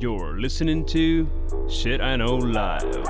You're 0.00 0.40
listening 0.40 0.84
to 0.86 1.26
Shit 1.68 2.00
I 2.00 2.16
Know 2.16 2.40
Live. 2.40 3.04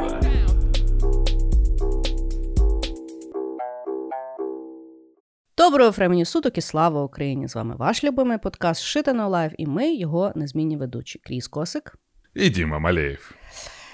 Доброго 5.56 5.90
времени 5.90 6.24
суток 6.24 6.58
і 6.58 6.60
слава 6.60 7.02
Україні! 7.02 7.48
З 7.48 7.54
вами 7.54 7.76
ваш 7.76 8.04
любимий 8.04 8.38
подкаст 8.38 8.82
Shit 8.82 9.03
I 9.03 9.08
Know 9.08 9.28
Live, 9.28 9.52
і 9.58 9.66
ми 9.66 9.94
його 9.94 10.32
незмінні 10.34 10.76
ведучі. 10.76 11.18
Кріс 11.18 11.48
Косик. 11.48 11.98
І 12.34 12.50
Діма 12.50 12.78
Малеєв. 12.78 13.34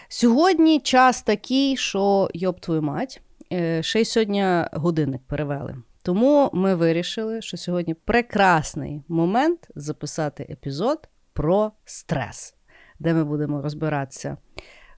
Сьогодні 0.09 0.81
час 0.81 1.23
такий, 1.23 1.77
що 1.77 2.31
йоб 2.35 2.61
твою 2.61 2.83
мать. 2.83 3.23
Е, 3.53 3.83
ще 3.83 4.01
й 4.01 4.05
сьогодні 4.05 4.45
годинник 4.73 5.23
перевели. 5.27 5.77
Тому 6.03 6.51
ми 6.53 6.75
вирішили, 6.75 7.43
що 7.43 7.57
сьогодні 7.57 7.95
прекрасний 7.95 9.03
момент 9.09 9.69
записати 9.75 10.47
епізод 10.51 11.09
про 11.33 11.73
стрес, 11.85 12.56
де 12.99 13.15
ми 13.15 13.25
будемо 13.25 13.63
розбиратися, 13.63 14.37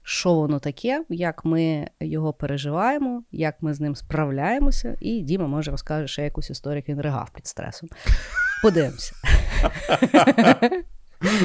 що 0.03 0.33
воно 0.33 0.59
таке, 0.59 1.03
як 1.09 1.45
ми 1.45 1.89
його 1.99 2.33
переживаємо, 2.33 3.23
як 3.31 3.55
ми 3.61 3.73
з 3.73 3.79
ним 3.79 3.95
справляємося. 3.95 4.97
І 4.99 5.21
Діма 5.21 5.47
може 5.47 5.71
розкаже 5.71 6.07
ще 6.07 6.23
якусь 6.23 6.49
історію, 6.49 6.77
як 6.77 6.89
він 6.89 7.01
ригав 7.01 7.29
під 7.35 7.47
стресом. 7.47 7.89
Подивимося. 8.63 9.13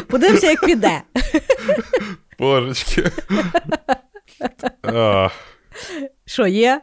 Подивимося, 0.09 0.47
як 0.47 0.61
піде. 0.61 1.03
Божечки. 2.39 3.11
Що 6.27 6.47
є? 6.47 6.81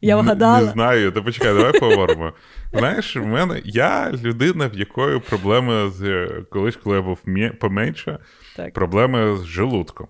Я 0.00 0.16
вгадала. 0.16 0.60
Не 0.60 0.72
знаю, 0.72 1.12
та 1.12 1.22
почекай, 1.22 1.54
давай 1.54 1.80
поговоримо. 1.80 2.32
Знаєш, 2.72 3.16
в 3.16 3.26
мене 3.26 3.62
я 3.64 4.12
людина, 4.24 4.66
в 4.68 4.78
якої 4.78 5.20
проблеми 5.20 5.90
з 5.90 6.28
колись, 6.50 6.76
коли 6.76 6.96
я 6.96 7.02
був 7.02 7.18
поменше, 7.60 8.18
так. 8.64 8.74
проблеми 8.74 9.36
з 9.36 9.44
желудком. 9.44 10.08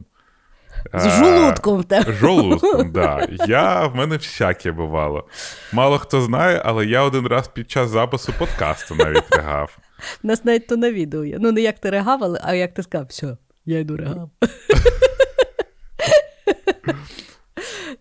З 0.95 1.09
жолудком 1.10 1.84
в 1.90 2.12
Жолудком, 2.12 2.92
так. 2.92 2.92
Да. 2.92 3.46
Я, 3.46 3.87
В 3.87 3.96
мене 3.96 4.16
всяке 4.16 4.73
бувало. 4.73 5.29
Мало 5.73 5.98
хто 5.98 6.20
знає, 6.20 6.62
але 6.65 6.87
я 6.87 7.02
один 7.02 7.26
раз 7.26 7.48
під 7.48 7.70
час 7.70 7.90
запису 7.90 8.32
подкасту 8.38 8.95
навіть 8.95 9.37
ригав. 9.37 9.79
Нас 10.23 10.45
навіть 10.45 10.66
то 10.66 10.76
на 10.76 10.90
відео 10.90 11.24
є. 11.24 11.37
Ну, 11.40 11.52
не 11.52 11.60
як 11.60 11.79
ти 11.79 11.90
ригав, 11.90 12.24
але 12.24 12.40
а 12.42 12.54
як 12.54 12.74
ти 12.74 12.82
сказав, 12.82 13.07
все, 13.07 13.37
я 13.66 13.79
йду 13.79 13.96
ригав. 13.96 14.30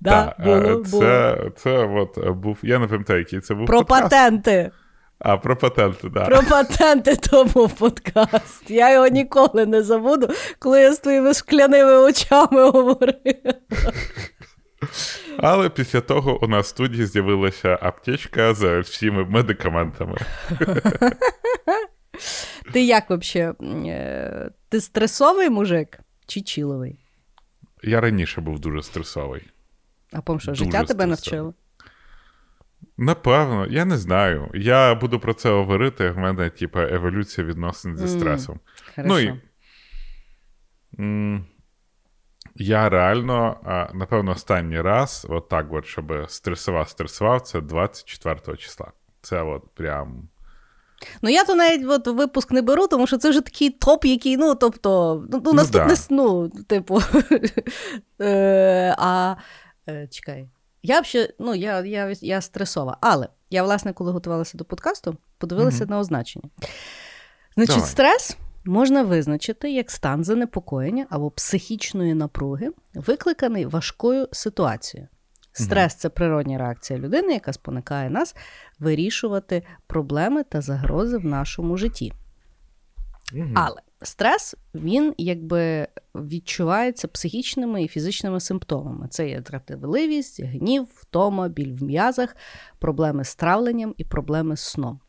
Да, 0.02 0.36
було, 0.40 0.84
Це 0.84 1.38
це 1.58 1.78
от 1.78 2.30
був, 2.30 2.58
я 2.64 2.80
не 2.80 2.88
пам'ятаю, 2.88 3.20
який 3.20 3.40
це 3.40 3.54
був. 3.56 3.66
Про 3.68 3.80
подкаст. 3.80 4.02
патенти. 4.04 4.72
А, 5.20 5.38
про 5.38 5.56
патенти, 5.56 6.10
так. 6.10 6.26
Про 6.26 6.44
патенти 6.44 7.16
то 7.16 7.46
був 7.46 7.74
подкаст. 7.76 8.72
Я 8.72 8.94
його 8.94 9.08
ніколи 9.08 9.66
не 9.66 9.84
забуду, 9.84 10.28
коли 10.60 10.82
я 10.82 10.94
з 10.94 11.00
твоїми 11.00 11.34
скляними 11.34 11.98
очами 11.98 12.70
говорила. 12.72 13.54
Але 15.38 15.70
після 15.70 16.02
того 16.02 16.44
у 16.44 16.48
нас 16.48 16.66
в 16.66 16.70
студії 16.70 17.06
з'явилася 17.06 17.80
аптечка 17.82 18.54
з 18.54 18.80
всіми 18.80 19.26
медикаментами. 19.26 20.18
Ти 22.74 22.84
як 22.84 23.10
взагалі? 23.10 23.54
Е, 23.90 24.50
ти 24.70 24.82
стресовий 24.82 25.50
мужик 25.50 26.00
чи 26.28 26.42
чіловий? 26.42 27.00
Я 27.84 28.02
раніше 28.02 28.42
був 28.42 28.60
дуже 28.60 28.84
стресовий. 28.84 29.42
А 30.12 30.22
пом 30.22 30.40
що, 30.40 30.54
життя 30.54 30.84
тебе 30.84 31.06
навчило? 31.06 31.54
Напевно, 32.98 33.66
я 33.70 33.86
не 33.86 33.98
знаю. 33.98 34.52
Я 34.54 34.96
буду 34.96 35.20
про 35.20 35.34
це 35.34 35.50
говорити. 35.50 36.10
В 36.10 36.18
мене, 36.18 36.50
типа, 36.50 36.84
еволюція 36.84 37.48
відносин 37.48 37.98
зі 37.98 38.08
стресом. 38.08 38.60
Mm, 38.98 39.04
ну 39.06 39.20
і 39.20 39.34
м- 41.00 41.46
я 42.56 42.90
реально, 42.90 43.58
напевно, 43.94 44.32
останній 44.32 44.82
раз, 44.82 45.28
от 45.30 45.50
так, 45.50 45.74
от, 45.74 45.86
щоб 45.86 46.26
стресував, 46.28 46.90
стресував, 46.90 47.42
це 47.42 47.62
24 47.62 48.58
числа. 48.58 48.92
Це 49.22 49.42
от 49.42 49.64
прям. 49.74 50.30
Ну, 51.22 51.30
я 51.30 51.44
то 51.44 51.56
навіть 51.56 51.86
от 51.88 52.08
випуск 52.08 52.52
не 52.52 52.62
беру, 52.62 52.88
тому 52.88 53.08
що 53.08 53.18
це 53.18 53.30
вже 53.30 53.42
такий 53.42 53.70
топ, 53.70 54.06
який, 54.06 54.38
ну, 54.38 54.56
тобто, 54.56 55.24
ну, 55.32 55.42
ну 55.46 55.54
наступне, 55.54 55.96
ну, 56.10 56.50
типу. 56.50 57.02
Е, 58.22 58.96
а 58.98 59.36
Е, 59.90 60.08
чекай. 60.08 60.48
Я 60.84 61.02
взагалі, 61.02 61.34
ну, 61.40 61.56
я 61.56 61.80
я, 61.80 62.16
я 62.22 62.42
стресова. 62.42 62.98
Але 63.02 63.28
я, 63.50 63.64
власне, 63.64 63.94
коли 63.94 64.12
готувалася 64.12 64.58
до 64.58 64.66
подкасту, 64.66 65.18
подивилася 65.38 65.86
mm 65.86 65.90
на 65.90 66.00
означення. 66.00 66.50
Значить, 67.56 67.76
Давай. 67.76 67.90
стрес 67.90 68.38
можна 68.66 69.04
визначити 69.04 69.72
як 69.72 69.92
стан 69.92 70.24
занепокоєння 70.24 71.08
або 71.10 71.32
психічної 71.32 72.14
напруги, 72.14 72.72
викликаний 72.94 73.66
важкою 73.66 74.28
ситуацією. 74.32 75.08
Стрес 75.52 75.96
це 75.96 76.10
природня 76.10 76.58
реакція 76.58 77.00
людини, 77.00 77.34
яка 77.34 77.54
спонукає 77.54 78.10
нас 78.10 78.36
вирішувати 78.80 79.64
проблеми 79.88 80.44
та 80.44 80.62
загрози 80.62 81.18
в 81.18 81.26
нашому 81.26 81.78
житті. 81.78 82.14
Але 83.56 83.82
Стрес 84.02 84.56
він 84.76 85.14
якби 85.18 85.88
відчувається 86.16 87.08
психічними 87.08 87.84
і 87.84 87.88
фізичними 87.88 88.40
симптомами. 88.40 89.08
Це 89.10 89.30
є 89.30 89.42
дратівливість, 89.42 90.44
гнів, 90.44 90.88
втома, 90.96 91.48
біль 91.48 91.74
в 91.74 91.84
м'язах, 91.84 92.36
проблеми 92.80 93.24
з 93.24 93.36
травленням 93.36 93.94
і 93.98 94.04
проблеми 94.04 94.58
з 94.58 94.62
сном. 94.62 95.00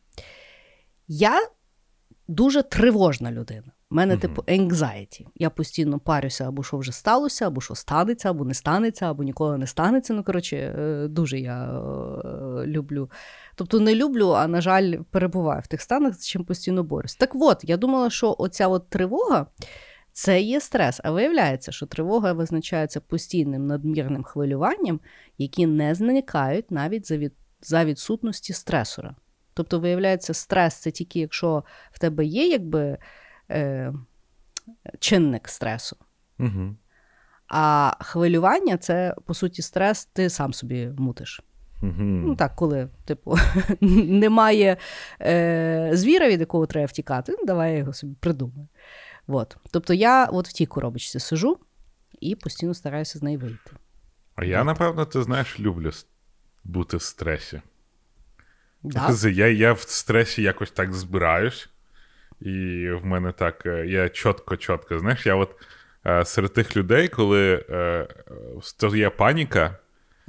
Я 1.07 1.47
дуже 2.27 2.63
тривожна 2.63 3.31
людина. 3.31 3.71
У 3.91 3.95
мене, 3.95 4.15
mm-hmm. 4.15 4.19
типу, 4.19 4.41
anxiety. 4.41 5.25
Я 5.35 5.49
постійно 5.49 5.99
парюся, 5.99 6.47
або 6.47 6.63
що 6.63 6.77
вже 6.77 6.91
сталося, 6.91 7.47
або 7.47 7.61
що 7.61 7.75
станеться, 7.75 8.29
або 8.29 8.45
не 8.45 8.53
станеться, 8.53 9.09
або 9.09 9.23
ніколи 9.23 9.57
не 9.57 9.67
станеться. 9.67 10.13
Ну, 10.13 10.23
коротше, 10.23 10.57
е, 10.57 11.07
дуже 11.07 11.39
я 11.39 11.63
е, 11.63 12.40
люблю. 12.65 13.11
Тобто 13.55 13.79
не 13.79 13.95
люблю, 13.95 14.29
а 14.29 14.47
на 14.47 14.61
жаль, 14.61 14.97
перебуваю 15.11 15.61
в 15.61 15.67
тих 15.67 15.81
станах, 15.81 16.15
з 16.15 16.27
чим 16.27 16.45
постійно 16.45 16.83
борюсь. 16.83 17.15
Так 17.15 17.29
от, 17.35 17.59
я 17.63 17.77
думала, 17.77 18.09
що 18.09 18.35
оця 18.37 18.67
от 18.67 18.89
тривога. 18.89 19.47
Це 20.13 20.41
є 20.41 20.61
стрес, 20.61 21.01
а 21.03 21.11
виявляється, 21.11 21.71
що 21.71 21.85
тривога 21.85 22.33
визначається 22.33 23.01
постійним 23.01 23.67
надмірним 23.67 24.23
хвилюванням, 24.23 24.99
які 25.37 25.65
не 25.65 25.95
зникають 25.95 26.71
навіть 26.71 27.07
за 27.07 27.17
від... 27.17 27.33
за 27.61 27.85
відсутності 27.85 28.53
стресора. 28.53 29.15
Тобто, 29.53 29.79
виявляється, 29.79 30.33
стрес 30.33 30.75
це 30.75 30.91
тільки 30.91 31.19
якщо 31.19 31.63
в 31.91 31.99
тебе 31.99 32.25
є 32.25 32.47
якби 32.47 32.97
е, 33.49 33.93
чинник 34.99 35.47
стресу. 35.47 35.95
Угу. 36.39 36.75
А 37.47 37.93
хвилювання 37.99 38.77
це, 38.77 39.15
по 39.25 39.33
суті, 39.33 39.61
стрес, 39.61 40.05
ти 40.05 40.29
сам 40.29 40.53
собі 40.53 40.87
мутиш. 40.97 41.41
Угу. 41.81 41.93
Ну 42.03 42.35
так, 42.35 42.55
коли, 42.55 42.89
типу, 43.05 43.37
немає 43.81 44.77
е, 45.21 45.89
звіра, 45.93 46.29
від 46.29 46.39
якого 46.39 46.65
треба 46.65 46.85
втікати, 46.85 47.35
ну 47.39 47.45
давай 47.45 47.71
я 47.71 47.77
його 47.77 47.93
собі 47.93 48.15
придумаю. 48.19 48.67
От. 49.27 49.57
Тобто 49.71 49.93
я 49.93 50.25
от 50.25 50.47
в 50.47 50.53
тій 50.53 50.65
коробочці 50.65 51.19
сижу 51.19 51.57
і 52.19 52.35
постійно 52.35 52.73
стараюся 52.73 53.19
з 53.19 53.23
неї 53.23 53.37
вийти. 53.37 53.71
А 54.35 54.45
я, 54.45 54.63
напевно, 54.63 55.05
ти 55.05 55.23
знаєш, 55.23 55.59
люблю 55.59 55.91
бути 56.63 56.97
в 56.97 57.01
стресі. 57.01 57.61
Да? 58.83 59.29
Я 59.29 59.47
я 59.47 59.73
в 59.73 59.81
стресі 59.81 60.41
якось 60.41 60.71
так 60.71 60.93
збираюсь, 60.93 61.69
і 62.41 62.87
в 62.91 63.05
мене 63.05 63.31
так, 63.31 63.65
е, 63.65 63.87
я 63.87 64.09
чітко-чітко, 64.09 64.99
знаєш, 64.99 65.25
я 65.25 65.35
от 65.35 65.55
е, 66.05 66.25
серед 66.25 66.53
тих 66.53 66.77
людей, 66.77 67.07
коли 67.07 67.65
е, 67.69 68.07
є 68.93 69.09
паніка, 69.09 69.77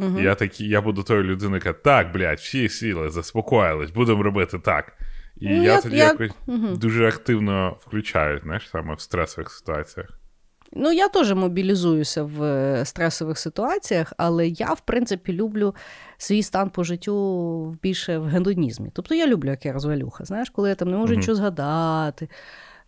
угу. 0.02 0.20
я 0.20 0.34
такі, 0.34 0.68
я 0.68 0.80
буду 0.80 1.02
тою 1.02 1.22
людиною, 1.22 1.62
яка 1.64 1.78
так, 1.78 2.12
блядь, 2.12 2.38
всі 2.38 2.68
сіли, 2.68 3.10
заспокоїлись, 3.10 3.90
будемо 3.90 4.22
робити 4.22 4.58
так. 4.58 4.92
І 5.36 5.48
ну, 5.48 5.54
я, 5.54 5.62
я 5.62 5.80
тоді 5.80 5.96
я... 5.96 6.04
якось 6.04 6.30
угу. 6.46 6.76
дуже 6.76 7.08
активно 7.08 7.76
включаю, 7.86 8.40
знаєш, 8.42 8.68
саме 8.68 8.94
в 8.94 9.00
стресових 9.00 9.50
ситуаціях. 9.50 10.08
Ну, 10.74 10.92
я 10.92 11.08
теж 11.08 11.32
мобілізуюся 11.32 12.22
в 12.22 12.42
е, 12.42 12.84
стресових 12.84 13.38
ситуаціях, 13.38 14.12
але 14.16 14.48
я, 14.48 14.72
в 14.72 14.80
принципі, 14.80 15.32
люблю 15.32 15.74
свій 16.16 16.42
стан 16.42 16.70
по 16.70 16.84
життю 16.84 17.76
більше 17.82 18.18
в 18.18 18.24
гедонізмі. 18.24 18.90
Тобто 18.92 19.14
я 19.14 19.26
люблю 19.26 19.50
як 19.50 19.66
я 19.66 19.72
розвалюха, 19.72 20.24
знаєш, 20.24 20.50
коли 20.50 20.68
я 20.68 20.74
там 20.74 20.90
не 20.90 20.96
можу 20.96 21.14
нічого 21.14 21.34
згадати, 21.34 22.28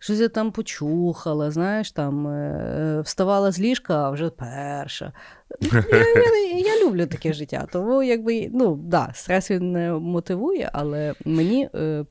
щось 0.05 0.19
я 0.19 0.29
там 0.29 0.51
почухала, 0.51 1.51
знаєш, 1.51 1.91
там 1.91 2.27
е, 2.27 3.01
вставала 3.01 3.51
з 3.51 3.59
ліжка, 3.59 4.03
а 4.03 4.09
вже 4.09 4.29
перша. 4.29 5.13
Я, 5.61 5.83
я, 5.91 6.59
я 6.59 6.85
люблю 6.85 7.07
таке 7.07 7.33
життя. 7.33 7.67
Тому, 7.71 8.03
якби, 8.03 8.49
ну, 8.53 8.75
да, 8.75 9.11
стрес 9.13 9.51
він 9.51 9.71
не 9.71 9.91
мотивує, 9.91 10.69
але 10.73 11.13
мені 11.25 11.69
е, 11.75 12.05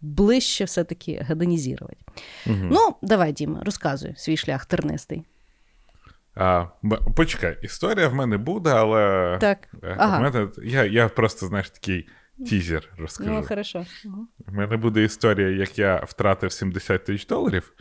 ближче 0.00 0.64
все-таки 0.64 1.24
гедонізувати. 1.28 1.96
Угу. 2.46 2.68
Ну, 2.70 2.94
давай, 3.02 3.32
Діма, 3.32 3.62
розказуй 3.64 4.14
свій 4.16 4.36
шлях 4.36 4.66
тернистий. 4.66 5.24
А, 6.34 6.66
Почекай, 7.16 7.58
історія 7.62 8.08
в 8.08 8.14
мене 8.14 8.38
буде, 8.38 8.70
але 8.70 9.36
так. 9.40 9.58
Е, 9.82 9.96
ага. 9.98 10.18
в 10.18 10.22
мене, 10.22 10.48
я 10.64 10.84
я 10.84 11.08
просто, 11.08 11.46
знаєш, 11.46 11.70
такий 11.70 12.08
тізер 12.46 12.88
розкажу. 12.98 13.30
Ну, 13.30 13.42
хорошо. 13.42 13.86
У 14.48 14.52
мене 14.52 14.76
буде 14.76 15.04
історія, 15.04 15.48
як 15.48 15.78
я 15.78 15.96
втратив 15.96 16.52
70 16.52 17.04
тисяч 17.04 17.26
доларів, 17.26 17.72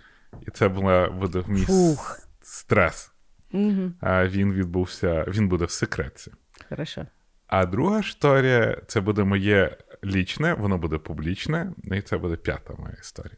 і 0.48 0.52
це 0.52 0.68
була 0.68 1.10
буде 1.10 1.44
мій 1.48 1.66
Фух. 1.66 2.20
стрес. 2.42 3.12
Угу. 3.52 3.92
Він 4.04 4.54
відбувся, 4.54 5.26
він 5.28 5.48
буде 5.48 5.66
в 5.66 5.72
секретці. 5.72 6.32
Хорошо. 6.70 7.06
А 7.48 7.66
друга 7.66 8.00
історія 8.00 8.82
це 8.88 9.02
буде 9.02 9.24
моє 9.24 9.78
лічне, 10.04 10.54
воно 10.54 10.78
буде 10.78 10.98
публічне, 10.98 11.74
і 11.84 12.02
це 12.02 12.18
буде 12.18 12.36
п'ята 12.36 12.74
моя 12.78 12.96
історія. 13.02 13.38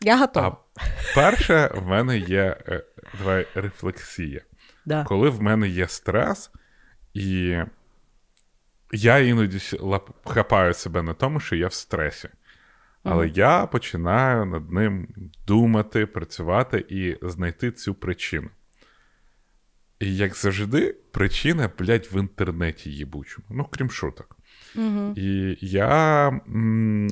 Я 0.00 0.18
готова. 0.18 0.56
А 0.76 0.80
перше, 1.14 1.70
в 1.74 1.86
мене 1.86 2.18
є 2.18 2.56
е, 2.68 2.84
давай, 3.18 3.46
рефлексія. 3.54 4.40
Да. 4.86 5.04
Коли 5.04 5.30
в 5.30 5.42
мене 5.42 5.68
є 5.68 5.88
стрес, 5.88 6.50
і 7.14 7.58
я 8.92 9.18
іноді 9.18 9.58
хапаю 10.24 10.74
себе 10.74 11.02
на 11.02 11.14
тому, 11.14 11.40
що 11.40 11.56
я 11.56 11.66
в 11.66 11.72
стресі. 11.72 12.28
Але 13.02 13.26
mm 13.26 13.36
я 13.36 13.66
починаю 13.66 14.44
над 14.44 14.72
ним 14.72 15.08
думати, 15.46 16.06
працювати 16.06 16.84
і 16.88 17.16
знайти 17.22 17.70
цю 17.70 17.94
причину. 17.94 18.48
І 20.00 20.16
як 20.16 20.36
завжди, 20.36 20.96
причина, 21.10 21.70
блядь, 21.78 22.08
в 22.12 22.16
інтернеті 22.20 22.90
їбучому. 22.90 23.46
Ну, 23.50 23.64
крім 23.70 23.90
шуток. 23.90 24.36
mm 24.76 25.18
І 25.18 25.58
я 25.60 26.28
м- 26.28 27.08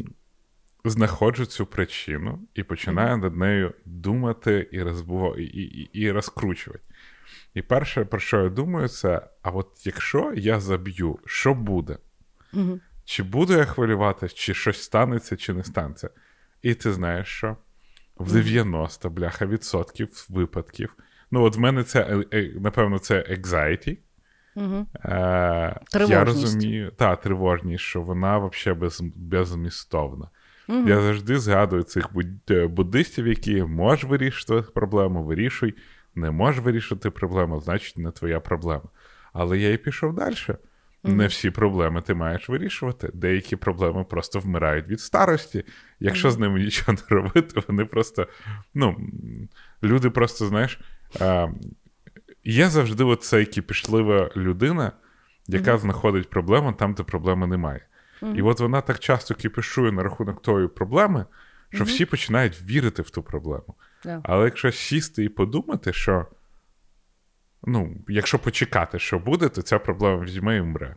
знаходжу 0.85 1.45
цю 1.47 1.67
причину 1.67 2.39
і 2.55 2.63
починаю 2.63 3.17
mm 3.17 3.21
над 3.21 3.37
нею 3.37 3.75
думати 3.85 4.69
і, 4.73 4.83
розбу... 4.83 5.35
і, 5.37 5.45
і, 5.45 5.91
і 5.93 6.11
розкручувати. 6.11 6.85
І 7.57 7.63
перше, 7.63 8.05
про 8.05 8.21
що 8.21 8.43
я 8.43 8.49
думаю, 8.49 8.89
це: 8.89 9.23
а 9.43 9.51
от 9.51 9.87
якщо 9.87 10.33
я 10.37 10.61
заб'ю, 10.61 11.19
що 11.27 11.55
буде? 11.55 11.99
Угу. 12.53 12.81
Чи 13.05 13.23
буду 13.23 13.53
я 13.53 13.65
хвилюватися, 13.65 14.35
чи 14.37 14.55
щось 14.55 14.83
станеться, 14.83 15.37
чи 15.37 15.53
не 15.53 15.65
станеться. 15.65 16.11
І 16.63 16.75
ти 16.75 16.93
знаєш, 16.93 17.29
що 17.29 17.57
в 18.17 18.33
90 18.33 19.11
бляха 19.11 19.47
відсотків 19.47 20.27
випадків. 20.29 20.95
Ну, 21.31 21.43
от 21.43 21.57
в 21.57 21.61
мене 21.61 21.85
це, 21.85 22.01
е, 22.01 22.25
е, 22.39 22.53
напевно, 22.61 22.99
це 22.99 23.23
anxiety. 23.31 23.99
Угу. 24.57 24.87
Е, 25.05 25.81
Я 26.09 26.25
розумію, 26.25 26.93
та, 26.97 27.17
тривожність, 27.17 27.85
що 27.85 28.03
вона 28.03 28.39
взагалі 28.39 28.81
без, 28.81 29.01
безмістовна. 29.17 30.31
Угу. 30.69 30.89
Я 30.89 31.01
завжди 31.01 31.39
згадую 31.39 31.83
цих 31.83 32.09
е, 32.51 32.67
буддистів, 32.67 33.27
які 33.27 33.63
можеш 33.63 34.05
вирішити 34.05 34.63
проблему, 34.75 35.25
вирішуй, 35.25 35.75
не 36.17 36.31
можеш 36.31 36.61
вирішити 36.61 37.11
проблему, 37.11 37.61
значить, 37.61 37.99
не 37.99 38.11
твоя 38.11 38.41
проблема. 38.41 38.89
Але 39.33 39.59
я 39.59 39.73
і 39.73 39.77
пішов 39.77 40.15
далі. 40.15 40.37
Не 41.05 41.27
всі 41.27 41.51
проблеми 41.51 42.03
ти 42.03 42.15
маєш 42.15 42.49
вирішувати. 42.49 43.11
Деякі 43.15 43.57
проблеми 43.57 44.05
просто 44.05 44.41
вмирають 44.41 44.89
від 44.89 45.01
старості. 45.01 45.65
Якщо 46.01 46.29
mm-hmm. 46.29 46.33
з 46.33 46.39
ними 46.39 46.61
нічого 46.61 46.93
не 46.93 47.17
робити, 47.17 47.63
вони 47.69 47.85
просто. 47.85 48.29
Ну, 48.75 48.97
люди 49.83 50.11
просто, 50.11 50.47
знаєш, 50.47 50.81
а, 51.21 51.49
є 52.45 52.69
завжди 52.69 53.05
оцей 53.05 53.47
кіпішлива 53.47 54.31
людина, 54.37 54.93
яка 55.47 55.75
mm-hmm. 55.75 55.79
знаходить 55.79 56.31
проблему 56.31 56.73
там, 56.73 56.95
де 56.95 57.03
проблеми 57.03 57.47
немає. 57.47 57.81
І 58.35 58.43
от 58.43 58.61
вона 58.61 58.81
так 58.81 58.99
часто 58.99 59.35
кіпішує 59.35 59.93
на 59.93 60.03
рахунок 60.03 60.43
тої 60.43 60.69
проблеми, 60.69 61.25
що 61.71 61.85
всі 61.85 62.05
починають 62.05 62.63
вірити 62.63 63.03
в 63.03 63.11
ту 63.11 63.23
проблему. 63.23 63.75
Yeah. 64.07 64.21
Але 64.25 64.45
якщо 64.45 64.73
сісти 64.73 65.25
і 65.25 65.29
подумати, 65.29 65.93
що 65.93 66.27
ну, 67.63 67.97
якщо 68.09 68.39
почекати, 68.39 68.99
що 68.99 69.19
буде, 69.19 69.49
то 69.49 69.63
ця 69.63 69.79
проблема 69.79 70.25
візьме 70.25 70.57
і 70.57 70.61
вмре. 70.61 70.97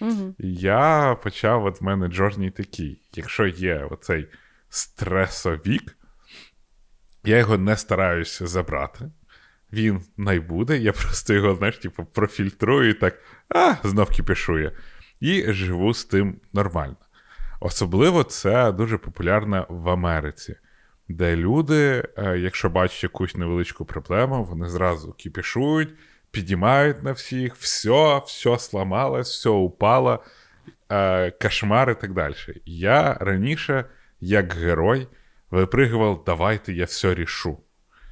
Угу. 0.00 0.34
Я 0.38 1.16
почав 1.22 1.64
от 1.64 1.80
в 1.80 1.84
мене 1.84 2.08
джорній 2.08 2.50
такий. 2.50 3.02
Якщо 3.14 3.46
є 3.46 3.84
оцей 3.90 4.28
стресовік, 4.68 5.96
я 7.24 7.38
його 7.38 7.58
не 7.58 7.76
стараюся 7.76 8.46
забрати. 8.46 9.10
Він 9.72 10.02
найбуде, 10.16 10.78
я 10.78 10.92
просто 10.92 11.34
його, 11.34 11.54
знаєш, 11.54 11.78
типу, 11.78 12.04
профільтрую 12.04 12.90
і 12.90 12.94
так, 12.94 13.18
а, 13.48 13.74
знов 13.84 14.10
кіпішує. 14.10 14.72
І 15.20 15.52
живу 15.52 15.94
з 15.94 16.04
тим 16.04 16.40
нормально. 16.52 16.96
Особливо 17.60 18.24
це 18.24 18.72
дуже 18.72 18.98
популярно 18.98 19.66
в 19.68 19.88
Америці, 19.88 20.56
де 21.08 21.36
люди, 21.36 22.04
е, 22.16 22.38
якщо 22.38 22.70
бачать 22.70 23.02
якусь 23.02 23.36
невеличку 23.36 23.84
проблему, 23.84 24.44
вони 24.44 24.68
зразу 24.68 25.12
кіпішують, 25.12 25.88
підіймають 26.30 27.02
на 27.02 27.12
всіх, 27.12 27.56
все, 27.56 28.22
все 28.26 28.58
сламалось, 28.58 29.30
все 29.30 29.50
упало, 29.50 30.24
е, 30.90 31.30
кошмар 31.30 31.90
і 31.90 31.94
так 31.94 32.12
далі. 32.12 32.34
Я 32.64 33.14
раніше, 33.14 33.84
як 34.20 34.54
герой, 34.54 35.08
випригував, 35.50 36.22
давайте 36.26 36.72
я 36.72 36.84
все 36.84 37.14
рішу. 37.14 37.58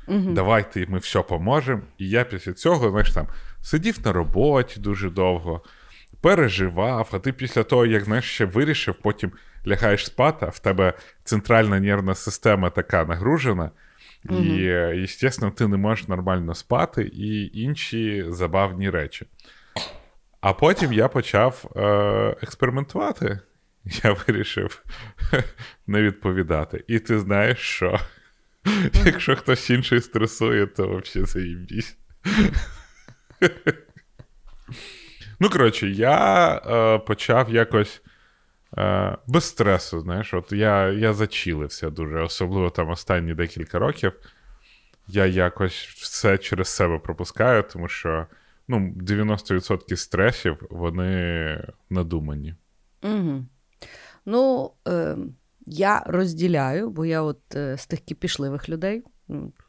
Угу. 0.09 0.31
Давайте 0.31 0.87
ми 0.89 0.99
все 0.99 1.23
поможемо. 1.23 1.83
І 1.99 2.09
я 2.09 2.25
після 2.25 2.53
цього, 2.53 2.91
знаєш, 2.91 3.11
там 3.11 3.27
сидів 3.63 3.99
на 4.05 4.13
роботі 4.13 4.81
дуже 4.81 5.11
довго, 5.11 5.63
переживав, 6.21 7.09
а 7.13 7.19
ти 7.19 7.33
після 7.33 7.63
того, 7.63 7.87
як 7.87 8.05
знаєш, 8.05 8.25
ще 8.25 8.45
вирішив, 8.45 8.95
потім 8.95 9.33
лягаєш 9.67 10.07
спати, 10.07 10.47
а 10.47 10.49
в 10.49 10.59
тебе 10.59 10.93
центральна 11.25 11.81
нервна 11.81 12.15
система 12.15 12.71
така 12.71 13.05
нагружена. 13.05 13.71
Mm-hmm. 14.25 14.93
І, 14.93 15.07
звісно, 15.07 15.51
ти 15.51 15.69
не 15.69 15.77
можеш 15.77 16.09
нормально 16.09 16.55
спати 16.55 17.11
і 17.15 17.61
інші 17.61 18.25
забавні 18.29 18.91
речі. 18.91 19.27
А 20.41 20.53
потім 20.53 20.93
я 20.93 21.09
почав 21.09 21.73
е, 21.77 21.81
експериментувати. 22.43 23.39
Я 24.05 24.13
вирішив 24.13 24.85
не 25.87 26.03
відповідати. 26.03 26.85
І 26.87 26.99
ти 26.99 27.19
знаєш, 27.19 27.59
що 27.59 28.01
mm-hmm. 28.65 29.07
якщо 29.07 29.37
хтось 29.37 29.71
інший 29.71 30.01
стресує, 30.01 30.67
то 30.67 30.83
взагалі 30.83 31.27
заїбісь. 31.27 31.97
Ну, 35.41 35.51
коротше, 35.51 35.89
я 35.89 36.55
е, 36.57 36.99
почав 36.99 37.51
якось 37.51 38.03
е, 38.79 39.17
без 39.27 39.45
стресу, 39.45 40.01
знаєш, 40.01 40.35
от 40.35 40.53
я 40.53 40.89
я 40.89 41.13
зачілився 41.13 41.91
дуже, 41.91 42.21
особливо 42.21 42.71
там 42.71 42.91
останні 42.91 43.35
декілька 43.35 43.79
років. 43.79 44.13
Я 45.09 45.27
якось 45.27 45.89
все 45.89 46.39
через 46.39 46.69
себе 46.69 46.99
пропускаю, 46.99 47.63
тому 47.73 47.89
що 47.89 48.27
ну, 48.69 48.95
90% 48.97 49.97
стресів 49.97 50.63
вони 50.71 51.65
надумані. 51.91 52.55
Угу. 53.03 53.45
Ну, 54.27 54.71
е, 54.89 55.17
я 55.67 56.03
розділяю, 56.07 56.91
бо 56.91 57.07
я 57.07 57.23
от 57.23 57.57
е, 57.57 57.77
з 57.79 57.87
тих 57.87 58.01
кипішливих 58.01 58.69
людей. 58.69 59.03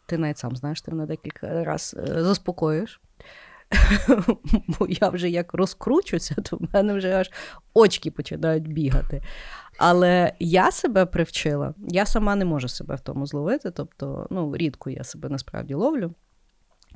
Ти 0.05 0.17
навіть 0.17 0.38
сам 0.38 0.55
знаєш, 0.55 0.81
ти 0.81 0.91
мене 0.91 1.05
декілька 1.05 1.63
разів 1.63 1.99
е, 1.99 2.23
заспокоїш. 2.23 3.01
бо 4.68 4.88
я 4.90 5.09
вже 5.09 5.30
як 5.30 5.54
розкручуся, 5.54 6.36
то 6.36 6.57
в 6.57 6.68
мене 6.74 6.94
вже 6.94 7.14
аж 7.14 7.31
очки 7.74 8.12
починають 8.12 8.68
бігати. 8.68 9.21
Але 9.78 10.33
я 10.40 10.71
себе 10.71 11.06
привчила, 11.06 11.74
я 11.88 12.06
сама 12.06 12.36
не 12.36 12.45
можу 12.45 12.68
себе 12.68 12.95
в 12.95 13.00
тому 13.00 13.26
зловити, 13.26 13.71
тобто, 13.71 14.28
ну, 14.30 14.57
рідко 14.57 14.90
я 14.90 15.04
себе 15.04 15.30
насправді 15.30 15.74
ловлю. 15.74 16.14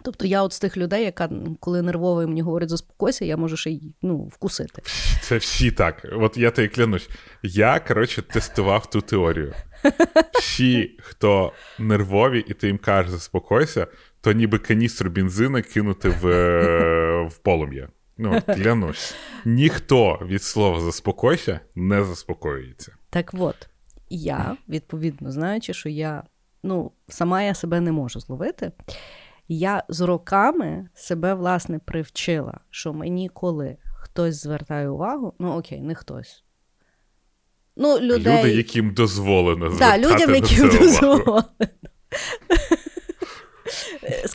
Тобто 0.03 0.27
я 0.27 0.43
от 0.43 0.53
з 0.53 0.59
тих 0.59 0.77
людей, 0.77 1.03
яка 1.03 1.29
коли 1.59 1.81
нервовий 1.81 2.27
мені 2.27 2.41
говорить 2.41 2.69
заспокойся, 2.69 3.25
я 3.25 3.37
можу 3.37 3.57
ще 3.57 3.71
й 3.71 3.95
ну, 4.01 4.17
вкусити. 4.17 4.81
Це 5.21 5.37
всі 5.37 5.71
так. 5.71 6.05
От 6.11 6.37
я 6.37 6.51
тобі 6.51 6.67
клянусь. 6.67 7.09
Я, 7.43 7.79
коротше, 7.79 8.21
тестував 8.21 8.89
ту 8.89 9.01
теорію. 9.01 9.53
Всі, 10.39 10.97
хто 11.01 11.53
нервові, 11.79 12.45
і 12.47 12.53
ти 12.53 12.67
їм 12.67 12.77
кажеш 12.77 13.11
заспокойся, 13.11 13.87
то 14.21 14.31
ніби 14.31 14.59
каністру 14.59 15.09
бензина 15.09 15.61
кинути 15.61 16.09
в 16.09 16.27
е, 16.27 17.27
в 17.27 17.37
полум'я. 17.37 17.89
Ну, 18.17 18.41
клянусь. 18.45 19.15
Ніхто 19.45 20.19
від 20.25 20.43
слова 20.43 20.79
заспокойся 20.79 21.59
не 21.75 22.03
заспокоюється. 22.03 22.95
Так 23.09 23.31
от, 23.33 23.69
я, 24.09 24.57
відповідно, 24.69 25.31
знаючи, 25.31 25.73
що 25.73 25.89
я 25.89 26.23
ну, 26.63 26.91
сама 27.07 27.41
я 27.41 27.53
себе 27.53 27.81
не 27.81 27.91
можу 27.91 28.19
зловити, 28.19 28.71
я 29.47 29.83
з 29.89 30.01
роками 30.01 30.89
себе, 30.93 31.33
власне, 31.33 31.79
привчила, 31.79 32.59
що 32.69 32.93
мені 32.93 33.29
коли 33.29 33.77
хтось 33.95 34.43
звертає 34.43 34.89
увагу, 34.89 35.33
ну 35.39 35.57
окей, 35.57 35.81
не 35.81 35.95
хтось. 35.95 36.43
Ну, 37.75 37.99
людей... 37.99 38.39
Люди, 38.39 38.55
яким 38.55 38.93
дозволено 38.93 39.69
звертати 39.69 40.01
да, 40.01 40.09
людям, 40.09 40.35
яким 40.35 40.69
дозволено. 40.79 41.43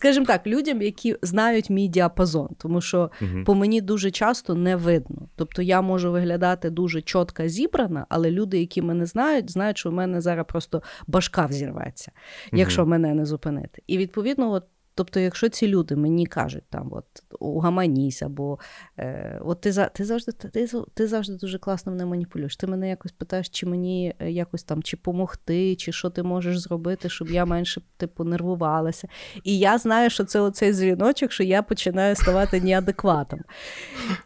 Скажімо 0.06 0.26
так, 0.26 0.46
людям, 0.46 0.82
які 0.82 1.16
знають 1.22 1.70
мій 1.70 1.88
діапазон, 1.88 2.48
тому 2.58 2.80
що 2.80 3.10
угу. 3.22 3.44
по 3.44 3.54
мені 3.54 3.80
дуже 3.80 4.10
часто 4.10 4.54
не 4.54 4.76
видно. 4.76 5.28
Тобто 5.36 5.62
я 5.62 5.80
можу 5.80 6.12
виглядати 6.12 6.70
дуже 6.70 7.02
чітко 7.02 7.48
зібрана, 7.48 8.06
але 8.08 8.30
люди, 8.30 8.58
які 8.60 8.82
мене 8.82 9.06
знають, 9.06 9.50
знають, 9.50 9.78
що 9.78 9.90
в 9.90 9.92
мене 9.92 10.20
зараз 10.20 10.46
просто 10.48 10.82
башка 11.06 11.46
взірветься, 11.46 12.12
якщо 12.52 12.86
мене 12.86 13.14
не 13.14 13.26
зупинити. 13.26 13.82
І 13.86 13.98
відповідно, 13.98 14.52
от 14.52 14.64
Тобто, 14.96 15.20
якщо 15.20 15.48
ці 15.48 15.68
люди 15.68 15.96
мені 15.96 16.26
кажуть, 16.26 16.64
там 16.70 16.88
от 16.92 17.04
угаманісь, 17.40 18.22
або 18.22 18.58
е, 18.98 19.40
от 19.44 19.60
ти 19.60 19.88
ти 19.94 20.04
завжди 20.04 20.32
ти, 20.32 20.68
ти 20.94 21.06
завжди 21.06 21.34
дуже 21.34 21.58
класно 21.58 21.92
мене 21.92 22.04
маніпулюєш. 22.06 22.56
Ти 22.56 22.66
мене 22.66 22.88
якось 22.88 23.12
питаєш, 23.12 23.48
чи 23.48 23.66
мені 23.66 24.14
е, 24.18 24.30
якось 24.30 24.62
там 24.62 24.82
чи 24.82 24.96
помогти, 24.96 25.76
чи 25.76 25.92
що 25.92 26.10
ти 26.10 26.22
можеш 26.22 26.58
зробити, 26.58 27.08
щоб 27.08 27.28
я 27.28 27.44
менше 27.44 27.80
типу 27.96 28.24
нервувалася. 28.24 29.08
І 29.44 29.58
я 29.58 29.78
знаю, 29.78 30.10
що 30.10 30.24
це 30.24 30.40
оцей 30.40 30.72
дзвіночок, 30.72 31.32
що 31.32 31.42
я 31.42 31.62
починаю 31.62 32.16
ставати 32.16 32.60
неадекватом. 32.60 33.40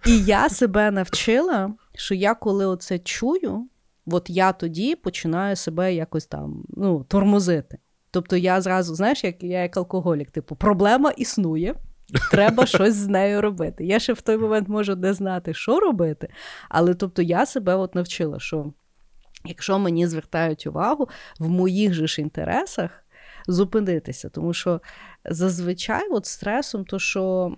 І 0.06 0.18
я 0.24 0.48
себе 0.48 0.90
навчила, 0.90 1.74
що 1.94 2.14
я 2.14 2.34
коли 2.34 2.66
оце 2.66 2.98
чую, 2.98 3.68
от 4.06 4.30
я 4.30 4.52
тоді 4.52 4.96
починаю 4.96 5.56
себе 5.56 5.94
якось 5.94 6.26
там 6.26 6.64
ну, 6.68 7.04
тормозити. 7.04 7.78
Тобто 8.10 8.36
я 8.36 8.60
зразу, 8.60 8.94
знаєш, 8.94 9.24
як 9.24 9.42
я 9.42 9.62
як 9.62 9.76
алкоголік, 9.76 10.30
типу, 10.30 10.56
проблема 10.56 11.10
існує, 11.10 11.74
треба 12.30 12.66
щось 12.66 12.94
з 12.94 13.08
нею 13.08 13.40
робити. 13.40 13.84
Я 13.84 13.98
ще 13.98 14.12
в 14.12 14.20
той 14.20 14.36
момент 14.36 14.68
можу 14.68 14.96
не 14.96 15.14
знати, 15.14 15.54
що 15.54 15.80
робити, 15.80 16.28
але 16.68 16.94
тобто 16.94 17.22
я 17.22 17.46
себе 17.46 17.74
от 17.74 17.94
навчила, 17.94 18.40
що 18.40 18.72
якщо 19.44 19.78
мені 19.78 20.06
звертають 20.06 20.66
увагу 20.66 21.08
в 21.38 21.48
моїх 21.48 21.94
же 21.94 22.06
ж 22.06 22.20
інтересах 22.20 23.04
зупинитися, 23.48 24.28
тому 24.28 24.54
що 24.54 24.80
зазвичай 25.24 26.08
от 26.10 26.26
стресом, 26.26 26.84
то 26.84 26.98
що 26.98 27.54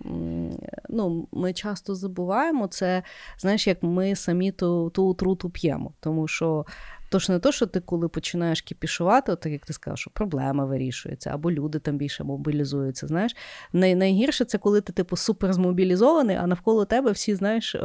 ну, 0.89 1.27
ми 1.31 1.53
часто 1.53 1.95
забуваємо, 1.95 2.67
це 2.67 3.03
знаєш, 3.37 3.67
як 3.67 3.83
ми 3.83 4.15
самі 4.15 4.51
ту 4.51 4.89
ту 4.89 5.09
отруту 5.09 5.49
п'ємо. 5.49 5.93
Тому 5.99 6.27
що 6.27 6.65
Тож 7.13 7.29
не 7.29 7.39
то, 7.39 7.51
що 7.51 7.65
ти, 7.65 7.79
коли 7.79 8.07
починаєш 8.07 8.61
кіпішувати, 8.61 9.31
от 9.31 9.39
так 9.39 9.51
як 9.51 9.65
ти 9.65 9.73
сказав, 9.73 9.97
що 9.97 10.11
проблема 10.13 10.65
вирішується, 10.65 11.29
або 11.33 11.51
люди 11.51 11.79
там 11.79 11.97
більше 11.97 12.23
мобілізуються. 12.23 13.07
Знаєш, 13.07 13.35
Най- 13.73 13.95
найгірше 13.95 14.45
це 14.45 14.57
коли 14.57 14.81
ти 14.81 14.93
типу 14.93 15.15
супер 15.15 15.53
змобілізований, 15.53 16.35
а 16.35 16.47
навколо 16.47 16.85
тебе 16.85 17.11
всі, 17.11 17.35
знаєш, 17.35 17.75
е- 17.75 17.79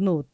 ну, 0.00 0.24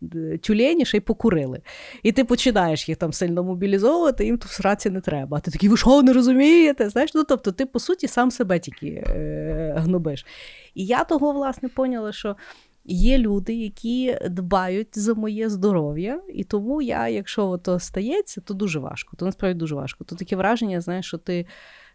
тюлені 0.42 0.84
ще 0.84 0.96
й 0.96 1.00
покурили. 1.00 1.60
І 2.02 2.12
ти 2.12 2.24
починаєш 2.24 2.88
їх 2.88 2.98
там 2.98 3.12
сильно 3.12 3.44
мобілізовувати, 3.44 4.24
їм 4.24 4.38
тут 4.38 4.50
сраці 4.50 4.90
не 4.90 5.00
треба. 5.00 5.36
А 5.36 5.40
ти 5.40 5.50
такий, 5.50 5.68
ви 5.68 5.76
що, 5.76 6.02
не 6.02 6.12
розумієте? 6.12 6.88
Знаєш, 6.88 7.10
ну 7.14 7.24
тобто, 7.24 7.52
ти 7.52 7.66
по 7.66 7.78
суті 7.78 8.08
сам 8.08 8.30
себе 8.30 8.58
тільки 8.58 8.86
е- 8.86 9.74
гнобиш. 9.76 10.26
І 10.74 10.86
я 10.86 11.04
того, 11.04 11.32
власне, 11.32 11.68
поняла, 11.68 12.12
що. 12.12 12.36
Є 12.84 13.18
люди, 13.18 13.54
які 13.54 14.18
дбають 14.30 14.98
за 14.98 15.14
моє 15.14 15.48
здоров'я, 15.48 16.20
і 16.34 16.44
тому 16.44 16.82
я, 16.82 17.08
якщо 17.08 17.58
то 17.58 17.78
стається, 17.78 18.40
то 18.40 18.54
дуже 18.54 18.78
важко. 18.78 19.16
То 19.16 19.24
насправді 19.24 19.58
дуже 19.58 19.74
важко. 19.74 20.04
То 20.04 20.16
таке 20.16 20.36
враження, 20.36 20.80
знаєш, 20.80 21.06
що 21.06 21.18
ти 21.18 21.46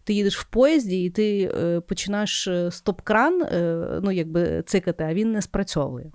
ти 0.04 0.14
їдеш 0.14 0.38
в 0.38 0.44
поїзді 0.44 1.04
і 1.04 1.10
ти 1.10 1.42
е, 1.42 1.80
починаєш 1.80 2.48
е, 2.48 2.72
стоп-кран 2.72 3.42
е, 3.42 4.00
ну, 4.04 4.12
якби 4.12 4.64
цикати, 4.66 5.04
а 5.04 5.14
він 5.14 5.32
не 5.32 5.42
спрацьовує. 5.42 6.12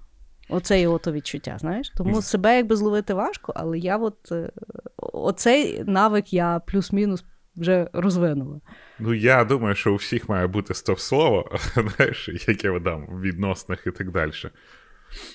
Оце 0.48 0.80
є 0.80 0.88
ото 0.88 1.12
відчуття, 1.12 1.56
знаєш? 1.60 1.92
Тому 1.96 2.22
себе 2.22 2.56
якби 2.56 2.76
зловити 2.76 3.14
важко, 3.14 3.52
але 3.56 3.78
я 3.78 3.96
от 3.96 4.32
е, 4.32 4.52
оцей 4.96 5.84
навик 5.86 6.32
я 6.32 6.60
плюс-мінус 6.66 7.24
вже 7.56 7.88
розвинула. 7.92 8.60
Ну, 8.98 9.14
я 9.14 9.44
думаю, 9.44 9.74
що 9.74 9.92
у 9.92 9.96
всіх 9.96 10.28
має 10.28 10.46
бути 10.46 10.74
стоп-слово, 10.74 11.58
знаєш, 11.96 12.28
яке 12.48 12.70
видам 12.70 13.06
в 13.06 13.20
відносинах 13.20 13.86
і 13.86 13.90
так 13.90 14.10
далі. 14.10 14.32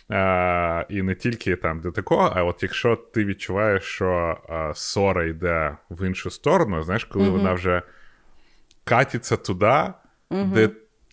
А, 0.09 0.85
І 0.89 1.01
не 1.01 1.15
тільки 1.15 1.55
там 1.55 1.81
до 1.81 1.91
такого, 1.91 2.33
а 2.35 2.43
от 2.43 2.63
якщо 2.63 2.95
ти 2.95 3.25
відчуваєш, 3.25 3.83
що 3.83 4.37
а, 4.49 4.73
ссора 4.73 5.25
йде 5.25 5.77
в 5.89 6.07
іншу 6.07 6.29
сторону, 6.29 6.83
знаєш, 6.83 7.03
коли 7.05 7.25
mm 7.25 7.31
вона 7.31 7.53
вже 7.53 7.81
катиться 8.83 9.37
туди, 9.37 9.65
mm 9.65 10.51
де 10.53 10.69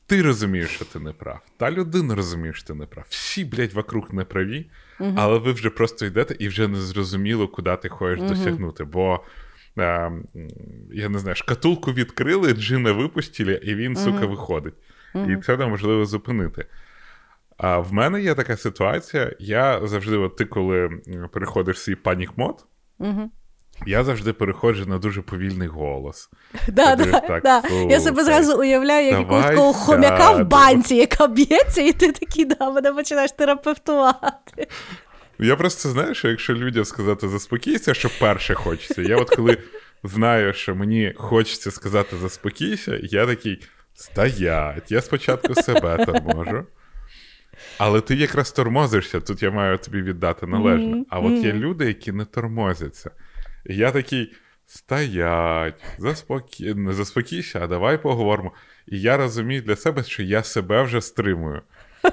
ти 0.06 0.22
розумієш, 0.22 0.70
що 0.70 0.84
ти 0.84 0.98
не 0.98 1.12
прав. 1.12 1.40
Та 1.56 1.70
людина 1.70 2.14
розуміє, 2.14 2.52
що 2.52 2.66
ти 2.66 2.74
не 2.74 2.86
прав. 2.86 3.06
Всі, 3.08 3.44
блядь, 3.44 3.72
вокруг 3.72 4.14
не 4.14 4.24
праві, 4.24 4.70
mm 5.00 5.14
але 5.16 5.38
ви 5.38 5.52
вже 5.52 5.70
просто 5.70 6.06
йдете 6.06 6.36
і 6.38 6.48
вже 6.48 6.68
не 6.68 6.78
зрозуміло, 6.78 7.48
куди 7.48 7.76
ти 7.76 7.88
хочеш 7.88 8.28
досягнути. 8.28 8.84
Бо 8.84 9.20
а, 9.76 10.10
я 10.92 11.08
не 11.08 11.18
знаю, 11.18 11.36
шкатулку 11.36 11.92
відкрили, 11.92 12.52
джина 12.52 12.92
випустили, 12.92 13.60
і 13.64 13.74
він, 13.74 13.94
mm-hmm. 13.94 14.04
сука, 14.04 14.26
виходить. 14.26 14.74
Mm-hmm. 15.14 15.38
І 15.38 15.42
це 15.42 15.56
неможливо 15.56 16.04
зупинити. 16.04 16.66
А 17.56 17.78
в 17.78 17.92
мене 17.92 18.20
є 18.20 18.34
така 18.34 18.56
ситуація. 18.56 19.32
Я 19.38 19.86
завжди, 19.86 20.16
от 20.16 20.36
ти, 20.36 20.44
коли 20.44 20.90
переходиш 21.32 21.80
свій 21.80 21.94
panic 21.94 22.29
mode, 22.29 22.64
mm-hmm. 23.00 23.26
я 23.86 24.04
завжди 24.04 24.32
переходжу 24.32 24.84
на 24.86 24.98
дуже 24.98 25.22
повільний 25.22 25.68
голос. 25.68 26.30
Да, 26.68 26.96
да, 26.96 27.20
так, 27.20 27.42
да. 27.42 27.62
Я 27.88 28.00
себе 28.00 28.24
зразу 28.24 28.60
уявляю, 28.60 29.06
як 29.06 29.18
якогось 29.18 29.46
такого 29.46 29.72
хомяка 29.72 30.32
в 30.32 30.44
банці, 30.44 30.94
яка 30.94 31.26
б'ється, 31.26 31.82
і 31.82 31.92
ти 31.92 32.12
такий, 32.12 32.44
да, 32.44 32.70
мене 32.70 32.92
починаєш 32.92 33.32
терапевтувати. 33.32 34.68
Я 35.38 35.56
просто 35.56 35.88
знаю, 35.88 36.14
що 36.14 36.28
якщо 36.28 36.54
людям 36.54 36.84
сказати 36.84 37.28
заспокійся, 37.28 37.94
що 37.94 38.10
перше 38.20 38.54
хочеться. 38.54 39.02
Я 39.02 39.16
от 39.16 39.30
коли 39.30 39.58
знаю, 40.04 40.52
що 40.54 40.74
мені 40.74 41.12
хочеться 41.16 41.70
сказати 41.70 42.16
заспокійся, 42.16 42.98
я 43.02 43.26
такий 43.26 43.62
стоять, 43.94 44.92
я 44.92 45.02
спочатку 45.02 45.54
себе 45.54 46.04
торможу. 46.06 46.66
Але 47.78 48.00
ти 48.00 48.14
якраз 48.14 48.52
тормозишся, 48.52 49.20
тут 49.20 49.42
я 49.42 49.50
маю 49.50 49.78
тобі 49.78 50.02
віддати 50.02 50.46
належно. 50.46 51.04
А 51.10 51.20
от 51.20 51.32
є 51.32 51.52
люди, 51.52 51.86
які 51.86 52.12
не 52.12 52.24
тормозяться. 52.24 53.10
І 53.66 53.76
я 53.76 53.90
такий 53.90 54.32
стоять, 54.66 55.84
заспокій... 55.98 56.74
не 56.74 56.92
заспокійся, 56.92 57.60
а 57.62 57.66
давай 57.66 58.02
поговоримо. 58.02 58.52
І 58.86 59.00
я 59.00 59.16
розумію 59.16 59.62
для 59.62 59.76
себе, 59.76 60.04
що 60.04 60.22
я 60.22 60.42
себе 60.42 60.82
вже 60.82 61.00
стримую. 61.00 61.62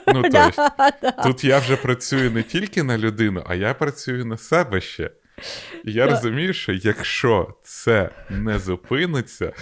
Ну, 0.08 0.24
тобто, 0.32 0.70
Тут 1.24 1.44
я 1.44 1.60
вже 1.60 1.76
працюю 1.76 2.32
не 2.32 2.44
тільки 2.44 2.84
на 2.84 2.98
людину, 2.98 3.44
а 3.48 3.56
я 3.56 3.74
працюю 3.74 4.26
на 4.26 4.38
себе 4.38 4.82
ще. 4.82 5.12
І 5.84 5.92
я 5.92 6.08
розумію, 6.08 6.54
що 6.54 6.74
якщо 6.74 7.56
це 7.64 8.10
не 8.30 8.60
зупиниться, 8.60 9.54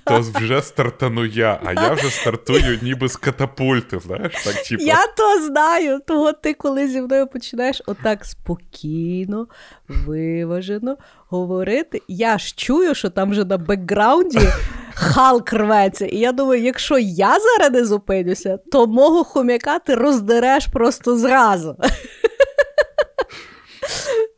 то 0.04 0.20
вже 0.20 0.62
стартану 0.62 1.24
я, 1.24 1.60
а 1.64 1.72
я 1.72 1.92
вже 1.92 2.10
стартую 2.10 2.78
ніби 2.82 3.08
з 3.08 3.16
катапульти. 3.16 3.98
знаєш, 3.98 4.44
так, 4.44 4.62
типу. 4.62 4.82
Я 4.82 5.06
то 5.16 5.46
знаю, 5.46 6.00
того 6.06 6.32
ти 6.32 6.54
коли 6.54 6.88
зі 6.88 7.00
мною 7.00 7.26
починаєш 7.26 7.82
отак 7.86 8.24
спокійно, 8.24 9.46
виважено 9.88 10.96
говорити. 11.28 12.02
Я 12.08 12.38
ж 12.38 12.54
чую, 12.56 12.94
що 12.94 13.10
там 13.10 13.30
вже 13.30 13.44
на 13.44 13.58
бекграунді 13.58 14.38
Халк 14.94 15.52
рветься. 15.52 16.06
І 16.06 16.18
я 16.18 16.32
думаю, 16.32 16.62
якщо 16.62 16.98
я 16.98 17.36
зараз 17.40 17.72
не 17.72 17.84
зупинюся, 17.84 18.58
то 18.72 18.86
мого 18.86 19.24
хомяка 19.24 19.78
ти 19.78 19.94
роздереш 19.94 20.66
просто 20.66 21.16
зразу. 21.18 21.76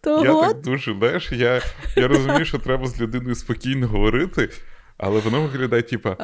Того... 0.03 0.25
Я 0.25 0.49
так 0.49 0.61
дуже 0.61 0.95
знаєш, 0.99 1.33
я 1.33 1.61
я 1.97 2.09
розумію, 2.09 2.45
що 2.45 2.59
треба 2.59 2.87
з 2.87 3.01
людиною 3.01 3.35
спокійно 3.35 3.89
говорити, 3.89 4.49
але 4.99 5.21
воно 5.21 5.43
виглядає, 5.43 5.83
типа, 5.83 6.17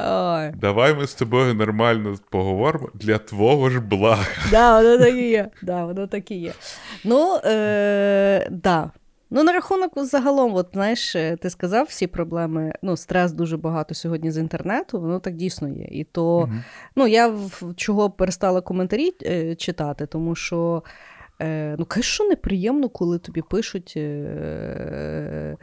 давай 0.57 0.95
ми 0.95 1.07
з 1.07 1.13
тобою 1.13 1.53
нормально 1.53 2.15
поговоримо 2.29 2.89
для 2.93 3.17
твого 3.17 3.69
ж 3.69 3.79
блага. 3.79 4.25
Да, 4.51 4.81
воно 4.81 4.97
так 4.97 5.15
і 5.15 5.29
є. 5.29 5.49
Да, 5.61 5.85
воно 5.85 6.07
так 6.07 6.31
і 6.31 6.35
є. 6.35 6.53
Ну, 7.03 7.39
е, 7.45 8.47
да. 8.51 8.91
Ну, 9.33 9.43
на 9.43 9.53
рахунок 9.53 9.91
загалом, 9.95 10.55
от 10.55 10.69
знаєш, 10.73 11.15
е, 11.15 11.35
ти 11.35 11.49
сказав 11.49 11.85
всі 11.85 12.07
проблеми. 12.07 12.73
Ну, 12.81 12.97
стрес 12.97 13.31
дуже 13.31 13.57
багато 13.57 13.93
сьогодні 13.93 14.31
з 14.31 14.37
інтернету, 14.37 15.01
воно 15.01 15.19
так 15.19 15.35
дійсно 15.35 15.69
є. 15.69 15.87
І 15.91 16.03
то, 16.03 16.37
угу. 16.37 16.51
ну, 16.95 17.07
я 17.07 17.27
в 17.27 17.73
чого 17.75 18.09
перестала 18.09 18.61
коментарі 18.61 19.13
е, 19.25 19.55
читати, 19.55 20.05
тому 20.05 20.35
що. 20.35 20.83
Е, 21.41 21.75
ну, 21.79 21.87
що 21.99 22.23
неприємно, 22.23 22.89
коли 22.89 23.19
тобі 23.19 23.41
пишуть. 23.41 23.93
Е, 23.97 25.57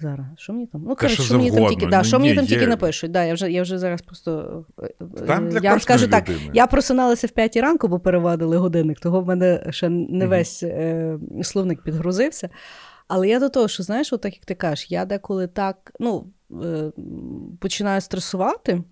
Зараз, 0.00 0.26
що 0.36 0.52
мені 0.52 0.66
там? 0.66 0.84
Ну, 0.88 0.96
коротше, 0.96 1.22
що 1.22 1.36
мені 1.36 1.50
там 1.50 1.66
тільки 1.66 1.86
да, 1.86 2.02
що 2.04 2.18
мені 2.20 2.34
там 2.34 2.46
тільки 2.46 2.66
напишуть. 2.66 3.10
Да, 3.10 3.24
Я 3.24 3.34
вже 3.34 3.52
я 3.52 3.62
вже 3.62 3.78
зараз 3.78 4.02
просто. 4.02 4.64
Е, 4.82 4.88
там 5.26 5.48
для 5.48 5.60
я 5.62 5.70
вам 5.70 5.80
скажу 5.80 6.06
людини. 6.06 6.22
так: 6.22 6.36
я 6.54 6.66
просиналася 6.66 7.26
в 7.26 7.30
п'ятій 7.30 7.60
ранку, 7.60 7.88
бо 7.88 7.98
перевадили 7.98 8.56
годинник, 8.56 9.00
того 9.00 9.20
в 9.20 9.26
мене 9.26 9.66
ще 9.70 9.88
не 9.88 10.26
весь 10.26 10.62
е, 10.62 11.18
словник 11.42 11.82
підгрузився. 11.82 12.48
Але 13.08 13.28
я 13.28 13.40
до 13.40 13.48
того, 13.48 13.68
що 13.68 13.82
знаєш, 13.82 14.12
от 14.12 14.20
так 14.20 14.34
як 14.34 14.44
ти 14.44 14.54
кажеш, 14.54 14.90
я 14.90 15.04
деколи 15.04 15.46
так 15.46 15.92
ну, 16.00 16.26
е, 16.64 16.92
починаю 17.60 18.00
стресувати. 18.00 18.82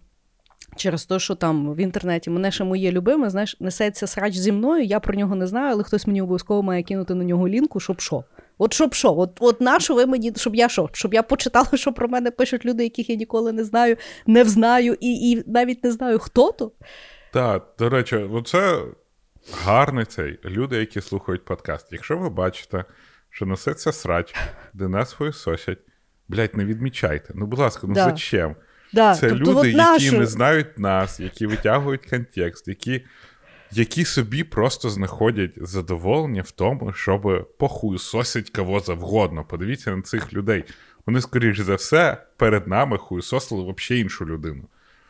Через 0.76 1.06
те, 1.06 1.18
що 1.18 1.34
там 1.34 1.74
в 1.74 1.80
інтернеті 1.80 2.30
мене 2.30 2.50
ще 2.50 2.64
моє 2.64 2.92
любиме, 2.92 3.30
знаєш, 3.30 3.56
несеться 3.60 4.06
срач 4.06 4.36
зі 4.36 4.52
мною, 4.52 4.84
я 4.84 5.00
про 5.00 5.14
нього 5.14 5.34
не 5.34 5.46
знаю, 5.46 5.72
але 5.72 5.82
хтось 5.82 6.06
мені 6.06 6.22
обов'язково 6.22 6.62
має 6.62 6.82
кинути 6.82 7.14
на 7.14 7.24
нього 7.24 7.48
лінку, 7.48 7.80
щоб 7.80 8.00
що. 8.00 8.24
От 8.58 8.72
щоб 8.74 8.94
що? 8.94 9.14
От 9.14 9.38
от 9.40 9.60
на 9.60 9.80
що 9.80 9.94
ви 9.94 10.06
мені, 10.06 10.32
щоб 10.36 10.54
я 10.54 10.68
що? 10.68 10.88
Щоб 10.92 11.14
я 11.14 11.22
почитала, 11.22 11.68
що 11.74 11.92
про 11.92 12.08
мене 12.08 12.30
пишуть 12.30 12.64
люди, 12.64 12.82
яких 12.82 13.10
я 13.10 13.16
ніколи 13.16 13.52
не 13.52 13.64
знаю, 13.64 13.96
не 14.26 14.42
взнаю, 14.42 14.96
і 15.00 15.30
і 15.30 15.42
навіть 15.46 15.84
не 15.84 15.92
знаю, 15.92 16.18
хто 16.18 16.52
то. 16.52 16.72
Так, 17.32 17.74
до 17.78 17.88
речі, 17.88 18.30
це 18.46 18.82
гарний 19.64 20.04
цей 20.04 20.38
люди, 20.44 20.76
які 20.76 21.00
слухають 21.00 21.44
подкаст. 21.44 21.86
Якщо 21.92 22.18
ви 22.18 22.30
бачите, 22.30 22.84
що 23.30 23.46
носиться 23.46 23.92
срач, 23.92 24.34
де 24.74 24.88
нас 24.88 25.10
свою 25.10 25.32
сосять, 25.32 25.78
блядь, 26.28 26.56
не 26.56 26.64
відмічайте. 26.64 27.32
Ну, 27.36 27.46
будь 27.46 27.58
ласка, 27.58 27.86
ну 27.86 27.94
да. 27.94 28.04
зачем? 28.04 28.56
Да. 28.92 29.14
Це 29.14 29.28
тобто, 29.28 29.44
люди, 29.44 29.68
які 29.68 29.76
нашу... 29.76 30.18
не 30.18 30.26
знають 30.26 30.78
нас, 30.78 31.20
які 31.20 31.46
витягують 31.46 32.06
контекст, 32.06 32.68
які 32.68 33.04
які 33.72 34.04
собі 34.04 34.44
просто 34.44 34.90
знаходять 34.90 35.50
задоволення 35.56 36.42
в 36.42 36.50
тому, 36.50 36.92
щоб 36.92 37.48
похуйсосить 37.58 38.50
кого 38.50 38.80
завгодно. 38.80 39.44
Подивіться 39.44 39.96
на 39.96 40.02
цих 40.02 40.32
людей. 40.32 40.64
Вони, 41.06 41.20
скоріш 41.20 41.60
за 41.60 41.74
все, 41.74 42.16
перед 42.36 42.68
нами 42.68 42.98
хуйсосили 42.98 43.62
взагалі 43.62 44.02
іншу 44.02 44.26
людину. 44.26 44.62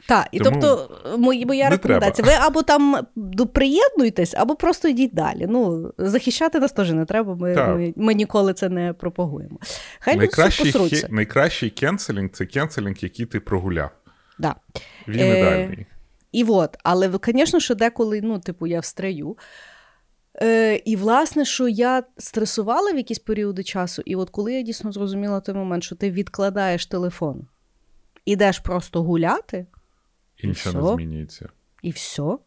Так, 0.09 0.29
і 0.33 0.39
Тому 0.39 0.61
тобто, 0.61 1.19
моя 1.19 1.71
рекомендація: 1.71 2.29
ви 2.29 2.35
або 2.35 2.63
там 2.63 3.07
приєднуйтесь, 3.55 4.35
або 4.35 4.57
просто 4.57 4.89
йдіть 4.89 5.15
далі. 5.15 5.47
Ну, 5.49 5.93
захищати 5.99 6.61
нас 6.61 6.73
теж 6.73 6.91
не 6.91 7.05
треба, 7.05 7.35
ми 7.35 7.55
ми, 7.55 7.93
ми 7.97 8.15
ніколи 8.15 8.55
це 8.55 8.69
не 8.69 8.93
пропагуємо. 8.93 9.59
Хай 10.01 10.17
найкращий, 10.17 10.73
хе, 10.73 11.09
найкращий 11.11 11.71
canceling 11.71 12.31
це 12.31 12.47
canceling, 12.47 12.97
який 13.01 13.27
ти 13.27 13.41
прогуляв. 13.41 13.91
Да. 14.39 14.55
Він 15.09 15.21
е, 15.21 15.39
ідеальний. 15.39 15.87
І 16.33 16.45
от, 16.45 16.77
але, 16.85 17.13
звісно, 17.27 17.61
що 17.61 17.75
деколи, 17.75 18.21
ну, 18.23 18.39
типу, 18.39 18.67
я 18.67 18.81
встраю. 18.81 19.37
Е, 20.43 20.77
І, 20.85 20.97
власне, 20.97 21.45
що 21.45 21.69
я 21.69 22.03
стресувала 22.17 22.93
в 22.93 22.97
якісь 22.97 23.19
періоди 23.19 23.65
часу, 23.65 24.03
і 24.07 24.17
от 24.17 24.31
коли 24.31 24.55
я 24.55 24.63
дійсно 24.63 24.93
зрозуміла 24.93 25.41
той 25.41 25.55
момент, 25.55 25.85
що 25.85 25.97
ти 25.97 26.11
відкладаєш 26.11 26.87
телефон, 26.87 27.47
ідеш 28.25 28.59
просто 28.59 29.03
гуляти. 29.03 29.67
І 30.39 30.47
нічого 30.47 30.91
не 30.91 30.95
змінюється. 30.95 31.49
І 31.83 31.91
все. 31.91 32.39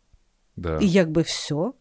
Да. 0.55 0.77
І 0.81 0.89
якби 0.89 1.21
все. 1.21 1.71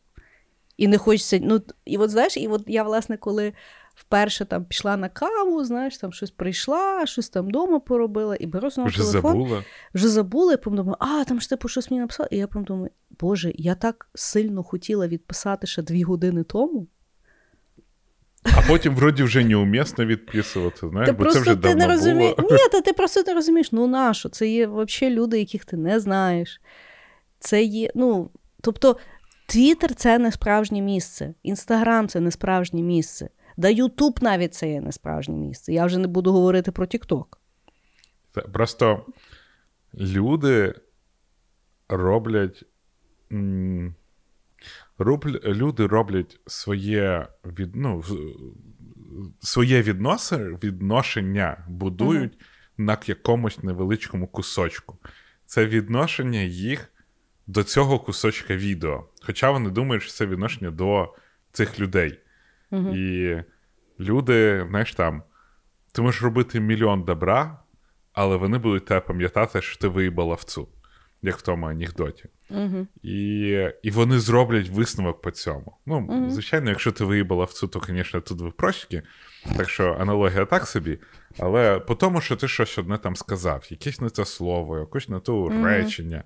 І 0.76 0.88
не 0.88 0.98
хочеться. 0.98 1.38
Ну, 1.42 1.62
І 1.84 1.96
от 1.96 2.10
знаєш, 2.10 2.36
і 2.36 2.48
от 2.48 2.62
я, 2.66 2.82
власне, 2.82 3.16
коли 3.16 3.52
вперше 3.94 4.44
там 4.44 4.64
пішла 4.64 4.96
на 4.96 5.08
каву, 5.08 5.64
знаєш, 5.64 5.98
там 5.98 6.12
щось 6.12 6.30
прийшла, 6.30 7.06
щось 7.06 7.28
там 7.28 7.46
вдома 7.46 7.80
поробила, 7.80 8.36
і 8.40 8.46
беру 8.46 8.70
знову 8.70 8.88
вже 8.88 8.98
телефон. 8.98 9.32
Забула. 9.32 9.64
Вже 9.94 10.08
забула, 10.08 10.52
і 10.52 10.56
потім 10.56 10.76
думаю, 10.76 10.96
а 11.00 11.24
там 11.24 11.40
ж 11.40 11.48
типу 11.48 11.68
щось 11.68 11.90
мені 11.90 12.00
написала. 12.00 12.28
І 12.32 12.36
я 12.36 12.46
потім 12.46 12.64
думаю, 12.64 12.90
Боже, 13.20 13.52
я 13.54 13.74
так 13.74 14.08
сильно 14.14 14.62
хотіла 14.62 15.08
відписати 15.08 15.66
ще 15.66 15.82
дві 15.82 16.02
години 16.02 16.42
тому. 16.42 16.86
А 18.42 18.62
потім, 18.68 18.94
вроді, 18.94 19.22
вже 19.22 19.44
неумісно 19.44 20.06
відписувати, 20.06 20.88
знаєш, 20.88 21.10
бо 21.10 21.26
це 21.26 21.40
вже 21.40 21.50
ти 21.50 21.56
давно 21.56 21.78
не 21.78 21.86
розумієш. 21.86 22.34
було. 22.38 22.48
Ні, 22.52 22.68
та 22.72 22.80
ти 22.80 22.92
просто 22.92 23.22
не 23.26 23.34
розумієш, 23.34 23.72
ну 23.72 23.86
нащо? 23.86 24.28
Це 24.28 24.48
є 24.48 24.66
взагалі 24.66 25.14
люди, 25.14 25.38
яких 25.38 25.64
ти 25.64 25.76
не 25.76 26.00
знаєш. 26.00 26.60
Це 27.38 27.62
є, 27.62 27.90
ну, 27.94 28.30
тобто, 28.60 28.96
Твіттер 29.46 29.94
це 29.94 30.18
не 30.18 30.32
справжнє 30.32 30.80
місце, 30.80 31.34
Інстаграм 31.42 32.08
це 32.08 32.20
не 32.20 32.30
справжнє 32.30 32.82
місце. 32.82 33.28
Да 33.56 33.68
Ютуб 33.68 34.18
навіть 34.22 34.54
це 34.54 34.70
є 34.70 34.80
не 34.80 34.92
справжнє 34.92 35.34
місце. 35.34 35.72
Я 35.72 35.86
вже 35.86 35.98
не 35.98 36.08
буду 36.08 36.32
говорити 36.32 36.72
про 36.72 36.86
Тікток. 36.86 37.40
Просто 38.52 39.06
люди 39.94 40.74
роблять. 41.88 42.64
Люди 45.44 45.86
роблять 45.86 46.40
своє 46.46 47.26
від, 47.44 47.76
ну, 47.76 48.04
своє 49.40 49.82
відносин, 49.82 50.58
відношення 50.62 51.64
будують 51.68 52.32
uh-huh. 52.32 52.44
на 52.78 52.98
якомусь 53.06 53.62
невеличкому 53.62 54.26
кусочку. 54.26 54.98
Це 55.46 55.66
відношення 55.66 56.40
їх 56.40 56.92
до 57.46 57.62
цього 57.62 57.98
кусочка 57.98 58.56
відео. 58.56 59.08
Хоча 59.22 59.50
вони 59.50 59.70
думають, 59.70 60.02
що 60.02 60.12
це 60.12 60.26
відношення 60.26 60.70
до 60.70 61.14
цих 61.52 61.80
людей. 61.80 62.19
І 62.72 63.36
люди, 64.00 64.66
знаєш 64.68 64.94
там, 64.94 65.22
ти 65.92 66.02
можеш 66.02 66.22
робити 66.22 66.60
мільйон 66.60 67.02
добра, 67.02 67.58
але 68.12 68.36
вони 68.36 68.58
будуть 68.58 68.84
тебе 68.84 69.00
пам'ятати, 69.00 69.62
що 69.62 69.78
ти 69.78 69.88
виїбала 69.88 70.34
вцу, 70.34 70.68
як 71.22 71.38
в 71.38 71.42
тому 71.42 71.66
анекдоті. 71.66 72.24
Uh-huh. 72.50 72.86
І 73.02 73.48
і 73.82 73.90
вони 73.90 74.18
зроблять 74.18 74.68
висновок 74.68 75.22
по 75.22 75.30
цьому. 75.30 75.76
Ну, 75.86 76.00
uh-huh. 76.00 76.30
звичайно, 76.30 76.70
якщо 76.70 76.92
ти 76.92 77.04
виїбала 77.04 77.44
вцу, 77.44 77.68
то, 77.68 77.80
звісно, 77.86 78.20
тут 78.20 78.40
ви 78.40 78.50
прочки. 78.50 79.02
Так 79.56 79.70
що 79.70 79.96
аналогія 80.00 80.44
так 80.44 80.66
собі. 80.66 80.98
Але 81.38 81.78
по 81.78 81.94
тому, 81.94 82.20
що 82.20 82.36
ти 82.36 82.48
щось 82.48 82.78
одне 82.78 82.98
там 82.98 83.16
сказав, 83.16 83.66
якесь 83.70 84.00
не 84.00 84.10
те 84.10 84.24
слово, 84.24 84.78
якесь 84.78 85.08
не 85.08 85.20
те 85.20 85.32
речення, 85.62 86.24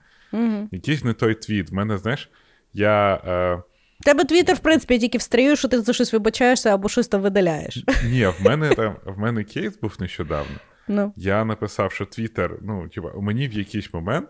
якийсь 0.70 1.04
не 1.04 1.12
той 1.12 1.34
твіт. 1.34 1.70
В 1.70 1.74
мене, 1.74 1.98
знаєш, 1.98 2.30
я. 2.72 3.14
Е, 3.14 3.62
Тебе 4.04 4.24
твіттер, 4.24 4.56
в 4.56 4.58
принципі, 4.58 4.98
тільки 4.98 5.18
встрію, 5.18 5.56
що 5.56 5.68
ти 5.68 5.80
за 5.80 5.92
щось 5.92 6.12
вибачаєшся 6.12 6.74
або 6.74 6.88
щось 6.88 7.08
там 7.08 7.22
видаляєш. 7.22 7.84
Ні, 8.04 8.26
в 8.26 8.36
мене 8.40 8.74
там 8.74 8.96
в 9.04 9.18
мене 9.18 9.44
кейс 9.44 9.78
був 9.78 9.96
нещодавно. 9.98 10.56
Ну. 10.88 11.12
Я 11.16 11.44
написав, 11.44 11.92
що 11.92 12.06
Твіттер, 12.06 12.58
ну, 12.62 12.88
типа, 12.88 13.12
мені 13.20 13.48
в 13.48 13.52
якийсь 13.52 13.94
момент 13.94 14.28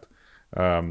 е, 0.56 0.84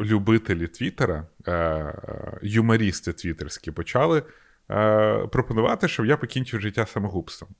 любителі 0.00 0.66
Твіттера, 0.66 1.26
е, 1.48 1.94
юморісти 2.42 3.12
твіттерські, 3.12 3.70
почали 3.70 4.22
е, 4.70 5.26
пропонувати, 5.32 5.88
щоб 5.88 6.06
я 6.06 6.16
покінчив 6.16 6.60
життя 6.60 6.86
самогубством. 6.86 7.50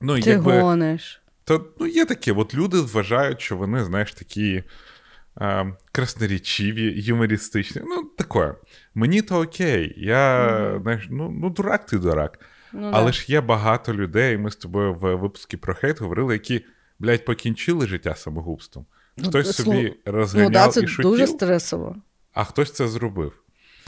Ну, 0.00 0.20
Ти 0.20 0.30
якби, 0.30 0.60
гониш. 0.60 1.22
То, 1.44 1.66
ну, 1.80 1.86
є 1.86 2.04
таке, 2.04 2.32
от 2.32 2.54
люди 2.54 2.80
вважають, 2.80 3.40
що 3.40 3.56
вони, 3.56 3.84
знаєш, 3.84 4.12
такі 4.12 4.64
е, 5.40 5.72
красноречиві, 5.92 7.02
юмористичні. 7.02 7.82
Ну, 7.84 8.04
таке. 8.04 8.54
Мені 8.98 9.22
то 9.22 9.40
окей. 9.40 9.94
Я, 9.96 10.48
mm-hmm. 10.48 10.82
знаєш, 10.82 11.06
ну, 11.10 11.30
ну, 11.30 11.50
дурак 11.50 11.86
ти 11.86 11.98
дурак. 11.98 12.40
Ну, 12.72 12.90
Але 12.94 13.06
да. 13.06 13.12
ж 13.12 13.24
є 13.28 13.40
багато 13.40 13.94
людей, 13.94 14.38
ми 14.38 14.50
з 14.50 14.56
тобою 14.56 14.94
в 14.94 15.14
випуску 15.14 15.58
про 15.58 15.74
хейт 15.74 16.00
говорили, 16.00 16.32
які, 16.32 16.64
блядь, 16.98 17.24
покінчили 17.24 17.86
життя 17.86 18.14
самогубством. 18.14 18.86
Ну, 19.16 19.28
хтось 19.28 19.46
ну, 19.46 19.64
собі 19.64 19.94
розганяв 20.04 20.50
ну, 20.50 20.52
да, 20.52 20.68
це 20.68 20.80
і 20.80 20.86
шутів, 20.86 21.10
дуже 21.10 21.26
стресово. 21.26 21.96
А 22.32 22.44
хтось 22.44 22.72
це 22.72 22.88
зробив. 22.88 23.32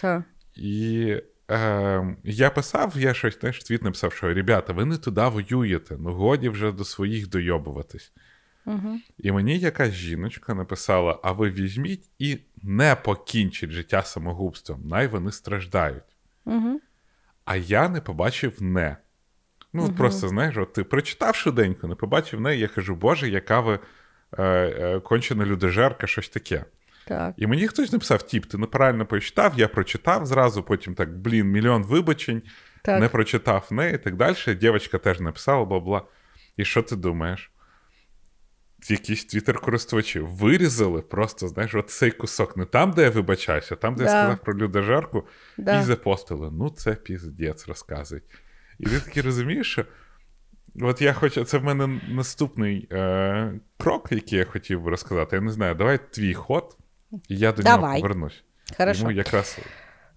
Так. 0.01 0.23
І 0.57 1.17
е, 1.51 2.17
я 2.25 2.51
писав, 2.51 2.95
я 2.97 3.15
щось 3.15 3.37
теж 3.37 3.65
твіт 3.65 3.83
написав, 3.83 4.13
що 4.13 4.35
ребята, 4.35 4.73
ви 4.73 4.85
не 4.85 4.97
туди 4.97 5.23
воюєте, 5.25 5.97
ну 5.99 6.13
годі 6.13 6.49
вже 6.49 6.73
до 6.73 6.85
своїх 6.85 7.29
дойобуватись. 7.29 8.13
Угу. 8.67 8.99
І 9.19 9.33
мені 9.33 9.59
якась 9.59 9.93
жіночка 9.93 10.55
написала: 10.55 11.19
а 11.23 11.33
ви 11.33 11.51
візьміть 11.51 12.11
і 12.19 12.39
не 12.63 12.97
покінчить 12.97 13.71
життя 13.71 14.03
самогубством, 14.03 14.81
най 14.89 15.07
вони 15.07 15.33
страждають. 15.33 16.17
Угу. 16.45 16.81
А 17.45 17.57
я 17.57 17.89
не 17.89 18.01
побачив 18.01 18.63
не. 18.63 18.97
Ну, 19.73 19.83
угу. 19.83 19.93
просто 19.93 20.29
знаєш, 20.29 20.57
от 20.57 20.73
ти 20.73 20.85
прочитав 20.85 21.35
швиденько, 21.35 21.89
не 21.89 21.95
побачив 21.95 22.41
не, 22.41 22.57
я 22.57 22.69
кажу, 22.69 22.95
Боже, 22.95 23.29
яка 23.29 23.61
ви 23.61 23.79
е, 24.39 24.43
е, 24.45 25.01
кончена 25.01 25.47
людожерка, 25.47 26.07
щось 26.07 26.29
таке. 26.29 26.65
Так. 27.07 27.35
І 27.37 27.47
мені 27.47 27.69
хтось 27.69 27.93
написав: 27.93 28.23
Тіп, 28.23 28.47
ти 28.47 28.59
неправильно 28.59 29.07
прочитав, 29.07 29.53
я 29.57 29.69
прочитав 29.69 30.27
зразу, 30.27 30.63
потім 30.63 30.95
так, 30.95 31.19
блін, 31.19 31.47
мільйон 31.47 31.83
вибачень, 31.83 32.43
так. 32.83 33.01
не 33.01 33.09
прочитав 33.09 33.69
не 33.71 33.91
і 33.91 33.99
так 33.99 34.17
далі. 34.17 34.37
Дівчинка 34.61 34.99
теж 34.99 35.21
написала, 35.21 35.65
бла 35.65 35.81
бла. 35.81 36.03
І 36.57 36.65
що 36.65 36.83
ти 36.83 36.97
думаєш? 36.97 37.51
Якісь 38.89 39.25
твіттер-користувачі 39.25 40.21
вирізали 40.21 41.03
просто, 41.03 41.49
знаєш, 41.49 41.75
от 41.75 41.91
цей 41.91 42.11
кусок 42.11 42.57
не 42.57 42.65
там, 42.65 42.91
де 42.91 43.03
я 43.03 43.11
вибачаюся, 43.11 43.75
а 43.75 43.77
там, 43.77 43.95
де 43.95 44.05
да. 44.05 44.11
я 44.11 44.23
сказав 44.23 44.39
про 44.39 44.57
людожерку, 44.57 45.25
да. 45.59 45.81
і 45.81 45.83
запостили. 45.83 46.51
Ну, 46.53 46.71
це 46.71 46.95
піздець 46.95 47.69
розказують. 47.69 48.25
І 48.79 48.87
ти 48.87 49.01
таки 49.01 49.23
розумієш, 49.23 49.73
що 49.73 49.85
от 50.81 51.03
я 51.03 51.13
хочу, 51.13 51.45
це 51.45 51.59
в 51.59 51.65
мене 51.65 52.01
наступний 52.09 52.89
е, 52.93 53.53
крок, 53.79 54.09
який 54.11 54.39
я 54.39 54.45
хотів 54.45 54.83
би 54.83 54.91
розказати. 54.91 55.37
Я 55.37 55.43
не 55.43 55.53
знаю, 55.53 55.75
давай 55.75 55.99
твій 56.11 56.35
ход, 56.35 56.77
і 57.29 57.37
я 57.37 57.53
до 57.53 57.63
давай. 57.63 57.91
нього 57.91 58.03
повернусь. 58.03 58.45
Хорошо. 58.77 59.01
Йому 59.01 59.13
якраз 59.13 59.59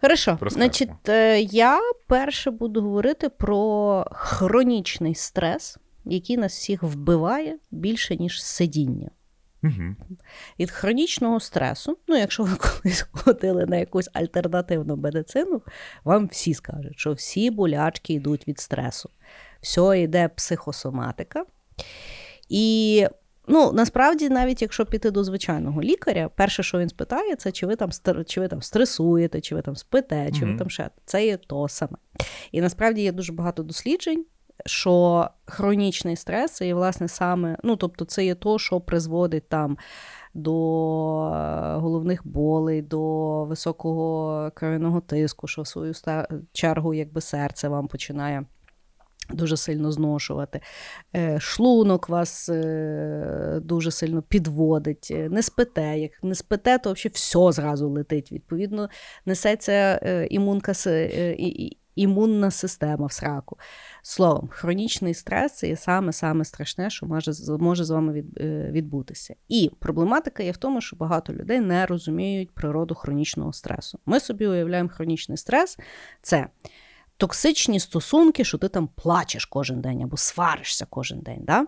Хорошо. 0.01 0.37
Значить, 0.41 1.09
е, 1.09 1.39
я 1.41 1.79
перше 2.07 2.51
буду 2.51 2.81
говорити 2.81 3.29
про 3.29 4.05
хронічний 4.11 5.15
стрес 5.15 5.77
який 6.05 6.37
нас 6.37 6.53
всіх 6.53 6.83
вбиває 6.83 7.57
більше, 7.71 8.15
ніж 8.15 8.43
сидіння. 8.43 9.09
Угу. 9.63 9.95
Від 10.59 10.71
хронічного 10.71 11.39
стресу, 11.39 11.97
ну, 12.07 12.17
якщо 12.17 12.43
ви 12.43 12.55
колись 12.57 13.05
ходили 13.11 13.65
на 13.65 13.77
якусь 13.77 14.09
альтернативну 14.13 14.95
медицину, 14.95 15.61
вам 16.03 16.27
всі 16.27 16.53
скажуть, 16.53 16.99
що 16.99 17.13
всі 17.13 17.51
болячки 17.51 18.13
йдуть 18.13 18.47
від 18.47 18.59
стресу. 18.59 19.09
Все 19.61 20.01
йде 20.01 20.27
психосоматика. 20.27 21.45
І 22.49 23.07
ну, 23.47 23.71
насправді, 23.71 24.29
навіть 24.29 24.61
якщо 24.61 24.85
піти 24.85 25.11
до 25.11 25.23
звичайного 25.23 25.81
лікаря, 25.81 26.29
перше, 26.35 26.63
що 26.63 26.79
він 26.79 26.89
спитає, 26.89 27.35
це 27.35 27.51
чи 27.51 27.65
ви 27.65 27.75
там 27.75 27.89
чи 28.25 28.41
ви 28.41 28.47
там 28.47 28.61
стресуєте, 28.61 29.41
чи 29.41 29.55
ви 29.55 29.61
там 29.61 29.75
спите, 29.75 30.31
чи 30.31 30.45
mm 30.45 30.51
ви 30.51 30.57
там 30.57 30.69
ще. 30.69 30.89
Це 31.05 31.25
є 31.25 31.37
то 31.37 31.67
саме. 31.67 31.97
І 32.51 32.61
насправді 32.61 33.01
є 33.01 33.11
дуже 33.11 33.33
багато 33.33 33.63
досліджень, 33.63 34.25
що 34.65 35.27
хронічний 35.45 36.15
стрес 36.15 36.61
є, 36.61 36.73
власне, 36.73 37.07
саме, 37.07 37.57
ну, 37.63 37.75
тобто, 37.75 38.05
це 38.05 38.25
є 38.25 38.35
то, 38.35 38.59
що 38.59 38.79
призводить 38.79 39.49
там. 39.49 39.77
До 40.35 41.31
е, 41.35 41.75
головних 41.75 42.27
болей, 42.27 42.81
до 42.81 43.45
високого 43.45 44.51
кров'яного 44.53 45.01
тиску, 45.01 45.47
що 45.47 45.61
в 45.61 45.67
свою 45.67 45.93
чергу 46.53 46.93
якби 46.93 47.21
серце 47.21 47.67
вам 47.67 47.87
починає 47.87 48.45
Дуже 49.29 49.57
сильно 49.57 49.91
зношувати. 49.91 50.61
Е, 51.15 51.39
шлунок 51.39 52.09
вас 52.09 52.49
е, 52.49 53.59
дуже 53.63 53.91
сильно 53.91 54.21
підводить, 54.21 55.13
не 55.29 55.43
спите. 55.43 55.99
Як 55.99 56.23
не 56.23 56.35
спите, 56.35 56.77
то 56.77 56.93
взагалі 56.93 57.11
все 57.13 57.51
зразу 57.51 57.89
летить. 57.89 58.31
Відповідно, 58.31 58.89
несеться 59.25 59.97
імунка, 60.29 60.73
імунна 61.95 62.51
система 62.51 63.05
в 63.05 63.11
сраку. 63.11 63.57
Словом, 64.05 64.49
хронічний 64.51 65.13
стрес 65.13 65.53
це 65.53 65.67
є 65.67 65.75
саме-саме 65.75 66.45
страшне, 66.45 66.89
що 66.89 67.05
може 67.05 67.31
може 67.59 67.83
з 67.83 67.89
вами 67.89 68.23
відбутися. 68.71 69.35
І 69.47 69.71
проблематика 69.79 70.43
є 70.43 70.51
в 70.51 70.57
тому, 70.57 70.81
що 70.81 70.95
багато 70.95 71.33
людей 71.33 71.59
не 71.59 71.85
розуміють 71.85 72.51
природу 72.51 72.95
хронічного 72.95 73.53
стресу. 73.53 73.99
Ми 74.05 74.19
собі 74.19 74.47
уявляємо 74.47 74.89
хронічний 74.89 75.37
стрес 75.37 75.77
це 76.21 76.47
токсичні 77.23 77.79
стосунки, 77.79 78.43
що 78.43 78.57
ти 78.57 78.67
там 78.69 78.89
плачеш 78.95 79.45
кожен 79.45 79.81
день 79.81 80.03
або 80.03 80.17
сваришся 80.17 80.87
кожен 80.89 81.19
день. 81.19 81.41
Да? 81.41 81.65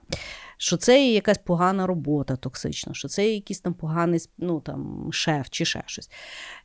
Що 0.57 0.77
це 0.77 1.05
є 1.05 1.13
якась 1.13 1.37
погана 1.37 1.87
робота 1.87 2.35
токсична, 2.35 2.93
що 2.93 3.07
це 3.07 3.25
є 3.25 3.33
якийсь 3.33 3.59
там 3.59 3.73
поганий 3.73 4.19
ну, 4.37 4.59
там, 4.59 5.09
шеф 5.11 5.47
чи 5.49 5.65
ще 5.65 5.83
щось. 5.85 6.09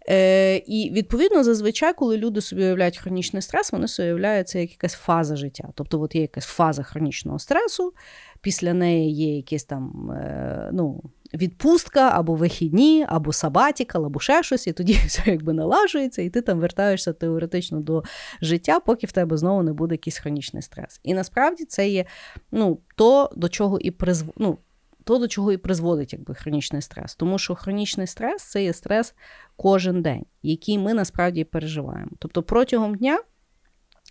Е, 0.08 0.56
І 0.56 0.90
відповідно, 0.90 1.44
зазвичай, 1.44 1.94
коли 1.94 2.16
люди 2.16 2.40
собі 2.40 2.62
уявляють 2.62 2.98
хронічний 2.98 3.42
стрес, 3.42 3.72
вони 3.72 3.88
собі 3.88 4.06
уявляють 4.06 4.48
це 4.48 4.60
як 4.60 4.70
якась 4.70 4.94
фаза 4.94 5.36
життя. 5.36 5.68
Тобто, 5.74 6.00
от 6.00 6.14
є 6.14 6.20
якась 6.20 6.46
фаза 6.46 6.82
хронічного 6.82 7.38
стресу, 7.38 7.92
після 8.40 8.74
неї 8.74 9.14
є 9.14 9.36
якісь 9.36 9.64
там. 9.64 10.10
Е, 10.10 10.70
ну, 10.72 11.02
відпустка, 11.34 12.10
або 12.10 12.34
вихідні, 12.34 13.06
або 13.08 13.32
сабатікал, 13.32 14.06
або 14.06 14.20
ще 14.20 14.42
щось, 14.42 14.66
і 14.66 14.72
тоді 14.72 14.92
все 15.06 15.22
якби 15.26 15.52
налажується, 15.52 16.22
і 16.22 16.30
ти 16.30 16.40
там 16.40 16.60
вертаєшся 16.60 17.12
теоретично 17.12 17.80
до 17.80 18.02
життя, 18.42 18.80
поки 18.80 19.06
в 19.06 19.12
тебе 19.12 19.36
знову 19.36 19.62
не 19.62 19.72
буде 19.72 19.94
якийсь 19.94 20.18
хронічний 20.18 20.62
стрес. 20.62 21.00
І 21.02 21.14
насправді 21.14 21.64
це 21.64 21.88
є 21.88 22.04
ну, 22.52 22.80
то, 22.96 23.30
до 23.36 23.48
чого 23.48 23.78
і 23.78 23.90
призв... 23.90 24.32
ну, 24.36 24.58
то, 25.04 25.18
до 25.18 25.28
чого 25.28 25.52
і 25.52 25.56
призводить 25.56 26.12
якби, 26.12 26.34
хронічний 26.34 26.82
стрес. 26.82 27.14
Тому 27.14 27.38
що 27.38 27.54
хронічний 27.54 28.06
стрес 28.06 28.42
це 28.42 28.64
є 28.64 28.72
стрес 28.72 29.14
кожен 29.56 30.02
день, 30.02 30.24
який 30.42 30.78
ми 30.78 30.94
насправді 30.94 31.44
переживаємо. 31.44 32.10
Тобто 32.18 32.42
протягом 32.42 32.94
дня. 32.94 33.18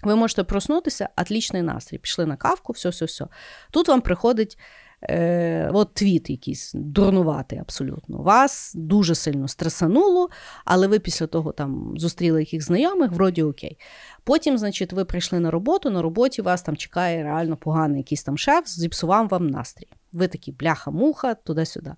Ви 0.03 0.15
можете 0.15 0.43
проснутися, 0.43 1.09
отлічний 1.17 1.61
настрій. 1.61 1.97
Пішли 1.97 2.25
на 2.25 2.35
кавку, 2.35 2.73
все-все-все. 2.73 3.27
Тут 3.71 3.87
вам 3.87 4.01
приходить 4.01 4.57
е, 5.01 5.69
от 5.73 5.93
твіт 5.93 6.29
якийсь 6.29 6.71
дурнуватий 6.75 7.59
абсолютно. 7.59 8.17
Вас 8.17 8.71
дуже 8.75 9.15
сильно 9.15 9.47
стресануло, 9.47 10.29
але 10.65 10.87
ви 10.87 10.99
після 10.99 11.27
того 11.27 11.51
там 11.51 11.93
зустріли 11.97 12.39
яких 12.39 12.63
знайомих, 12.63 13.11
вроді 13.11 13.43
окей. 13.43 13.77
Потім, 14.23 14.57
значить, 14.57 14.93
ви 14.93 15.05
прийшли 15.05 15.39
на 15.39 15.51
роботу, 15.51 15.89
на 15.89 16.01
роботі 16.01 16.41
вас 16.41 16.61
там 16.61 16.77
чекає 16.77 17.23
реально 17.23 17.57
поганий 17.57 17.97
якийсь 17.97 18.23
там 18.23 18.37
шеф, 18.37 18.67
зіпсував 18.67 19.27
вам 19.27 19.47
настрій. 19.47 19.87
Ви 20.13 20.27
такі 20.27 20.51
бляха-муха, 20.51 21.33
туди-сюди. 21.33 21.93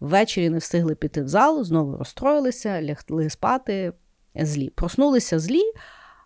Ввечері 0.00 0.50
не 0.50 0.58
встигли 0.58 0.94
піти 0.94 1.22
в 1.22 1.28
зал, 1.28 1.64
знову 1.64 1.96
розстроїлися, 1.96 2.82
лягли 2.82 3.30
спати 3.30 3.92
злі. 4.34 4.70
Проснулися 4.70 5.38
злі, 5.38 5.62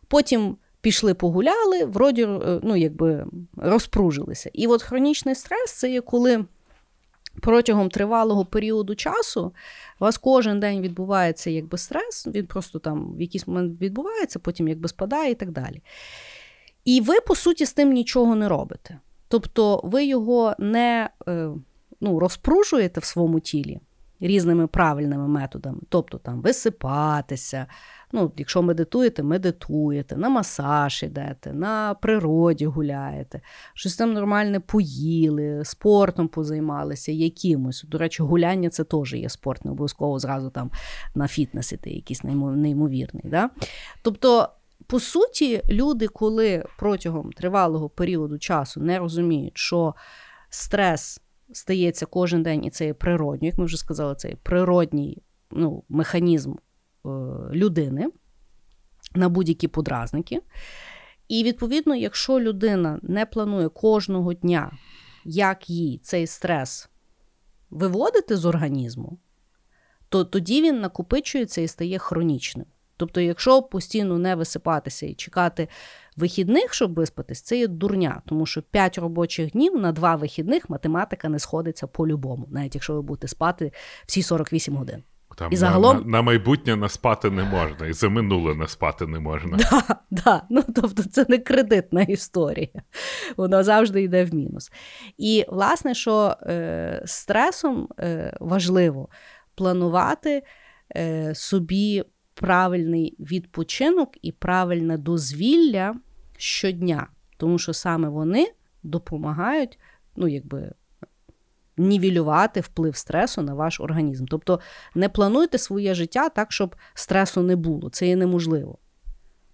потім 0.08 0.56
пішли 0.80 1.14
погуляли, 1.14 1.84
вроді 1.84 2.22
е, 2.22 2.60
ну, 2.62 2.76
якби 2.76 3.26
розпружилися. 3.56 4.50
І 4.52 4.66
от 4.66 4.82
хронічний 4.82 5.34
стрес 5.34 5.72
це 5.72 5.90
є 5.90 6.00
коли 6.00 6.44
протягом 7.40 7.88
тривалого 7.88 8.44
періоду 8.44 8.94
часу 8.94 9.52
у 10.00 10.04
вас 10.04 10.18
кожен 10.18 10.60
день 10.60 10.80
відбувається 10.80 11.50
якби 11.50 11.78
стрес, 11.78 12.26
він 12.26 12.46
просто 12.46 12.78
там 12.78 13.14
в 13.16 13.20
якийсь 13.20 13.46
момент 13.46 13.80
відбувається, 13.80 14.38
потім 14.38 14.68
якби 14.68 14.88
спадає 14.88 15.30
і 15.30 15.34
так 15.34 15.50
далі. 15.50 15.82
І 16.84 17.00
ви, 17.00 17.20
по 17.20 17.34
суті, 17.34 17.66
з 17.66 17.72
тим 17.72 17.92
нічого 17.92 18.34
не 18.34 18.48
робите. 18.48 18.98
Тобто 19.28 19.80
ви 19.84 20.04
його 20.04 20.54
не 20.58 21.10
е, 21.28 21.48
ну, 22.00 22.18
розпружуєте 22.18 23.00
в 23.00 23.04
своєму 23.04 23.40
тілі 23.40 23.80
різними 24.20 24.66
правильними 24.66 25.28
методами, 25.28 25.78
тобто 25.88 26.18
там 26.18 26.40
висипатися. 26.40 27.66
Ну, 28.12 28.33
Якщо 28.37 28.62
медитуєте, 28.62 29.22
медитуєте, 29.22 30.16
на 30.16 30.28
масаж 30.28 31.02
йдете, 31.02 31.52
на 31.52 31.94
природі 31.94 32.66
гуляєте, 32.66 33.40
щось 33.74 33.96
там 33.96 34.12
нормальне 34.12 34.61
поїли, 34.61 35.64
спортом 35.64 36.28
позаймалися, 36.28 37.12
якимось. 37.12 37.85
До 37.88 37.98
речі, 37.98 38.22
гуляння 38.22 38.70
це 38.70 38.85
теж 38.85 39.14
є 39.14 39.28
спорт, 39.28 39.64
не 39.64 39.70
обов'язково 39.70 40.18
зразу 40.18 40.50
там 40.50 40.70
на 41.14 41.28
фітнес 41.28 41.72
іти, 41.72 41.90
якийсь 41.90 42.24
неймовірний. 42.24 43.24
Да? 43.24 43.50
Тобто, 44.02 44.48
по 44.87 45.00
суті, 45.00 45.62
люди, 45.70 46.09
коли 46.09 46.64
протягом 46.78 47.33
тривалого 47.33 47.88
періоду 47.88 48.38
часу 48.38 48.81
не 48.81 48.98
розуміють, 48.98 49.59
що 49.59 49.94
стрес 50.50 51.20
стається 51.52 52.06
кожен 52.06 52.42
день, 52.42 52.64
і 52.64 52.70
це 52.70 52.87
є 52.87 52.94
природньо, 52.94 53.46
як 53.46 53.58
ми 53.58 53.64
вже 53.64 53.76
сказали, 53.76 54.14
це 54.14 54.28
є 54.28 54.37
природній 54.42 55.22
ну, 55.50 55.84
механізм 55.88 56.54
Е, 57.08 57.08
людини 57.52 58.08
на 59.14 59.28
будь-які 59.28 59.68
подразники. 59.68 60.42
І, 61.28 61.44
відповідно, 61.44 61.94
якщо 61.94 62.40
людина 62.40 62.98
не 63.02 63.26
планує 63.26 63.68
кожного 63.68 64.34
дня, 64.34 64.72
як 65.24 65.70
їй 65.70 65.98
цей 65.98 66.26
стрес 66.26 66.88
виводити 67.70 68.37
з 68.37 68.44
організму, 68.44 69.18
то 70.08 70.24
тоді 70.24 70.62
він 70.62 70.80
накопичується 70.80 71.61
і 71.61 71.68
стає 71.68 71.98
хронічним. 71.98 72.66
Тобто, 72.96 73.20
якщо 73.20 73.62
постійно 73.62 74.18
не 74.18 74.34
висипатися 74.34 75.06
і 75.06 75.14
чекати 75.14 75.68
вихідних, 76.18 76.74
щоб 76.74 76.94
виспатись, 76.94 77.42
це 77.42 77.59
є 77.59 77.66
дурня, 77.68 78.22
тому 78.26 78.46
що 78.46 78.62
5 78.62 78.98
робочих 78.98 79.50
днів 79.52 79.76
на 79.76 79.92
2 79.92 80.16
вихідних 80.16 80.70
математика 80.70 81.28
не 81.28 81.38
сходиться 81.38 81.87
по-любому, 81.87 82.46
навіть 82.50 82.74
якщо 82.74 82.94
ви 82.94 83.02
будете 83.02 83.28
спати 83.28 83.72
всі 84.07 84.22
48 84.22 84.76
годин. 84.76 85.02
Там 85.37 85.52
і 85.52 85.57
загалом... 85.57 85.96
на, 85.96 86.04
на 86.04 86.22
майбутнє 86.22 86.76
наспати 86.76 87.31
не 87.31 87.44
можна, 87.44 87.87
і 87.87 87.92
за 87.92 88.09
минуле 88.09 88.54
наспати 88.54 89.07
не 89.07 89.20
можна. 89.20 89.59
Да, 89.70 89.96
да. 90.11 90.42
Ну, 90.50 90.64
Тобто 90.74 91.02
це 91.02 91.26
не 91.28 91.38
кредитна 91.38 92.02
історія, 92.02 92.83
вона 93.37 93.62
завжди 93.62 94.02
йде 94.02 94.24
в 94.24 94.35
мінус. 94.35 94.72
І, 95.18 95.44
власне, 95.48 95.94
що 95.94 96.37
е, 96.42 97.02
стресом 97.07 97.88
е, 98.00 98.37
важливо 98.40 99.09
планувати 99.54 100.42
е, 100.96 101.35
собі 101.35 102.04
правильний 102.35 103.16
відпочинок 103.20 104.11
і 104.22 104.33
правильне 104.33 104.98
дозвілля 104.98 105.94
щодня, 106.38 107.07
тому 107.37 107.59
що 107.59 107.72
саме 107.72 108.09
вони 108.09 108.53
допомагають, 108.83 109.79
ну, 110.16 110.29
якби 110.29 110.72
нівелювати 111.77 112.61
вплив 112.61 112.96
стресу 112.96 113.42
на 113.42 113.55
ваш 113.55 113.81
організм. 113.81 114.27
Тобто 114.27 114.61
не 114.94 115.09
плануйте 115.09 115.59
своє 115.59 115.94
життя 115.94 116.29
так, 116.29 116.53
щоб 116.53 116.77
стресу 116.94 117.42
не 117.42 117.57
було. 117.57 117.90
Це 117.90 118.09
є 118.09 118.16
неможливо. 118.16 118.79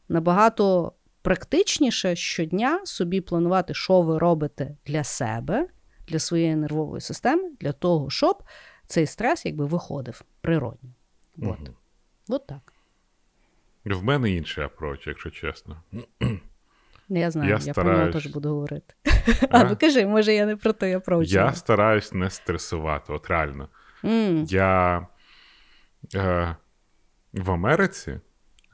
Набагато 0.08 0.92
практичніше 1.22 2.16
щодня 2.16 2.80
собі 2.84 3.20
планувати, 3.20 3.74
що 3.74 4.02
ви 4.02 4.18
робите 4.18 4.76
для 4.86 5.04
себе, 5.04 5.68
для 6.08 6.18
своєї 6.18 6.56
нервової 6.56 7.00
системи, 7.00 7.50
для 7.60 7.72
того, 7.72 8.10
щоб 8.10 8.42
цей 8.86 9.06
стрес 9.06 9.46
якби 9.46 9.64
виходив 9.64 10.24
природньо. 10.40 10.90
От. 11.38 11.44
Угу. 11.44 11.68
От 12.28 12.46
так. 12.46 12.72
В 13.84 14.04
мене 14.04 14.30
інший 14.30 14.64
апроч, 14.64 15.06
якщо 15.06 15.30
чесно. 15.30 15.82
Я 17.08 17.30
знаю, 17.30 17.50
я, 17.50 17.58
я 17.62 17.74
про 17.74 17.84
нього 17.84 18.10
теж 18.10 18.26
буду 18.26 18.48
говорити. 18.48 18.94
А? 19.04 19.10
а 19.50 19.64
ну 19.64 19.76
кажи, 19.80 20.06
може, 20.06 20.34
я 20.34 20.46
не 20.46 20.56
про 20.56 20.72
той 20.72 20.96
approach. 20.96 21.24
Я 21.24 21.52
стараюсь 21.52 22.12
не 22.12 22.30
стресувати, 22.30 23.12
от 23.12 23.30
реально. 23.30 23.68
Mm. 24.04 24.44
Я 24.52 25.06
е, 26.14 26.56
в 27.32 27.50
Америці, 27.50 28.20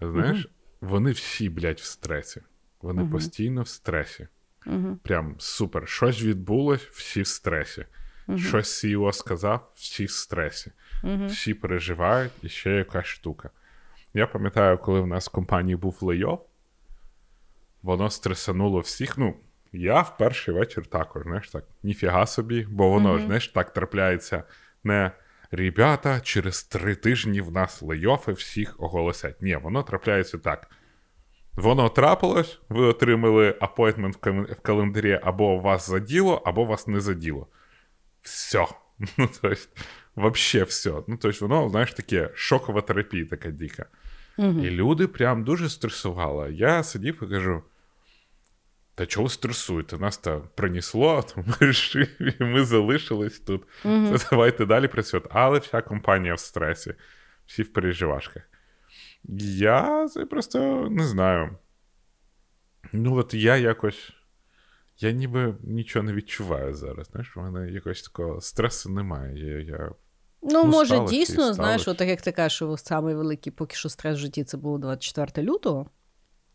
знаєш, 0.01 0.39
mm-hmm. 0.39 0.51
вони 0.81 1.11
всі, 1.11 1.49
блядь, 1.49 1.79
в 1.79 1.85
стресі. 1.85 2.43
Вони 2.83 3.03
mm-hmm. 3.03 3.11
постійно 3.11 3.63
в 3.63 3.69
стресі. 3.69 4.29
Mm-hmm. 4.67 4.97
Прям 4.97 5.35
супер. 5.39 5.89
Щось 5.89 6.23
відбулось, 6.23 6.83
всі 6.83 7.23
в 7.23 7.27
стресі. 7.27 7.85
Щось 8.37 8.85
CEO 8.85 9.13
сказав, 9.13 9.73
всі 9.75 10.05
в 10.05 10.11
стресі. 10.11 10.73
Всі 11.27 11.55
переживають 11.55 12.33
і 12.43 12.49
ще 12.49 12.71
якась 12.71 13.07
штука. 13.07 13.51
Я 14.15 14.27
пам'ятаю, 14.27 14.79
коли 14.79 15.01
в 15.01 15.07
нас 15.07 15.29
в 15.29 15.31
компанії 15.31 15.77
був 15.77 15.99
лейов, 16.01 16.47
воно 17.83 18.11
стресануло 18.11 18.81
всіх. 18.81 19.19
Ну, 19.19 19.35
я 19.73 20.01
в 20.01 20.17
перший 20.19 20.55
вечір 20.55 20.87
також, 20.87 21.23
знаєш, 21.23 21.51
так, 21.51 21.65
ніфіга 21.83 22.27
собі, 22.27 22.67
бо 22.71 22.89
воно 22.89 23.19
ж, 23.19 23.25
знаєш, 23.25 23.49
так 23.49 23.73
трапляється 23.73 24.43
не. 24.85 25.11
Ребята, 25.53 26.21
через 26.21 26.63
три 26.63 26.95
тижні 26.95 27.41
в 27.41 27.53
нас 27.53 27.83
лейофи 27.83 28.33
всіх 28.33 28.75
оголосять. 28.79 29.43
Ні, 29.43 29.57
воно 29.57 29.83
трапляється 29.83 30.39
так. 30.39 30.71
Воно 31.55 31.89
трапилось, 31.89 32.61
ви 32.69 32.85
отримали 32.85 33.57
апойтмент 33.61 34.17
в 34.27 34.61
календарі 34.63 35.21
або 35.23 35.59
вас 35.59 35.91
заділо, 35.91 36.43
або 36.45 36.65
вас 36.65 36.87
не 36.87 37.01
заділо. 37.01 37.47
Все. 38.23 38.67
Ну, 39.19 39.29
тобто, 39.41 39.57
Вообще 40.15 40.65
все. 40.65 41.03
Ну, 41.07 41.17
тобто, 41.17 41.49
воно, 41.49 41.69
знаєш, 41.69 41.93
таке 41.93 42.31
шокова 42.35 42.81
терапія 42.81 43.27
така 43.27 43.51
дика. 43.51 43.87
Угу. 44.39 44.61
І 44.61 44.71
люди 44.71 45.07
прям 45.07 45.45
дуже 45.45 45.69
стресували. 45.69 46.55
Я 46.55 46.83
сидів 46.83 47.23
і 47.23 47.27
кажу: 47.27 47.63
Та 49.01 49.07
чого 49.07 49.29
стресуєте? 49.29 49.99
Нас 49.99 50.19
там 50.19 50.43
принесло, 50.55 51.25
ми, 51.37 51.73
ми 52.41 52.65
залишились 52.65 53.41
тут. 53.41 53.63
Mm-hmm. 53.85 54.19
Це 54.19 54.27
давайте 54.31 54.67
далі 54.67 54.89
працювати. 54.89 55.29
Але 55.33 55.59
вся 55.59 55.83
компанія 55.83 56.35
в 56.35 56.39
стресі, 56.39 56.95
всі 57.47 57.63
в 57.63 57.73
переживашках. 57.73 58.43
Я 59.59 60.09
це 60.09 60.27
просто 60.27 60.89
не 60.91 61.05
знаю. 61.05 61.57
Ну, 62.93 63.17
от 63.17 63.35
я 63.35 63.57
якось. 63.57 64.13
Я 64.99 65.11
ніби 65.13 65.55
нічого 65.63 66.03
не 66.03 66.13
відчуваю 66.13 66.75
зараз. 66.75 67.07
Знаєш, 67.07 67.37
у 67.37 67.41
мене 67.41 67.71
якогось 67.71 68.03
такого 68.03 68.41
стресу 68.41 68.91
немає. 68.91 69.39
Я, 69.39 69.59
я 69.59 69.91
Ну, 70.43 70.65
ну 70.65 70.65
може, 70.65 71.05
дійсно, 71.09 71.55
знаєш, 71.55 71.85
так 71.85 72.09
як 72.09 72.23
ти 72.23 72.33
кажеш, 72.33 72.57
що 72.57 72.77
самий 72.77 73.15
великий 73.15 73.53
поки 73.53 73.77
що 73.77 73.89
стрес 73.89 74.17
в 74.17 74.21
житті 74.21 74.45
це 74.45 74.57
було 74.57 74.79
24 74.79 75.49
лютого. 75.49 75.87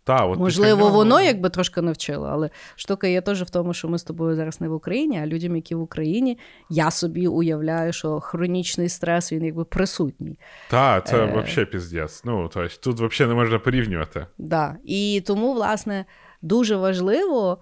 Та, 0.05 0.25
от 0.25 0.39
Можливо, 0.39 0.79
нього... 0.79 0.97
воно 0.97 1.21
якби 1.21 1.49
трошки 1.49 1.81
навчило, 1.81 2.27
але 2.31 2.49
штука 2.75 3.07
є 3.07 3.21
теж 3.21 3.41
в 3.41 3.49
тому, 3.49 3.73
що 3.73 3.89
ми 3.89 3.97
з 3.97 4.03
тобою 4.03 4.35
зараз 4.35 4.61
не 4.61 4.67
в 4.67 4.73
Україні, 4.73 5.19
а 5.23 5.25
людям, 5.25 5.55
які 5.55 5.75
в 5.75 5.81
Україні, 5.81 6.37
я 6.69 6.91
собі 6.91 7.27
уявляю, 7.27 7.93
що 7.93 8.19
хронічний 8.19 8.89
стрес 8.89 9.31
він 9.31 9.45
якби 9.45 9.65
присутній. 9.65 10.39
Так, 10.69 11.07
це 11.07 11.17
е... 11.17 11.25
взагалі 11.25 11.65
піздець. 11.65 12.21
Ну, 12.25 12.49
тобто, 12.53 12.77
тут 12.79 12.95
взагалі 12.95 13.29
не 13.29 13.35
можна 13.35 13.59
порівнювати. 13.59 14.25
Да. 14.37 14.75
І 14.83 15.23
тому, 15.25 15.53
власне, 15.53 16.05
дуже 16.41 16.75
важливо, 16.75 17.57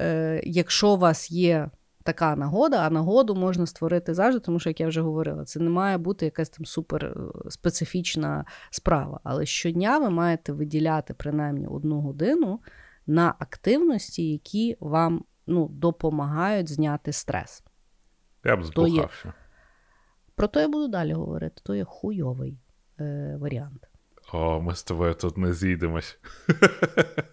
е, 0.00 0.40
якщо 0.44 0.88
у 0.88 0.96
вас 0.96 1.30
є 1.30 1.70
така 2.02 2.36
нагода, 2.36 2.86
а 2.86 2.90
нагоду 2.90 3.34
можна 3.34 3.66
створити 3.66 4.14
завжди, 4.14 4.40
тому 4.40 4.58
що, 4.58 4.70
як 4.70 4.80
я 4.80 4.88
вже 4.88 5.00
говорила, 5.00 5.44
це 5.44 5.60
не 5.60 5.70
має 5.70 5.98
бути 5.98 6.24
якась 6.24 6.50
там 6.50 6.64
супер 6.64 7.04
е, 7.04 7.14
специфічна 7.50 8.44
справа. 8.70 9.20
Але 9.24 9.46
щодня 9.46 9.98
ви 9.98 10.10
маєте 10.10 10.52
виділяти 10.52 11.14
принаймні 11.14 11.66
одну 11.66 12.00
годину 12.00 12.60
на 13.06 13.34
активності, 13.38 14.32
які 14.32 14.76
вам 14.80 15.24
ну, 15.46 15.68
допомагають 15.68 16.68
зняти 16.68 17.12
стрес. 17.12 17.64
Я 18.44 18.56
б 18.56 18.64
збухався. 18.64 19.32
Про 20.34 20.46
то 20.46 20.60
я 20.60 20.68
буду 20.68 20.88
далі 20.88 21.12
говорити. 21.12 21.62
То 21.64 21.74
є 21.74 21.84
хуйовий 21.84 22.58
е, 23.00 23.36
варіант. 23.40 23.88
О, 24.32 24.60
ми 24.60 24.74
з 24.74 24.82
тобою 24.82 25.14
тут 25.14 25.38
не 25.38 25.52
зійдемось. 25.52 26.18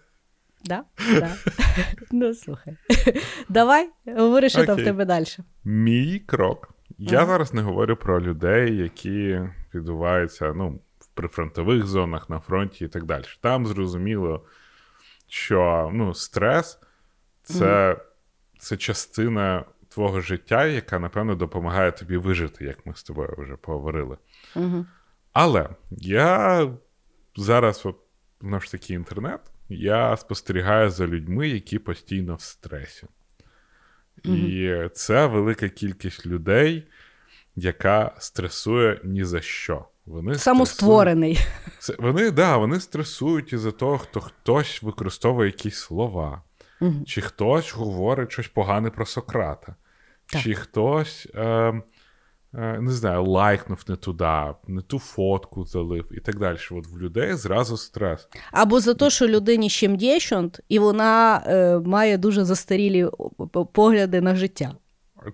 Да? 0.64 0.84
Да. 1.18 1.36
Ну, 2.12 2.34
слухай. 2.34 2.76
Давай, 3.48 3.90
говори, 4.06 4.48
що 4.48 4.66
там 4.66 4.76
в 4.76 4.84
тебе 4.84 5.04
далі. 5.04 5.26
Мій 5.64 6.18
крок. 6.18 6.74
Я 6.98 7.26
зараз 7.26 7.54
не 7.54 7.62
говорю 7.62 7.96
про 7.96 8.20
людей, 8.20 8.76
які 8.76 9.40
відбуваються 9.74 10.52
ну, 10.56 10.80
в 10.98 11.06
прифронтових 11.06 11.86
зонах, 11.86 12.30
на 12.30 12.40
фронті 12.40 12.84
і 12.84 12.88
так 12.88 13.04
далі. 13.04 13.24
Там 13.40 13.66
зрозуміло, 13.66 14.44
що 15.28 15.90
ну, 15.92 16.14
стрес 16.14 16.78
це, 17.42 17.96
це 18.58 18.76
частина 18.76 19.64
твого 19.88 20.20
життя, 20.20 20.66
яка, 20.66 20.98
напевно, 20.98 21.34
допомагає 21.34 21.92
тобі 21.92 22.16
вижити, 22.16 22.64
як 22.64 22.86
ми 22.86 22.94
з 22.94 23.02
тобою 23.02 23.34
вже 23.38 23.56
поговорили. 23.56 24.16
Але 25.32 25.68
я 25.90 26.68
зараз, 27.36 27.86
от, 27.86 27.96
знову 28.40 28.60
ж 28.60 28.70
таки, 28.70 28.94
інтернет 28.94 29.40
я 29.70 30.16
спостерігаю 30.16 30.90
за 30.90 31.06
людьми, 31.06 31.48
які 31.48 31.78
постійно 31.78 32.34
в 32.34 32.40
стресі. 32.40 33.06
Mm-hmm. 34.24 34.86
І 34.86 34.88
це 34.88 35.26
велика 35.26 35.68
кількість 35.68 36.26
людей, 36.26 36.86
яка 37.56 38.14
стресує 38.18 39.00
ні 39.04 39.24
за 39.24 39.40
що. 39.40 39.84
Вони 40.06 40.34
Самостворений. 40.34 41.38
Це, 41.78 41.94
вони 41.98 42.30
да, 42.30 42.56
вони 42.56 42.80
стресують 42.80 43.52
із-за 43.52 43.70
того, 43.70 43.98
хто 43.98 44.20
хтось 44.20 44.82
використовує 44.82 45.46
якісь 45.46 45.78
слова, 45.78 46.42
mm-hmm. 46.80 47.04
чи 47.04 47.20
хтось 47.20 47.72
говорить 47.72 48.32
щось 48.32 48.48
погане 48.48 48.90
про 48.90 49.06
Сократа, 49.06 49.74
так. 50.26 50.42
чи 50.42 50.54
хтось. 50.54 51.28
Е, 51.34 51.82
не 52.52 52.90
знаю, 52.90 53.24
лайкнув 53.24 53.84
не 53.88 53.96
туди, 53.96 54.54
не 54.66 54.82
ту 54.82 54.98
фотку 54.98 55.64
залив 55.64 56.08
і 56.10 56.20
так 56.20 56.38
далі. 56.38 56.58
От 56.70 56.86
в 56.86 56.98
людей 56.98 57.34
зразу 57.34 57.76
стрес. 57.76 58.28
Або 58.52 58.80
за 58.80 58.94
те, 58.94 59.10
що 59.10 59.28
людині 59.28 59.70
щемдєшонт, 59.70 60.60
і 60.68 60.78
вона 60.78 61.42
е, 61.46 61.78
має 61.78 62.18
дуже 62.18 62.44
застарілі 62.44 63.08
погляди 63.72 64.20
на 64.20 64.34
життя. 64.34 64.74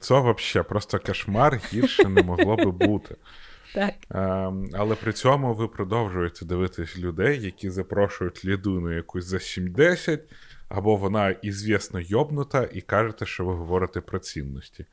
Це 0.00 0.14
взагалі 0.20 0.68
просто 0.68 0.98
кошмар 0.98 1.60
гірше 1.72 2.08
не 2.08 2.22
могло 2.22 2.56
би 2.56 2.70
бути. 2.70 3.16
Так. 3.74 3.94
Е, 4.10 4.52
але 4.72 4.94
при 4.94 5.12
цьому 5.12 5.54
ви 5.54 5.68
продовжуєте 5.68 6.44
дивитись 6.44 6.98
людей, 6.98 7.42
які 7.42 7.70
запрошують 7.70 8.44
людину 8.44 8.92
якусь 8.92 9.24
за 9.24 9.40
70, 9.40 10.20
або 10.68 10.96
вона 10.96 11.30
ізвісно 11.30 12.00
йобнута, 12.00 12.68
і 12.72 12.80
кажете, 12.80 13.26
що 13.26 13.44
ви 13.44 13.54
говорите 13.54 14.00
про 14.00 14.18
цінності. 14.18 14.86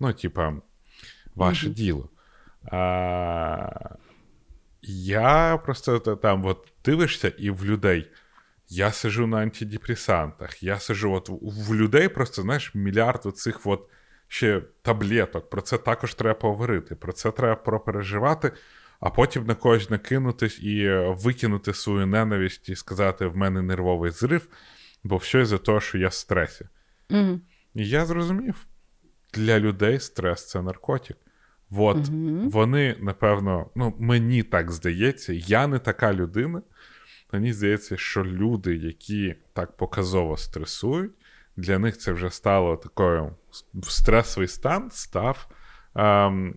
Ну, 0.00 0.12
типа 0.12 0.54
ваше 1.40 1.66
mm-hmm. 1.66 1.74
діло. 1.74 2.08
А, 2.64 3.96
Я 4.82 5.60
просто 5.64 5.98
там 5.98 6.44
от 6.44 6.72
дивишся, 6.84 7.28
і 7.28 7.50
в 7.50 7.64
людей. 7.64 8.10
Я 8.68 8.92
сижу 8.92 9.26
на 9.26 9.36
антидепресантах, 9.36 10.62
я 10.62 10.78
сижу 10.78 11.12
от 11.12 11.28
в 11.42 11.74
людей 11.74 12.08
просто, 12.08 12.42
знаєш, 12.42 12.74
мільярд 12.74 13.26
оцих 13.26 13.66
от 13.66 13.88
ще 14.28 14.62
таблеток. 14.82 15.50
Про 15.50 15.60
це 15.60 15.78
також 15.78 16.14
треба 16.14 16.34
поговорити. 16.34 16.94
Про 16.94 17.12
це 17.12 17.30
треба 17.30 17.56
пропереживати, 17.56 18.52
а 19.00 19.10
потім 19.10 19.46
на 19.46 19.54
когось 19.54 19.90
накинутись 19.90 20.58
і 20.60 20.90
викинути 21.08 21.74
свою 21.74 22.06
ненависть 22.06 22.68
і 22.68 22.76
сказати: 22.76 23.26
в 23.26 23.36
мене 23.36 23.62
нервовий 23.62 24.10
зрив, 24.10 24.48
бо 25.04 25.16
все 25.16 25.44
за 25.44 25.58
того, 25.58 25.80
що 25.80 25.98
я 25.98 26.08
в 26.08 26.14
стресі. 26.14 26.68
Mm-hmm. 27.10 27.38
І 27.74 27.88
я 27.88 28.06
зрозумів, 28.06 28.66
для 29.34 29.58
людей 29.58 30.00
стрес 30.00 30.48
це 30.48 30.62
наркотик. 30.62 31.16
От 31.70 32.08
угу. 32.08 32.48
вони, 32.48 32.96
напевно, 33.00 33.70
ну, 33.74 33.94
мені 33.98 34.42
так 34.42 34.70
здається, 34.70 35.32
я 35.32 35.66
не 35.66 35.78
така 35.78 36.14
людина. 36.14 36.62
Мені 37.32 37.52
здається, 37.52 37.96
що 37.96 38.24
люди, 38.24 38.76
які 38.76 39.34
так 39.52 39.76
показово 39.76 40.36
стресують, 40.36 41.12
для 41.56 41.78
них 41.78 41.98
це 41.98 42.12
вже 42.12 42.30
стало 42.30 42.76
такою 42.76 43.36
стресовий 43.82 44.48
стан, 44.48 44.90
став 44.90 45.48
ем, 45.94 46.54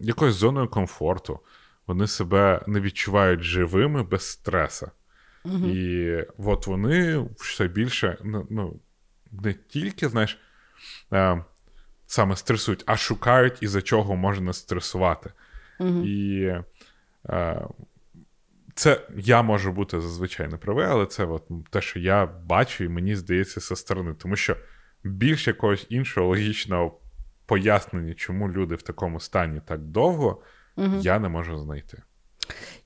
якоюсь 0.00 0.34
зоною 0.34 0.68
комфорту. 0.68 1.40
Вони 1.86 2.06
себе 2.06 2.64
не 2.66 2.80
відчувають 2.80 3.42
живими 3.42 4.02
без 4.02 4.30
стреса. 4.30 4.90
Угу. 5.44 5.66
І 5.66 6.16
от 6.38 6.66
вони 6.66 7.26
все 7.36 7.68
більше 7.68 8.18
ну, 8.24 8.46
ну 8.50 8.80
не 9.32 9.52
тільки, 9.52 10.08
знаєш, 10.08 10.38
ем, 11.10 11.44
саме 12.08 12.36
стресують, 12.36 12.82
а 12.86 12.96
шукають, 12.96 13.62
із 13.62 13.70
за 13.70 13.82
чого 13.82 14.16
можна 14.16 14.52
стресувати. 14.52 15.30
Угу. 15.80 16.04
І 16.04 16.42
е, 17.28 17.66
це 18.74 19.00
я 19.16 19.42
можу 19.42 19.72
бути 19.72 20.00
зазвичай 20.00 20.48
неправий, 20.48 20.86
але 20.86 21.06
це 21.06 21.24
от 21.24 21.42
те, 21.70 21.80
що 21.80 21.98
я 21.98 22.26
бачу, 22.26 22.84
і 22.84 22.88
мені 22.88 23.16
здається 23.16 23.60
зі 23.60 23.76
сторони. 23.76 24.14
Тому 24.18 24.36
що 24.36 24.56
більш 25.04 25.46
якогось 25.46 25.86
іншого 25.88 26.28
логічного 26.28 26.98
пояснення, 27.46 28.14
чому 28.14 28.50
люди 28.50 28.74
в 28.74 28.82
такому 28.82 29.20
стані 29.20 29.60
так 29.66 29.80
довго, 29.80 30.42
угу. 30.76 30.96
я 31.00 31.18
не 31.18 31.28
можу 31.28 31.58
знайти. 31.58 32.02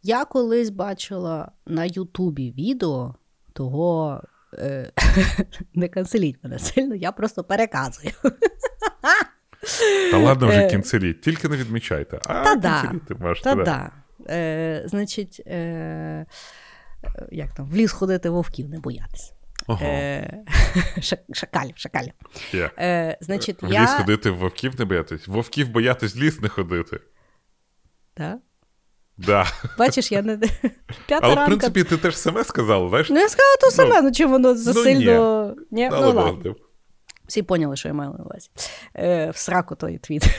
Я 0.03 0.25
колись 0.25 0.71
бачила 0.71 1.53
на 1.67 1.85
Ютубі 1.85 2.51
відео 2.51 3.15
того. 3.53 4.23
Е, 4.59 4.93
не 5.75 5.89
канцеліть 5.89 6.45
мене 6.45 6.59
сильно, 6.59 6.95
я 6.95 7.13
просто 7.13 7.45
переказую. 7.45 8.13
Та 10.11 10.19
ладно 10.19 10.49
вже 10.49 10.59
е, 10.59 10.71
кінцеліть, 10.71 11.21
тільки 11.21 11.49
не 11.49 11.57
відмічайте. 11.57 12.19
А 12.27 12.45
Та 12.45 12.55
да. 12.57 12.93
можете. 13.19 13.55
Та 13.55 13.65
да. 13.65 13.91
Е, 14.29 14.83
Значить, 14.87 15.43
е, 15.47 16.27
як 17.31 17.55
там, 17.55 17.67
в 17.67 17.77
ліс 17.77 17.93
ходити 17.93 18.31
вовків 18.31 18.69
не 18.69 18.79
боятися. 18.79 19.35
Ого. 19.67 19.85
Е, 19.87 20.45
Шакалів, 21.33 21.77
шакалів. 21.77 22.13
Yeah. 22.55 22.71
Е, 22.79 23.19
значить, 23.21 23.63
В 23.63 23.73
я... 23.73 23.83
ліс 23.83 23.91
ходити 23.91 24.31
вовків 24.31 24.79
не 24.79 24.85
боятись. 24.85 25.29
Вовків 25.29 25.69
боятись 25.69 26.17
в 26.17 26.19
ліс 26.19 26.41
не 26.41 26.49
ходити. 26.49 26.97
Так? 26.97 27.05
Да. 28.17 28.39
Бачиш, 29.79 30.13
я 30.13 30.23
не 30.23 30.37
П'ята 31.07 31.27
Але, 31.27 31.35
ранка... 31.35 31.45
в 31.45 31.47
принципі, 31.47 31.85
ти 31.85 31.97
теж 31.97 32.17
саме 32.17 32.45
сказала, 32.45 32.89
знаєш? 32.89 33.11
Ну, 33.11 33.19
я 33.19 33.29
сказала 33.29 33.57
то 33.61 33.71
саме, 33.71 33.97
ну, 33.97 34.03
ну 34.03 34.13
чи 34.13 34.27
воно 34.27 34.57
засильно. 34.57 35.55
Ну, 35.59 35.65
ні. 35.71 35.83
Ні? 35.83 35.91
Ну, 35.93 36.13
ладно. 36.13 36.55
Всі 37.27 37.43
поняли, 37.43 37.77
що 37.77 37.89
я 37.89 37.95
маю 37.95 38.11
на 38.11 38.25
увазі. 38.25 38.51
Е, 38.97 39.31
В 39.31 39.37
сраку 39.37 39.75
той 39.75 39.99
твіттер. 39.99 40.35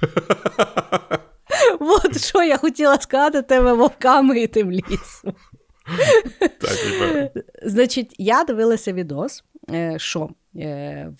От 1.80 2.24
що 2.24 2.42
я 2.42 2.56
хотіла 2.56 2.98
сказати 2.98 3.42
тебе 3.42 3.72
вовками 3.72 4.40
і 4.40 4.46
тим 4.46 4.72
лісом. 4.72 5.34
Значить, 7.62 8.14
я 8.18 8.44
дивилася 8.44 8.92
відос, 8.92 9.44
е, 9.70 9.94
що 9.98 10.28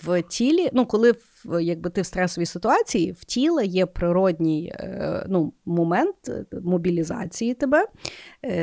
в 0.03 0.23
тілі, 0.23 0.71
ну, 0.73 0.87
коли 0.87 1.15
якби 1.61 1.91
ти 1.91 2.03
в 2.03 2.07
стресовій 2.07 2.47
ситуації, 2.47 3.13
в 3.13 3.25
тіла 3.25 3.63
є 3.63 3.87
природній 3.87 4.73
е, 4.75 5.27
ну, 5.29 5.53
момент 5.65 6.17
мобілізації 6.63 7.55
тебе 7.55 7.87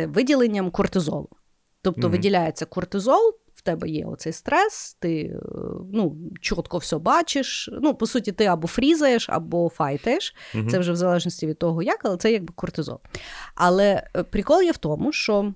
виділенням 0.08 0.72
кортизолу. 0.72 1.30
Тобто 1.82 2.08
mm-hmm. 2.08 2.12
виділяється 2.12 2.66
кортизол, 2.66 3.34
в 3.58 3.62
тебе 3.62 3.90
є 3.90 4.06
оцей 4.06 4.34
стрес, 4.34 4.98
ти 5.00 5.22
е, 5.22 5.40
ну, 5.94 6.18
чітко 6.42 6.78
все 6.78 6.98
бачиш. 6.98 7.70
Ну, 7.82 7.94
по 7.94 8.08
суті, 8.08 8.32
ти 8.32 8.46
або 8.46 8.68
фрізаєш, 8.68 9.30
або 9.30 9.70
файтаєш. 9.70 10.36
Угу. 10.56 10.70
Це 10.70 10.80
вже 10.80 10.92
в 10.92 10.96
залежності 10.96 11.48
від 11.48 11.60
того, 11.60 11.84
як, 11.84 12.00
але 12.04 12.18
це 12.18 12.32
якби 12.32 12.54
кортизол. 12.56 13.00
Але 13.56 14.04
е, 14.16 14.24
прикол 14.24 14.62
є 14.62 14.72
в 14.72 14.78
тому, 14.78 15.12
що. 15.12 15.54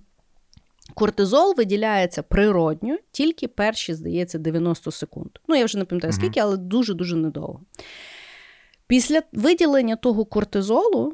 Кортизол 0.96 1.54
виділяється 1.58 2.24
природньо 2.24 2.98
тільки 3.12 3.48
перші, 3.48 3.94
здається, 3.94 4.38
90 4.40 4.92
секунд. 4.92 5.30
Ну, 5.48 5.56
я 5.56 5.66
вже 5.66 5.78
не 5.78 5.86
пам'ятаю 5.86 6.14
скільки, 6.14 6.40
але 6.40 6.58
дуже-дуже 6.58 7.16
недовго. 7.16 7.62
Після 8.88 9.22
виділення 9.34 9.96
того 9.96 10.26
кортизолу, 10.26 11.14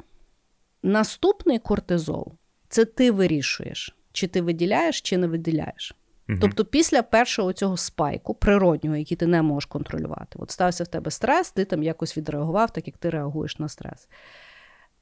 наступний 0.82 1.58
кортизол 1.58 2.32
це 2.68 2.84
ти 2.84 3.10
вирішуєш, 3.10 3.96
чи 4.12 4.26
ти 4.26 4.42
виділяєш, 4.42 5.00
чи 5.00 5.18
не 5.18 5.26
виділяєш. 5.26 5.94
Тобто, 6.40 6.64
після 6.64 7.02
першого 7.02 7.52
цього 7.52 7.76
спайку, 7.76 8.34
природнього, 8.34 8.96
який 8.96 9.16
ти 9.16 9.26
не 9.26 9.42
можеш 9.42 9.66
контролювати, 9.66 10.38
от 10.38 10.50
стався 10.50 10.84
в 10.84 10.88
тебе 10.88 11.10
стрес, 11.10 11.50
ти 11.50 11.64
там 11.64 11.82
якось 11.82 12.16
відреагував, 12.16 12.70
так 12.70 12.86
як 12.86 12.96
ти 12.98 13.10
реагуєш 13.10 13.58
на 13.58 13.68
стрес. 13.68 14.08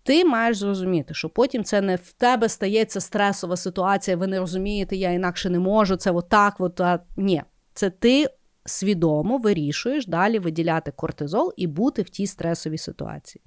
Ти 0.07 0.25
маєш 0.25 0.57
зрозуміти, 0.57 1.14
що 1.14 1.29
потім 1.29 1.64
це 1.64 1.81
не 1.81 1.97
в 1.97 2.12
тебе 2.12 2.49
стається 2.49 3.01
стресова 3.01 3.57
ситуація, 3.57 4.16
ви 4.16 4.27
не 4.27 4.38
розумієте, 4.38 4.97
я 4.97 5.11
інакше 5.11 5.51
не 5.51 5.59
можу, 5.59 5.97
це 5.97 6.11
отак, 6.11 6.55
от, 6.59 6.81
а... 6.81 7.01
ні. 7.16 7.42
Це 7.75 7.90
ти 7.90 8.27
свідомо 8.64 9.38
вирішуєш 9.38 10.07
далі 10.07 10.38
виділяти 10.38 10.90
кортизол 10.90 11.53
і 11.57 11.66
бути 11.66 12.03
в 12.03 12.11
тій 12.11 12.27
стресовій 12.27 12.79
ситуації. 12.79 13.42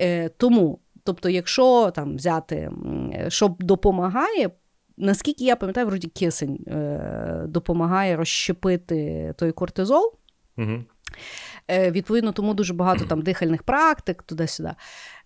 Е, 0.00 0.28
Тому, 0.28 0.78
тобто, 1.04 1.28
якщо 1.28 1.90
там 1.94 2.16
взяти, 2.16 2.70
що 3.28 3.56
допомагає, 3.60 4.50
наскільки 4.96 5.44
я 5.44 5.56
пам'ятаю, 5.56 5.86
вроді 5.86 6.08
кисень 6.08 6.64
е, 6.66 7.44
допомагає 7.48 8.16
розщепити 8.16 9.34
той 9.36 9.52
кортизол. 9.52 10.12
Угу. 10.58 10.84
Е, 11.70 11.90
Відповідно, 11.90 12.32
тому 12.32 12.54
дуже 12.54 12.74
багато 12.74 13.04
там 13.04 13.22
дихальних 13.22 13.62
практик 13.62 14.22
туди-сюди. 14.22 14.70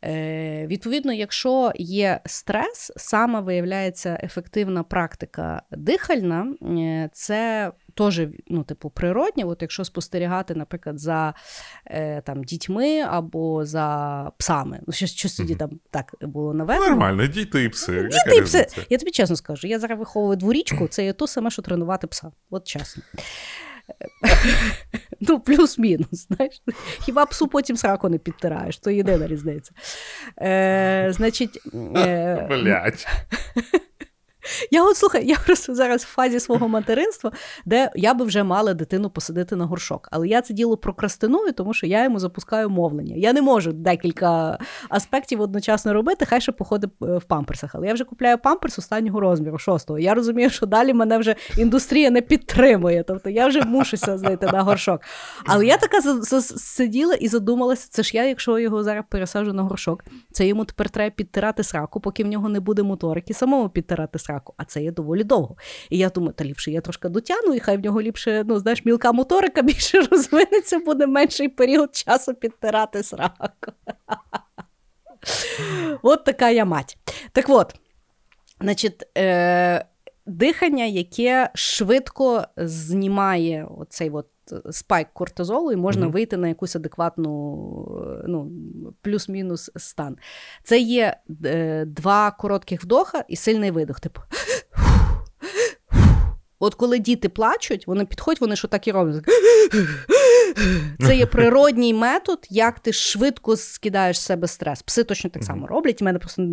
Е, 0.05 0.67
Відповідно, 0.67 1.13
якщо 1.13 1.73
є 1.77 2.21
стрес, 2.27 2.93
саме 2.97 3.41
виявляється 3.41 4.21
ефективна 4.23 4.83
практика 4.83 5.63
дихальна, 5.71 6.55
е, 6.63 7.11
це 7.13 7.73
теж 7.95 8.23
ну, 8.47 8.65
типу, 8.65 8.91
природня. 8.91 9.45
От 9.45 9.63
якщо 9.63 9.85
спостерігати, 9.85 10.55
наприклад, 10.55 11.01
за 11.01 11.35
там, 12.25 12.45
дітьми 12.45 13.01
або 13.01 13.65
за 13.65 14.31
псами. 14.39 14.81
Ну, 14.87 14.93
Щось 14.93 15.15
щось 15.15 15.37
тоді 15.37 15.55
там 15.55 15.71
так 15.91 16.15
було 16.21 16.55
наведено. 16.55 16.89
Нормально, 16.89 17.27
діти 17.27 17.65
і 17.65 17.69
пси. 17.69 18.03
Діти 18.03 18.37
і 18.39 18.43
пси. 18.43 18.67
Я 18.91 18.99
тобі 18.99 19.11
чесно 19.11 19.37
скажу, 19.37 19.67
я 19.67 19.79
зараз 19.79 19.99
виховую 19.99 20.37
дворічку, 20.37 20.89
це 20.89 21.05
є 21.05 21.13
то 21.13 21.27
саме, 21.27 21.51
що 21.51 21.63
тренувати 21.63 22.07
пса. 22.07 22.33
От 22.51 22.67
чесно. 22.67 23.03
Ну, 25.21 25.41
плюс-мінус. 25.41 26.09
знаєш. 26.29 26.63
Хіба 27.01 27.27
псу 27.27 27.49
потім 27.49 27.77
сраку 27.77 28.09
не 28.09 28.19
підтираєш, 28.19 28.79
то 28.79 28.91
єдина 28.91 29.27
різниця. 29.27 29.73
Е, 30.43 31.09
Значить. 31.13 31.61
Е, 31.97 32.47
Блять. 32.51 33.07
Я 34.71 34.85
от 34.85 34.97
слухай, 34.97 35.27
я 35.27 35.37
просто 35.47 35.75
зараз 35.75 36.05
в 36.05 36.07
фазі 36.07 36.41
свого 36.41 36.69
материнства, 36.69 37.33
де 37.65 37.91
я 37.95 38.15
би 38.15 38.25
вже 38.25 38.43
мала 38.43 38.75
дитину 38.75 39.11
посадити 39.11 39.57
на 39.57 39.65
горшок. 39.67 40.09
Але 40.11 40.29
я 40.29 40.43
це 40.43 40.55
діло 40.55 40.77
прокрастиную, 40.77 41.53
тому 41.53 41.75
що 41.75 41.87
я 41.87 42.05
йому 42.05 42.19
запускаю 42.19 42.71
мовлення. 42.71 43.15
Я 43.17 43.33
не 43.33 43.43
можу 43.43 43.73
декілька 43.73 44.59
аспектів 44.89 45.41
одночасно 45.41 45.93
робити, 45.93 46.27
хай 46.27 46.41
ще 46.41 46.53
походить 46.53 46.91
е, 47.03 47.17
в 47.19 47.25
памперсах. 47.25 47.75
Але 47.75 47.87
я 47.87 47.95
вже 47.95 48.05
купляю 48.05 48.39
памперс 48.39 48.79
останнього 48.79 49.21
розміру, 49.21 49.59
шостого. 49.59 49.99
Я 49.99 50.15
розумію, 50.15 50.51
що 50.51 50.67
далі 50.67 50.95
мене 50.95 51.19
вже 51.19 51.35
індустрія 51.59 52.11
не 52.11 52.21
підтримує. 52.21 53.05
Тобто 53.09 53.31
я 53.31 53.47
вже 53.47 53.63
мушуся 53.63 54.19
знайти 54.19 54.47
на 54.47 54.63
горшок. 54.63 55.01
Але 55.47 55.67
я 55.67 55.77
така 55.77 56.01
сиділа 56.41 57.15
і 57.15 57.29
задумалася, 57.29 57.89
це 57.91 58.03
ж 58.03 58.17
я, 58.17 58.25
якщо 58.25 58.59
його 58.59 58.83
зараз 58.83 59.05
пересаджу 59.11 59.53
на 59.53 59.63
горшок, 59.63 60.05
це 60.33 60.47
йому 60.47 60.65
тепер 60.65 60.91
треба 60.91 61.11
підтирати 61.11 61.63
сраку, 61.63 62.01
поки 62.01 62.25
в 62.25 62.27
нього 62.27 62.49
не 62.49 62.61
буде 62.61 62.83
моторики, 62.83 63.35
самому 63.35 63.69
підтирати 63.69 64.19
сраку 64.19 64.34
раку, 64.35 64.55
а 64.57 64.65
це 64.65 64.83
є 64.83 64.93
доволі 64.93 65.25
довго. 65.25 65.57
І 65.91 65.99
я 65.99 66.09
думаю, 66.09 66.33
та 66.33 66.45
ліпше 66.45 66.71
я 66.71 66.81
трошки 66.81 67.09
дотягну, 67.09 67.55
і 67.55 67.61
хай 67.61 67.77
в 67.77 67.81
нього 67.81 68.03
ліпше, 68.03 68.45
ну, 68.47 68.59
знаєш, 68.59 68.85
мілка 68.85 69.13
моторика 69.13 69.63
більше 69.63 70.01
розвинеться, 70.01 70.79
буде 70.79 71.07
менший 71.07 71.49
період 71.49 71.97
часу 71.97 72.35
підтирати 72.35 73.03
сраку. 73.03 73.35
От 76.03 76.25
така 76.25 76.51
я 76.51 76.65
мать. 76.65 76.99
Так 77.33 77.49
от, 77.49 77.75
значить, 78.61 79.03
е, 79.19 79.87
дихання, 80.27 80.85
яке 80.85 81.51
швидко 81.55 82.45
знімає 82.57 83.69
оцей 83.79 84.11
от 84.11 84.27
спайк 84.71 85.09
кортизолу, 85.13 85.73
і 85.73 85.77
можна 85.77 86.07
mm-hmm. 86.07 86.13
вийти 86.13 86.37
на 86.37 86.49
якусь 86.49 86.77
адекватну 86.77 87.31
ну, 88.27 88.53
плюс-мінус 89.03 89.71
стан. 89.77 90.17
Це 90.63 90.79
є 90.79 91.17
е, 91.45 91.85
два 91.85 92.31
коротких 92.31 92.83
вдоха 92.83 93.25
і 93.29 93.37
сильний 93.37 93.71
видох. 93.71 94.01
Типу. 94.01 94.21
От 96.65 96.75
коли 96.75 96.99
діти 96.99 97.29
плачуть, 97.29 97.87
вони 97.87 98.05
підходять, 98.05 98.41
вони 98.41 98.57
що 98.57 98.69
так 98.69 98.89
і 98.89 98.93
роблять. 98.93 99.25
Це 101.07 101.17
є 101.17 101.27
природній 101.27 101.95
метод, 101.95 102.47
як 102.51 102.81
ти 102.81 102.93
швидко 102.93 103.57
скидаєш 103.57 104.21
з 104.21 104.23
себе 104.23 104.49
стрес. 104.49 104.83
Пси 104.83 105.05
точно 105.05 105.31
так 105.31 105.45
само 105.45 105.67
роблять. 105.67 106.03
У 106.03 106.05
мене 106.05 106.19
просто 106.19 106.49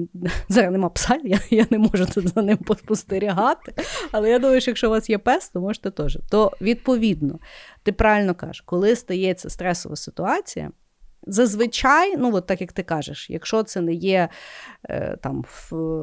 зараз 0.49 0.71
нема 0.71 0.89
пса, 0.89 1.17
я 1.23 1.39
я 1.49 1.65
не 1.69 1.77
можу 1.77 2.05
за 2.15 2.41
ним 2.41 2.57
поспостерігати. 2.57 3.73
Але 4.11 4.29
я 4.29 4.39
думаю, 4.39 4.61
що 4.61 4.71
якщо 4.71 4.87
у 4.87 4.89
вас 4.89 5.09
є 5.09 5.17
пес, 5.17 5.49
то 5.49 5.61
можете 5.61 5.91
теж. 5.91 6.19
То 6.29 6.51
відповідно, 6.61 7.39
ти 7.83 7.91
правильно 7.91 8.35
кажеш, 8.35 8.61
коли 8.61 8.95
стається 8.95 9.49
стресова 9.49 9.95
ситуація. 9.95 10.71
Зазвичай, 11.27 12.17
ну 12.17 12.35
от 12.35 12.45
так 12.45 12.61
як 12.61 12.73
ти 12.73 12.83
кажеш, 12.83 13.29
якщо 13.29 13.63
це 13.63 13.81
не 13.81 13.93
є 13.93 14.29
е, 14.89 15.17
там 15.21 15.43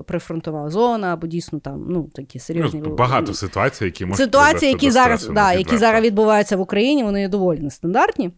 прифронтова 0.06 0.70
зона, 0.70 1.12
або 1.12 1.26
дійсно 1.26 1.60
там 1.60 1.86
ну 1.88 2.10
такі 2.14 2.38
серйозні 2.38 2.82
ну, 2.84 2.94
багато 2.94 3.34
ситуацій, 3.34 3.84
які 3.84 4.04
можуть 4.04 4.24
ситуації, 4.24 4.72
які 4.72 4.90
зараз 4.90 5.28
да, 5.28 5.52
які 5.52 5.78
зараз 5.78 6.02
відбуваються 6.02 6.56
в 6.56 6.60
Україні, 6.60 7.04
вони 7.04 7.28
доволі 7.28 7.60
нестандартні. 7.60 8.32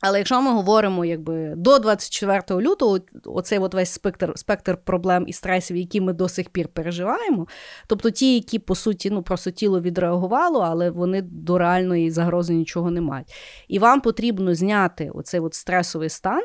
Але 0.00 0.18
якщо 0.18 0.42
ми 0.42 0.52
говоримо 0.52 1.04
якби 1.04 1.54
до 1.56 1.78
24 1.78 2.60
лютого, 2.60 2.98
оцей 3.24 3.58
от 3.58 3.74
весь 3.74 3.90
спектр 3.90 4.32
спектр 4.36 4.76
проблем 4.76 5.24
і 5.26 5.32
стресів, 5.32 5.76
які 5.76 6.00
ми 6.00 6.12
до 6.12 6.28
сих 6.28 6.48
пір 6.48 6.68
переживаємо, 6.68 7.46
тобто 7.86 8.10
ті, 8.10 8.34
які 8.34 8.58
по 8.58 8.74
суті 8.74 9.10
ну 9.10 9.22
просто 9.22 9.50
тіло 9.50 9.80
відреагувало, 9.80 10.60
але 10.60 10.90
вони 10.90 11.22
до 11.22 11.58
реальної 11.58 12.10
загрози 12.10 12.54
нічого 12.54 12.90
не 12.90 13.00
мають. 13.00 13.34
І 13.68 13.78
вам 13.78 14.00
потрібно 14.00 14.54
зняти 14.54 15.10
оцей 15.10 15.40
от 15.40 15.54
стресовий 15.54 16.08
стан. 16.08 16.42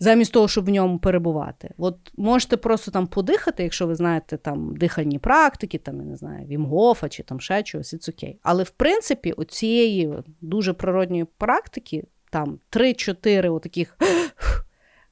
Замість 0.00 0.32
того, 0.32 0.48
щоб 0.48 0.64
в 0.64 0.68
ньому 0.68 0.98
перебувати. 0.98 1.74
От 1.78 1.96
можете 2.16 2.56
просто 2.56 2.90
там 2.90 3.06
подихати, 3.06 3.62
якщо 3.62 3.86
ви 3.86 3.94
знаєте 3.94 4.36
там 4.36 4.76
дихальні 4.76 5.18
практики, 5.18 5.78
там, 5.78 5.96
я 5.96 6.02
не 6.02 6.16
знаю, 6.16 6.46
Вімгофа 6.46 7.08
чи 7.08 7.22
там 7.22 7.40
ще 7.40 7.62
чогось, 7.62 7.92
і 7.92 7.98
це 7.98 8.12
окей. 8.12 8.38
Але 8.42 8.62
в 8.62 8.70
принципі, 8.70 9.32
у 9.32 9.44
цієї 9.44 10.12
дуже 10.40 10.72
природньої 10.72 11.24
практики 11.24 12.04
там 12.30 12.58
3-4 12.70 13.52
отаких, 13.52 13.96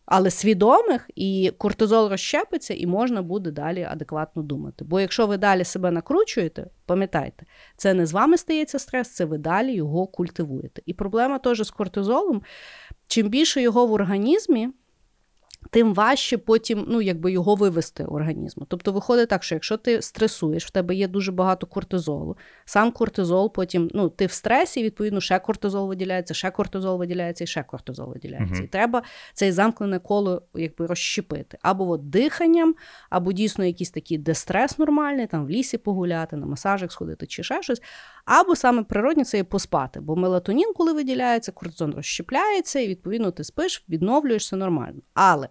але 0.06 0.30
свідомих, 0.30 1.10
і 1.14 1.52
кортизол 1.58 2.08
розщепиться, 2.08 2.74
і 2.74 2.86
можна 2.86 3.22
буде 3.22 3.50
далі 3.50 3.82
адекватно 3.82 4.42
думати. 4.42 4.84
Бо 4.84 5.00
якщо 5.00 5.26
ви 5.26 5.36
далі 5.36 5.64
себе 5.64 5.90
накручуєте, 5.90 6.66
пам'ятайте, 6.86 7.46
це 7.76 7.94
не 7.94 8.06
з 8.06 8.12
вами 8.12 8.38
стається 8.38 8.78
стрес, 8.78 9.14
це 9.14 9.24
ви 9.24 9.38
далі 9.38 9.74
його 9.74 10.06
культивуєте. 10.06 10.82
І 10.86 10.94
проблема 10.94 11.38
теж 11.38 11.62
з 11.62 11.70
кортизолом. 11.70 12.42
Чим 13.08 13.28
більше 13.28 13.62
його 13.62 13.86
в 13.86 13.92
організмі, 13.92 14.68
тим 15.70 15.94
важче 15.94 16.38
потім 16.38 16.84
ну, 16.88 17.02
якби 17.02 17.32
його 17.32 17.54
вивести 17.54 18.04
організму. 18.04 18.66
Тобто 18.68 18.92
виходить 18.92 19.28
так, 19.28 19.44
що 19.44 19.54
якщо 19.54 19.76
ти 19.76 20.02
стресуєш, 20.02 20.66
в 20.66 20.70
тебе 20.70 20.94
є 20.94 21.08
дуже 21.08 21.32
багато 21.32 21.66
кортизолу, 21.66 22.36
сам 22.64 22.92
кортизол, 22.92 23.52
потім 23.52 23.90
ну, 23.94 24.08
ти 24.08 24.26
в 24.26 24.32
стресі, 24.32 24.82
відповідно, 24.82 25.20
ще 25.20 25.38
кортизол 25.38 25.88
виділяється, 25.88 26.34
ще 26.34 26.50
кортизол 26.50 26.98
виділяється 26.98 27.44
і 27.44 27.46
ще 27.46 27.62
кортизол 27.62 28.12
виділяється. 28.12 28.62
Uh-huh. 28.62 28.64
І 28.64 28.68
треба 28.68 29.02
цей 29.34 29.52
замкнене 29.52 29.98
коло 29.98 30.42
якби 30.54 30.86
розщепити. 30.86 31.58
Або 31.62 31.88
от 31.88 32.10
диханням, 32.10 32.74
або 33.10 33.32
дійсно 33.32 33.64
якийсь 33.64 33.90
такий 33.90 34.18
дестрес 34.18 34.78
нормальний, 34.78 35.26
там 35.26 35.46
в 35.46 35.50
лісі 35.50 35.78
погуляти, 35.78 36.36
на 36.36 36.46
масажик 36.46 36.92
сходити 36.92 37.26
чи 37.26 37.42
ще 37.42 37.62
щось. 37.62 37.82
Або 38.24 38.56
саме 38.56 38.82
природні 38.82 39.24
це 39.24 39.38
і 39.38 39.42
поспати. 39.42 40.00
Бо 40.00 40.16
мелатонін, 40.16 40.72
коли 40.76 40.92
виділяється, 40.92 41.52
кортизон 41.52 41.94
розщепляється, 41.94 42.80
і 42.80 42.88
відповідно 42.88 43.30
ти 43.30 43.44
спиш, 43.44 43.84
відновлюєшся 43.88 44.56
нормально. 44.56 45.00
Але 45.14 45.48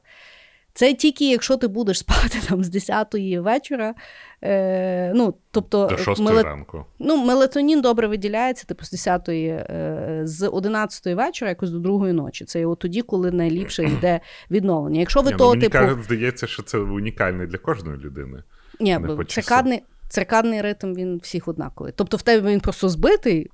це 0.75 0.93
тільки 0.93 1.31
якщо 1.31 1.57
ти 1.57 1.67
будеш 1.67 1.99
спати 1.99 2.37
там 2.49 2.63
з 2.63 2.75
10-ї 2.75 3.39
вечора. 3.39 3.95
Е, 4.43 5.11
ну, 5.15 5.33
тобто, 5.51 5.87
До 5.87 5.97
6 5.97 6.21
мелат... 6.21 6.45
ранку. 6.45 6.85
Ну, 6.99 7.25
Мелатонін 7.25 7.81
добре 7.81 8.07
виділяється, 8.07 8.65
типу 8.65 8.85
з 8.85 8.93
10-ї, 8.93 9.49
е, 9.49 10.21
з 10.23 10.41
11-ї 10.49 11.15
вечора, 11.15 11.49
якось 11.49 11.69
до 11.69 11.79
2-ї 11.79 12.11
ночі. 12.11 12.45
Це 12.45 12.65
от 12.65 12.79
тоді, 12.79 13.01
коли 13.01 13.31
найліпше 13.31 13.83
йде 13.97 14.19
відновлення. 14.51 14.99
Якщо 14.99 15.21
ви 15.21 15.31
Ні, 15.31 15.37
то, 15.37 15.43
ну, 15.43 15.49
мені 15.49 15.69
типу... 15.69 16.03
здається, 16.03 16.47
що 16.47 16.63
це 16.63 16.77
унікальне 16.77 17.47
для 17.47 17.57
кожної 17.57 17.97
людини. 17.97 18.43
Ні, 18.79 18.99
цикадний, 19.27 19.83
циркадний 20.09 20.61
ритм 20.61 20.93
він 20.93 21.17
всіх 21.17 21.47
однаковий. 21.47 21.93
Тобто 21.95 22.17
в 22.17 22.21
тебе 22.21 22.51
він 22.51 22.59
просто 22.59 22.89
збитий, 22.89 23.49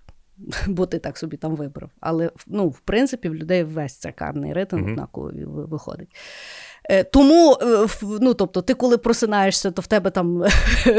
бо 0.67 0.85
ти 0.85 0.99
так 0.99 1.17
собі 1.17 1.37
там 1.37 1.55
вибрав. 1.55 1.89
Але 1.99 2.31
ну, 2.47 2.67
в 2.67 2.79
принципі 2.79 3.29
в 3.29 3.35
людей 3.35 3.63
весь 3.63 3.97
циркадний 3.97 4.53
ритм 4.53 4.77
mm-hmm. 4.77 4.91
однаковий 4.91 5.45
виходить. 5.45 6.15
Е, 6.89 7.03
тому, 7.03 7.57
е, 7.61 7.87
ну, 8.01 8.33
тобто, 8.33 8.61
ти 8.61 8.73
коли 8.73 8.97
просинаєшся, 8.97 9.71
то 9.71 9.81
в 9.81 9.87
тебе 9.87 10.09
там 10.09 10.43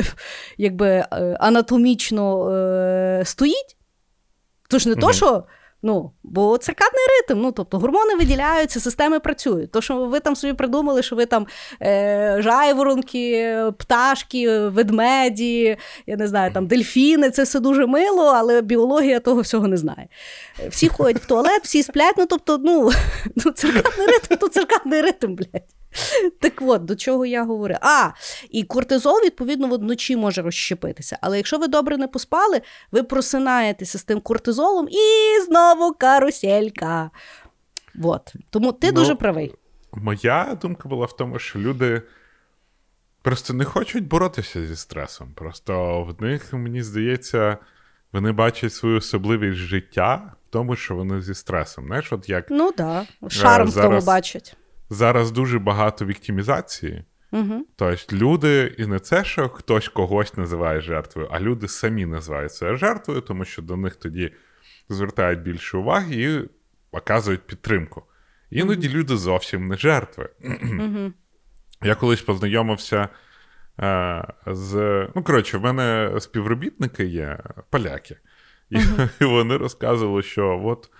якби 0.59 0.89
е, 0.89 1.07
анатомічно 1.41 2.45
стоїть. 3.25 3.77
Тож 4.69 4.87
не 4.87 4.95
mm-hmm. 4.95 5.01
то, 5.01 5.13
що 5.13 5.45
Ну, 5.85 6.13
бо 6.23 6.59
циркадний 6.59 7.03
ритм, 7.07 7.43
ну 7.43 7.53
тобто 7.53 7.79
гормони 7.79 8.15
виділяються, 8.15 8.81
системи 8.81 9.21
працюють. 9.21 9.71
То, 9.71 9.81
що 9.81 9.97
ви 9.97 10.21
там 10.21 10.37
собі 10.37 10.53
придумали, 10.53 11.03
що 11.03 11.17
ви 11.17 11.27
там 11.27 11.47
е, 11.83 12.37
жайворонки, 12.39 13.57
пташки, 13.79 14.59
ведмеді, 14.59 15.77
я 16.07 16.17
не 16.17 16.29
знаю, 16.29 16.53
там 16.53 16.67
дельфіни, 16.67 17.31
це 17.31 17.43
все 17.43 17.61
дуже 17.61 17.87
мило, 17.87 18.25
але 18.25 18.63
біологія 18.63 19.21
того 19.21 19.41
всього 19.41 19.69
не 19.69 19.77
знає. 19.77 20.09
Всі 20.69 20.89
ходять 20.89 21.23
в 21.23 21.27
туалет, 21.27 21.61
всі 21.63 21.83
сплять, 21.83 22.15
ну 22.19 22.27
тобто, 22.27 22.59
ну, 22.59 22.91
ну 23.37 23.53
циркадний 23.53 24.07
ритм, 24.07 24.35
то 24.35 24.49
циркадний 24.49 25.01
ритм, 25.01 25.35
блядь. 25.35 25.82
Так 26.41 26.53
от, 26.61 26.85
до 26.85 26.97
чого 26.97 27.27
я 27.27 27.45
говорю. 27.45 27.75
А, 27.81 28.11
і 28.51 28.65
кортизол, 28.65 29.21
відповідно, 29.25 29.69
вночі 29.69 30.17
може 30.17 30.43
розщепитися. 30.43 31.19
Але 31.21 31.37
якщо 31.37 31.59
ви 31.59 31.69
добре 31.69 31.97
не 31.97 32.09
поспали, 32.09 32.63
ви 32.93 33.03
просинаєтеся 33.03 33.99
з 33.99 34.05
тим 34.05 34.21
кортизолом 34.21 34.89
і 34.89 35.41
знову 35.47 35.93
каруселька. 35.93 37.11
От. 38.03 38.33
Тому 38.51 38.73
ти 38.73 38.87
ну, 38.87 38.93
дуже 38.93 39.15
правий. 39.15 39.55
Моя 39.93 40.59
думка 40.63 40.89
була 40.89 41.07
в 41.07 41.17
тому, 41.17 41.39
що 41.39 41.59
люди 41.59 42.03
просто 43.23 43.55
не 43.55 43.65
хочуть 43.65 44.09
боротися 44.09 44.67
зі 44.67 44.77
стресом. 44.77 45.33
Просто 45.35 46.03
в 46.03 46.23
них, 46.23 46.53
мені 46.53 46.83
здається, 46.83 47.59
вони 48.13 48.33
бачать 48.33 48.73
свою 48.73 48.97
особливість 48.97 49.59
життя 49.59 50.33
в 50.49 50.53
тому, 50.53 50.77
що 50.77 50.95
вони 50.95 51.23
зі 51.23 51.35
стресом. 51.35 51.87
Знаєш, 51.87 52.13
от 52.13 52.29
як... 52.29 52.47
Ну 52.51 52.73
так, 52.73 53.05
да. 53.23 53.29
шарм 53.31 53.69
зараз... 53.69 53.77
в 53.77 53.81
тому 53.91 54.07
бачать 54.07 54.57
зараз 54.93 55.31
дуже 55.31 55.59
багато 55.59 56.05
віктимізації. 56.05 57.05
Угу. 57.33 57.67
Тобто 57.77 58.17
люди, 58.17 58.75
і 58.79 58.87
не 58.87 58.99
це, 58.99 59.25
що 59.25 59.49
хтось 59.49 59.89
когось 59.89 60.37
називає 60.37 60.81
жертвою, 60.81 61.29
а 61.31 61.41
люди 61.41 61.69
самі 61.69 62.07
називають 62.07 62.55
себе 62.55 62.77
жертвою, 62.77 63.21
тому 63.21 63.45
що 63.45 63.63
до 63.63 63.77
них 63.77 63.97
тоді 63.97 64.33
звертають 64.89 65.41
більше 65.41 65.77
уваги 65.77 66.15
і 66.15 66.49
оказують 66.97 67.47
підтримку. 67.47 68.03
Іноді 68.51 68.89
угу. 68.89 68.97
люди 68.97 69.17
зовсім 69.17 69.67
не 69.67 69.77
жертви. 69.77 70.29
Угу. 70.63 71.13
Я 71.83 71.95
колись 71.95 72.23
познайомився 72.23 73.09
е, 73.81 74.25
з. 74.47 74.75
Ну, 75.15 75.23
коротше, 75.23 75.59
в 75.59 75.63
мене 75.63 76.17
співробітники 76.21 77.05
є 77.05 77.39
поляки, 77.71 78.17
і, 78.71 78.79
і 79.21 79.25
вони 79.25 79.57
розказували, 79.57 80.23
що 80.23 80.63
от 80.65 80.91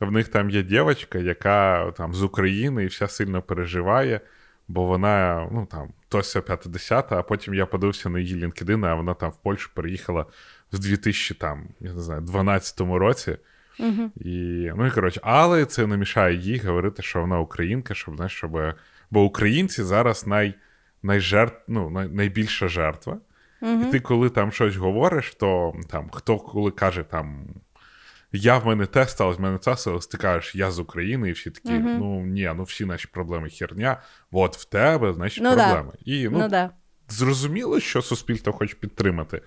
в 0.00 0.12
них 0.12 0.28
там 0.28 0.50
є 0.50 0.62
дівчинка, 0.62 1.18
яка 1.18 1.90
там 1.90 2.14
з 2.14 2.22
України 2.22 2.84
і 2.84 2.86
вся 2.86 3.08
сильно 3.08 3.42
переживає, 3.42 4.20
бо 4.68 4.84
вона, 4.84 5.48
ну 5.52 5.66
там, 5.70 5.88
то 6.08 6.22
50 6.42 7.12
а 7.12 7.22
потім 7.22 7.54
я 7.54 7.66
подивився 7.66 8.08
на 8.08 8.20
її 8.20 8.44
LinkedIn, 8.44 8.86
а 8.86 8.94
вона 8.94 9.14
там 9.14 9.30
в 9.30 9.36
Польщу 9.36 9.70
переїхала 9.74 10.26
в 10.72 10.78
2012 10.78 12.80
році. 12.80 13.36
uh 13.80 14.10
І, 14.16 14.72
Ну 14.76 14.86
і 14.86 14.90
коротше, 14.90 15.20
але 15.22 15.64
це 15.64 15.86
не 15.86 15.96
мішає 15.96 16.36
їй 16.36 16.58
говорити, 16.58 17.02
що 17.02 17.20
вона 17.20 17.38
українка, 17.38 17.94
щоб 17.94 18.16
знаєш, 18.16 18.32
щоб. 18.32 18.74
Бо 19.10 19.24
українці 19.24 19.82
зараз 19.82 20.26
най, 20.26 20.54
найжертв, 21.02 21.56
ну, 21.68 21.90
най, 21.90 22.08
найбільша 22.08 22.68
жертва. 22.68 23.18
uh 23.62 23.88
І 23.88 23.90
ти, 23.90 24.00
коли 24.00 24.30
там 24.30 24.52
щось 24.52 24.76
говориш, 24.76 25.34
то 25.34 25.74
там 25.90 26.10
хто 26.12 26.38
коли 26.38 26.70
каже 26.70 27.02
там 27.02 27.46
я 28.32 28.58
в 28.58 28.66
мене 28.66 28.86
те 28.86 29.06
сталося, 29.06 29.38
в 29.38 29.42
мене 29.42 29.58
це 29.58 29.76
сталося, 29.76 30.08
ти 30.08 30.18
кажеш, 30.18 30.54
я 30.54 30.70
з 30.70 30.78
України, 30.78 31.28
і 31.28 31.32
всі 31.32 31.50
такі, 31.50 31.68
uh 31.68 31.98
ну 31.98 32.26
ні, 32.26 32.52
ну 32.56 32.62
всі 32.62 32.84
наші 32.84 33.08
проблеми 33.12 33.50
херня, 33.50 34.02
от 34.32 34.56
в 34.56 34.64
тебе, 34.64 35.12
значить, 35.12 35.42
ну, 35.42 35.48
проблеми. 35.48 35.92
Да. 35.92 36.12
І 36.12 36.28
ну, 36.28 36.38
ну 36.38 36.48
да. 36.48 36.70
зрозуміло, 37.08 37.80
що 37.80 38.02
суспільство 38.02 38.52
хоче 38.52 38.74
підтримати. 38.74 39.42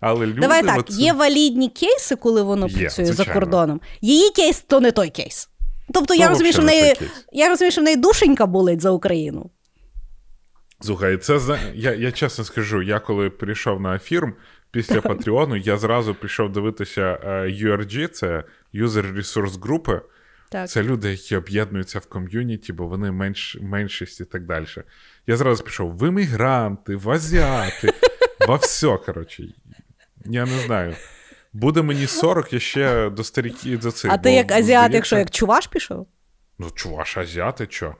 Але 0.00 0.26
люди 0.26 0.40
Давай 0.40 0.62
так, 0.62 0.78
оце... 0.78 1.02
є 1.02 1.12
валідні 1.12 1.68
кейси, 1.68 2.16
коли 2.16 2.42
воно 2.42 2.66
є, 2.66 2.72
працює 2.72 3.04
звичайно. 3.04 3.24
за 3.24 3.40
кордоном. 3.40 3.80
Її 4.00 4.30
кейс 4.30 4.60
то 4.60 4.80
не 4.80 4.92
той 4.92 5.10
кейс. 5.10 5.48
Тобто 5.94 6.14
я 6.14 6.28
розумію, 6.28 6.52
що 6.52 6.62
в 6.62 6.64
неї 6.64 6.94
я 7.32 7.48
розумію, 7.48 7.72
що 7.72 7.80
в 7.80 7.84
неї 7.84 7.96
душенька 7.96 8.46
болить 8.46 8.80
за 8.80 8.90
Україну. 8.90 9.50
Слухай, 10.80 11.16
це 11.16 11.58
я 11.74 11.94
я 11.94 12.12
чесно 12.12 12.44
скажу, 12.44 12.82
я 12.82 12.98
коли 13.00 13.30
прийшов 13.30 13.80
на 13.80 13.96
ефір, 13.96 14.32
після 14.76 15.00
Патреону 15.00 15.56
я 15.56 15.76
зразу 15.76 16.14
пішов 16.14 16.52
дивитися 16.52 17.18
е, 17.24 17.28
URG, 17.28 18.08
це 18.08 18.44
User 18.74 19.16
Resource 19.16 19.60
групи. 19.60 20.00
Так. 20.50 20.68
Це 20.68 20.82
люди, 20.82 21.10
які 21.10 21.36
об'єднуються 21.36 21.98
в 21.98 22.06
ком'юніті, 22.06 22.72
бо 22.72 22.86
вони 22.86 23.12
менш, 23.12 23.58
меншість 23.60 24.20
і 24.20 24.24
так 24.24 24.46
далі. 24.46 24.66
Я 25.26 25.36
зразу 25.36 25.64
пішов 25.64 25.98
в 25.98 26.08
іммігранти, 26.08 26.96
в 26.96 27.10
азіати, 27.10 27.92
во 28.48 28.56
все, 28.56 28.96
коротше. 28.96 29.44
Я 30.24 30.44
не 30.44 30.58
знаю. 30.58 30.96
Буде 31.52 31.82
мені 31.82 32.06
40, 32.06 32.52
я 32.52 32.58
ще 32.58 33.10
до 33.10 33.24
старіків 33.24 33.78
до 33.78 33.90
цих. 33.90 34.10
А 34.10 34.18
ти 34.18 34.32
як 34.32 34.52
азіат, 34.52 34.94
якщо 34.94 35.18
як 35.18 35.30
чуваш 35.30 35.66
пішов? 35.66 36.08
Ну, 36.58 36.70
чуваш, 36.70 37.16
азіати, 37.16 37.66
що? 37.70 37.94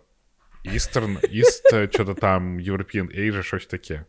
Eastern, 0.67 1.21
East, 1.21 1.93
що 1.93 2.05
то 2.05 2.15
там, 2.15 2.61
European 2.61 3.21
Asia, 3.21 3.43
щось 3.43 3.67
таке. 3.67 4.05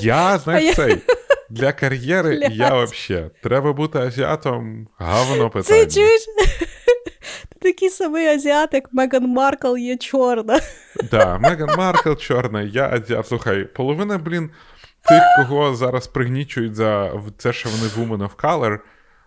Я, 0.00 0.38
знаєш, 0.38 0.76
цей. 0.76 0.98
Для 1.50 1.72
кар'єри 1.72 2.38
Блядь. 2.38 2.52
я 2.52 2.84
взагалі. 2.84 3.30
Треба 3.42 3.72
бути 3.72 3.98
азіатом, 3.98 4.88
гавно 4.98 5.50
питання. 5.50 5.84
Це 5.86 5.90
чуєш? 5.90 6.20
Ти 7.48 7.72
такий 7.72 7.90
самий 7.90 8.26
азіат, 8.26 8.74
як 8.74 8.92
Меган 8.92 9.28
Маркл 9.28 9.76
є 9.76 9.96
чорна. 9.96 10.60
Так, 11.10 11.40
Меган 11.40 11.78
Маркл 11.78 12.12
чорна, 12.12 12.62
я 12.62 12.88
азіат. 12.88 13.26
Слухай, 13.26 13.64
половина, 13.64 14.18
блін, 14.18 14.50
тих, 15.08 15.22
кого 15.36 15.74
зараз 15.74 16.06
пригнічують 16.06 16.74
за 16.74 17.12
це, 17.38 17.52
що 17.52 17.68
вони 17.68 17.84
woman 17.84 18.28
of 18.28 18.36
color, 18.36 18.78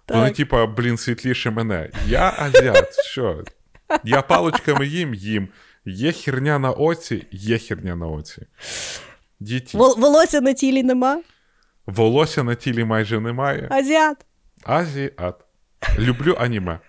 так. 0.05 0.17
вони, 0.17 0.31
типа, 0.31 0.65
блін, 0.65 0.97
світліше 0.97 1.51
мене. 1.51 1.89
Я 2.07 2.33
азіат. 2.37 2.93
Що? 3.05 3.43
Я 4.03 4.21
палочками 4.21 4.87
їм 4.87 5.13
їм. 5.13 5.47
Є 5.85 6.11
херня 6.11 6.59
на 6.59 6.71
оці, 6.71 7.27
є 7.31 7.57
херня 7.57 7.95
на 7.95 8.07
оці. 8.07 8.41
Діті. 9.39 9.77
Волосся 9.77 10.41
на 10.41 10.53
тілі 10.53 10.83
нема. 10.83 11.21
Волосся 11.85 12.43
на 12.43 12.55
тілі 12.55 12.83
майже 12.83 13.19
немає. 13.19 13.67
Азіат. 13.71 14.25
Азіат. 14.63 15.35
Люблю 15.99 16.35
аніме. 16.39 16.79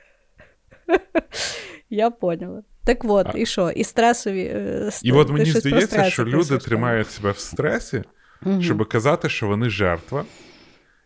Я 1.91 2.11
поняла. 2.11 2.63
Так 2.85 3.05
от, 3.05 3.27
а... 3.35 3.39
і 3.39 3.47
що? 3.47 3.71
І 3.71 3.85
стресові. 3.85 4.45
Е, 4.45 4.91
і 5.03 5.13
от 5.13 5.31
мені 5.31 5.51
здається, 5.51 6.11
що 6.11 6.25
люди 6.25 6.59
тримають 6.59 7.11
себе 7.11 7.31
в 7.31 7.39
стресі, 7.39 8.03
угу. 8.47 8.63
щоб 8.63 8.89
казати, 8.89 9.29
що 9.29 9.47
вони 9.47 9.71
жертва. 9.71 10.25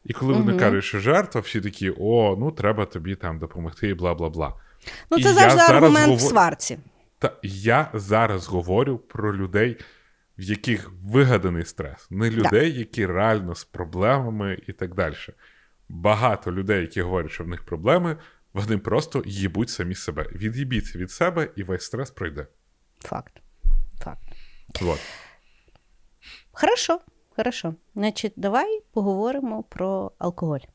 І 0.04 0.12
коли 0.12 0.32
угу. 0.32 0.42
вони 0.42 0.58
кажуть, 0.58 0.84
що 0.84 0.98
жертва, 0.98 1.40
всі 1.40 1.60
такі: 1.60 1.92
о, 2.00 2.36
ну 2.38 2.50
треба 2.50 2.86
тобі 2.86 3.14
там 3.14 3.38
допомогти, 3.38 3.88
і 3.88 3.94
бла 3.94 4.14
бла 4.14 4.28
бла. 4.28 4.54
Ну, 5.10 5.20
це 5.20 5.30
і 5.30 5.32
завжди 5.32 5.60
аргумент 5.60 5.98
говор... 5.98 6.16
в 6.16 6.20
сварці. 6.20 6.78
Та 7.18 7.32
я 7.42 7.90
зараз 7.94 8.46
говорю 8.46 8.98
про 8.98 9.36
людей 9.36 9.76
в 10.40 10.42
яких 10.42 10.90
вигаданий 11.02 11.64
стрес, 11.64 12.10
не 12.10 12.30
людей, 12.30 12.78
які 12.78 13.06
реально 13.06 13.54
з 13.54 13.64
проблемами 13.64 14.58
і 14.66 14.72
так 14.72 14.94
далі. 14.94 15.14
Багато 15.88 16.52
людей, 16.52 16.80
які 16.80 17.02
говорять, 17.02 17.30
що 17.30 17.44
в 17.44 17.48
них 17.48 17.64
проблеми, 17.64 18.16
вони 18.52 18.78
просто 18.78 19.22
їбуть 19.26 19.70
самі 19.70 19.94
себе. 19.94 20.26
Від'їбіться 20.32 20.98
від 20.98 21.10
себе, 21.10 21.48
і 21.56 21.62
весь 21.62 21.84
стрес 21.84 22.10
пройде. 22.10 22.46
Факт. 22.98 23.42
Факт. 23.98 24.22
Вот. 24.80 24.98
Хорошо, 26.52 27.00
хорошо. 27.36 27.74
Значить, 27.94 28.32
давай 28.36 28.80
поговоримо 28.92 29.62
про 29.62 30.12
алкоголь 30.18 30.66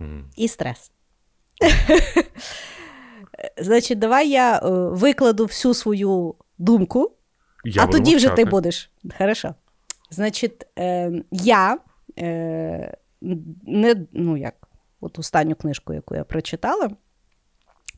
mm. 0.00 0.24
і 0.36 0.48
стрес. 0.48 0.92
Значить, 3.56 3.98
давай 3.98 4.28
я 4.28 4.58
е, 4.58 4.60
викладу 4.90 5.44
всю 5.44 5.74
свою 5.74 6.34
думку 6.58 7.16
я 7.64 7.84
а 7.84 7.86
тоді 7.86 8.16
вже 8.16 8.28
ти 8.28 8.44
будеш. 8.44 8.90
Хорошо. 9.18 9.54
Значить, 10.10 10.66
е, 10.78 11.12
я 11.30 11.78
е, 12.18 12.96
не, 13.62 14.06
ну 14.12 14.36
як, 14.36 14.54
от 15.00 15.18
останню 15.18 15.54
книжку, 15.54 15.94
яку 15.94 16.14
я 16.14 16.24
прочитала, 16.24 16.90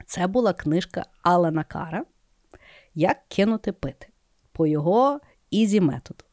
це 0.06 0.26
була 0.26 0.52
книжка 0.52 1.04
Алана 1.22 1.64
Кара 1.64 2.04
Як 2.94 3.18
кинути 3.28 3.72
пити 3.72 4.06
по 4.52 4.66
його 4.66 5.20
easy 5.50 5.80
методу. 5.80 6.24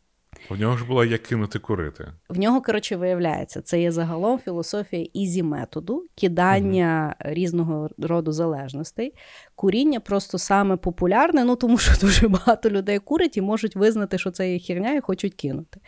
В 0.50 0.60
нього 0.60 0.78
ж 0.78 0.86
було 0.86 1.06
як 1.06 1.24
кинути 1.24 1.60
курити. 1.60 2.14
В 2.30 2.40
нього, 2.40 2.62
коротше, 2.62 2.96
виявляється, 2.96 3.62
це 3.62 3.82
є 3.82 3.92
загалом 3.92 4.40
філософія 4.40 5.08
easy 5.14 5.44
методу, 5.44 6.06
кидання 6.16 7.16
угу. 7.22 7.34
різного 7.34 7.90
роду 7.98 8.32
залежностей. 8.32 9.14
Куріння 9.60 10.00
просто 10.00 10.38
саме 10.38 10.78
популярне, 10.78 11.44
ну 11.44 11.56
тому 11.56 11.78
що 11.78 11.92
дуже 12.02 12.28
багато 12.28 12.70
людей 12.70 13.00
курять 13.00 13.38
і 13.38 13.42
можуть 13.42 13.76
визнати, 13.76 14.18
що 14.18 14.32
це 14.32 14.54
є 14.54 14.60
херня, 14.60 14.94
і 14.94 15.02
хочуть 15.02 15.34
кинути. 15.34 15.80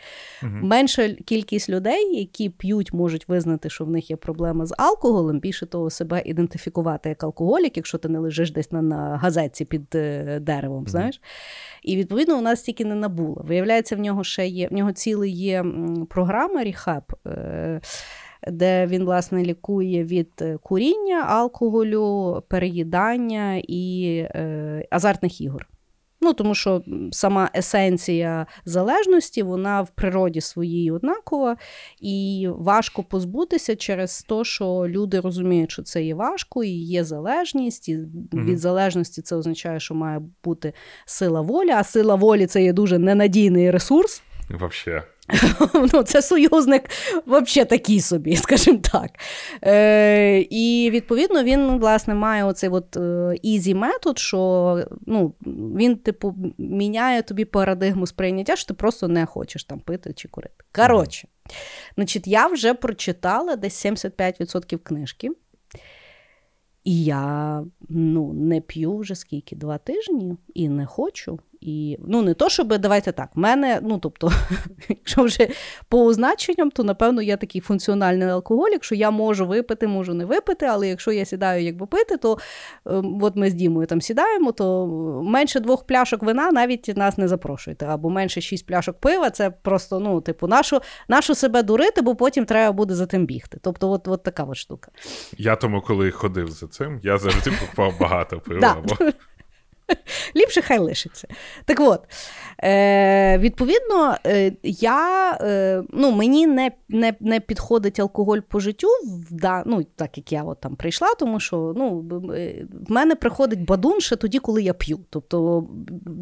Угу. 0.42 0.52
Менша 0.62 1.08
кількість 1.08 1.68
людей, 1.68 2.18
які 2.18 2.50
п'ють, 2.50 2.92
можуть 2.92 3.28
визнати, 3.28 3.70
що 3.70 3.84
в 3.84 3.90
них 3.90 4.10
є 4.10 4.16
проблема 4.16 4.66
з 4.66 4.74
алкоголем, 4.78 5.40
більше 5.40 5.66
того, 5.66 5.90
себе 5.90 6.22
ідентифікувати 6.24 7.08
як 7.08 7.24
алкоголік, 7.24 7.76
якщо 7.76 7.98
ти 7.98 8.08
не 8.08 8.18
лежиш 8.18 8.50
десь 8.50 8.72
на, 8.72 8.82
на 8.82 9.16
газетці 9.16 9.64
під 9.64 9.94
е, 9.94 10.38
деревом. 10.40 10.78
Угу. 10.78 10.88
знаєш. 10.88 11.20
І 11.82 11.96
відповідно 11.96 12.38
у 12.38 12.40
нас 12.40 12.62
тільки 12.62 12.84
не 12.84 12.94
набуло. 12.94 13.42
Виявляється, 13.44 13.96
в 13.96 13.98
нього 13.98 14.24
ще 14.24 14.46
є 14.46 14.68
в 14.68 14.72
нього 14.72 14.92
цілий 14.92 15.32
є 15.32 15.64
програма 16.08 16.64
Ріхаб. 16.64 17.02
Е, 17.26 17.80
де 18.48 18.86
він, 18.86 19.04
власне, 19.04 19.42
лікує 19.42 20.04
від 20.04 20.30
е, 20.40 20.58
куріння, 20.62 21.24
алкоголю, 21.28 22.42
переїдання 22.48 23.62
і 23.68 24.16
е, 24.34 24.86
азартних 24.90 25.40
ігор. 25.40 25.66
Ну, 26.24 26.32
Тому 26.32 26.54
що 26.54 26.82
сама 27.12 27.50
есенція 27.56 28.46
залежності, 28.64 29.42
вона 29.42 29.82
в 29.82 29.90
природі 29.90 30.40
своїй 30.40 30.90
однакова, 30.90 31.56
і 32.00 32.48
важко 32.50 33.02
позбутися 33.02 33.76
через 33.76 34.22
те, 34.22 34.44
що 34.44 34.84
люди 34.88 35.20
розуміють, 35.20 35.70
що 35.70 35.82
це 35.82 36.02
є 36.02 36.14
важко, 36.14 36.64
і 36.64 36.70
є 36.70 37.04
залежність, 37.04 37.88
і 37.88 37.98
від 38.32 38.58
залежності 38.58 39.22
це 39.22 39.36
означає, 39.36 39.80
що 39.80 39.94
має 39.94 40.20
бути 40.44 40.72
сила 41.04 41.40
волі, 41.40 41.70
а 41.70 41.84
сила 41.84 42.14
волі 42.14 42.46
це 42.46 42.62
є 42.62 42.72
дуже 42.72 42.98
ненадійний 42.98 43.70
ресурс. 43.70 44.22
Вообще. 44.50 45.02
ну, 45.92 46.02
Це 46.02 46.22
союзник 46.22 46.90
взагалі 47.26 47.68
такий 47.68 48.00
собі, 48.00 48.36
скажімо 48.36 48.78
так. 48.92 49.10
Е, 49.64 50.38
І 50.50 50.90
відповідно 50.92 51.42
він 51.42 51.78
власне 51.78 52.14
має 52.14 52.44
оцей 52.44 52.70
от 52.70 52.96
easy 53.42 53.74
метод, 53.74 54.18
що 54.18 54.78
ну, 55.06 55.34
він, 55.76 55.96
типу, 55.96 56.34
міняє 56.58 57.22
тобі 57.22 57.44
парадигму 57.44 58.06
сприйняття, 58.06 58.56
що 58.56 58.68
ти 58.68 58.74
просто 58.74 59.08
не 59.08 59.26
хочеш 59.26 59.64
там 59.64 59.80
пити 59.80 60.12
чи 60.12 60.28
курити. 60.28 60.64
Коротше, 60.72 61.28
значить, 61.94 62.26
я 62.26 62.46
вже 62.46 62.74
прочитала 62.74 63.56
десь 63.56 63.86
75% 63.86 64.78
книжки. 64.78 65.30
І 66.84 67.04
я 67.04 67.64
ну, 67.88 68.32
не 68.32 68.60
п'ю 68.60 68.96
вже 68.96 69.14
скільки 69.14 69.56
два 69.56 69.78
тижні 69.78 70.36
і 70.54 70.68
не 70.68 70.86
хочу. 70.86 71.38
І 71.62 71.98
ну 72.06 72.22
не 72.22 72.34
то, 72.34 72.48
щоб 72.48 72.78
давайте 72.78 73.12
так. 73.12 73.30
Мене, 73.34 73.80
ну 73.82 73.98
тобто, 73.98 74.32
якщо 74.88 75.22
вже 75.22 75.48
по 75.88 76.04
означенням, 76.04 76.70
то 76.70 76.84
напевно 76.84 77.22
я 77.22 77.36
такий 77.36 77.60
функціональний 77.60 78.28
алкоголік, 78.28 78.84
що 78.84 78.94
я 78.94 79.10
можу 79.10 79.46
випити, 79.46 79.86
можу 79.86 80.14
не 80.14 80.24
випити, 80.24 80.66
але 80.66 80.88
якщо 80.88 81.12
я 81.12 81.24
сідаю 81.24 81.64
якби 81.64 81.86
пити, 81.86 82.16
то 82.16 82.38
е, 82.86 83.02
от 83.22 83.36
ми 83.36 83.50
з 83.50 83.54
Дімою 83.54 83.86
там 83.86 84.00
сідаємо, 84.00 84.52
то 84.52 84.86
менше 85.24 85.60
двох 85.60 85.86
пляшок 85.86 86.22
вина 86.22 86.52
навіть 86.52 86.96
нас 86.96 87.18
не 87.18 87.28
запрошуйте, 87.28 87.86
або 87.86 88.10
менше 88.10 88.40
шість 88.40 88.66
пляшок 88.66 88.98
пива, 89.00 89.30
це 89.30 89.50
просто 89.50 90.00
ну, 90.00 90.20
типу, 90.20 90.46
нашу 90.46 90.80
нашу 91.08 91.34
себе 91.34 91.62
дурити, 91.62 92.02
бо 92.02 92.14
потім 92.14 92.44
треба 92.44 92.72
буде 92.72 92.94
за 92.94 93.06
тим 93.06 93.26
бігти. 93.26 93.58
Тобто, 93.62 93.90
от, 93.90 94.08
от 94.08 94.22
така 94.22 94.44
от 94.44 94.56
штука. 94.56 94.90
Я 95.38 95.56
тому, 95.56 95.80
коли 95.80 96.10
ходив 96.10 96.50
за 96.50 96.66
цим, 96.66 97.00
я 97.02 97.18
завжди 97.18 97.52
купував 97.60 97.94
багато 98.00 98.40
пива. 98.40 98.82
Ліпше 100.36 100.62
хай 100.62 100.78
лишиться. 100.78 101.28
Так 101.64 101.80
от, 101.80 102.00
е, 102.64 103.38
відповідно, 103.38 104.16
е, 104.26 104.52
я, 104.62 105.32
е, 105.40 105.82
ну, 105.92 106.12
мені 106.12 106.46
не 106.46 106.70
не, 106.92 107.14
не 107.20 107.40
підходить 107.40 108.00
алкоголь 108.00 108.38
по 108.38 108.60
життю, 108.60 108.88
да, 109.30 109.62
ну, 109.66 109.86
так 109.96 110.16
як 110.18 110.32
я 110.32 110.42
от 110.42 110.60
там 110.60 110.76
прийшла, 110.76 111.08
тому 111.18 111.40
що 111.40 111.72
ну, 111.76 112.04
в 112.88 112.92
мене 112.92 113.14
приходить 113.14 113.64
бадун 113.64 114.00
ще 114.00 114.16
тоді, 114.16 114.38
коли 114.38 114.62
я 114.62 114.74
п'ю. 114.74 114.98
Тобто 115.10 115.66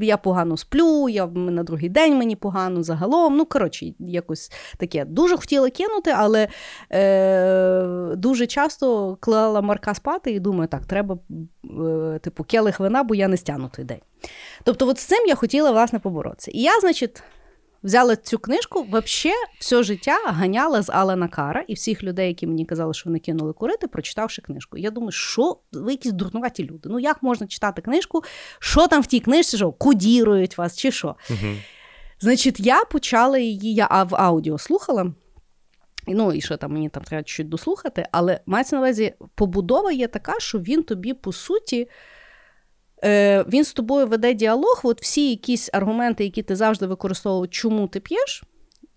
я 0.00 0.16
погано 0.16 0.56
сплю, 0.56 1.08
я 1.08 1.26
на 1.26 1.62
другий 1.62 1.88
день 1.88 2.18
мені 2.18 2.36
погано 2.36 2.82
загалом. 2.82 3.36
Ну, 3.36 3.44
коротше, 3.44 3.92
якось 3.98 4.52
таке. 4.76 5.04
Дуже 5.04 5.36
хотіла 5.36 5.70
кинути, 5.70 6.14
але 6.16 6.48
е, 6.92 8.14
дуже 8.16 8.46
часто 8.46 9.16
клала 9.20 9.60
Марка 9.60 9.94
спати 9.94 10.32
і 10.32 10.40
думаю, 10.40 10.68
так, 10.68 10.86
треба 10.86 11.18
е, 12.14 12.18
типу, 12.18 12.44
келих 12.44 12.80
вина, 12.80 13.02
бо 13.02 13.14
я 13.14 13.28
не 13.28 13.36
стягну 13.36 13.70
той 13.76 13.84
день. 13.84 14.00
Тобто, 14.64 14.88
от 14.88 14.98
з 14.98 15.04
цим 15.04 15.26
я 15.26 15.34
хотіла 15.34 15.70
власне 15.70 15.98
поборотися. 15.98 16.50
І 16.50 16.60
я, 16.62 16.80
значить, 16.80 17.22
взяла 17.82 18.16
цю 18.16 18.38
книжку, 18.38 18.82
взагалі 18.82 19.36
все 19.60 19.82
життя 19.82 20.18
ганяла 20.24 20.82
з 20.82 20.90
Алана 20.90 21.28
Кара 21.28 21.64
і 21.68 21.74
всіх 21.74 22.02
людей, 22.02 22.28
які 22.28 22.46
мені 22.46 22.64
казали, 22.64 22.94
що 22.94 23.10
вони 23.10 23.18
кинули 23.18 23.52
курити, 23.52 23.86
прочитавши 23.86 24.42
книжку. 24.42 24.78
Я 24.78 24.90
думаю, 24.90 25.12
що 25.12 25.56
ви 25.72 25.90
якісь 25.90 26.12
дурнуваті 26.12 26.64
люди. 26.64 26.88
Ну 26.88 26.98
як 26.98 27.22
можна 27.22 27.46
читати 27.46 27.82
книжку? 27.82 28.22
Що 28.58 28.88
там 28.88 29.02
в 29.02 29.06
тій 29.06 29.20
книжці? 29.20 29.56
що 29.56 29.72
Кодірують 29.72 30.58
вас 30.58 30.78
чи 30.78 30.92
що? 30.92 31.16
Угу. 31.30 31.54
Значить, 32.20 32.60
я 32.60 32.84
почала 32.84 33.38
її, 33.38 33.74
я 33.74 33.86
в 34.10 34.14
аудіо 34.16 34.58
слухала. 34.58 35.12
Ну, 36.06 36.32
і 36.32 36.40
що 36.40 36.56
там 36.56 36.72
мені 36.72 36.88
там 36.88 37.02
треба 37.04 37.22
чуть 37.22 37.48
дослухати, 37.48 38.06
але 38.12 38.40
мається 38.46 38.76
на 38.76 38.82
увазі, 38.82 39.14
побудова 39.34 39.92
є 39.92 40.08
така, 40.08 40.34
що 40.38 40.58
він 40.58 40.82
тобі, 40.82 41.14
по 41.14 41.32
суті, 41.32 41.88
Е, 43.04 43.44
він 43.48 43.64
з 43.64 43.72
тобою 43.72 44.06
веде 44.06 44.34
діалог. 44.34 44.80
От 44.84 45.02
всі 45.02 45.30
якісь 45.30 45.70
аргументи, 45.72 46.24
які 46.24 46.42
ти 46.42 46.56
завжди 46.56 46.86
використовував, 46.86 47.50
чому 47.50 47.88
ти 47.88 48.00
п'єш, 48.00 48.42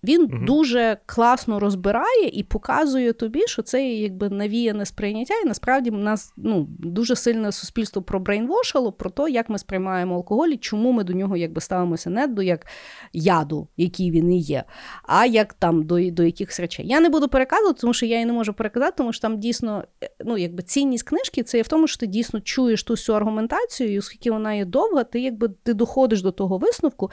він 0.04 0.22
угу. 0.22 0.45
дуже 0.45 0.97
класно 1.06 1.60
розбирає 1.60 2.30
і 2.34 2.43
показує 2.43 3.14
тобі, 3.14 3.41
що 3.47 3.62
це 3.62 3.89
якби 3.89 4.30
навіяне 4.30 4.86
сприйняття, 4.86 5.34
і 5.43 5.47
насправді 5.47 5.89
в 5.89 5.97
нас 5.97 6.34
ну, 6.38 6.68
дуже 6.70 7.16
сильне 7.16 7.51
суспільство 7.51 8.01
пробрейнвошало 8.01 8.91
про 8.91 9.10
те, 9.10 9.30
як 9.30 9.49
ми 9.49 9.60
сприймаємо 9.60 10.16
алкоголь 10.16 10.49
і 10.49 10.58
чому 10.58 10.91
ми 10.91 11.04
до 11.04 11.14
нього 11.14 11.38
якби 11.38 11.62
ставимося 11.62 12.10
не 12.10 12.28
до 12.28 12.41
як 12.41 12.68
яду, 13.14 13.68
який 13.78 14.12
він 14.12 14.32
і 14.32 14.39
є, 14.39 14.64
а 15.04 15.26
як 15.26 15.54
там 15.54 15.84
до 15.84 16.12
до 16.12 16.24
якихось 16.24 16.60
речей. 16.60 16.88
Я 16.88 16.99
не 16.99 17.10
буду 17.10 17.28
переказувати, 17.28 17.82
тому 17.82 17.93
що 17.93 18.06
я 18.06 18.16
її 18.16 18.26
не 18.26 18.34
можу 18.34 18.54
переказати, 18.54 18.93
тому 18.97 19.14
що 19.14 19.22
там 19.22 19.39
дійсно 19.39 19.84
е, 20.04 20.10
ну, 20.26 20.38
якби 20.38 20.64
цінність 20.64 21.04
книжки 21.04 21.43
це 21.43 21.58
є 21.58 21.64
в 21.64 21.68
тому, 21.68 21.88
що 21.88 21.97
ти 21.97 22.08
дійсно 22.08 22.41
чуєш 22.41 22.84
ту 22.84 22.93
всю 22.93 23.16
аргументацію, 23.16 23.93
і 23.93 23.99
оскільки 23.99 24.32
вона 24.32 24.54
є 24.54 24.66
довга, 24.66 25.04
ти 25.04 25.20
якби 25.20 25.49
ти 25.64 25.74
доходиш 25.74 26.22
до 26.22 26.32
того 26.32 26.58
висновку, 26.58 27.12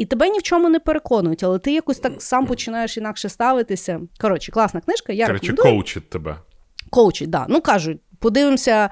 і 0.00 0.06
тебе 0.06 0.28
ні 0.28 0.38
в 0.38 0.42
чому 0.42 0.68
не 0.68 0.80
переконують, 0.80 1.42
але 1.42 1.58
ти 1.58 1.72
якось 1.72 1.98
так 1.98 2.22
сам 2.22 2.46
починаєш 2.46 2.96
інакше 2.96 3.28
ставитися. 3.28 4.00
Коротше, 4.20 4.52
класна 4.52 4.80
книжка. 4.80 5.12
я 5.12 5.26
Коротше, 5.26 5.52
коучить 5.52 6.10
тебе. 6.10 6.36
Коучить, 6.90 7.30
да. 7.30 7.46
Ну 7.48 7.60
кажуть, 7.60 8.00
подивимося, 8.18 8.90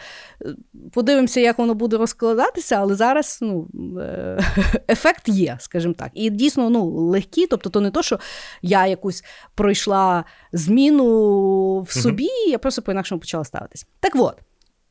подивимося, 0.92 1.40
як 1.40 1.58
воно 1.58 1.74
буде 1.74 1.96
розкладатися, 1.96 2.76
але 2.76 2.94
зараз 2.94 3.38
ну, 3.42 3.68
е, 4.00 4.40
ефект 4.88 5.28
є, 5.28 5.56
скажімо 5.60 5.94
так. 5.98 6.10
І 6.14 6.30
дійсно 6.30 6.70
ну, 6.70 6.84
легкі, 6.90 7.46
тобто, 7.46 7.70
то 7.70 7.80
не 7.80 7.90
то, 7.90 8.02
що 8.02 8.18
я 8.62 8.86
якусь 8.86 9.24
пройшла 9.54 10.24
зміну 10.52 11.80
в 11.80 11.92
собі, 11.92 12.28
я 12.48 12.58
просто 12.58 12.82
по-інакшому 12.82 13.20
почала 13.20 13.44
ставитись. 13.44 13.86
Так 14.00 14.12
от, 14.16 14.34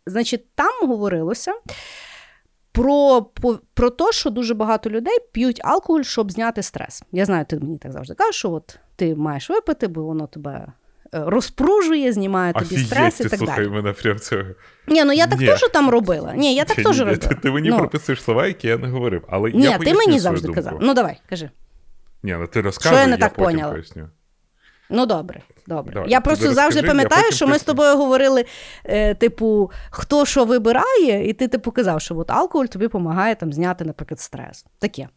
значить, 0.05 0.45
там 0.55 0.89
говорилося 0.89 1.53
про 2.77 3.21
про 3.73 3.89
те, 3.89 4.11
що 4.11 4.29
дуже 4.29 4.53
багато 4.53 4.89
людей 4.89 5.17
п'ють 5.31 5.61
алкоголь, 5.63 6.01
щоб 6.01 6.31
зняти 6.31 6.63
стрес. 6.63 7.03
Я 7.11 7.25
знаю, 7.25 7.45
ти 7.45 7.59
мені 7.59 7.77
так 7.77 7.91
завжди 7.91 8.13
кажеш, 8.13 8.35
що 8.35 8.51
от 8.51 8.79
ти 8.95 9.15
маєш 9.15 9.49
випити, 9.49 9.87
бо 9.87 10.03
воно 10.03 10.27
тебе 10.27 10.51
е, 11.13 11.23
розпружує, 11.25 12.13
знімає 12.13 12.53
тобі 12.53 12.65
Офігеть, 12.65 12.87
стрес 12.87 13.19
і 13.19 13.23
ти 13.23 13.29
так 13.29 13.39
слухай 13.39 13.57
далі. 13.57 13.69
мене 13.69 13.93
прям 13.93 14.19
цього. 14.19 14.43
Ні, 14.87 15.03
ну 15.03 15.13
я 15.13 15.27
так 15.27 15.39
теж 15.39 15.61
там 15.73 15.89
робила. 15.89 16.33
Ні, 16.35 16.55
я 16.55 16.65
так 16.65 16.75
теж 16.77 16.99
робила. 16.99 17.17
Ти, 17.17 17.35
ти 17.35 17.51
мені 17.51 17.69
ну. 17.69 17.77
прописуєш 17.77 18.23
слова, 18.23 18.47
які 18.47 18.67
я 18.67 18.77
не 18.77 18.87
говорив. 18.87 19.23
Але 19.29 19.51
Ні, 19.51 19.63
я 19.63 19.77
ти 19.77 19.93
мені 19.93 20.19
завжди 20.19 20.47
думку. 20.47 20.61
казав. 20.61 20.77
Ну 20.81 20.93
давай, 20.93 21.21
кажи. 21.29 21.49
Ні, 22.23 22.35
ну 22.39 22.47
ти 22.47 22.61
розказуй, 22.61 22.97
Що 22.97 23.01
я 23.01 23.07
не 23.07 23.11
я 23.11 23.17
так 23.17 23.33
потім 23.33 23.51
поняла? 23.51 23.71
поясню. 23.71 24.09
Ну, 24.89 25.05
добре, 25.05 25.41
добре. 25.67 25.93
Давай, 25.93 26.09
я 26.09 26.21
просто 26.21 26.45
завжди 26.45 26.63
розкажи, 26.63 26.87
пам'ятаю, 26.87 27.31
що 27.31 27.47
ми 27.47 27.59
з 27.59 27.63
тобою 27.63 27.97
говорили, 27.97 28.45
е, 28.83 29.13
типу, 29.13 29.71
хто 29.89 30.25
що 30.25 30.45
вибирає, 30.45 31.29
і 31.29 31.33
ти 31.33 31.47
типу 31.47 31.71
казав, 31.71 32.01
що 32.01 32.17
от 32.17 32.31
алкоголь 32.31 32.65
тобі 32.65 32.85
допомагає 32.85 33.35
там 33.35 33.53
зняти, 33.53 33.85
наприклад, 33.85 34.19
стрес. 34.19 34.65
Таке. 34.79 35.07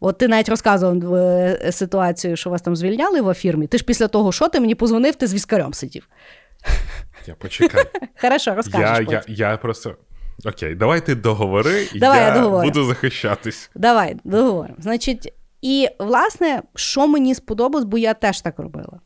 От 0.00 0.18
ти 0.18 0.28
навіть 0.28 0.48
розказував 0.48 1.14
е, 1.14 1.72
ситуацію, 1.72 2.36
що 2.36 2.50
вас 2.50 2.62
там 2.62 2.76
звільняли 2.76 3.20
в 3.20 3.34
фірмі. 3.34 3.66
Ти 3.66 3.78
ж 3.78 3.84
після 3.84 4.08
того, 4.08 4.32
що 4.32 4.48
ти 4.48 4.60
мені 4.60 4.74
позвонив, 4.74 5.14
ти 5.14 5.26
з 5.26 5.34
віскарем 5.34 5.74
сидів. 5.74 6.08
Я 7.26 7.34
почекай. 7.34 7.84
Хорошо, 8.20 8.54
розкажеш. 8.54 9.06
Я, 9.10 9.22
я, 9.28 9.50
я 9.50 9.56
просто. 9.56 9.96
Окей, 10.44 10.74
давай 10.74 11.06
ти 11.06 11.14
договори, 11.14 11.88
і 11.94 11.98
Давай, 11.98 12.18
я 12.18 12.26
я 12.26 12.34
договорю. 12.34 12.68
буду 12.68 12.84
захищатись. 12.84 13.70
Давай, 13.74 14.16
договоримо. 14.24 14.76
Значить, 14.78 15.32
і, 15.62 15.88
власне, 15.98 16.62
що 16.74 17.08
мені 17.08 17.34
сподобалось, 17.34 17.84
бо 17.84 17.98
я 17.98 18.14
теж 18.14 18.40
так 18.40 18.58
робила. 18.58 19.00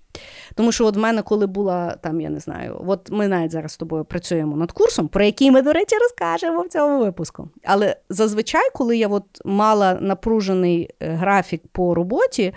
Тому 0.59 0.73
що 0.73 0.87
от 0.87 0.97
в 0.97 0.99
мене, 0.99 1.23
коли 1.23 1.47
була 1.47 1.97
там, 2.01 2.21
я 2.21 2.31
не 2.31 2.41
знаю, 2.41 2.85
от 2.87 3.11
ми 3.11 3.29
навіть 3.29 3.53
зараз 3.53 3.73
з 3.73 3.77
тобою 3.77 4.05
працюємо 4.05 4.57
над 4.57 4.73
курсом, 4.73 5.09
про 5.09 5.25
який 5.25 5.51
ми, 5.51 5.63
до 5.63 5.73
речі, 5.73 5.97
розкажемо 6.01 6.63
в 6.63 6.69
цьому 6.69 6.99
випуску. 6.99 7.49
Але 7.65 7.97
зазвичай, 8.09 8.71
коли 8.75 8.97
я 8.97 9.09
от 9.09 9.25
мала 9.45 9.95
напружений 10.01 10.91
е, 11.01 11.11
графік 11.11 11.63
по 11.73 11.95
роботі, 11.95 12.55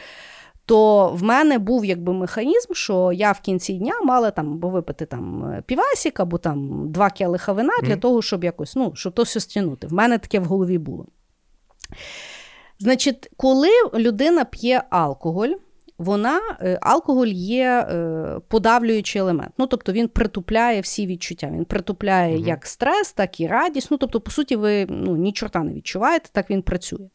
то 0.65 1.09
в 1.09 1.23
мене 1.23 1.59
був 1.59 1.85
якби 1.85 2.13
механізм, 2.13 2.73
що 2.73 3.11
я 3.11 3.31
в 3.31 3.39
кінці 3.39 3.73
дня 3.73 3.93
мала 4.03 4.31
там 4.31 4.53
або 4.53 4.69
випити 4.69 5.05
там 5.05 5.43
е, 5.43 5.63
півасік, 5.65 6.19
або 6.19 6.37
там 6.37 6.91
два 6.91 7.09
келиха 7.09 7.53
вина 7.53 7.73
для 7.83 7.93
mm. 7.93 7.99
того, 7.99 8.21
щоб 8.21 8.43
якось 8.43 8.75
ну, 8.75 8.91
щоб 8.95 9.13
то 9.13 9.23
все 9.23 9.39
стягнути. 9.39 9.87
В 9.87 9.93
мене 9.93 10.17
таке 10.17 10.39
в 10.39 10.45
голові 10.45 10.77
було. 10.77 11.05
Значить, 12.79 13.31
коли 13.37 13.69
людина 13.93 14.45
п'є 14.45 14.83
алкоголь, 14.89 15.53
вона, 16.01 16.41
е, 16.61 16.77
алкоголь 16.81 17.27
є 17.27 17.87
е, 17.89 18.39
подавлюючий 18.47 19.21
елемент. 19.21 19.51
Ну, 19.57 19.67
тобто 19.67 19.91
він 19.91 20.07
притупляє 20.07 20.81
всі 20.81 21.07
відчуття. 21.07 21.49
Він 21.53 21.65
притупляє 21.65 22.35
угу. 22.35 22.47
як 22.47 22.65
стрес, 22.65 23.13
так 23.13 23.39
і 23.39 23.47
радість. 23.47 23.91
Ну, 23.91 23.97
тобто, 23.97 24.21
по 24.21 24.31
суті, 24.31 24.55
ви 24.55 24.85
ну, 24.89 25.15
ні 25.15 25.31
чорта 25.31 25.63
не 25.63 25.73
відчуваєте, 25.73 26.29
так 26.31 26.49
він 26.49 26.61
працює. 26.61 27.07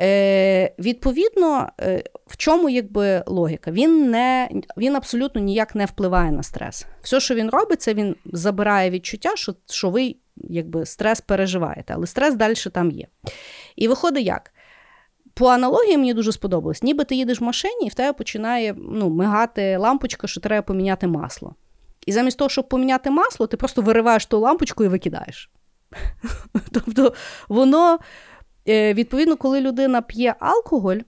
Е, 0.00 0.74
Відповідно, 0.78 1.68
е, 1.80 2.02
в 2.26 2.36
чому 2.36 2.68
якби 2.68 3.22
логіка? 3.26 3.70
Він 3.70 4.10
не, 4.10 4.48
він 4.76 4.96
абсолютно 4.96 5.40
ніяк 5.40 5.74
не 5.74 5.84
впливає 5.84 6.32
на 6.32 6.42
стрес. 6.42 6.86
Все, 7.02 7.20
що 7.20 7.34
він 7.34 7.50
робить, 7.50 7.82
це 7.82 7.94
він 7.94 8.16
забирає 8.32 8.90
відчуття, 8.90 9.30
що 9.34 9.54
що 9.70 9.90
ви 9.90 10.16
якби 10.36 10.86
стрес 10.86 11.20
переживаєте, 11.20 11.94
але 11.96 12.06
стрес 12.06 12.34
далі 12.34 12.54
там 12.54 12.90
є. 12.90 13.06
І 13.76 13.88
виходить 13.88 14.26
як? 14.26 14.52
По 15.40 15.46
аналогії 15.46 15.96
мені 15.96 16.14
дуже 16.14 16.32
сподобалось. 16.32 16.82
Ніби 16.82 17.04
ти 17.04 17.14
їдеш 17.14 17.40
в 17.40 17.44
машині, 17.44 17.86
і 17.86 17.88
в 17.88 17.94
тебе 17.94 18.12
починає 18.12 18.74
ну, 18.78 19.10
мигати 19.10 19.76
лампочка, 19.76 20.26
що 20.26 20.40
треба 20.40 20.62
поміняти 20.62 21.06
масло. 21.06 21.54
І 22.06 22.12
замість 22.12 22.38
того, 22.38 22.48
щоб 22.48 22.68
поміняти 22.68 23.10
масло, 23.10 23.46
ти 23.46 23.56
просто 23.56 23.82
вириваєш 23.82 24.26
ту 24.26 24.38
лампочку 24.38 24.84
і 24.84 24.88
викидаєш. 24.88 25.50
Тобто, 26.72 27.12
воно, 27.48 27.98
е, 28.68 28.94
відповідно, 28.94 29.36
коли 29.36 29.60
людина 29.60 30.02
п'є 30.02 30.34
алкоголь, 30.40 30.98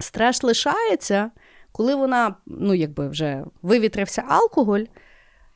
стрес 0.00 0.42
лишається, 0.42 1.30
коли 1.72 1.94
вона, 1.94 2.34
ну, 2.46 2.74
якби 2.74 3.08
вже 3.08 3.44
вивітрився 3.62 4.24
алкоголь, 4.28 4.84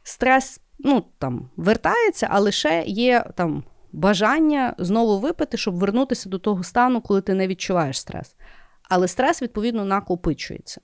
стрес 0.03 0.61
ну, 0.78 1.05
там, 1.18 1.51
вертається, 1.57 2.28
а 2.30 2.41
лише 2.41 2.85
є 2.87 3.24
там 3.35 3.64
бажання 3.95 4.74
знову 4.78 5.18
випити, 5.18 5.57
щоб 5.57 5.74
вернутися 5.74 6.28
до 6.28 6.38
того 6.38 6.62
стану, 6.62 7.01
коли 7.01 7.20
ти 7.20 7.34
не 7.34 7.47
відчуваєш 7.47 8.01
стрес. 8.01 8.36
Але 8.88 9.09
стрес, 9.09 9.42
відповідно, 9.42 9.84
накопичується. 9.84 10.80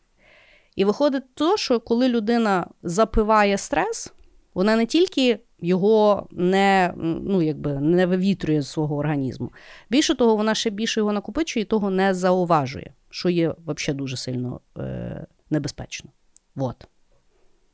І 0.77 0.85
виходить 0.85 1.35
то, 1.35 1.57
що 1.57 1.81
коли 1.81 2.09
людина 2.09 2.67
запиває 2.83 3.59
стрес, 3.59 4.13
вона 4.55 4.77
не 4.77 4.87
тільки 4.87 5.41
його 5.59 6.29
не 6.31 6.95
ну, 6.97 7.43
якби, 7.43 7.81
не 7.81 8.07
вивітрює 8.07 8.63
з 8.63 8.69
свого 8.69 8.97
організму. 8.97 9.53
Більше 9.91 10.15
того, 10.15 10.37
вона 10.37 10.55
ще 10.55 10.71
більше 10.71 11.01
його 11.01 11.13
накопичує 11.13 11.63
і 11.63 11.67
того 11.67 11.91
не 11.91 12.15
зауважує, 12.15 12.95
що 13.11 13.29
є 13.29 13.55
взагалі 13.67 13.99
дуже 13.99 14.17
сильно 14.17 14.61
е, 14.79 15.27
небезпечно. 15.51 16.11
Вот. 16.55 16.89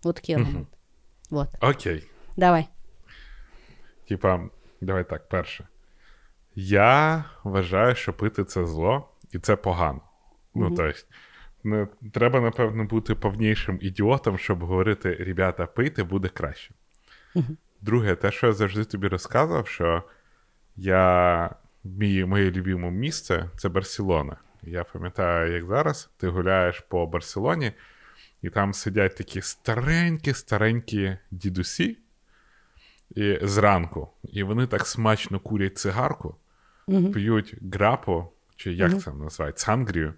От 0.05 0.16
такий 0.16 0.34
аргумент. 0.34 0.68
Вот. 1.30 1.49
Окей. 1.61 2.03
Давай. 2.37 2.66
Типа, 4.09 4.49
Давай 4.81 5.09
так, 5.09 5.29
перше. 5.29 5.66
Я 6.55 7.24
вважаю, 7.45 7.95
що 7.95 8.12
пити 8.12 8.45
це 8.45 8.66
зло, 8.66 9.09
і 9.33 9.39
це 9.39 9.57
погано. 9.57 10.01
Ну, 10.55 10.74
тобто, 10.77 10.99
не, 11.64 11.89
треба, 12.12 12.41
напевно, 12.41 12.85
бути 12.85 13.14
повнішим 13.14 13.79
ідіотом, 13.81 14.39
щоб 14.39 14.64
говорити: 14.64 15.14
ребята, 15.14 15.66
пийте, 15.66 16.05
буде 16.05 16.29
краще. 16.29 16.74
Друге, 17.81 18.14
те, 18.14 18.31
що 18.31 18.47
я 18.47 18.53
завжди 18.53 18.85
тобі 18.85 19.09
розказував, 19.09 19.68
що 19.68 20.03
я 20.77 21.51
мій, 21.85 22.24
моє 22.24 22.51
любиме 22.51 22.91
місце 22.91 23.51
це 23.57 23.68
Барселона. 23.68 24.37
Я 24.62 24.85
пам'ятаю, 24.85 25.53
як 25.53 25.64
зараз 25.64 26.11
ти 26.16 26.29
гуляєш 26.29 26.81
по 26.81 27.07
Барселоні, 27.07 27.72
і 28.43 28.51
там 28.51 28.72
сидять 28.72 29.16
такі 29.16 29.41
старенькі-старенькі 29.41 31.18
дідусі 31.31 31.99
і 33.11 33.39
зранку. 33.43 34.09
І 34.23 34.43
вони 34.43 34.67
так 34.67 34.87
смачно 34.87 35.41
курять 35.41 35.79
цигарку, 35.79 36.37
uh 36.89 37.13
п'ють 37.13 37.55
грапо, 37.73 38.33
чи 38.57 38.73
як 38.73 38.93
uh 38.93 39.01
це 39.01 39.13
називають, 39.13 39.59
сангрію, 39.59 40.15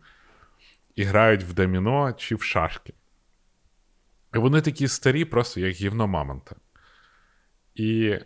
і 0.96 1.02
грають 1.02 1.42
в 1.42 1.52
доміно 1.52 2.12
чи 2.12 2.34
в 2.34 2.42
шашки. 2.42 2.94
І 4.34 4.38
вони 4.38 4.60
такі 4.60 4.88
старі, 4.88 5.24
просто 5.24 5.60
як 5.60 5.72
гівно 5.72 6.06
мамонта. 6.06 6.56
І 7.74 8.18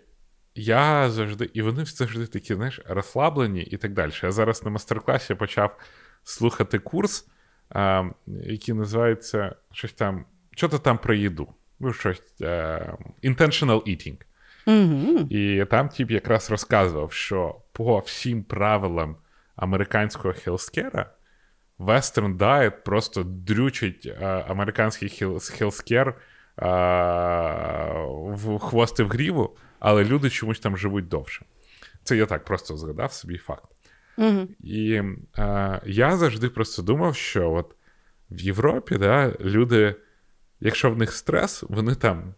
я 0.54 1.10
завжди, 1.10 1.50
і 1.54 1.62
вони 1.62 1.84
завжди 1.84 2.26
такі, 2.26 2.54
знаєш, 2.54 2.80
розслаблені 2.86 3.62
і 3.62 3.76
так 3.76 3.92
далі. 3.92 4.12
Я 4.22 4.32
зараз 4.32 4.64
на 4.64 4.70
мастер-класі 4.70 5.34
почав 5.34 5.78
слухати 6.24 6.78
курс, 6.78 7.28
а, 7.70 8.04
який 8.26 8.74
називається 8.74 9.56
щось 9.72 9.92
там, 9.92 10.24
що 10.50 10.68
то 10.68 10.78
там 10.78 10.98
про 10.98 11.14
їду. 11.14 11.54
Ну, 11.80 11.92
щось 11.92 12.22
а, 12.40 12.44
Intentional 13.22 13.82
Eating. 13.88 14.16
Угу. 14.66 15.18
І 15.30 15.64
там 15.70 15.88
тип 15.88 16.10
якраз 16.10 16.50
розказував, 16.50 17.12
що 17.12 17.56
по 17.72 17.98
всім 17.98 18.44
правилам 18.44 19.16
американського 19.56 20.34
хелскера 20.34 21.10
Western 21.78 22.36
Diet 22.36 22.72
просто 22.84 23.22
дрючить 23.24 24.12
а, 24.20 24.44
американський 24.48 25.08
хелскер 25.58 26.14
в 28.26 28.58
хвости 28.58 29.02
в 29.02 29.08
гріву, 29.08 29.56
але 29.78 30.04
люди 30.04 30.30
чомусь 30.30 30.60
там 30.60 30.76
живуть 30.76 31.08
довше. 31.08 31.44
Це 32.04 32.16
я 32.16 32.26
так 32.26 32.44
просто 32.44 32.76
згадав 32.76 33.12
собі 33.12 33.38
факт. 33.38 33.64
Угу. 34.18 34.48
І 34.60 35.02
а, 35.36 35.80
я 35.86 36.16
завжди 36.16 36.48
просто 36.48 36.82
думав, 36.82 37.16
що 37.16 37.52
от 37.52 37.74
в 38.30 38.40
Європі 38.40 38.96
да, 38.98 39.32
люди, 39.40 39.94
якщо 40.60 40.90
в 40.90 40.96
них 40.98 41.12
стрес, 41.12 41.64
вони 41.68 41.94
там 41.94 42.34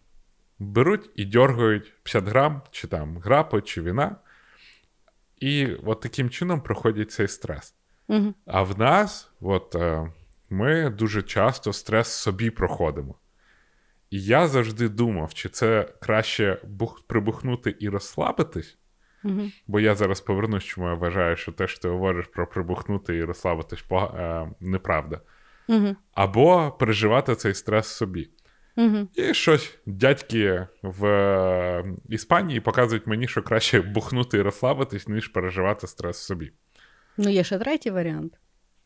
беруть 0.59 1.09
і 1.15 1.25
дергають 1.25 1.93
50 2.03 2.25
грам, 2.25 2.61
чи 2.71 2.87
там 2.87 3.17
грапу, 3.17 3.61
чи 3.61 3.81
віна, 3.81 4.15
і 5.37 5.67
от 5.85 6.01
таким 6.01 6.29
чином 6.29 6.61
проходять 6.61 7.11
цей 7.11 7.27
стрес. 7.27 7.75
Угу. 8.07 8.33
А 8.45 8.61
в 8.61 8.79
нас, 8.79 9.31
от, 9.41 9.75
е, 9.75 10.11
ми 10.49 10.89
дуже 10.89 11.23
часто 11.23 11.73
стрес 11.73 12.07
собі 12.07 12.49
проходимо. 12.49 13.15
І 14.09 14.23
я 14.23 14.47
завжди 14.47 14.89
думав, 14.89 15.33
чи 15.33 15.49
це 15.49 15.93
краще 16.01 16.61
бух, 16.63 17.01
прибухнути 17.07 17.75
і 17.79 17.89
розслабитись. 17.89 18.77
Угу. 19.23 19.41
Бо 19.67 19.79
я 19.79 19.95
зараз 19.95 20.21
повернусь, 20.21 20.63
чому 20.63 20.87
я 20.87 20.93
вважаю, 20.93 21.35
що 21.35 21.51
те, 21.51 21.67
що 21.67 21.79
ти 21.79 21.89
говориш 21.89 22.25
про 22.25 22.47
прибухнути 22.47 23.15
і 23.15 23.23
розслабитись, 23.23 23.85
е, 23.91 24.47
неправда. 24.59 25.21
Угу. 25.67 25.95
Або 26.13 26.71
переживати 26.71 27.35
цей 27.35 27.53
стрес 27.53 27.87
собі. 27.87 28.29
Угу. 28.77 29.07
І 29.15 29.33
щось 29.33 29.77
дядьки 29.85 30.67
в 30.83 31.05
е, 31.05 31.85
Іспанії 32.09 32.59
показують 32.59 33.07
мені, 33.07 33.27
що 33.27 33.43
краще 33.43 33.81
бухнути 33.81 34.37
і 34.37 34.41
розслабитись, 34.41 35.07
ніж 35.07 35.27
переживати 35.27 35.87
стрес 35.87 36.17
собі. 36.17 36.51
Ну, 37.17 37.29
є 37.29 37.43
ще 37.43 37.57
третій 37.59 37.91
варіант. 37.91 38.33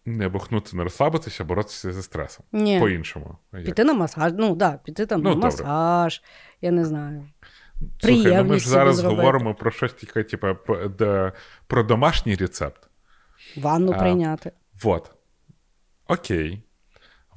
Не 0.05 0.29
бухнути, 0.29 0.77
не 0.77 0.83
розслабитися, 0.83 1.43
а 1.43 1.45
боротися 1.45 1.91
зі 1.91 2.01
стресом. 2.01 2.45
Ні. 2.51 2.79
По-іншому. 2.79 3.37
Піти 3.51 3.83
на 3.83 3.93
масаж. 3.93 4.33
Ну, 4.37 4.55
да, 4.55 4.79
піти 4.83 5.05
там 5.05 5.21
ну, 5.21 5.29
на 5.29 5.35
добре. 5.35 5.47
масаж, 5.47 6.21
я 6.61 6.71
не 6.71 6.85
знаю. 6.85 7.25
Слухай, 7.99 8.37
ну 8.37 8.43
ми 8.43 8.59
ж 8.59 8.69
зараз 8.69 8.95
зробити. 8.95 9.21
говоримо 9.21 9.55
про 9.55 9.71
щось 9.71 9.93
таке, 9.93 10.23
типу, 10.23 10.47
про 11.67 11.83
домашній 11.83 12.35
рецепт. 12.35 12.89
Ванну 13.57 13.91
а, 13.91 13.99
прийняти. 13.99 14.51
Вот. 14.83 15.11
Окей 16.07 16.63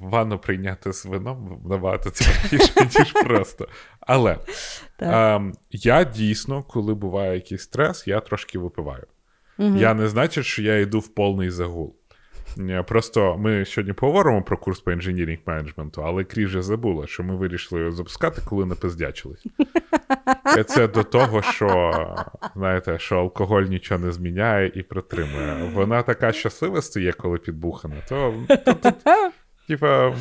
ванну 0.03 0.39
прийняти 0.39 0.93
з 0.93 1.05
вином 1.05 1.61
набагато 1.69 2.09
цікавіше, 2.09 2.99
ніж 2.99 3.11
просто. 3.11 3.67
Але 3.99 4.37
е, 5.01 5.41
я 5.71 6.03
дійсно, 6.03 6.63
коли 6.63 6.93
буває 6.93 7.35
якийсь 7.35 7.61
стрес, 7.61 8.07
я 8.07 8.19
трошки 8.19 8.59
випиваю. 8.59 9.07
Угу. 9.59 9.77
Я 9.77 9.93
не 9.93 10.07
значить, 10.07 10.45
що 10.45 10.61
я 10.61 10.79
йду 10.79 10.99
в 10.99 11.07
повний 11.07 11.49
загул. 11.49 11.95
Просто 12.87 13.37
ми 13.37 13.65
сьогодні 13.65 13.93
поговоримо 13.93 14.41
про 14.41 14.57
курс 14.57 14.79
по 14.79 14.91
інженірінг 14.91 15.39
менеджменту, 15.45 16.03
але 16.05 16.23
Крі 16.23 16.45
вже 16.45 16.61
забула, 16.61 17.07
що 17.07 17.23
ми 17.23 17.35
вирішили 17.35 17.81
його 17.81 17.91
запускати, 17.93 18.41
коли 18.45 18.65
не 18.65 18.75
пиздячились. 18.75 19.45
Це 20.67 20.87
до 20.87 21.03
того, 21.03 21.41
що 21.41 22.15
знаєте, 22.55 22.99
що 22.99 23.19
алкоголь 23.19 23.63
нічого 23.63 24.05
не 24.05 24.11
зміняє 24.11 24.71
і 24.75 24.83
притримує. 24.83 25.71
Вона 25.73 26.03
така 26.03 26.31
щаслива 26.31 26.81
стає, 26.81 27.13
коли 27.13 27.37
підбухана, 27.37 27.95
то, 28.09 28.33
то, 28.65 28.73
то 28.73 29.31
Типа, 29.73 30.15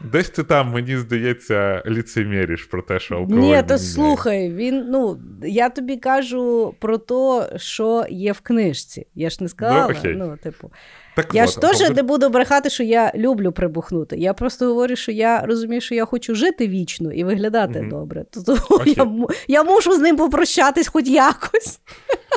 Десь 0.00 0.30
ти 0.30 0.42
там, 0.42 0.70
мені 0.70 0.96
здається, 0.96 1.82
ліцеміриш 1.86 2.64
про 2.64 2.82
те, 2.82 2.98
що 2.98 3.14
алкоголь. 3.14 3.40
Ні, 3.40 3.62
то 3.68 3.78
слухай, 3.78 4.52
він, 4.52 4.84
ну, 4.88 5.20
я 5.42 5.68
тобі 5.68 5.96
кажу 5.96 6.74
про 6.78 6.98
те, 6.98 7.58
що 7.58 8.06
є 8.10 8.32
в 8.32 8.40
книжці. 8.40 9.06
Я 9.14 9.30
ж 9.30 9.38
не 9.40 9.48
сказала. 9.48 9.94
Ну, 10.04 10.12
ну 10.14 10.36
типу. 10.36 10.72
Так 11.16 11.34
Я 11.34 11.44
от, 11.44 11.50
ж 11.50 11.60
теж 11.60 11.90
не 11.90 12.02
буду 12.02 12.28
брехати, 12.28 12.70
що 12.70 12.82
я 12.82 13.12
люблю 13.14 13.52
прибухнути. 13.52 14.16
Я 14.16 14.34
просто 14.34 14.66
говорю, 14.66 14.96
що 14.96 15.12
я 15.12 15.40
розумію, 15.40 15.80
що 15.80 15.94
я 15.94 16.04
хочу 16.04 16.34
жити 16.34 16.68
вічно 16.68 17.12
і 17.12 17.24
виглядати 17.24 17.78
mm 17.78 17.88
добре. 17.88 18.24
Тобто 18.30 18.82
я 18.86 19.06
я 19.48 19.62
мушу 19.62 19.92
з 19.92 19.98
ним 19.98 20.16
попрощатись 20.16 20.88
хоч 20.88 21.06
якось. 21.06 21.80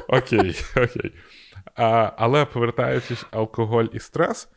Окей, 0.08 0.56
окей. 0.76 1.12
А, 1.76 2.12
Але 2.18 2.46
повертаючись 2.46 3.26
алкоголь 3.32 3.86
і 3.94 4.00
стрес, 4.00 4.48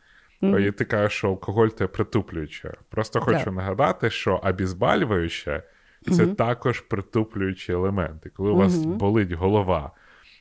mm-hmm. 0.43 0.67
і 0.67 0.71
ти 0.71 0.85
кажеш, 0.85 1.13
що 1.13 1.27
алкоголь 1.27 1.67
це 1.67 1.87
притуплююче. 1.87 2.73
Просто 2.89 3.19
хочу 3.19 3.49
yeah. 3.49 3.51
нагадати, 3.51 4.09
що 4.09 4.35
обізбалююче 4.35 5.63
це 6.05 6.11
mm-hmm. 6.11 6.35
також 6.35 6.79
притуплюючі 6.79 7.71
елементи. 7.71 8.29
Коли 8.29 8.51
у 8.51 8.55
вас 8.55 8.85
болить 8.85 9.31
голова, 9.31 9.91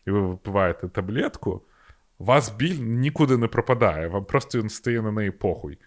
і 0.07 0.11
ви 0.11 0.21
випиваєте 0.21 0.89
таблетку 0.89 1.63
у 2.23 2.25
вас 2.25 2.51
біль 2.51 2.79
нікуди 2.81 3.37
не 3.37 3.47
пропадає, 3.47 4.07
вам 4.07 4.25
просто 4.25 4.59
він 4.59 4.69
стає 4.69 5.03
на 5.03 5.13
неї 5.13 5.31
похуй. 5.31 5.79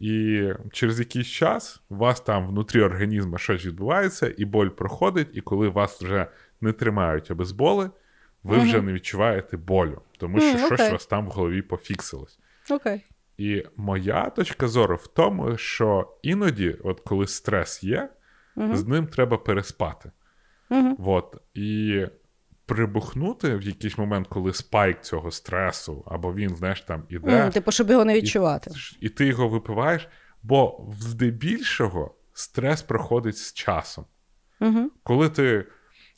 І 0.00 0.42
через 0.72 0.98
якийсь 0.98 1.26
час 1.26 1.82
у 1.88 1.96
вас 1.96 2.20
там 2.20 2.48
внутрі 2.48 2.82
організму 2.82 3.38
щось 3.38 3.66
відбувається, 3.66 4.34
і 4.36 4.44
боль 4.44 4.68
проходить, 4.68 5.28
і 5.32 5.40
коли 5.40 5.68
вас 5.68 6.02
вже 6.02 6.26
не 6.60 6.72
тримають 6.72 7.30
обезболи, 7.30 7.90
ви 8.42 8.56
uh-huh. 8.56 8.62
вже 8.62 8.82
не 8.82 8.92
відчуваєте 8.92 9.56
болю, 9.56 10.00
тому 10.18 10.40
що 10.40 10.56
mm, 10.56 10.66
щось 10.66 10.88
у 10.88 10.92
вас 10.92 11.06
там 11.06 11.26
в 11.26 11.30
голові 11.30 11.62
пофіксилось. 11.62 12.38
Okay. 12.70 13.00
І 13.38 13.64
моя 13.76 14.30
точка 14.30 14.68
зору 14.68 14.96
в 14.96 15.06
тому, 15.06 15.56
що 15.56 16.16
іноді, 16.22 16.76
от 16.84 17.00
коли 17.00 17.26
стрес 17.26 17.82
є, 17.82 18.08
uh-huh. 18.56 18.76
з 18.76 18.86
ним 18.86 19.06
треба 19.06 19.36
переспати. 19.36 20.10
Uh-huh. 20.70 20.94
От. 20.98 21.36
І 21.54 22.00
прибухнути 22.66 23.56
в 23.56 23.62
якийсь 23.62 23.98
момент, 23.98 24.26
коли 24.28 24.52
спайк 24.52 25.00
цього 25.00 25.30
стресу, 25.30 26.04
або 26.06 26.34
він, 26.34 26.56
знаєш, 26.56 26.80
там 26.80 27.04
іде. 27.08 27.50
Типу, 27.50 27.72
щоб 27.72 27.90
його 27.90 28.04
не 28.04 28.14
відчувати. 28.14 28.70
І, 29.00 29.06
і 29.06 29.08
ти 29.08 29.26
його 29.26 29.48
випиваєш, 29.48 30.08
бо 30.42 30.88
здебільшого 30.98 32.14
стрес 32.32 32.82
проходить 32.82 33.38
з 33.38 33.52
часом. 33.52 34.04
Mm-hmm. 34.60 34.84
Коли 35.02 35.28
ти 35.28 35.66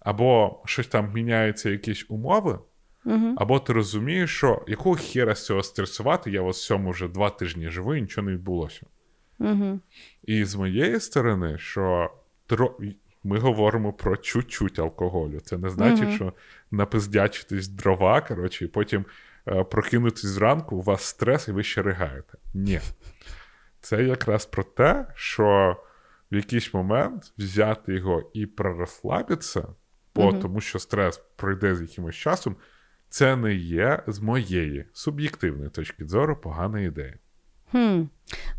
або 0.01 0.63
щось 0.65 0.87
там 0.87 1.13
міняються, 1.15 1.71
якісь 1.71 2.07
умови, 2.09 2.59
mm-hmm. 3.07 3.35
або 3.37 3.61
ти 3.61 3.73
розумієш, 3.73 4.37
що 4.37 4.63
якого 4.67 4.97
хера 4.97 5.35
з 5.35 5.47
цього 5.47 5.63
стресувати, 5.63 6.31
я 6.31 6.43
ось 6.43 6.67
цьому 6.67 6.91
вже 6.91 7.09
два 7.09 7.31
тижні 7.31 7.71
живу 7.71 7.95
і 7.95 8.01
нічого 8.01 8.27
не 8.27 8.33
відбулося. 8.33 8.87
Mm-hmm. 9.41 9.79
І 10.25 10.45
з 10.45 10.55
моєї 10.55 11.01
сторони, 11.01 11.59
що 11.59 12.11
ми 13.25 13.39
говоримо 13.39 13.93
про 13.93 14.17
чуть-чуть 14.17 14.79
алкоголю. 14.79 15.41
Це 15.41 15.59
не 15.59 15.71
значить, 15.71 16.09
mm-hmm. 16.09 16.15
що 16.15 16.33
напиздячитись 16.71 17.69
дрова, 17.69 18.21
коротше, 18.21 18.65
і 18.65 18.69
потім 18.69 19.05
е, 19.49 19.65
прокинутись 19.65 20.27
зранку, 20.27 20.77
у 20.77 20.83
вас 20.83 21.03
стрес, 21.03 21.49
і 21.49 21.53
ви 21.53 21.63
ще 21.63 21.83
ригаєте. 21.83 22.39
Ні. 22.55 22.81
Це 23.81 24.05
якраз 24.05 24.47
про 24.47 24.65
те, 24.65 25.07
що 25.15 25.77
в 26.33 26.37
якийсь 26.37 26.75
момент 26.75 27.33
взяти 27.39 27.95
його 27.95 28.31
і 28.35 28.47
пророзслабитися, 28.47 29.69
бо 30.15 30.23
mm-hmm. 30.23 30.41
тому 30.41 30.61
що 30.61 30.79
стрес 30.79 31.23
пройде 31.37 31.75
з 31.75 31.81
якимось 31.81 32.17
часом, 32.17 32.57
це 33.09 33.37
не 33.37 33.55
є 33.55 34.03
з 34.07 34.21
моєї 34.21 34.85
суб'єктивної 34.93 35.71
точки 35.71 36.07
зору 36.07 36.37
погана 36.37 36.81
ідея. 36.81 37.15
Хм. 37.71 38.03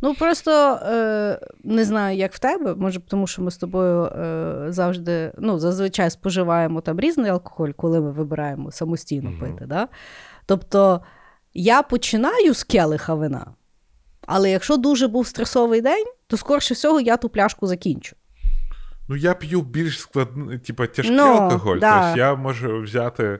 Ну, 0.01 0.15
просто 0.15 0.79
е, 0.83 1.39
не 1.63 1.85
знаю, 1.85 2.17
як 2.17 2.33
в 2.33 2.39
тебе, 2.39 2.75
може, 2.75 2.99
тому 2.99 3.27
що 3.27 3.41
ми 3.41 3.51
з 3.51 3.57
тобою 3.57 4.03
е, 4.03 4.65
завжди, 4.69 5.31
ну, 5.37 5.59
зазвичай 5.59 6.09
споживаємо 6.09 6.81
там 6.81 6.99
різний 6.99 7.31
алкоголь, 7.31 7.71
коли 7.71 8.01
ми 8.01 8.11
вибираємо 8.11 8.71
самостійно 8.71 9.29
mm-hmm. 9.29 9.39
пити. 9.39 9.65
Да? 9.65 9.87
Тобто 10.45 11.01
я 11.53 11.81
починаю 11.81 12.53
з 12.53 12.63
келиха 12.63 13.13
вина, 13.13 13.47
але 14.21 14.51
якщо 14.51 14.77
дуже 14.77 15.07
був 15.07 15.27
стресовий 15.27 15.81
день, 15.81 16.05
то 16.27 16.37
скорше 16.37 16.73
всього 16.73 17.01
я 17.01 17.17
ту 17.17 17.29
пляшку 17.29 17.67
закінчу. 17.67 18.15
Ну, 19.09 19.15
я 19.15 19.33
п'ю 19.33 19.61
більш 19.61 19.99
складний, 19.99 20.57
типу, 20.57 20.87
тяжкий 20.87 21.15
no, 21.15 21.17
ну, 21.17 21.23
алкоголь. 21.23 21.79
Да. 21.79 22.01
Тобто 22.01 22.19
я 22.19 22.35
можу 22.35 22.81
взяти. 22.81 23.39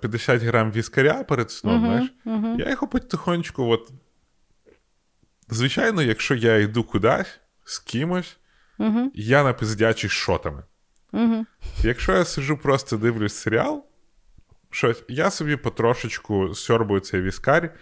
50 0.00 0.42
е, 0.42 0.46
грам 0.46 0.72
віскаря 0.72 1.24
перед 1.24 1.50
сном, 1.50 1.74
uh-huh, 1.74 1.86
знаєш, 1.86 2.12
uh-huh. 2.26 2.58
я 2.58 2.70
його 2.70 2.88
потихонечку 2.88 3.64
от 3.64 3.92
Звичайно, 5.48 6.02
якщо 6.02 6.34
я 6.34 6.56
йду 6.56 6.84
кудись 6.84 7.40
з 7.64 7.78
кимось, 7.78 8.36
uh 8.78 9.10
я 9.14 9.44
напиздячий 9.44 10.10
шотами. 10.10 10.62
Якщо 11.82 12.12
я 12.12 12.24
сижу, 12.24 12.56
просто 12.56 12.96
дивлюсь 12.96 13.34
серіал, 13.34 13.84
щось, 14.70 15.02
я 15.08 15.30
собі 15.30 15.56
потрошечку 15.56 16.54
сьорбую 16.54 17.00
цей 17.00 17.22
віскар, 17.22 17.74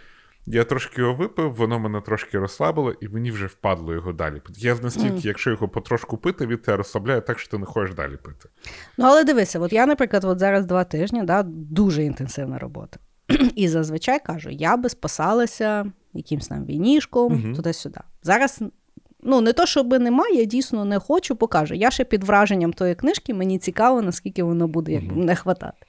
я 0.46 0.64
трошки 0.64 1.00
його 1.00 1.14
випив, 1.14 1.54
воно 1.54 1.78
мене 1.78 2.00
трошки 2.00 2.38
розслабило, 2.38 2.92
і 3.00 3.08
мені 3.08 3.30
вже 3.30 3.46
впадло 3.46 3.92
його 3.94 4.12
далі. 4.12 4.42
Я 4.56 4.74
настільки, 4.82 5.14
mm. 5.14 5.26
якщо 5.26 5.50
його 5.50 5.68
потрошку 5.68 6.16
пити, 6.16 6.46
від 6.46 6.62
тебе 6.62 6.76
розслабляє 6.76 7.20
так, 7.20 7.38
що 7.38 7.50
ти 7.50 7.58
не 7.58 7.66
хочеш 7.66 7.94
далі 7.94 8.16
пити. 8.16 8.48
Ну, 8.98 9.04
але 9.04 9.24
дивися, 9.24 9.60
от 9.60 9.72
я, 9.72 9.86
наприклад, 9.86 10.24
от 10.24 10.38
зараз 10.38 10.66
два 10.66 10.84
тижні, 10.84 11.22
да, 11.22 11.42
дуже 11.46 12.04
інтенсивна 12.04 12.58
робота. 12.58 12.98
І 13.56 13.68
зазвичай 13.68 14.18
кажу, 14.24 14.50
я 14.50 14.76
би 14.76 14.88
спасалася 14.88 15.92
якимсь 16.14 16.48
там 16.48 16.64
війнішком, 16.64 17.32
uh 17.32 17.56
туди-сюди. 17.56 18.00
Зараз, 18.22 18.62
ну, 19.22 19.40
не 19.40 19.52
то, 19.52 19.66
щоб 19.66 19.92
немає, 19.92 20.34
я 20.34 20.44
дійсно 20.44 20.84
не 20.84 20.98
хочу, 20.98 21.36
покажу. 21.36 21.74
Я 21.74 21.90
ще 21.90 22.04
під 22.04 22.24
враженням 22.24 22.72
тої 22.72 22.94
книжки, 22.94 23.34
мені 23.34 23.58
цікаво, 23.58 24.02
наскільки 24.02 24.42
воно 24.42 24.68
буде 24.68 24.92
як 24.92 25.02
uh 25.02 25.16
не 25.16 25.36
хватати. 25.36 25.86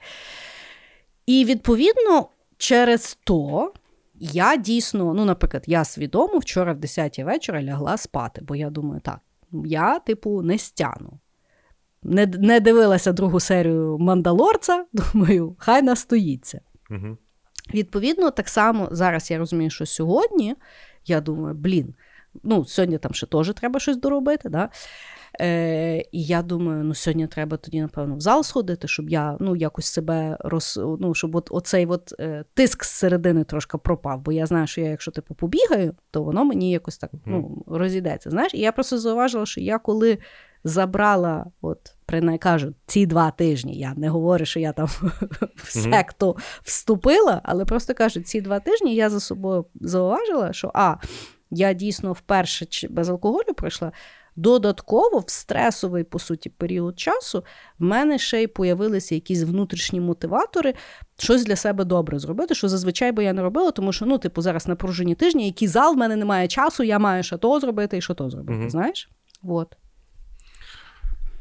І 1.26 1.44
відповідно, 1.44 2.28
через 2.58 3.18
то. 3.24 3.72
Я 4.18 4.56
дійсно, 4.56 5.14
ну, 5.14 5.24
наприклад, 5.24 5.64
я 5.66 5.84
свідомо 5.84 6.38
вчора 6.38 6.72
в 6.72 6.76
10 6.76 7.18
вечора 7.18 7.62
лягла 7.62 7.96
спати, 7.96 8.40
бо 8.44 8.56
я 8.56 8.70
думаю, 8.70 9.00
так, 9.00 9.20
я, 9.64 9.98
типу, 9.98 10.42
не 10.42 10.58
стяну. 10.58 11.18
Не 12.02 12.26
не 12.26 12.60
дивилася 12.60 13.12
другу 13.12 13.40
серію 13.40 13.98
Мандалорца, 13.98 14.84
думаю, 14.92 15.56
хай 15.58 15.82
настоїться. 15.82 16.60
Угу. 16.90 17.16
Відповідно, 17.74 18.30
так 18.30 18.48
само 18.48 18.88
зараз 18.90 19.30
я 19.30 19.38
розумію, 19.38 19.70
що 19.70 19.86
сьогодні 19.86 20.54
я 21.06 21.20
думаю, 21.20 21.54
блін, 21.54 21.94
ну, 22.42 22.64
сьогодні 22.64 22.98
там 22.98 23.14
ще 23.14 23.26
теж 23.26 23.52
треба 23.54 23.80
щось 23.80 23.96
доробити. 23.96 24.48
Да? 24.48 24.68
Е, 25.40 25.98
І 26.12 26.24
я 26.24 26.42
думаю, 26.42 26.84
ну 26.84 26.94
сьогодні 26.94 27.26
треба 27.26 27.56
тоді, 27.56 27.80
напевно, 27.80 28.16
в 28.16 28.20
зал 28.20 28.42
сходити, 28.42 28.88
щоб 28.88 29.10
я 29.10 29.36
ну, 29.40 29.56
якось 29.56 29.86
себе 29.86 30.36
роз. 30.40 30.80
Ну, 31.00 31.14
щоб 31.14 31.36
от, 31.36 31.48
оцей 31.50 31.86
от, 31.86 32.14
е, 32.20 32.44
тиск 32.54 32.84
з 32.84 32.88
середини 32.88 33.44
трошки 33.44 33.78
пропав. 33.78 34.20
Бо 34.20 34.32
я 34.32 34.46
знаю, 34.46 34.66
що 34.66 34.80
я, 34.80 34.88
якщо 34.88 35.10
типу 35.10 35.34
побігаю, 35.34 35.94
то 36.10 36.22
воно 36.22 36.44
мені 36.44 36.70
якось 36.70 36.98
так 36.98 37.10
ну, 37.26 37.64
розійдеться. 37.66 38.30
Знаєш, 38.30 38.54
І 38.54 38.58
я 38.58 38.72
просто 38.72 38.98
зауважила, 38.98 39.46
що 39.46 39.60
я 39.60 39.78
коли 39.78 40.18
забрала, 40.64 41.46
от 41.62 41.78
принаймні 42.06 42.38
кажу, 42.38 42.74
ці 42.86 43.06
два 43.06 43.30
тижні. 43.30 43.78
Я 43.78 43.94
не 43.96 44.08
говорю, 44.08 44.44
що 44.44 44.60
я 44.60 44.72
там 44.72 44.86
в 45.56 45.70
секту 45.70 46.36
вступила, 46.62 47.40
але 47.44 47.64
просто 47.64 47.94
кажу, 47.94 48.20
ці 48.20 48.40
два 48.40 48.60
тижні 48.60 48.94
я 48.94 49.10
за 49.10 49.20
собою 49.20 49.66
зауважила, 49.74 50.52
що 50.52 50.70
а, 50.74 50.96
я 51.50 51.72
дійсно 51.72 52.12
вперше 52.12 52.88
без 52.90 53.08
алкоголю 53.08 53.54
пройшла. 53.56 53.92
Додатково 54.36 55.18
в 55.18 55.30
стресовий, 55.30 56.04
по 56.04 56.18
суті, 56.18 56.48
період 56.48 57.00
часу 57.00 57.44
в 57.78 57.84
мене 57.84 58.18
ще 58.18 58.42
й 58.42 58.46
появилися 58.46 59.14
якісь 59.14 59.42
внутрішні 59.42 60.00
мотиватори, 60.00 60.74
щось 61.18 61.44
для 61.44 61.56
себе 61.56 61.84
добре 61.84 62.18
зробити, 62.18 62.54
що 62.54 62.68
зазвичай 62.68 63.12
би 63.12 63.24
я 63.24 63.32
не 63.32 63.42
робила, 63.42 63.70
тому 63.70 63.92
що 63.92 64.06
ну, 64.06 64.18
типу, 64.18 64.42
зараз 64.42 64.68
напружені 64.68 65.14
тижні, 65.14 65.46
який 65.46 65.68
зал 65.68 65.94
в 65.94 65.96
мене 65.96 66.16
немає 66.16 66.48
часу, 66.48 66.82
я 66.82 66.98
маю 66.98 67.22
що 67.22 67.38
то 67.38 67.60
зробити 67.60 67.96
і 67.96 68.00
що 68.00 68.14
то 68.14 68.30
зробити. 68.30 68.58
Mm-hmm. 68.58 68.70
Знаєш? 68.70 69.08
Вот. 69.42 69.76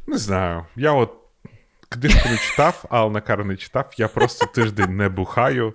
Не 0.07 0.17
знаю. 0.17 0.65
Я 0.75 0.91
от 0.91 1.13
книжку 1.89 2.29
не 2.29 2.37
читав, 2.37 2.85
а 2.89 2.99
Алнакар 2.99 3.45
не 3.45 3.55
читав. 3.57 3.93
Я 3.97 4.07
просто 4.07 4.45
тиждень 4.45 4.97
не 4.97 5.09
бухаю. 5.09 5.73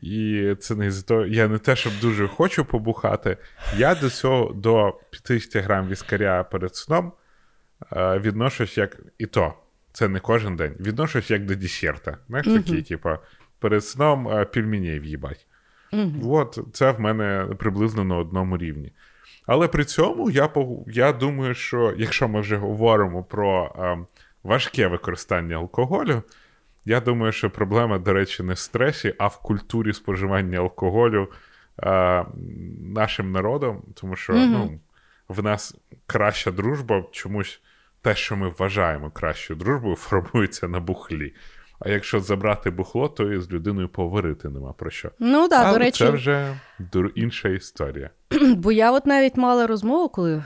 І 0.00 0.54
це 0.60 0.74
не 0.74 0.90
з 0.90 1.02
того. 1.02 1.26
Я 1.26 1.48
не 1.48 1.58
те, 1.58 1.76
щоб 1.76 1.92
дуже 2.00 2.28
хочу 2.28 2.64
побухати. 2.64 3.36
Я 3.76 3.94
до 3.94 4.10
цього 4.10 4.52
до 4.52 4.98
50 5.10 5.64
грам 5.64 5.88
віскаря 5.88 6.44
перед 6.44 6.76
сном 6.76 7.12
е, 7.92 8.18
відношусь 8.18 8.78
як 8.78 9.00
і 9.18 9.26
то. 9.26 9.54
Це 9.92 10.08
не 10.08 10.20
кожен 10.20 10.56
день. 10.56 10.76
Відношусь 10.80 11.30
як 11.30 11.44
до 11.46 11.54
десерта. 11.54 12.18
Знаєш, 12.28 12.46
uh-huh. 12.46 12.56
такі, 12.56 12.82
типу, 12.82 13.10
перед 13.58 13.84
сном 13.84 14.28
е, 14.28 14.44
в'їбать. 14.98 15.46
Uh-huh. 15.92 16.30
От 16.30 16.58
це 16.72 16.90
в 16.90 17.00
мене 17.00 17.48
приблизно 17.58 18.04
на 18.04 18.16
одному 18.16 18.58
рівні. 18.58 18.92
Але 19.46 19.68
при 19.68 19.84
цьому 19.84 20.30
я 20.30 20.48
я 20.88 21.12
думаю, 21.12 21.54
що 21.54 21.94
якщо 21.96 22.28
ми 22.28 22.40
вже 22.40 22.56
говоримо 22.56 23.24
про 23.24 23.74
е, 23.78 23.98
важке 24.42 24.86
використання 24.86 25.56
алкоголю, 25.56 26.22
я 26.84 27.00
думаю, 27.00 27.32
що 27.32 27.50
проблема, 27.50 27.98
до 27.98 28.12
речі, 28.12 28.42
не 28.42 28.52
в 28.52 28.58
стресі, 28.58 29.14
а 29.18 29.26
в 29.26 29.42
культурі 29.42 29.92
споживання 29.92 30.58
алкоголю 30.58 31.28
е, 31.82 32.24
нашим 32.80 33.32
народом, 33.32 33.82
тому 33.94 34.16
що 34.16 34.32
mm-hmm. 34.32 34.48
ну, 34.48 34.80
в 35.28 35.42
нас 35.42 35.76
краща 36.06 36.50
дружба 36.50 37.04
чомусь 37.12 37.60
те, 38.02 38.14
що 38.14 38.36
ми 38.36 38.48
вважаємо 38.48 39.10
кращою 39.10 39.58
дружбою, 39.58 39.96
формується 39.96 40.68
на 40.68 40.80
бухлі. 40.80 41.34
А 41.78 41.88
якщо 41.88 42.20
забрати 42.20 42.70
бухло, 42.70 43.08
то 43.08 43.32
і 43.32 43.40
з 43.40 43.50
людиною 43.50 43.88
поговорити 43.88 44.48
нема 44.48 44.72
про 44.72 44.90
що. 44.90 45.10
Ну 45.18 45.48
так, 45.48 45.72
до 45.72 45.78
речі. 45.78 46.04
Це 46.04 46.10
вже 46.10 46.60
інша 47.14 47.48
історія. 47.48 48.10
Бо 48.56 48.72
я 48.72 48.92
от 48.92 49.06
навіть 49.06 49.36
мала 49.36 49.66
розмову, 49.66 50.08
коли 50.08 50.44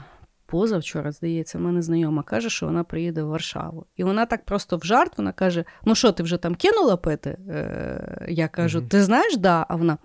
позавчора, 0.49 1.13
здається, 1.13 1.59
в 1.59 1.61
мене 1.61 1.83
знайома 1.83 2.23
каже, 2.23 2.51
що 2.51 2.67
вона 2.67 2.85
приїде 2.85 3.23
в 3.23 3.27
Варшаву. 3.27 3.87
І 3.97 4.05
вона 4.05 4.27
так 4.27 4.45
просто 4.45 4.77
в 4.77 4.85
жарт 4.85 5.19
вона 5.19 5.33
каже: 5.33 5.65
Ну 5.85 5.95
що, 5.95 6.13
ти 6.13 6.23
вже 6.23 6.37
там 6.37 6.55
кинула 6.55 6.97
пити? 6.97 7.31
Е, 7.51 8.27
Я 8.29 8.49
кажу, 8.49 8.83
ти 8.83 9.03
знаєш, 9.03 9.37
да? 9.37 9.67
А 9.69 9.77
вона. 9.77 9.99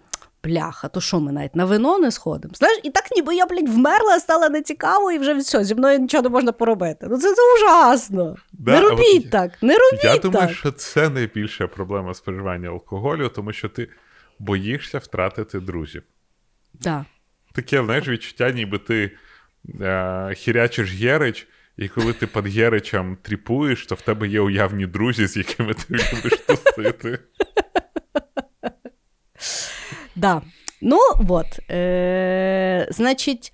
Бляха, 0.46 0.88
то 0.88 1.02
що 1.02 1.20
ми 1.20 1.32
навіть 1.32 1.56
на 1.56 1.66
вино 1.66 2.00
не 2.00 2.12
сходимо? 2.12 2.54
Знаєш, 2.58 2.80
і 2.84 2.90
так 2.90 3.04
ніби 3.16 3.36
я, 3.36 3.46
блядь, 3.46 3.70
вмерла, 3.70 4.20
стала 4.20 4.50
нецікаво, 4.50 5.12
і 5.12 5.20
вже 5.20 5.34
все, 5.34 5.64
зі 5.64 5.76
мною 5.76 6.00
нічого 6.00 6.24
не 6.24 6.30
можна 6.30 6.52
поробити. 6.52 7.08
Ну 7.10 7.18
це 7.18 7.34
це 7.36 7.42
ужасно. 7.56 8.36
Да, 8.54 8.72
не 8.72 8.82
робіть 8.82 9.26
от, 9.26 9.32
так. 9.32 9.52
не 9.64 9.78
робіть 9.78 10.04
Я 10.04 10.18
так. 10.18 10.22
думаю, 10.22 10.50
що 10.50 10.72
це 10.72 11.10
найбільша 11.10 11.68
проблема 11.68 12.14
споживання 12.14 12.70
алкоголю, 12.70 13.30
тому 13.30 13.54
що 13.54 13.70
ти 13.70 13.90
боїшся 14.40 14.98
втратити 14.98 15.60
друзів. 15.60 16.04
Да. 16.74 17.06
Таке, 17.54 17.84
знаєш, 17.84 18.08
відчуття, 18.08 18.52
ніби 18.52 18.78
ти 18.78 19.12
хірячиш 20.36 20.94
Герич, 20.94 21.48
і 21.78 21.88
коли 21.88 22.14
ти 22.14 22.28
під 22.28 22.48
Геричем 22.48 23.18
тріпуєш, 23.22 23.86
то 23.86 23.96
в 23.96 24.02
тебе 24.02 24.28
є 24.28 24.42
уявні 24.42 24.86
друзі, 24.86 25.28
з 25.28 25.38
якими 25.38 25.74
ти 25.74 25.84
любиш 25.90 26.40
тусити. 26.48 27.20
Да. 30.16 30.42
Ну, 30.82 31.00
от. 31.30 31.70
Е, 31.72 32.88
Значить, 32.92 33.54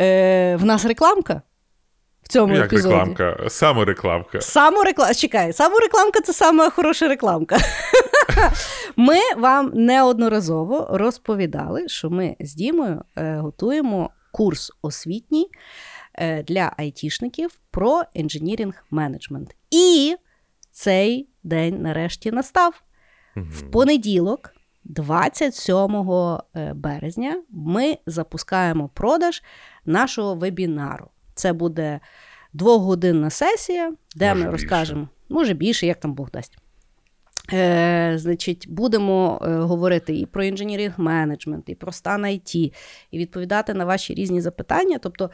е, 0.00 0.56
в 0.56 0.64
нас 0.64 0.84
рекламка. 0.84 1.42
В 2.22 2.28
цьому 2.28 2.54
Як 2.54 2.64
епізоді. 2.64 2.94
рекламка? 2.94 3.36
Саморекламка. 3.48 4.40
Саморекламка. 4.40 5.14
Чекай, 5.14 5.52
саморекламка 5.52 6.20
це 6.20 6.32
сама 6.32 6.70
хороша 6.70 7.08
рекламка. 7.08 7.58
Ми 8.96 9.16
вам 9.36 9.70
неодноразово 9.74 10.88
розповідали, 10.90 11.88
що 11.88 12.10
ми 12.10 12.36
з 12.40 12.54
Дімою 12.54 13.02
е, 13.18 13.36
готуємо 13.36 14.10
курс 14.32 14.72
освітній 14.82 15.48
е, 16.14 16.42
для 16.42 16.72
айтішників 16.76 17.60
про 17.70 18.02
інженірінг 18.14 18.84
менеджмент. 18.90 19.56
І 19.70 20.16
цей 20.70 21.28
день 21.42 21.82
нарешті 21.82 22.30
настав. 22.30 22.82
В 23.36 23.70
понеділок, 23.70 24.54
27 24.84 25.96
е, 26.56 26.72
березня, 26.74 27.42
ми 27.50 27.98
запускаємо 28.06 28.88
продаж 28.88 29.42
нашого 29.84 30.34
вебінару. 30.34 31.10
Це 31.34 31.52
буде 31.52 32.00
двохгодинна 32.52 33.30
сесія, 33.30 33.92
де 34.16 34.34
може 34.34 34.44
ми 34.44 34.50
розкажемо, 34.50 35.08
може 35.28 35.54
більше, 35.54 35.86
як 35.86 36.00
там 36.00 36.14
Бог 36.14 36.30
дасть. 36.30 36.58
Е, 37.52 38.12
Значить, 38.16 38.66
будемо 38.68 39.40
е, 39.42 39.54
говорити 39.54 40.18
і 40.18 40.26
про 40.26 40.44
інженірінг 40.44 40.94
менеджмент, 40.96 41.68
і 41.68 41.74
про 41.74 41.92
стан 41.92 42.24
IT, 42.24 42.72
і 43.10 43.18
відповідати 43.18 43.74
на 43.74 43.84
ваші 43.84 44.14
різні 44.14 44.40
запитання. 44.40 44.98
Тобто, 45.02 45.30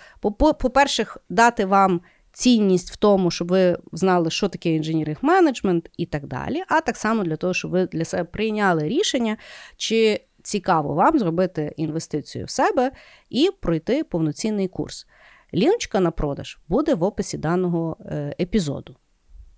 по-перше, 0.58 1.06
дати 1.28 1.64
вам 1.64 2.00
цінність 2.32 2.90
в 2.90 2.96
тому, 2.96 3.30
щоб 3.30 3.48
ви 3.48 3.78
знали, 3.92 4.30
що 4.30 4.48
таке 4.48 4.70
інженіринг 4.70 5.18
менеджмент 5.22 5.90
і 5.96 6.06
так 6.06 6.26
далі. 6.26 6.62
А 6.68 6.80
так 6.80 6.96
само 6.96 7.24
для 7.24 7.36
того, 7.36 7.54
щоб 7.54 7.70
ви 7.70 7.86
для 7.86 8.04
себе 8.04 8.24
прийняли 8.24 8.88
рішення, 8.88 9.36
чи 9.76 10.20
цікаво 10.42 10.94
вам 10.94 11.18
зробити 11.18 11.72
інвестицію 11.76 12.44
в 12.44 12.50
себе 12.50 12.92
і 13.30 13.50
пройти 13.60 14.04
повноцінний 14.04 14.68
курс. 14.68 15.06
Ліночка 15.54 16.00
на 16.00 16.10
продаж 16.10 16.58
буде 16.68 16.94
в 16.94 17.02
описі 17.02 17.38
даного 17.38 17.96
е, 18.00 18.34
епізоду. 18.40 18.96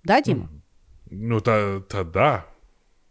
Да, 0.04 0.20
Діма? 0.20 0.48
Ну, 1.10 1.40
та 1.40 1.80
та 1.80 2.04
да. 2.04 2.44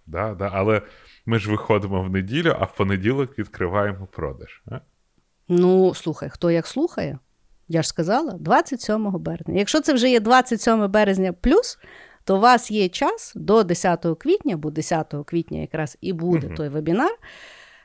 Да, 0.07 0.33
да. 0.33 0.49
Але 0.53 0.81
ми 1.25 1.39
ж 1.39 1.51
виходимо 1.51 2.01
в 2.01 2.09
неділю, 2.09 2.55
а 2.59 2.65
в 2.65 2.75
понеділок 2.75 3.39
відкриваємо 3.39 4.07
продаж. 4.11 4.61
А? 4.71 4.79
Ну, 5.47 5.93
слухай, 5.93 6.29
хто 6.29 6.51
як 6.51 6.67
слухає, 6.67 7.19
я 7.67 7.81
ж 7.81 7.87
сказала, 7.87 8.31
27 8.31 9.11
березня. 9.11 9.53
Якщо 9.57 9.81
це 9.81 9.93
вже 9.93 10.09
є 10.09 10.19
27 10.19 10.91
березня 10.91 11.33
плюс, 11.33 11.79
то 12.23 12.37
у 12.37 12.39
вас 12.39 12.71
є 12.71 12.89
час 12.89 13.31
до 13.35 13.63
10 13.63 14.05
квітня, 14.19 14.57
бо 14.57 14.71
10 14.71 15.13
квітня 15.25 15.59
якраз 15.59 15.97
і 16.01 16.13
буде 16.13 16.47
uh 16.47 16.55
той 16.55 16.69
вебінар. 16.69 17.11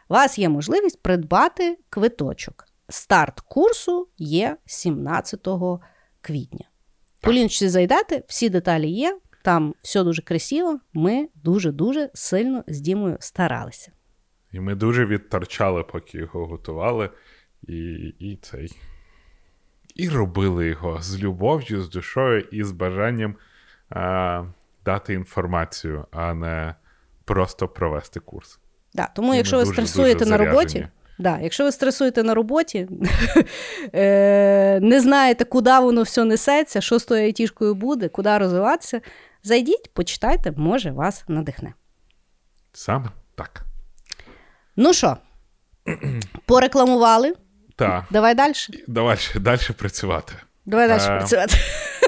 У 0.09 0.15
вас 0.15 0.39
є 0.39 0.49
можливість 0.49 1.03
придбати 1.03 1.79
квиточок. 1.91 2.65
Старт 2.89 3.41
курсу 3.41 4.09
є 4.19 4.57
17 4.67 5.49
квітня. 6.21 6.65
Полінчі 7.21 7.69
зайдете, 7.69 8.23
всі 8.29 8.49
деталі 8.49 8.91
є, 8.91 9.19
там 9.45 9.74
все 9.82 10.05
дуже 10.05 10.22
красиво. 10.22 10.80
Ми 10.92 11.28
дуже-дуже 11.34 12.11
сильно 12.14 12.64
з 12.66 12.80
Дімою 12.80 13.16
старалися. 13.20 13.92
І 14.53 14.61
ми 14.61 14.74
дуже 14.74 15.07
відторчали, 15.07 15.82
поки 15.82 16.18
його 16.18 16.47
готували, 16.47 17.11
і 17.62 17.74
і 18.18 18.38
цей. 18.42 18.72
І 19.95 20.09
робили 20.09 20.66
його 20.66 21.03
з 21.03 21.22
любов'ю, 21.22 21.82
з 21.82 21.88
душою 21.88 22.40
і 22.40 22.64
з 22.64 22.72
бажанням 22.72 23.36
а, 23.90 24.45
дати 24.84 25.14
інформацію, 25.14 26.07
а 26.11 26.34
не 26.34 26.74
просто 27.24 27.68
провести 27.68 28.20
курс. 28.20 28.59
Да, 28.95 29.09
Тому, 29.14 29.34
і 29.34 29.36
якщо 29.36 29.57
ви 29.57 29.62
дуже, 29.62 29.72
стресуєте 29.72 30.18
дуже 30.18 30.30
на 30.30 30.36
роботі. 30.36 30.88
Да, 31.19 31.39
Якщо 31.43 31.65
ви 31.65 31.73
стресуєте 31.73 32.23
на 32.23 32.35
роботі, 32.35 32.89
е, 33.95 34.81
не 34.81 35.01
знаєте, 35.01 35.45
куди 35.45 35.79
воно 35.79 36.03
все 36.03 36.25
несеться, 36.25 36.81
що 36.81 36.99
з 36.99 37.05
тою 37.05 37.23
айтішкою 37.23 37.75
буде, 37.75 38.09
куди 38.09 38.39
розвиватися, 38.39 39.01
зайдіть, 39.43 39.91
почитайте, 39.95 40.53
може, 40.57 40.91
вас 40.91 41.25
надихне. 41.29 41.75
Саме 42.73 43.09
так. 43.35 43.65
Ну 44.77 44.93
що, 44.93 45.17
порекламували? 46.47 47.35
Так. 47.77 48.05
Давай 48.11 48.35
далі. 48.35 48.55
Давай 48.89 49.19
далі 49.35 49.61
працювати. 49.79 50.33
Давай 50.67 50.89
далі 50.89 51.03
е, 51.03 51.07
працювати. 51.07 51.57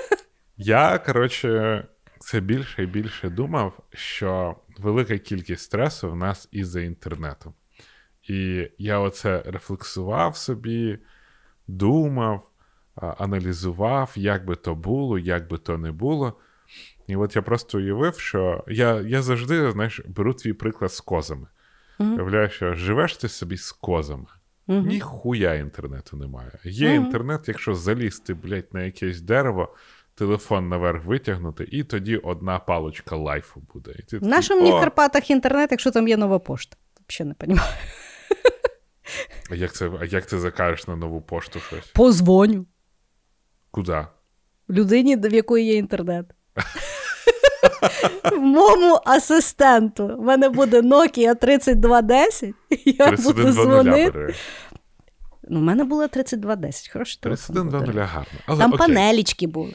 Я, 0.57 0.99
коротше, 0.99 1.85
все 2.21 2.41
більше 2.41 2.83
і 2.83 2.87
більше 2.87 3.29
думав, 3.29 3.73
що 3.93 4.57
велика 4.79 5.19
кількість 5.19 5.63
стресу 5.63 6.11
в 6.11 6.17
нас 6.17 6.49
із-за 6.53 6.81
інтернету. 6.81 7.55
І 8.29 8.71
я 8.79 8.99
оце 8.99 9.43
рефлексував 9.47 10.37
собі, 10.37 10.99
думав, 11.69 12.51
аналізував, 12.97 14.13
як 14.17 14.45
би 14.45 14.57
то 14.57 14.75
було, 14.75 15.19
як 15.19 15.49
би 15.49 15.59
то 15.59 15.79
не 15.79 15.93
було. 15.93 16.33
І 17.07 17.17
от 17.17 17.37
я 17.37 17.43
просто 17.43 17.79
уявив, 17.79 18.19
що 18.19 18.65
я 18.69 19.01
я 19.01 19.23
завжди 19.23 19.71
знаєш, 19.71 20.01
беру 20.09 20.35
твій 20.35 20.53
приклад 20.53 20.93
з 20.93 21.01
козами. 21.01 21.47
Уявляю, 21.99 22.51
що 22.51 22.75
живеш 22.75 23.17
ти 23.17 23.29
собі 23.29 23.57
з 23.57 23.73
козами. 23.73 24.27
Uh-huh. 24.69 24.87
Ніхуя 24.87 25.55
інтернету 25.55 26.17
немає. 26.17 26.51
Є 26.65 26.89
uh-huh. 26.89 26.95
інтернет, 26.95 27.41
якщо 27.49 27.75
залізти, 27.75 28.35
блядь, 28.35 28.69
на 28.73 28.83
якесь 28.83 29.21
дерево, 29.21 29.75
телефон 30.15 30.69
наверх 30.69 31.05
витягнути, 31.05 31.69
і 31.71 31.85
тоді 31.85 32.17
одна 32.17 32.59
палочка 32.59 33.17
лайфу 33.17 33.63
буде. 33.75 33.95
І 33.99 34.03
ти 34.03 34.19
В 34.19 34.23
нашому 34.23 34.71
Карпатах 34.71 35.31
інтернет, 35.31 35.69
якщо 35.71 35.91
там 35.91 36.09
є 36.09 36.17
нова 36.17 36.39
пошта. 36.39 36.77
Взагалі 37.09 37.35
не 37.41 37.47
розумію. 37.47 37.63
А 39.51 39.55
як 39.55 39.73
це 39.73 39.91
а 40.01 40.05
як 40.05 40.27
ти 40.27 40.39
закажеш 40.39 40.87
на 40.87 40.97
нову 40.97 41.21
пошту 41.21 41.61
щось? 41.61 41.87
Позвоню. 41.87 42.67
Куди? 43.71 44.07
Людині, 44.71 45.17
в 45.17 45.35
якої 45.35 45.67
є 45.67 45.75
інтернет. 45.75 46.27
Моєму 48.37 49.01
асистенту. 49.07 50.05
У 50.19 50.23
мене 50.23 50.49
буде 50.49 50.81
Nokia 50.81 51.35
3210. 51.35 52.55
Я 52.85 53.11
буду 53.13 53.53
дзвонити. 53.53 54.35
Ну, 55.49 55.59
У 55.61 55.63
мене 55.63 55.85
було 55.85 56.09
3210. 56.09 56.89
Хороший 56.93 57.19
3120 57.23 57.97
гарно. 57.97 58.39
Але, 58.47 58.59
Там 58.59 58.73
окей. 58.73 58.79
панелічки 58.87 59.47
були. 59.47 59.75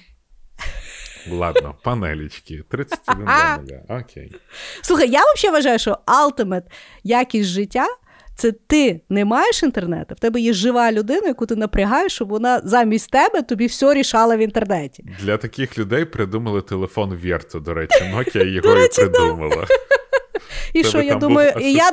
Ладно, 1.32 1.76
панелічки. 1.84 2.64
3120. 2.70 3.76
Окей. 3.90 4.36
Слухай, 4.82 5.10
я 5.10 5.22
взагалі 5.34 5.56
вважаю, 5.56 5.80
що 5.80 5.98
ultimate 6.08 6.64
якість 7.04 7.50
життя 7.50 7.88
це 8.42 8.52
ти 8.52 9.02
не 9.10 9.26
маєш 9.26 9.64
інтернету, 9.64 10.16
в 10.16 10.20
тебе 10.20 10.40
є 10.40 10.54
жива 10.54 10.92
людина, 10.92 11.28
яку 11.28 11.46
ти 11.46 11.56
напрягаєш, 11.56 12.14
щоб 12.14 12.30
вона 12.30 12.62
замість 12.64 13.12
тебе 13.12 13.42
тобі 13.42 13.66
все 13.66 13.94
рішала 13.94 14.36
в 14.36 14.40
інтернеті. 14.40 15.06
Для 15.20 15.38
таких 15.38 15.78
людей 15.78 16.06
придумали 16.06 16.62
телефон 16.62 17.14
Вєрту, 17.14 17.60
до 17.60 17.74
речі, 17.74 18.04
Nokia 18.04 18.46
його 18.48 18.78
і 18.78 18.88
придумала. 18.96 19.68
І 20.74 20.84
що 20.84 21.02
я 21.02 21.16
думаю, 21.16 21.54
і 21.62 21.74
я 21.74 21.92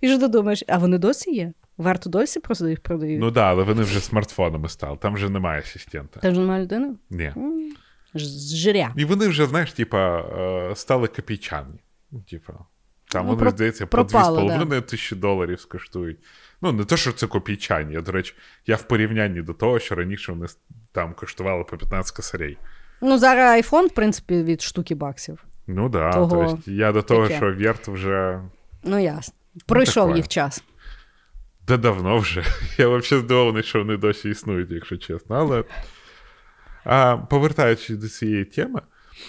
і 0.00 0.08
що 0.08 0.18
ти 0.18 0.28
думаєш, 0.28 0.64
а 0.68 0.78
вони 0.78 0.98
досі 0.98 1.30
є? 1.30 1.52
Варто 1.76 2.10
досі 2.10 2.40
просто 2.40 2.68
їх 2.68 2.80
продають? 2.80 3.20
Ну 3.20 3.32
так, 3.32 3.44
але 3.44 3.62
вони 3.62 3.82
вже 3.82 4.00
смартфонами 4.00 4.68
стали, 4.68 4.96
там 5.00 5.14
вже 5.14 5.28
немає 5.28 5.60
асистента. 5.60 6.20
Там 6.20 6.32
вже 6.32 6.40
немає 6.40 6.62
людини? 6.62 6.94
Ні. 7.10 7.32
Зжиря. 8.14 8.92
І 8.96 9.04
вони 9.04 9.28
вже, 9.28 9.46
знаєш, 9.46 9.72
типа, 9.72 10.18
е, 10.18 10.76
стали 10.76 11.08
копійчані. 11.08 11.80
Типа, 12.30 12.52
Там 13.08 13.26
ну, 13.26 13.36
вони, 13.36 13.50
здається, 13.50 13.86
по 13.86 13.98
2,5 13.98 14.66
да. 14.66 14.80
тисячі 14.80 15.16
доларів 15.16 15.60
скоштують. 15.60 16.18
Ну, 16.62 16.72
не 16.72 16.84
те, 16.84 16.96
що 16.96 17.12
це 17.12 17.26
копійчані. 17.26 17.94
Я, 17.94 18.00
до 18.00 18.12
речі, 18.12 18.34
я 18.66 18.76
в 18.76 18.82
порівнянні 18.82 19.42
до 19.42 19.52
того, 19.52 19.78
що 19.78 19.94
раніше 19.94 20.32
вони 20.32 20.46
там 20.92 21.14
коштували 21.14 21.64
по 21.64 21.76
15 21.76 22.16
косарей. 22.16 22.58
Ну, 23.00 23.18
зараз 23.18 23.64
iPhone, 23.64 23.86
в 23.86 23.94
принципі, 23.94 24.42
від 24.42 24.62
штуки 24.62 24.94
баксів. 24.94 25.44
Ну 25.66 25.90
так, 25.90 26.12
да. 26.12 26.26
Тобто 26.26 26.70
я 26.70 26.92
до 26.92 27.02
того, 27.02 27.22
таке. 27.22 27.36
що 27.36 27.54
Верт 27.54 27.88
вже. 27.88 28.40
Ну, 28.84 28.98
ясно. 28.98 29.34
Пройшов 29.66 30.10
ну, 30.10 30.16
їх 30.16 30.28
час. 30.28 30.64
Да 31.66 31.76
давно 31.76 32.18
вже. 32.18 32.44
Я 32.78 32.88
взагалі 32.88 33.24
здивований, 33.24 33.62
що 33.62 33.78
вони 33.78 33.96
досі 33.96 34.30
існують, 34.30 34.70
якщо 34.70 34.96
чесно. 34.96 35.36
Але 35.36 35.64
а, 36.84 37.16
повертаючись 37.16 37.96
до 37.96 38.08
цієї 38.08 38.44
теми, 38.44 38.80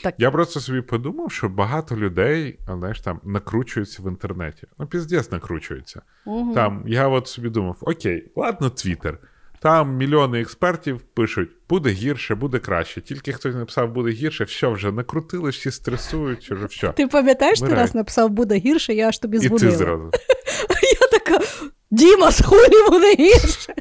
так. 0.04 0.16
я 0.18 0.32
просто 0.32 0.60
собі 0.60 0.82
подумав, 0.82 1.32
що 1.32 1.50
багато 1.50 1.96
людей 1.96 2.60
знаєш, 2.68 3.02
там 3.02 3.20
накручуються 3.24 4.04
в 4.04 4.08
інтернеті. 4.08 4.68
Ну, 4.80 4.88
піздець 4.88 5.32
накручуються. 5.32 6.02
Угу. 6.26 6.54
Там 6.54 6.84
я 6.88 7.08
от 7.08 7.28
собі 7.28 7.50
думав: 7.50 7.78
окей, 7.82 8.32
ладно, 8.36 8.70
Твіттер. 8.70 9.20
Там 9.60 9.96
мільйони 9.96 10.42
експертів 10.42 11.02
пишуть, 11.02 11.50
буде 11.70 11.90
гірше, 11.90 12.36
буде 12.36 12.60
краще. 12.60 13.02
Тільки 13.02 13.34
хтось 13.34 13.56
написав, 13.56 13.92
буде 13.92 14.10
гірше, 14.10 14.44
все 14.44 14.68
вже 14.68 14.92
накрутили, 14.92 15.50
всі 15.50 15.72
стресують, 15.72 16.44
чи 16.44 16.56
вже 16.56 16.66
все. 16.66 16.92
Ти 16.92 17.08
пам'ятаєш, 17.08 17.60
ти 17.60 17.74
раз 17.74 17.96
написав, 17.96 18.30
буде 18.30 18.56
гірше, 18.56 18.94
я 18.94 19.08
аж 19.08 19.20
тобі 19.20 19.40
дзвонила. 19.40 19.68
І 19.68 19.72
ти 19.72 19.78
зразу. 19.78 20.12
Я 21.02 21.20
така. 21.20 21.46
Діма, 21.92 22.32
схуй 22.32 22.90
буде 22.90 23.16
гірше. 23.16 23.74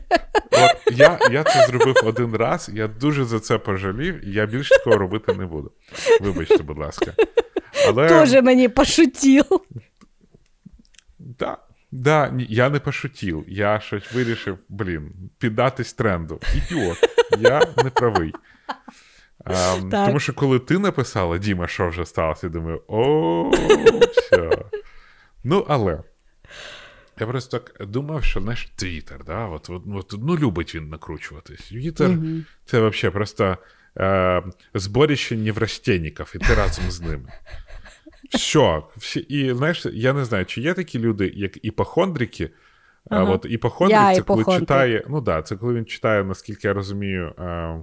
От 0.51 0.99
я 0.99 1.19
я 1.31 1.45
це 1.45 1.67
зробив 1.67 1.97
один 2.05 2.37
раз, 2.37 2.71
я 2.75 2.89
дуже 2.89 3.25
за 3.25 3.41
це 3.41 3.59
пожалів, 3.59 4.25
і 4.29 4.33
я 4.33 4.47
більше 4.47 4.79
такого 4.79 4.97
робити 4.97 5.35
не 5.35 5.47
буду. 5.47 5.73
Вибачте, 6.21 6.63
будь 6.63 6.79
ласка. 6.79 7.13
Але... 7.89 8.09
Тоже 8.09 8.43
мені 8.43 8.69
пошутів. 8.69 9.45
Так. 11.39 11.63
Да, 11.93 12.35
я 12.49 12.71
не 12.71 12.81
пошутів. 12.81 13.45
Я 13.49 13.81
щось 13.81 14.13
вирішив, 14.13 14.59
блін, 14.69 15.13
піддатись 15.39 15.93
тренду. 15.93 16.41
Ідіот, 16.55 16.99
я 17.39 17.63
не 17.85 17.91
правий. 17.91 18.33
А, 19.45 19.77
тому 19.91 20.21
що 20.21 20.35
коли 20.35 20.59
ти 20.59 20.79
написала, 20.79 21.39
Діма, 21.39 21.67
що 21.69 21.89
вже 21.89 22.07
сталося, 22.07 22.47
я 22.47 22.53
думаю, 22.53 22.83
о, 22.89 23.51
все. 24.17 24.51
Ну, 25.45 25.67
але. 25.69 26.03
Я 27.21 27.27
просто 27.27 27.59
так 27.59 27.87
думав, 27.89 28.25
що 28.25 28.41
наш 28.41 28.69
Твіттер, 28.77 29.25
да, 29.25 29.47
от, 29.47 29.71
от, 29.71 29.83
от, 29.95 30.15
ну, 30.23 30.37
любить 30.37 30.75
він 30.75 30.89
накручуватись. 30.89 31.69
Твіттер 31.69 32.11
mm 32.11 32.45
це 32.65 32.89
взагалі 32.89 33.15
просто 33.15 33.57
е, 33.99 34.43
зборище 34.75 35.37
неврастенників, 35.37 36.33
і 36.35 36.39
ти 36.39 36.55
разом 36.55 36.91
з 36.91 37.01
ними. 37.01 37.33
Все. 38.31 38.83
Всі, 38.97 39.21
І 39.21 39.55
знаєш, 39.55 39.87
я 39.93 40.13
не 40.13 40.25
знаю, 40.25 40.47
чи 40.47 40.61
є 40.61 40.75
такі 40.75 40.99
люди, 40.99 41.33
як 41.37 41.65
іпохондрики. 41.65 42.51
Ага. 43.11 43.23
А, 43.23 43.25
от 43.25 43.47
іпохондрик 43.49 44.01
я 44.01 44.15
це 44.15 44.23
коли 44.23 44.45
читає. 44.45 45.05
Ну 45.09 45.21
да, 45.21 45.43
це 45.43 45.57
коли 45.57 45.75
він 45.75 45.85
читає, 45.85 46.25
наскільки 46.25 46.69
я 46.69 46.75
розумію, 46.75 47.27
е, 47.39 47.83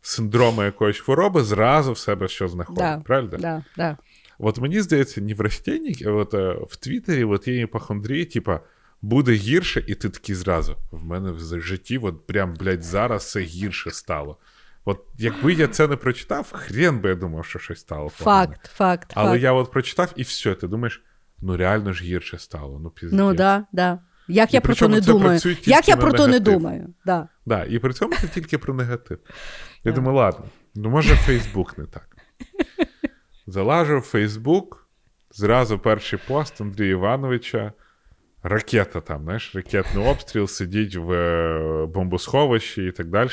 синдроми 0.00 0.64
якоїсь 0.64 1.00
хвороби, 1.00 1.42
зразу 1.42 1.92
в 1.92 1.98
себе 1.98 2.28
що 2.28 2.48
знаходить. 2.48 2.82
Да, 2.82 3.02
правильно? 3.04 3.38
Да, 3.38 3.64
да. 3.76 3.96
От 4.38 4.58
мені 4.58 4.80
здається, 4.80 5.20
неврастенник, 5.20 5.98
от 6.06 6.34
е, 6.34 6.56
в 6.68 6.76
Твіттері 6.76 7.24
от 7.24 7.48
є 7.48 7.60
іпохондрії, 7.60 8.24
типа. 8.24 8.60
Буде 9.02 9.32
гірше, 9.32 9.84
і 9.86 9.94
ти 9.94 10.08
такий 10.08 10.34
зразу. 10.34 10.76
В 10.90 11.04
мене 11.04 11.30
в 11.30 11.60
житті, 11.60 11.98
от 11.98 12.26
прям, 12.26 12.54
блядь, 12.54 12.82
зараз 12.82 13.24
все 13.24 13.40
гірше 13.40 13.90
стало. 13.90 14.38
От 14.84 15.04
якби 15.18 15.52
я 15.52 15.68
це 15.68 15.88
не 15.88 15.96
прочитав, 15.96 16.52
хрен 16.52 17.00
би 17.00 17.08
я 17.08 17.14
думав, 17.14 17.44
що 17.44 17.58
щось 17.58 17.80
стало. 17.80 18.08
Факт, 18.08 18.24
погано. 18.24 18.56
факт. 18.62 19.12
Але 19.14 19.30
факт. 19.30 19.42
я 19.42 19.52
от 19.52 19.70
прочитав, 19.70 20.12
і 20.16 20.22
все, 20.22 20.54
ти 20.54 20.68
думаєш, 20.68 21.04
ну 21.40 21.56
реально 21.56 21.92
ж 21.92 22.04
гірше 22.04 22.38
стало. 22.38 22.78
Ну, 22.78 22.90
піздець. 22.90 23.18
Ну 23.18 23.34
да, 23.34 23.64
да. 23.72 23.98
Як 24.28 24.54
і 24.54 24.56
я 24.56 24.60
про 24.60 24.74
то 24.74 24.88
не 24.88 25.00
думаю. 25.00 25.40
Як 25.64 25.88
я 25.88 25.96
про 25.96 26.12
то 26.12 26.28
не 26.28 26.40
думаю. 26.40 26.94
Да. 27.06 27.28
Да, 27.46 27.64
І 27.64 27.78
при 27.78 27.92
цьому 27.92 28.14
це 28.20 28.28
тільки 28.28 28.58
про 28.58 28.74
негатив. 28.74 29.18
Я 29.84 29.92
думаю, 29.92 30.16
ладно, 30.16 30.44
ну 30.74 30.90
може 30.90 31.16
Фейсбук 31.16 31.78
не 31.78 31.84
так. 31.84 32.16
Залажу 33.46 33.98
в 33.98 34.02
Фейсбук, 34.02 34.88
зразу 35.30 35.78
перший 35.78 36.18
пост 36.28 36.60
Андрія 36.60 36.90
Івановича. 36.90 37.72
Ракета 38.42 39.00
там, 39.00 39.22
знаєш, 39.22 39.54
ракетний 39.54 40.06
обстріл, 40.06 40.46
сидіть 40.46 40.96
в 40.96 41.12
е, 41.12 41.86
бомбосховищі 41.86 42.86
і 42.86 42.92
так 42.92 43.06
далі. 43.06 43.30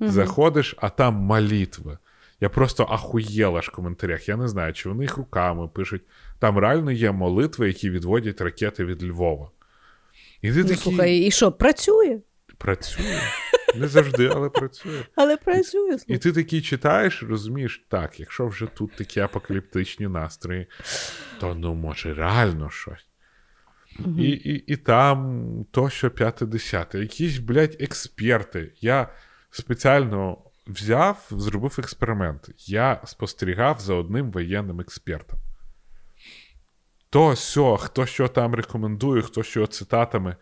Угу. 0.00 0.10
Заходиш, 0.10 0.74
а 0.78 0.88
там 0.88 1.14
молитви. 1.14 1.98
Я 2.40 2.48
просто 2.48 2.86
ахуєла 2.90 3.62
ж 3.62 3.70
в 3.72 3.74
коментарях. 3.74 4.28
Я 4.28 4.36
не 4.36 4.48
знаю, 4.48 4.72
чи 4.72 4.88
вони 4.88 5.04
їх 5.04 5.16
руками 5.16 5.68
пишуть. 5.68 6.02
Там 6.38 6.58
реально 6.58 6.90
є 6.90 7.12
молитви, 7.12 7.68
які 7.68 7.90
відводять 7.90 8.40
ракети 8.40 8.84
від 8.84 9.04
Львова. 9.04 9.50
І 10.42 10.52
ти 10.52 10.58
ну, 10.58 10.68
такі... 10.68 10.80
Слухай, 10.80 11.18
і 11.18 11.30
що, 11.30 11.52
працює? 11.52 12.20
Працює. 12.58 13.20
Не 13.76 13.88
завжди, 13.88 14.30
але 14.34 14.48
працює. 14.48 15.02
Але 15.14 15.36
працює. 15.36 15.96
І 16.06 16.18
ти 16.18 16.32
такий 16.32 16.62
читаєш, 16.62 17.22
розумієш, 17.22 17.86
так, 17.88 18.20
якщо 18.20 18.46
вже 18.46 18.66
тут 18.66 18.92
такі 18.92 19.20
апокаліптичні 19.20 20.08
настрої, 20.08 20.66
то 21.40 21.54
ну, 21.54 21.74
може, 21.74 22.14
реально 22.14 22.70
щось. 22.70 23.06
Угу. 23.98 24.18
І 24.18 24.28
і, 24.28 24.64
і 24.72 24.76
там 24.76 25.40
то, 25.70 25.90
що 25.90 26.10
п'яте 26.10 26.46
десяте. 26.46 26.98
Якісь, 26.98 27.38
блядь, 27.38 27.76
експерти. 27.80 28.72
Я 28.80 29.08
спеціально 29.50 30.38
взяв, 30.66 31.26
зробив 31.30 31.76
експеримент. 31.78 32.50
Я 32.58 33.00
спостерігав 33.04 33.80
за 33.80 33.94
одним 33.94 34.30
воєнним 34.30 34.80
експертом. 34.80 35.38
То 37.10 37.36
сьо, 37.36 37.76
хто 37.76 38.06
що 38.06 38.28
там 38.28 38.54
рекомендує, 38.54 39.22
хто 39.22 39.42
що 39.42 39.66
цитатами, 39.66 40.36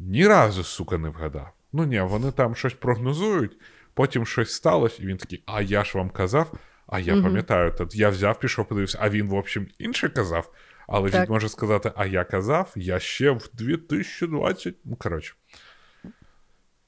ні 0.00 0.26
разу, 0.26 0.64
сука, 0.64 0.98
не 0.98 1.08
вгадав. 1.08 1.52
Ну 1.72 1.84
ні, 1.84 2.00
вони 2.00 2.32
там 2.32 2.54
щось 2.54 2.74
прогнозують, 2.74 3.58
потім 3.94 4.26
щось 4.26 4.52
сталося, 4.52 5.02
і 5.02 5.06
він 5.06 5.16
такий, 5.16 5.42
а 5.46 5.62
я 5.62 5.84
ж 5.84 5.98
вам 5.98 6.10
казав, 6.10 6.52
а 6.86 7.00
я 7.00 7.14
угу. 7.14 7.22
пам'ятаю, 7.22 7.74
то 7.78 7.88
я 7.92 8.08
взяв, 8.08 8.40
пішов, 8.40 8.68
подивився, 8.68 8.98
а 9.00 9.10
він, 9.10 9.28
в 9.28 9.34
общем, 9.34 9.66
інше 9.78 10.08
казав. 10.08 10.52
Але 10.88 11.10
так. 11.10 11.22
він 11.28 11.32
може 11.32 11.48
сказати, 11.48 11.92
а 11.96 12.06
я 12.06 12.24
казав, 12.24 12.72
я 12.76 12.98
ще 12.98 13.30
в 13.30 13.48
2020. 13.52 14.76
Ну, 14.84 14.96
коротше. 14.96 15.34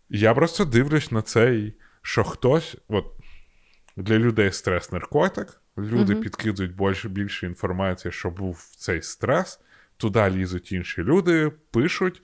Я 0.09 0.35
просто 0.35 0.65
дивлюсь 0.65 1.13
на 1.13 1.23
цей, 1.23 1.75
що 2.03 2.25
хтось, 2.25 2.77
от 2.89 3.05
для 3.97 4.19
людей 4.19 4.53
стрес 4.53 4.93
наркотик, 4.93 5.61
люди 5.79 6.15
угу. 6.15 6.23
підкидують 6.23 6.77
більше 6.77 7.09
більше 7.09 7.47
інформації, 7.47 8.13
що 8.13 8.31
був 8.31 8.75
цей 8.77 9.03
стрес, 9.03 9.61
туди 9.97 10.31
лізуть 10.31 10.73
інші 10.73 11.03
люди, 11.03 11.53
пишуть 11.71 12.23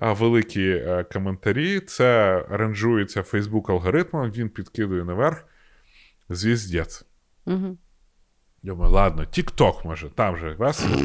великі 0.00 0.70
е, 0.70 1.04
коментарі. 1.12 1.80
Це 1.80 2.38
ранжується 2.50 3.22
Фейсбук 3.22 3.70
алгоритмом, 3.70 4.30
він 4.30 4.48
підкидує 4.48 5.04
наверх. 5.04 5.44
Звіздець. 6.28 7.04
Угу. 7.46 7.78
Думаю, 8.62 8.92
ладно, 8.92 9.24
Тік-Ток, 9.24 9.84
може, 9.84 10.10
там 10.10 10.36
же 10.36 10.54
весело. 10.58 11.02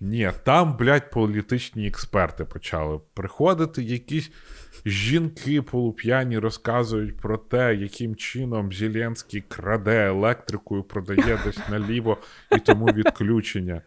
Ні, 0.00 0.30
там, 0.44 0.76
блядь, 0.76 1.10
політичні 1.10 1.86
експерти 1.86 2.44
почали 2.44 3.00
приходити, 3.14 3.82
якісь 3.82 4.30
жінки 4.86 5.62
полуп'яні 5.62 6.38
розказують 6.38 7.16
про 7.16 7.38
те, 7.38 7.74
яким 7.74 8.16
чином 8.16 8.72
Зеленський 8.72 9.40
краде 9.40 10.06
електрику 10.06 10.78
і 10.78 10.82
продає 10.82 11.38
десь 11.44 11.68
наліво 11.68 12.18
і 12.52 12.58
тому 12.58 12.86
відключення. 12.86 13.82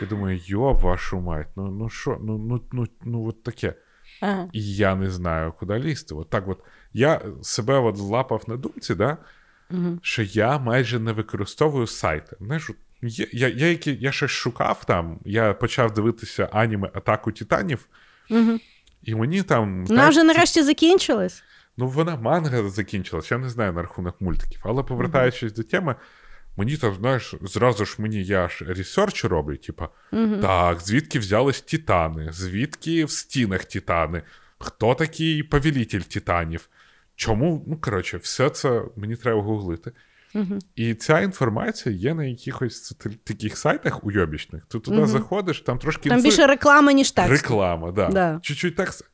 Я 0.00 0.06
думаю, 0.06 0.40
йо, 0.44 0.72
вашу 0.72 1.20
мать, 1.20 1.48
ну 1.56 1.66
ну 1.66 1.88
що, 1.88 2.18
ну 2.20 2.38
ну, 2.38 2.62
ну, 2.72 2.86
ну 3.04 3.28
от 3.28 3.42
таке. 3.42 3.74
Ага. 4.20 4.48
І 4.52 4.74
я 4.76 4.94
не 4.94 5.10
знаю, 5.10 5.52
куди 5.58 5.78
лізти. 5.78 6.14
От 6.14 6.30
так 6.30 6.48
от 6.48 6.58
я 6.92 7.20
себе 7.42 7.78
от 7.78 7.96
злапав 7.96 8.44
на 8.46 8.56
думці, 8.56 8.94
да, 8.94 9.16
угу. 9.70 9.98
що 10.02 10.22
я 10.22 10.58
майже 10.58 10.98
не 10.98 11.12
використовую 11.12 11.86
сайти. 11.86 12.36
Знаєш, 12.40 12.70
я 13.02 13.26
я, 13.32 13.48
я, 13.48 13.68
я, 13.68 13.78
я 13.84 14.12
щось 14.12 14.30
шукав 14.30 14.84
там, 14.84 15.18
я 15.24 15.54
почав 15.54 15.94
дивитися 15.94 16.48
аніме 16.52 16.90
Атаку 16.94 17.32
Титанів. 17.32 17.88
Угу. 18.30 18.58
І 19.02 19.14
мені 19.14 19.42
там. 19.42 19.86
Вона 19.86 20.08
вже 20.08 20.22
нарешті 20.22 20.62
закінчилась. 20.62 21.42
Ну, 21.76 21.88
вона 21.88 22.16
манга 22.16 22.68
закінчилась, 22.68 23.30
я 23.30 23.38
не 23.38 23.48
знаю 23.48 23.72
на 23.72 23.82
рахунок 23.82 24.20
мультиків. 24.20 24.60
Але 24.64 24.82
повертаючись 24.82 25.52
uh-huh. 25.52 25.56
до 25.56 25.62
теми, 25.62 25.94
мені 26.58 26.76
там, 26.76 26.94
знаєш, 26.94 27.34
зразу 27.42 27.84
ж 27.84 27.96
мені 27.98 28.24
я 28.24 28.48
ж 28.48 28.64
research 28.64 29.24
роблю, 29.24 29.56
типа, 29.56 29.88
uh-huh. 30.12 30.40
так, 30.40 30.80
звідки 30.80 31.18
взялись 31.18 31.60
Титани, 31.60 32.28
звідки 32.32 33.04
в 33.04 33.10
стінах 33.10 33.64
Титани, 33.64 34.22
хто 34.58 34.94
такий 34.94 35.42
повелитель 35.42 36.00
Титанів? 36.00 36.68
Чому? 37.16 37.64
Ну, 37.66 37.78
коротше, 37.80 38.16
все 38.16 38.50
це 38.50 38.82
мені 38.96 39.16
треба 39.16 39.42
гуглити. 39.42 39.92
Uh-huh. 40.34 40.58
І 40.76 40.94
ця 40.94 41.20
інформація 41.20 41.94
є 41.94 42.14
на 42.14 42.24
якихось 42.24 42.92
таких 43.24 43.58
сайтах 43.58 44.04
уйобічних. 44.04 44.62
Ти 44.66 44.78
туди 44.78 44.96
uh-huh. 44.96 45.06
заходиш, 45.06 45.60
там 45.60 45.78
трошки. 45.78 46.08
Там 46.08 46.22
більше 46.22 46.46
реклами, 46.46 46.94
ніж 46.94 47.10
текст. 47.10 47.30
Реклама, 47.30 47.92
да. 47.92 48.08
да. 48.08 48.38
Чуть-чуть 48.42 48.76
текст. 48.76 49.04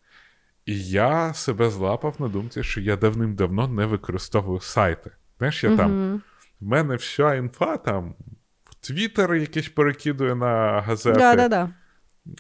І 0.66 0.84
я 0.84 1.34
себе 1.34 1.70
злапав 1.70 2.16
на 2.18 2.28
думці, 2.28 2.62
що 2.62 2.80
я 2.80 2.97
давним-давно 2.97 3.68
не 3.68 3.86
використовую 3.86 4.61
сайти. 4.61 5.11
Знаєш, 5.38 5.64
я 5.64 5.76
там. 5.76 6.22
В 6.61 6.66
мене 6.66 6.96
вся 6.96 7.34
інфа 7.34 7.76
там 7.76 8.14
Твіттер 8.80 9.34
якийсь 9.34 9.68
перекидує 9.68 10.34
на 10.34 10.80
газети, 10.80 11.18
да, 11.18 11.34
да, 11.34 11.48
да. 11.48 11.70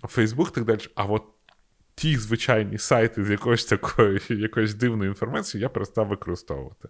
Фейсбук 0.08 0.50
так 0.50 0.64
далі. 0.64 0.80
А 0.94 1.04
от 1.04 1.22
ті 1.94 2.16
звичайні 2.16 2.78
сайти 2.78 3.24
з 3.24 3.30
якоюсь 3.30 3.64
такою 3.64 4.20
якоюсь 4.28 4.74
дивною 4.74 5.10
інформацією 5.10 5.62
я 5.62 5.68
перестав 5.68 6.08
використовувати. 6.08 6.88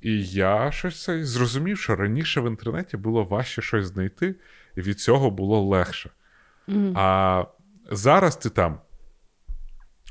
І 0.00 0.24
я 0.26 0.72
щось 0.72 1.10
зрозумів, 1.10 1.78
що 1.78 1.96
раніше 1.96 2.40
в 2.40 2.46
інтернеті 2.46 2.96
було 2.96 3.24
важче 3.24 3.62
щось 3.62 3.86
знайти, 3.86 4.34
і 4.76 4.80
від 4.80 5.00
цього 5.00 5.30
було 5.30 5.60
легше. 5.60 6.10
Mm-hmm. 6.68 6.92
А 6.96 7.44
зараз 7.90 8.36
ти 8.36 8.50
там, 8.50 8.80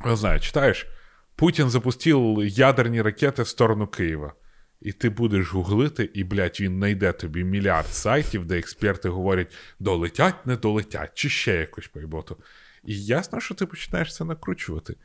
не 0.06 0.16
знаю, 0.16 0.40
читаєш, 0.40 0.88
Путін 1.36 1.70
запустив 1.70 2.38
ядерні 2.44 3.02
ракети 3.02 3.42
в 3.42 3.48
сторону 3.48 3.88
Києва. 3.88 4.34
І 4.82 4.92
ти 4.92 5.10
будеш 5.10 5.54
гуглити, 5.54 6.10
і, 6.14 6.24
блядь, 6.24 6.58
він 6.60 6.78
знайде 6.78 7.12
тобі 7.12 7.44
мільярд 7.44 7.88
сайтів, 7.88 8.46
де 8.46 8.58
експерти 8.58 9.10
говорять, 9.10 9.54
долетять, 9.80 10.46
не 10.46 10.56
долетять, 10.56 11.12
чи 11.14 11.30
ще 11.30 11.56
якось 11.56 11.88
поєботу. 11.88 12.38
І 12.84 13.06
ясно, 13.06 13.40
що 13.40 13.56
ти 13.56 13.66
починаєш 13.66 14.16
це 14.16 14.26
накручувати. 14.26 14.96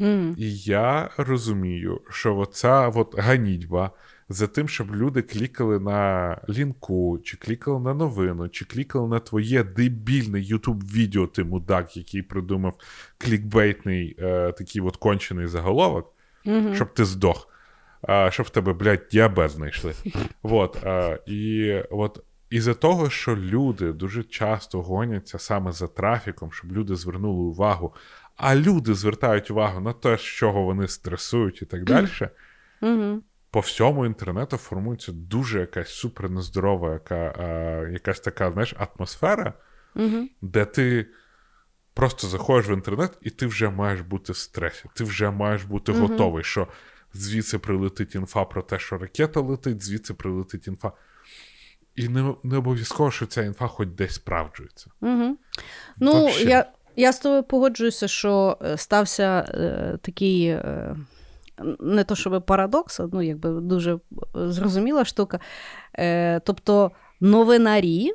Mm. 0.00 0.34
І 0.36 0.56
я 0.58 1.10
розумію, 1.16 2.00
що 2.10 2.36
оця 2.36 2.88
от 2.88 3.18
ганітьба 3.18 3.90
за 4.28 4.46
тим, 4.46 4.68
щоб 4.68 4.96
люди 4.96 5.22
клікали 5.22 5.80
на 5.80 6.40
лінку, 6.48 7.20
чи 7.24 7.36
клікали 7.36 7.80
на 7.80 7.94
новину, 7.94 8.48
чи 8.48 8.64
клікали 8.64 9.08
на 9.08 9.18
твоє 9.18 9.64
дебільне 9.64 10.40
ютуб-відео, 10.40 11.26
ти 11.26 11.44
мудак, 11.44 11.96
який 11.96 12.22
придумав 12.22 12.78
клікбейтний 13.18 14.16
е, 14.18 14.52
такий 14.52 14.82
от 14.82 14.96
кончений 14.96 15.46
заголовок, 15.46 16.12
mm-hmm. 16.46 16.74
щоб 16.74 16.94
ти 16.94 17.04
здох. 17.04 17.51
А, 18.02 18.30
щоб 18.30 18.46
в 18.46 18.50
тебе, 18.50 18.72
блядь, 18.72 19.06
діабет 19.10 19.50
знайшли. 19.50 19.94
Вот, 20.42 20.84
а, 20.84 21.18
І 21.26 21.72
от 21.90 22.24
із-за 22.50 22.74
того, 22.74 23.10
що 23.10 23.36
люди 23.36 23.92
дуже 23.92 24.22
часто 24.22 24.82
гоняться 24.82 25.38
саме 25.38 25.72
за 25.72 25.86
трафіком, 25.86 26.52
щоб 26.52 26.72
люди 26.72 26.96
звернули 26.96 27.42
увагу, 27.42 27.94
а 28.36 28.54
люди 28.54 28.94
звертають 28.94 29.50
увагу 29.50 29.80
на 29.80 29.92
те, 29.92 30.16
з 30.16 30.20
чого 30.20 30.62
вони 30.62 30.88
стресують 30.88 31.62
і 31.62 31.64
так 31.64 31.84
далі. 31.84 32.08
По 33.50 33.60
всьому 33.60 34.06
інтернету 34.06 34.56
формується 34.56 35.12
дуже 35.12 35.60
якась 35.60 35.90
супер 35.90 36.30
нездорова, 36.30 36.92
яка, 36.92 37.14
а, 37.14 37.44
якась 37.92 38.20
така 38.20 38.52
знаєш, 38.52 38.74
атмосфера, 38.78 39.52
угу. 39.96 40.28
де 40.42 40.64
ти 40.64 41.06
просто 41.94 42.26
заходиш 42.26 42.68
в 42.68 42.72
інтернет, 42.72 43.18
і 43.20 43.30
ти 43.30 43.46
вже 43.46 43.70
маєш 43.70 44.00
бути 44.00 44.32
в 44.32 44.36
стресі, 44.36 44.84
ти 44.94 45.04
вже 45.04 45.30
маєш 45.30 45.64
бути 45.64 45.92
угу. 45.92 46.00
готовий, 46.00 46.44
що 46.44 46.68
звідси 47.14 47.58
прилетить 47.58 48.14
інфа 48.14 48.44
про 48.44 48.62
те, 48.62 48.78
що 48.78 48.98
ракета 48.98 49.40
летить, 49.40 49.84
звідси 49.84 50.14
прилетить 50.14 50.66
інфа. 50.66 50.92
І 51.96 52.08
не 52.08 52.34
не 52.42 52.56
обов'язково, 52.56 53.10
що 53.10 53.26
ця 53.26 53.42
інфа 53.42 53.66
хоч 53.66 53.88
десь 53.88 54.14
справджується. 54.14 54.90
Угу. 55.00 55.36
Ну, 55.98 56.28
я 56.28 56.66
я 56.96 57.12
з 57.12 57.18
тобою 57.18 57.42
погоджуюся, 57.42 58.08
що 58.08 58.58
е, 58.62 58.76
стався 58.76 59.48
е, 59.54 59.98
такий. 60.02 60.46
Е 60.46 60.96
не 61.80 62.04
то, 62.04 62.14
щоб 62.14 62.46
парадокс, 62.46 63.00
ну 63.12 63.22
якби 63.22 63.50
дуже 63.50 63.98
зрозуміла 64.34 65.04
штука. 65.04 65.40
Е, 65.98 66.40
Тобто 66.40 66.90
новинарі 67.20 68.12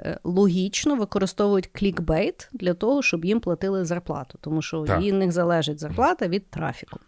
е, 0.00 0.18
логічно 0.24 0.96
використовують 0.96 1.66
клікбейт 1.66 2.48
для 2.52 2.74
того, 2.74 3.02
щоб 3.02 3.24
їм 3.24 3.40
платили 3.40 3.84
зарплату, 3.84 4.38
тому 4.40 4.62
що 4.62 4.82
від 4.82 5.14
них 5.14 5.32
залежить 5.32 5.78
зарплата 5.78 6.28
від 6.28 6.50
трафіку. 6.50 7.00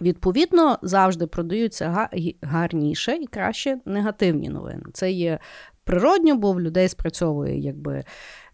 Відповідно, 0.00 0.78
завжди 0.82 1.26
продаються 1.26 2.08
гарніше 2.42 3.16
і 3.16 3.26
краще 3.26 3.78
негативні 3.84 4.48
новини. 4.48 4.82
Це 4.92 5.10
є 5.10 5.38
природньо, 5.84 6.36
бо 6.36 6.52
в 6.52 6.60
людей 6.60 6.88
спрацьовує, 6.88 7.58
якби, 7.58 8.04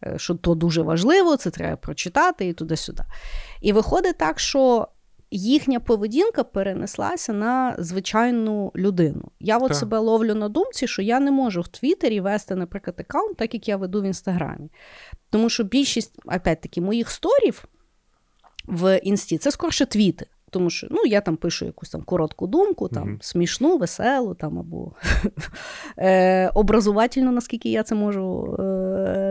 е, 0.06 0.14
що 0.18 0.34
то 0.34 0.54
дуже 0.54 0.82
важливо, 0.82 1.36
це 1.36 1.50
треба 1.50 1.76
прочитати 1.76 2.46
і 2.46 2.52
туди-сюди. 2.52 3.02
І 3.60 3.72
виходить 3.72 4.18
так, 4.18 4.40
що 4.40 4.88
їхня 5.30 5.80
поведінка 5.80 6.44
перенеслася 6.44 7.32
на 7.32 7.76
звичайну 7.78 8.72
людину. 8.76 9.30
Я 9.40 9.58
от 9.58 9.68
так. 9.68 9.76
себе 9.76 9.98
ловлю 9.98 10.34
на 10.34 10.48
думці, 10.48 10.86
що 10.86 11.02
я 11.02 11.20
не 11.20 11.30
можу 11.30 11.60
в 11.60 11.68
Твіттері 11.68 12.20
вести, 12.20 12.54
наприклад, 12.54 12.96
аккаунт, 13.00 13.36
так 13.36 13.54
як 13.54 13.68
я 13.68 13.76
веду 13.76 14.02
в 14.02 14.04
Інстаграмі. 14.04 14.70
Тому 15.30 15.48
що 15.48 15.64
більшість, 15.64 16.18
опять-таки, 16.24 16.80
моїх 16.80 17.10
сторів 17.10 17.64
в 18.66 18.98
інсті 18.98 19.38
це 19.38 19.50
скорше 19.50 19.86
твіти. 19.86 20.26
Тому 20.52 20.70
що 20.70 20.86
ну, 20.90 21.02
я 21.06 21.20
там 21.20 21.36
пишу 21.36 21.64
якусь 21.64 21.90
там 21.90 22.02
коротку 22.02 22.46
думку, 22.46 22.88
там 22.88 23.08
mm-hmm. 23.08 23.22
смішну, 23.22 23.78
веселу, 23.78 24.34
там 24.34 24.58
або 24.58 24.92
е, 25.98 26.48
образувательну, 26.48 27.32
наскільки 27.32 27.70
я 27.70 27.82
це 27.82 27.94
можу 27.94 28.56
е, 28.58 28.62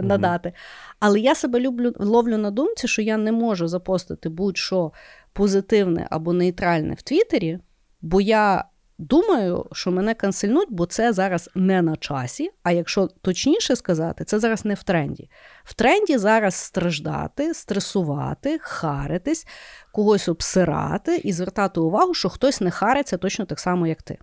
надати. 0.03 0.49
Mm-hmm. 0.49 0.95
Але 0.99 1.19
я 1.19 1.35
себе 1.35 1.59
люблю 1.59 1.93
ловлю 1.99 2.37
на 2.37 2.51
думці, 2.51 2.87
що 2.87 3.01
я 3.01 3.17
не 3.17 3.31
можу 3.31 3.67
запостити 3.67 4.29
будь-що 4.29 4.91
позитивне 5.33 6.07
або 6.09 6.33
нейтральне 6.33 6.93
в 6.93 7.01
Твіттері, 7.01 7.59
бо 8.01 8.21
я 8.21 8.65
думаю, 9.01 9.65
що 9.71 9.91
мене 9.91 10.13
канцельнуть, 10.13 10.67
бо 10.71 10.85
це 10.85 11.13
зараз 11.13 11.49
не 11.55 11.81
на 11.81 11.95
часі. 11.95 12.49
А 12.63 12.71
якщо 12.71 13.07
точніше 13.07 13.75
сказати, 13.75 14.23
це 14.23 14.39
зараз 14.39 14.65
не 14.65 14.73
в 14.73 14.83
тренді. 14.83 15.29
В 15.63 15.73
тренді 15.73 16.17
зараз 16.17 16.55
страждати, 16.55 17.53
стресувати, 17.53 18.59
харитись, 18.61 19.47
когось 19.91 20.27
обсирати 20.27 21.17
і 21.17 21.33
звертати 21.33 21.79
увагу, 21.79 22.13
що 22.13 22.29
хтось 22.29 22.61
не 22.61 22.71
хариться 22.71 23.17
точно 23.17 23.45
так 23.45 23.59
само, 23.59 23.87
як 23.87 24.01
ти. 24.01 24.17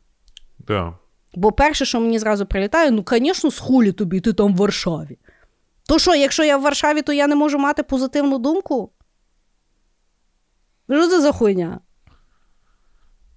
Да. 0.59 0.99
Бо 1.35 1.53
перше, 1.53 1.85
що 1.85 2.01
мені 2.01 2.19
зразу 2.19 2.47
прилітає, 2.47 2.91
ну, 2.91 3.05
звісно, 3.09 3.51
з 3.51 3.59
хулі 3.59 3.93
тобі, 3.93 4.21
ти 4.21 4.33
там 4.33 4.55
в 4.55 4.57
Варшаві. 4.57 5.19
То 5.89 5.99
що, 5.99 6.15
якщо 6.15 6.45
я 6.45 6.57
в 6.57 6.63
Варшаві, 6.63 7.03
то 7.03 7.13
я 7.13 7.27
не 7.27 7.35
можу 7.35 7.59
мати 7.59 7.83
позитивну 7.83 8.39
думку? 8.39 8.93
Що 10.91 11.09
це 11.09 11.21
за 11.21 11.33
хуйня? 11.33 11.81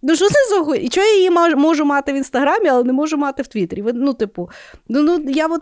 Ну, 0.02 0.16
що 0.16 0.30
це 0.30 0.50
за 0.50 0.64
хуйня? 0.64 0.84
І 0.84 0.90
чого 0.90 1.08
я 1.08 1.16
її 1.16 1.30
можу 1.56 1.86
мати 1.86 2.14
в 2.14 2.16
інстаграмі, 2.16 2.68
але 2.70 2.84
не 2.84 2.94
можу 2.94 3.18
мати 3.18 3.44
в 3.44 3.48
Твіттері? 3.48 3.84
Ну, 3.94 4.14
типу, 4.14 4.50
ну, 4.88 5.02
ну 5.02 5.30
я 5.32 5.48
от. 5.48 5.62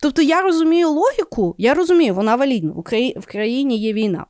Тобто 0.00 0.22
я 0.22 0.42
розумію 0.42 0.90
логіку, 0.90 1.54
я 1.58 1.74
розумію, 1.74 2.14
вона 2.14 2.36
валідна. 2.36 2.72
В, 2.72 2.82
краї... 2.82 3.18
в 3.18 3.26
країні 3.26 3.78
є 3.78 3.92
війна. 3.92 4.26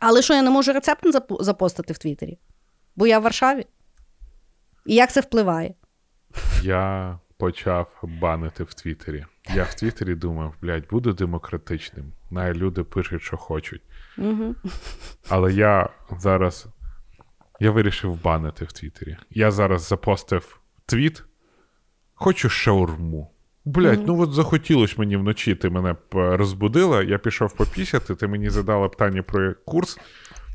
Але 0.00 0.22
що 0.22 0.34
я 0.34 0.42
не 0.42 0.50
можу 0.50 0.72
рецепт 0.72 1.06
запостити 1.40 1.92
в 1.92 1.98
Твіттері? 1.98 2.38
Бо 2.96 3.06
я 3.06 3.18
в 3.18 3.22
Варшаві. 3.22 3.66
І 4.86 4.94
як 4.94 5.12
це 5.12 5.20
впливає? 5.20 5.74
Я 6.62 7.18
почав 7.36 7.86
банити 8.02 8.64
в 8.64 8.74
Твіттері. 8.74 9.26
Я 9.54 9.62
в 9.64 9.74
Твіттері 9.74 10.14
думав, 10.14 10.54
блядь, 10.62 10.88
буду 10.90 11.12
демократичним. 11.12 12.12
Най 12.30 12.54
люди 12.54 12.84
пишуть, 12.84 13.22
що 13.22 13.36
хочуть. 13.36 13.82
Угу. 14.18 14.54
Але 15.28 15.52
я 15.52 15.88
зараз 16.18 16.66
я 17.60 17.70
вирішив 17.70 18.22
банити 18.22 18.64
в 18.64 18.72
Твіттері. 18.72 19.16
Я 19.30 19.50
зараз 19.50 19.88
запостив 19.88 20.60
твіт. 20.86 21.24
Хочу 22.14 22.48
шаурму. 22.48 23.30
Блять, 23.64 23.98
mm-hmm. 23.98 24.04
ну 24.06 24.20
от 24.20 24.32
захотілось 24.32 24.98
мені 24.98 25.16
вночі, 25.16 25.54
ти 25.54 25.70
мене 25.70 25.96
розбудила, 26.12 27.02
я 27.02 27.18
пішов 27.18 27.56
попісяти, 27.56 28.14
ти 28.14 28.26
мені 28.26 28.50
задала 28.50 28.88
питання 28.88 29.22
про 29.22 29.54
курс. 29.64 29.98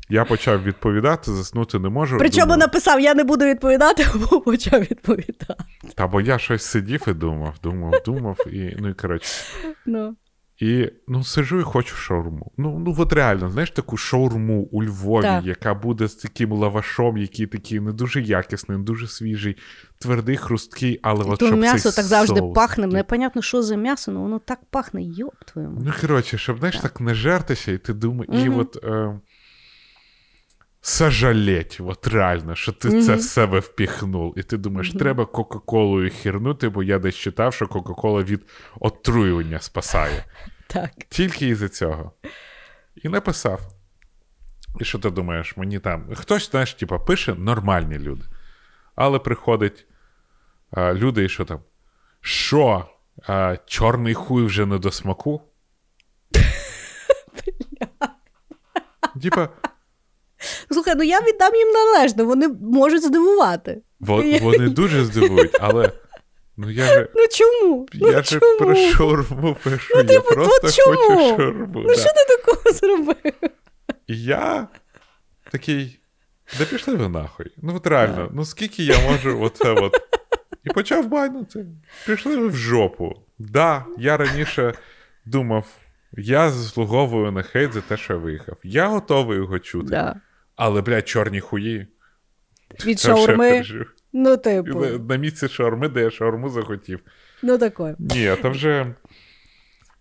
Я 0.08 0.24
почав 0.24 0.62
відповідати, 0.62 1.32
заснути 1.32 1.78
не 1.78 1.88
можу. 1.88 2.18
Причому 2.18 2.46
думав, 2.46 2.58
написав: 2.58 3.00
я 3.00 3.14
не 3.14 3.24
буду 3.24 3.44
відповідати, 3.44 4.06
або 4.14 4.40
почав 4.40 4.80
відповідати. 4.80 5.64
Та 5.94 6.06
бо 6.06 6.20
я 6.20 6.38
щось 6.38 6.62
сидів 6.62 7.04
і 7.08 7.12
думав, 7.12 7.54
думав, 7.62 8.02
думав, 8.06 8.38
і 8.46 8.76
ну 8.78 8.88
і 8.88 8.94
коротше. 8.94 9.44
No. 9.86 10.12
І 10.60 10.92
ну, 11.08 11.24
сижу 11.24 11.60
і 11.60 11.62
хочу 11.62 11.94
шаурму. 11.96 12.52
Ну, 12.56 12.78
ну 12.78 12.94
от 12.98 13.12
реально, 13.12 13.50
знаєш, 13.50 13.70
таку 13.70 13.96
шаурму 13.96 14.68
у 14.72 14.84
Львові, 14.84 15.22
так. 15.22 15.44
яка 15.44 15.74
буде 15.74 16.08
з 16.08 16.14
таким 16.14 16.52
лавашом, 16.52 17.16
який 17.16 17.46
такий 17.46 17.80
не 17.80 17.92
дуже 17.92 18.20
якісний, 18.22 18.78
не 18.78 18.84
дуже 18.84 19.06
свіжий, 19.06 19.56
твердий, 19.98 20.36
хрусткий, 20.36 21.00
але 21.02 21.24
от 21.24 21.44
щоб 21.44 21.58
м'ясо 21.58 21.92
так 21.92 22.04
завжди 22.04 22.40
соус, 22.40 22.54
пахне. 22.54 22.86
Непонятно, 22.86 23.42
що 23.42 23.62
за 23.62 23.76
м'ясо, 23.76 24.10
але 24.10 24.20
воно 24.20 24.38
так 24.38 24.58
пахне, 24.70 25.02
йоп 25.02 25.44
твоєму. 25.44 25.80
Ну, 25.84 25.92
коротше, 26.00 26.38
щоб 26.38 26.58
знаєш, 26.58 26.76
так. 26.76 26.82
так 26.82 27.00
не 27.00 27.14
жертися, 27.14 27.72
і 27.72 27.78
ти 27.78 27.94
думаєш, 27.94 28.28
угу. 28.32 28.44
і 28.44 28.48
от. 28.48 28.84
Е, 28.84 29.20
Сожалеть, 30.82 31.78
от 31.80 32.06
реально, 32.06 32.54
що 32.54 32.72
ти 32.72 32.88
mm-hmm. 32.88 33.02
це 33.02 33.14
в 33.14 33.22
себе 33.22 33.58
впіхнув. 33.58 34.38
І 34.38 34.42
ти 34.42 34.56
думаєш, 34.56 34.94
mm-hmm. 34.94 34.98
треба 34.98 35.26
Кока-Колою 35.26 36.10
хірнути, 36.10 36.68
бо 36.68 36.82
я 36.82 36.98
десь 36.98 37.16
читав, 37.16 37.54
що 37.54 37.66
Кока-Кола 37.66 38.22
від 38.22 38.46
отруювання 38.80 39.58
спасає. 39.58 40.24
Так. 40.66 40.90
Тільки 41.08 41.48
із-за 41.48 41.68
цього. 41.68 42.12
І 42.96 43.08
написав. 43.08 43.60
І 44.80 44.84
що 44.84 44.98
ти 44.98 45.10
думаєш, 45.10 45.56
мені 45.56 45.78
там. 45.78 46.14
Хтось, 46.14 46.50
знаєш, 46.50 46.74
типа, 46.74 46.98
пише 46.98 47.34
нормальні 47.34 47.98
люди. 47.98 48.24
Але 48.94 49.18
приходять 49.18 49.86
а, 50.70 50.94
люди, 50.94 51.24
і 51.24 51.28
що 51.28 51.44
там? 51.44 51.60
Що? 52.20 52.88
А, 53.26 53.56
Чорний 53.66 54.14
хуй 54.14 54.44
вже 54.44 54.66
не 54.66 54.78
до 54.78 54.90
смаку? 54.90 55.42
Типа. 59.22 59.48
Слухай, 60.70 60.94
ну 60.96 61.02
я 61.02 61.20
віддам 61.20 61.54
їм 61.54 61.68
належне, 61.68 62.22
вони 62.22 62.48
можуть 62.48 63.02
здивувати. 63.02 63.82
Вони 64.00 64.68
дуже 64.68 65.04
здивують, 65.04 65.56
але 65.60 65.92
Ну 66.62 66.70
я 66.70 66.84
же, 66.84 67.08
ну 67.14 67.26
чому? 67.30 67.86
Я 67.92 68.06
ну, 68.06 68.12
же 68.12 68.22
чому? 68.22 68.58
про 68.58 68.74
шаурму 68.74 69.56
пишу, 69.64 69.94
ну, 69.94 70.00
я 70.00 70.06
типу, 70.06 70.34
просто 70.34 70.66
от 70.66 70.74
чому? 70.74 70.96
хочу 70.96 71.36
шаурму. 71.36 71.80
Ну 71.80 71.88
да. 71.88 71.94
що 71.94 72.04
ти 72.04 72.36
такого 72.36 72.72
зробив? 72.72 73.32
Я 74.08 74.68
такий. 75.50 75.98
Да 76.58 76.64
пішли 76.64 76.94
ви 76.94 77.08
нахуй. 77.08 77.52
Ну 77.56 77.76
от 77.76 77.86
реально, 77.86 78.28
ну 78.32 78.44
скільки 78.44 78.82
я 78.82 79.10
можу 79.10 79.40
оце 79.40 79.70
от. 79.70 79.96
І 80.64 80.70
почав 80.70 81.08
байнути. 81.08 81.66
Пішли 82.06 82.36
ви 82.36 82.48
в 82.48 82.56
жопу. 82.56 83.14
Да, 83.38 83.84
я 83.98 84.16
раніше 84.16 84.74
думав, 85.24 85.66
я 86.12 86.50
заслуговую 86.50 87.32
на 87.32 87.42
хейт 87.42 87.72
за 87.72 87.80
те, 87.80 87.96
що 87.96 88.12
я 88.12 88.18
виїхав. 88.18 88.56
Я 88.62 88.86
готовий 88.86 89.38
його 89.38 89.58
чути. 89.58 89.88
Да. 89.88 90.16
Але, 90.60 90.82
блядь, 90.82 91.08
чорні 91.08 91.40
хуї. 91.40 91.86
Від 92.86 93.00
Це 93.00 93.08
шаурми. 93.08 93.62
Ну, 94.12 94.36
типу, 94.36 94.80
На, 94.80 94.98
на 94.98 95.16
місці 95.16 95.48
шаурми, 95.48 95.88
де 95.88 96.00
я 96.00 96.10
шаурму 96.10 96.48
захотів. 96.48 97.00
ну 97.42 97.58
таке. 97.58 97.96
Ні, 97.98 98.32
то 98.42 98.50
вже. 98.50 98.94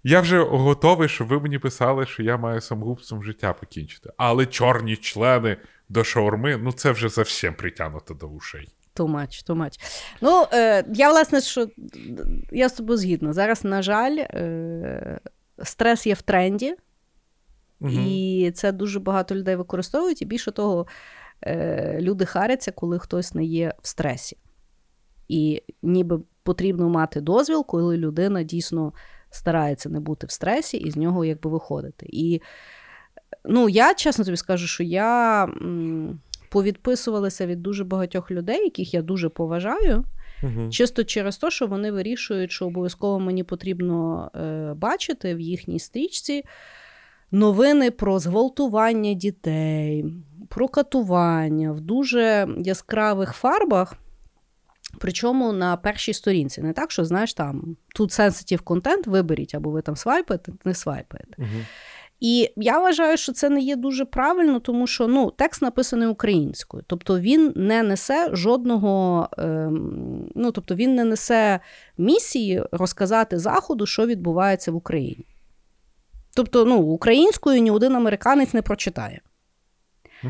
Я 0.03 0.21
вже 0.21 0.39
готовий, 0.39 1.09
щоб 1.09 1.27
ви 1.27 1.39
мені 1.39 1.59
писали, 1.59 2.05
що 2.05 2.23
я 2.23 2.37
маю 2.37 2.61
самогубством 2.61 3.23
життя 3.23 3.53
покінчити. 3.53 4.09
Але 4.17 4.45
чорні 4.45 4.95
члени 4.95 5.57
до 5.89 6.03
шаурми, 6.03 6.57
ну 6.57 6.71
це 6.71 6.91
вже 6.91 7.09
зовсім 7.09 7.53
притягнуто 7.53 8.13
до 8.13 8.27
ушей. 8.27 8.67
Тумач, 8.93 9.43
тумач. 9.43 9.79
Ну, 10.21 10.47
е, 10.53 10.83
я, 10.93 11.09
власне, 11.09 11.41
що 11.41 11.67
я 12.51 12.69
з 12.69 12.73
тобою 12.73 12.97
згідна. 12.97 13.33
Зараз, 13.33 13.63
на 13.63 13.81
жаль, 13.81 14.17
е, 14.17 15.19
стрес 15.63 16.07
є 16.07 16.13
в 16.13 16.21
тренді, 16.21 16.75
Угу. 17.81 17.91
і 17.91 18.51
це 18.55 18.71
дуже 18.71 18.99
багато 18.99 19.35
людей 19.35 19.55
використовують. 19.55 20.21
І 20.21 20.25
більше 20.25 20.51
того, 20.51 20.87
е, 21.41 21.97
люди 22.01 22.25
харяться, 22.25 22.71
коли 22.71 22.99
хтось 22.99 23.33
не 23.33 23.45
є 23.45 23.73
в 23.81 23.87
стресі. 23.87 24.37
І 25.27 25.63
ніби 25.83 26.19
потрібно 26.43 26.89
мати 26.89 27.21
дозвіл, 27.21 27.65
коли 27.65 27.97
людина 27.97 28.43
дійсно 28.43 28.93
старається 29.29 29.89
не 29.89 29.99
бути 29.99 30.27
в 30.27 30.31
стресі 30.31 30.77
і 30.77 30.91
з 30.91 30.97
нього 30.97 31.25
якби 31.25 31.49
виходити. 31.49 32.05
І 32.09 32.41
ну, 33.45 33.69
я 33.69 33.93
чесно 33.93 34.25
тобі 34.25 34.37
скажу, 34.37 34.67
що 34.67 34.83
я 34.83 35.43
м, 35.43 36.19
повідписувалася 36.49 37.45
від 37.45 37.61
дуже 37.61 37.83
багатьох 37.83 38.31
людей, 38.31 38.63
яких 38.63 38.93
я 38.93 39.01
дуже 39.01 39.29
поважаю. 39.29 40.05
Угу. 40.43 40.69
Чисто 40.69 41.03
через 41.03 41.37
те, 41.37 41.51
що 41.51 41.67
вони 41.67 41.91
вирішують, 41.91 42.51
що 42.51 42.65
обов'язково 42.65 43.19
мені 43.19 43.43
потрібно 43.43 44.31
е, 44.35 44.73
бачити 44.73 45.35
в 45.35 45.39
їхній 45.39 45.79
стрічці 45.79 46.43
новини 47.31 47.91
про 47.91 48.19
зґвалтування 48.19 49.13
дітей, 49.13 50.05
про 50.49 50.67
катування 50.67 51.71
в 51.71 51.81
дуже 51.81 52.47
яскравих 52.57 53.33
фарбах. 53.33 53.95
Причому 54.99 55.53
на 55.53 55.77
першій 55.77 56.13
сторінці. 56.13 56.61
Не 56.61 56.73
так, 56.73 56.91
що 56.91 57.05
знаєш, 57.05 57.33
там 57.33 57.77
тут 57.95 58.09
sensitive 58.09 58.63
контент 58.63 59.07
виберіть, 59.07 59.55
або 59.55 59.69
ви 59.69 59.81
там 59.81 59.95
свайпаєте, 59.95 60.51
не 60.65 60.73
свайпаєте. 60.73 61.35
Угу. 61.37 61.47
І 62.19 62.49
я 62.55 62.79
вважаю, 62.79 63.17
що 63.17 63.31
це 63.33 63.49
не 63.49 63.61
є 63.61 63.75
дуже 63.75 64.05
правильно, 64.05 64.59
тому 64.59 64.87
що 64.87 65.07
ну, 65.07 65.31
текст 65.31 65.61
написаний 65.61 66.07
українською. 66.07 66.83
Тобто 66.87 67.19
він 67.19 67.53
не 67.55 67.83
несе 67.83 68.29
жодного, 68.33 69.29
ем, 69.37 70.31
ну 70.35 70.51
тобто 70.51 70.75
він 70.75 70.95
не 70.95 71.03
несе 71.03 71.59
місії 71.97 72.63
розказати 72.71 73.39
Заходу, 73.39 73.85
що 73.85 74.05
відбувається 74.05 74.71
в 74.71 74.75
Україні. 74.75 75.25
Тобто, 76.39 76.65
ну, 76.65 76.77
українською 76.77 77.61
ні 77.61 77.71
один 77.71 77.95
американець 77.95 78.53
не 78.53 78.61
прочитає. 78.61 79.21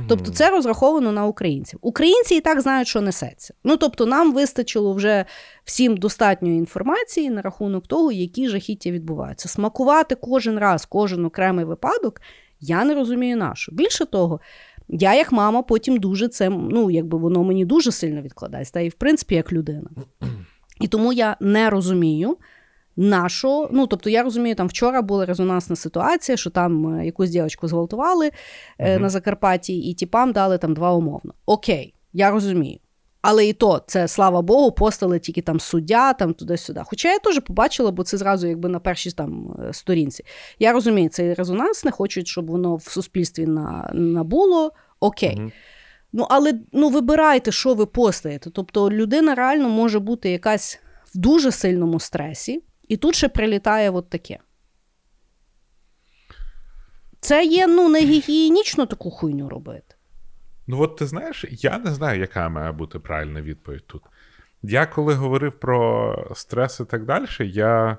Тобто 0.07 0.31
це 0.31 0.49
розраховано 0.49 1.11
на 1.11 1.25
українців. 1.25 1.79
Українці 1.81 2.35
і 2.35 2.41
так 2.41 2.61
знають, 2.61 2.87
що 2.87 3.01
несеться. 3.01 3.53
Ну 3.63 3.77
тобто, 3.77 4.05
нам 4.05 4.33
вистачило 4.33 4.93
вже 4.93 5.25
всім 5.63 5.97
достатньої 5.97 6.57
інформації 6.57 7.29
на 7.29 7.41
рахунок 7.41 7.87
того, 7.87 8.11
які 8.11 8.49
жахіття 8.49 8.91
відбуваються. 8.91 9.49
Смакувати 9.49 10.15
кожен 10.15 10.59
раз, 10.59 10.85
кожен 10.85 11.25
окремий 11.25 11.65
випадок, 11.65 12.21
я 12.59 12.83
не 12.83 12.95
розумію 12.95 13.37
нашу. 13.37 13.71
Більше 13.71 14.05
того, 14.05 14.39
я, 14.87 15.15
як 15.15 15.31
мама, 15.31 15.61
потім 15.61 15.97
дуже 15.97 16.27
це, 16.27 16.49
ну, 16.49 16.91
якби 16.91 17.17
воно 17.17 17.43
мені 17.43 17.65
дуже 17.65 17.91
сильно 17.91 18.21
відкладається, 18.21 18.73
та 18.73 18.79
і 18.79 18.89
в 18.89 18.93
принципі 18.93 19.35
як 19.35 19.53
людина. 19.53 19.89
І 20.81 20.87
тому 20.87 21.13
я 21.13 21.37
не 21.39 21.69
розумію. 21.69 22.37
Нашу, 23.01 23.67
ну 23.71 23.87
тобто 23.87 24.09
я 24.09 24.23
розумію, 24.23 24.55
там 24.55 24.67
вчора 24.67 25.01
була 25.01 25.25
резонансна 25.25 25.75
ситуація, 25.75 26.37
що 26.37 26.49
там 26.49 26.99
е, 26.99 27.05
якусь 27.05 27.29
дівчинку 27.29 27.67
зґвалтували 27.67 28.31
Мгм. 28.79 29.01
на 29.01 29.09
Закарпатті, 29.09 29.79
і 29.79 29.93
тіпам 29.93 30.31
дали 30.31 30.57
там 30.57 30.73
два 30.73 30.91
умовно. 30.91 31.33
Окей, 31.45 31.93
я 32.13 32.31
розумію. 32.31 32.79
Але 33.21 33.47
і 33.47 33.53
то, 33.53 33.81
це 33.87 34.07
слава 34.07 34.41
Богу, 34.41 34.71
постали 34.71 35.19
тільки 35.19 35.41
там 35.41 35.59
суддя, 35.59 36.13
там 36.13 36.33
туди-сюди. 36.33 36.81
Хоча 36.85 37.11
я 37.11 37.19
теж 37.19 37.39
побачила, 37.39 37.91
бо 37.91 38.03
це 38.03 38.17
зразу 38.17 38.47
якби 38.47 38.69
на 38.69 38.79
першій 38.79 39.11
там 39.11 39.55
е, 39.69 39.73
сторінці. 39.73 40.25
Я 40.59 40.71
розумію, 40.73 41.09
це 41.09 41.33
резонансне, 41.33 41.91
хочуть, 41.91 42.27
щоб 42.27 42.47
воно 42.51 42.75
в 42.75 42.83
суспільстві 42.83 43.45
на, 43.45 43.91
набуло. 43.93 44.71
Окей. 44.99 45.35
Мгм. 45.35 45.51
Ну, 46.13 46.25
але 46.29 46.53
ну, 46.71 46.89
вибирайте, 46.89 47.51
що 47.51 47.73
ви 47.73 47.85
постаєте. 47.85 48.49
Тобто 48.49 48.91
людина 48.91 49.35
реально 49.35 49.69
може 49.69 49.99
бути 49.99 50.29
якась 50.29 50.79
в 51.15 51.17
дуже 51.17 51.51
сильному 51.51 51.99
стресі, 51.99 52.63
і 52.89 52.97
тут 52.97 53.15
ще 53.15 53.29
прилітає 53.29 53.89
от 53.89 54.09
таке. 54.09 54.39
Це 57.19 57.45
є 57.45 57.67
ну, 57.67 57.89
не 57.89 57.99
гігієнічно 58.01 58.85
таку 58.85 59.11
хуйню 59.11 59.49
робити. 59.49 59.95
Ну, 60.67 60.81
от 60.81 60.97
ти 60.97 61.05
знаєш, 61.05 61.45
я 61.49 61.77
не 61.77 61.93
знаю, 61.93 62.19
яка 62.19 62.49
має 62.49 62.71
бути 62.71 62.99
правильна 62.99 63.41
відповідь 63.41 63.87
тут. 63.87 64.03
Я 64.61 64.85
коли 64.85 65.13
говорив 65.13 65.59
про 65.59 66.15
стрес 66.35 66.79
і 66.79 66.85
так 66.85 67.05
далі, 67.05 67.25
я 67.39 67.97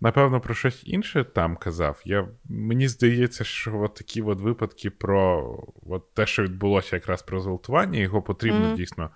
напевно 0.00 0.40
про 0.40 0.54
щось 0.54 0.82
інше 0.84 1.24
там 1.24 1.56
казав. 1.56 2.02
Я, 2.04 2.28
Мені 2.44 2.88
здається, 2.88 3.44
що 3.44 3.80
от 3.80 3.94
такі 3.94 4.22
от 4.22 4.40
випадки 4.40 4.90
про 4.90 5.54
от 5.86 6.14
те, 6.14 6.26
що 6.26 6.42
відбулося 6.42 6.96
якраз 6.96 7.22
про 7.22 7.40
зґвалтування, 7.40 7.98
його 7.98 8.22
потрібно 8.22 8.66
Мгм. 8.66 8.76
дійсно 8.76 9.10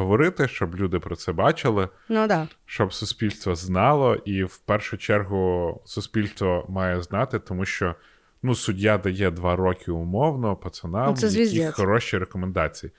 говорити, 0.00 0.48
щоб 0.48 0.76
люди 0.76 0.98
про 0.98 1.16
це 1.16 1.32
бачили, 1.32 1.88
Ну. 2.08 2.26
Да. 2.26 2.48
щоб 2.66 2.92
суспільство 2.92 3.54
знало, 3.54 4.14
і 4.14 4.44
в 4.44 4.56
першу 4.56 4.96
чергу 4.96 5.80
суспільство 5.84 6.66
має 6.68 7.02
знати, 7.02 7.38
тому 7.38 7.64
що 7.64 7.94
ну, 8.42 8.54
суддя 8.54 8.98
дає 8.98 9.30
два 9.30 9.56
роки 9.56 9.90
умовно 9.90 10.56
пацанам, 10.56 11.14
Ну, 11.22 11.28
які 11.28 11.66
хороші 11.72 12.18
рекомендації. 12.18 12.92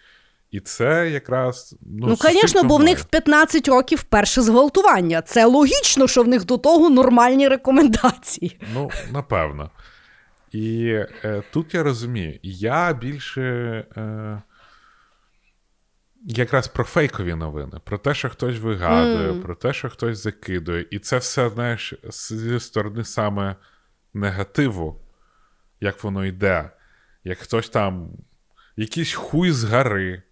І 0.52 0.60
це 0.60 1.10
якраз. 1.10 1.76
Ну, 1.82 2.08
Ну, 2.08 2.16
звісно, 2.16 2.64
бо 2.64 2.78
в 2.78 2.84
них 2.84 3.00
в 3.00 3.04
15 3.06 3.68
років 3.68 4.04
перше 4.04 4.42
зґвалтування. 4.42 5.22
Це 5.22 5.46
логічно, 5.46 6.08
що 6.08 6.24
в 6.24 6.28
них 6.28 6.46
до 6.46 6.58
того 6.58 6.90
нормальні 6.90 7.48
рекомендації. 7.48 8.60
Ну, 8.74 8.90
напевно. 9.12 9.70
І 10.52 10.86
е, 11.26 11.44
тут 11.52 11.74
я 11.74 11.84
розумію, 11.84 12.40
я 12.44 12.94
більше 12.94 13.42
е, 13.98 14.42
якраз 16.26 16.68
про 16.68 16.84
фейкові 16.84 17.36
новини, 17.36 17.80
про 17.84 17.98
те, 17.98 18.14
що 18.14 18.30
хтось 18.30 18.60
вигадує, 18.60 19.32
Мгм. 19.32 19.42
про 19.42 19.56
те, 19.56 19.74
що 19.74 19.90
хтось 19.90 20.24
закидує. 20.24 20.86
І 20.92 21.00
це 21.00 21.18
все, 21.18 21.50
знаєш, 21.50 21.94
зі 22.30 22.60
сторони 22.60 23.04
саме 23.04 23.56
негативу, 24.14 25.02
як 25.82 26.04
воно 26.04 26.26
йде. 26.26 26.70
Як 27.24 27.38
хтось 27.38 27.70
там, 27.70 28.10
якийсь 28.76 29.14
хуй 29.14 29.52
з 29.52 29.64
гори 29.64 30.24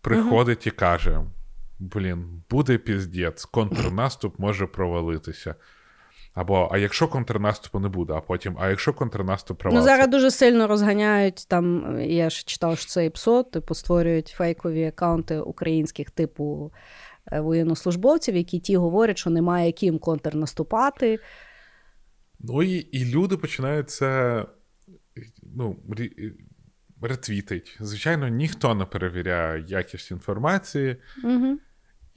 приходить 0.00 0.66
і 0.66 0.70
каже: 0.70 1.20
Блін, 1.78 2.42
буде 2.50 2.78
піздець, 2.78 3.44
контрнаступ 3.44 4.38
може 4.38 4.66
провалитися. 4.66 5.54
Або 6.34 6.68
а 6.72 6.78
якщо 6.78 7.08
контрнаступу 7.08 7.80
не 7.80 7.88
буде, 7.88 8.12
а 8.12 8.20
потім, 8.20 8.56
а 8.60 8.68
якщо 8.68 8.92
контрнаступ 8.92 9.62
Ну, 9.64 9.82
зараз 9.82 10.08
дуже 10.08 10.30
сильно 10.30 10.66
розганяють 10.66 11.48
там. 11.48 11.96
Я 12.00 12.30
ж 12.30 12.44
читав, 12.46 12.78
що 12.78 12.86
це 12.86 13.04
і 13.04 13.10
ПСО, 13.10 13.42
типу, 13.42 13.74
створюють 13.74 14.28
фейкові 14.28 14.84
акаунти 14.84 15.38
українських 15.38 16.10
типу 16.10 16.72
е, 17.32 17.40
воєннослужбовців, 17.40 18.36
які 18.36 18.58
ті 18.58 18.76
говорять, 18.76 19.18
що 19.18 19.30
немає 19.30 19.66
яким 19.66 19.98
контрнаступати. 19.98 21.18
Ну 22.40 22.62
і, 22.62 22.72
і 22.72 23.04
люди 23.04 23.36
починають 23.36 23.90
це 23.90 24.44
ну, 25.42 25.76
ретвітить. 27.02 27.76
Звичайно, 27.80 28.28
ніхто 28.28 28.74
не 28.74 28.84
перевіряє 28.84 29.64
якість 29.68 30.10
інформації, 30.10 30.96
Угу. 31.24 31.58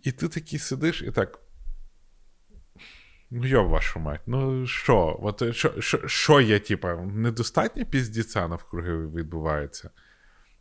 і 0.03 0.11
ти 0.11 0.27
такий 0.27 0.59
сидиш 0.59 1.01
і 1.01 1.11
так. 1.11 1.39
Ну, 3.35 3.47
йо, 3.47 3.63
вашу 3.63 3.99
мать, 3.99 4.21
ну 4.25 4.67
що? 4.67 5.19
От, 5.21 5.55
що, 5.55 5.81
що, 5.81 6.07
що 6.07 6.41
є, 6.41 6.59
типа, 6.59 6.95
недостатньо 6.95 7.85
піздіця 7.85 8.47
навкруги 8.47 9.07
відбувається? 9.07 9.89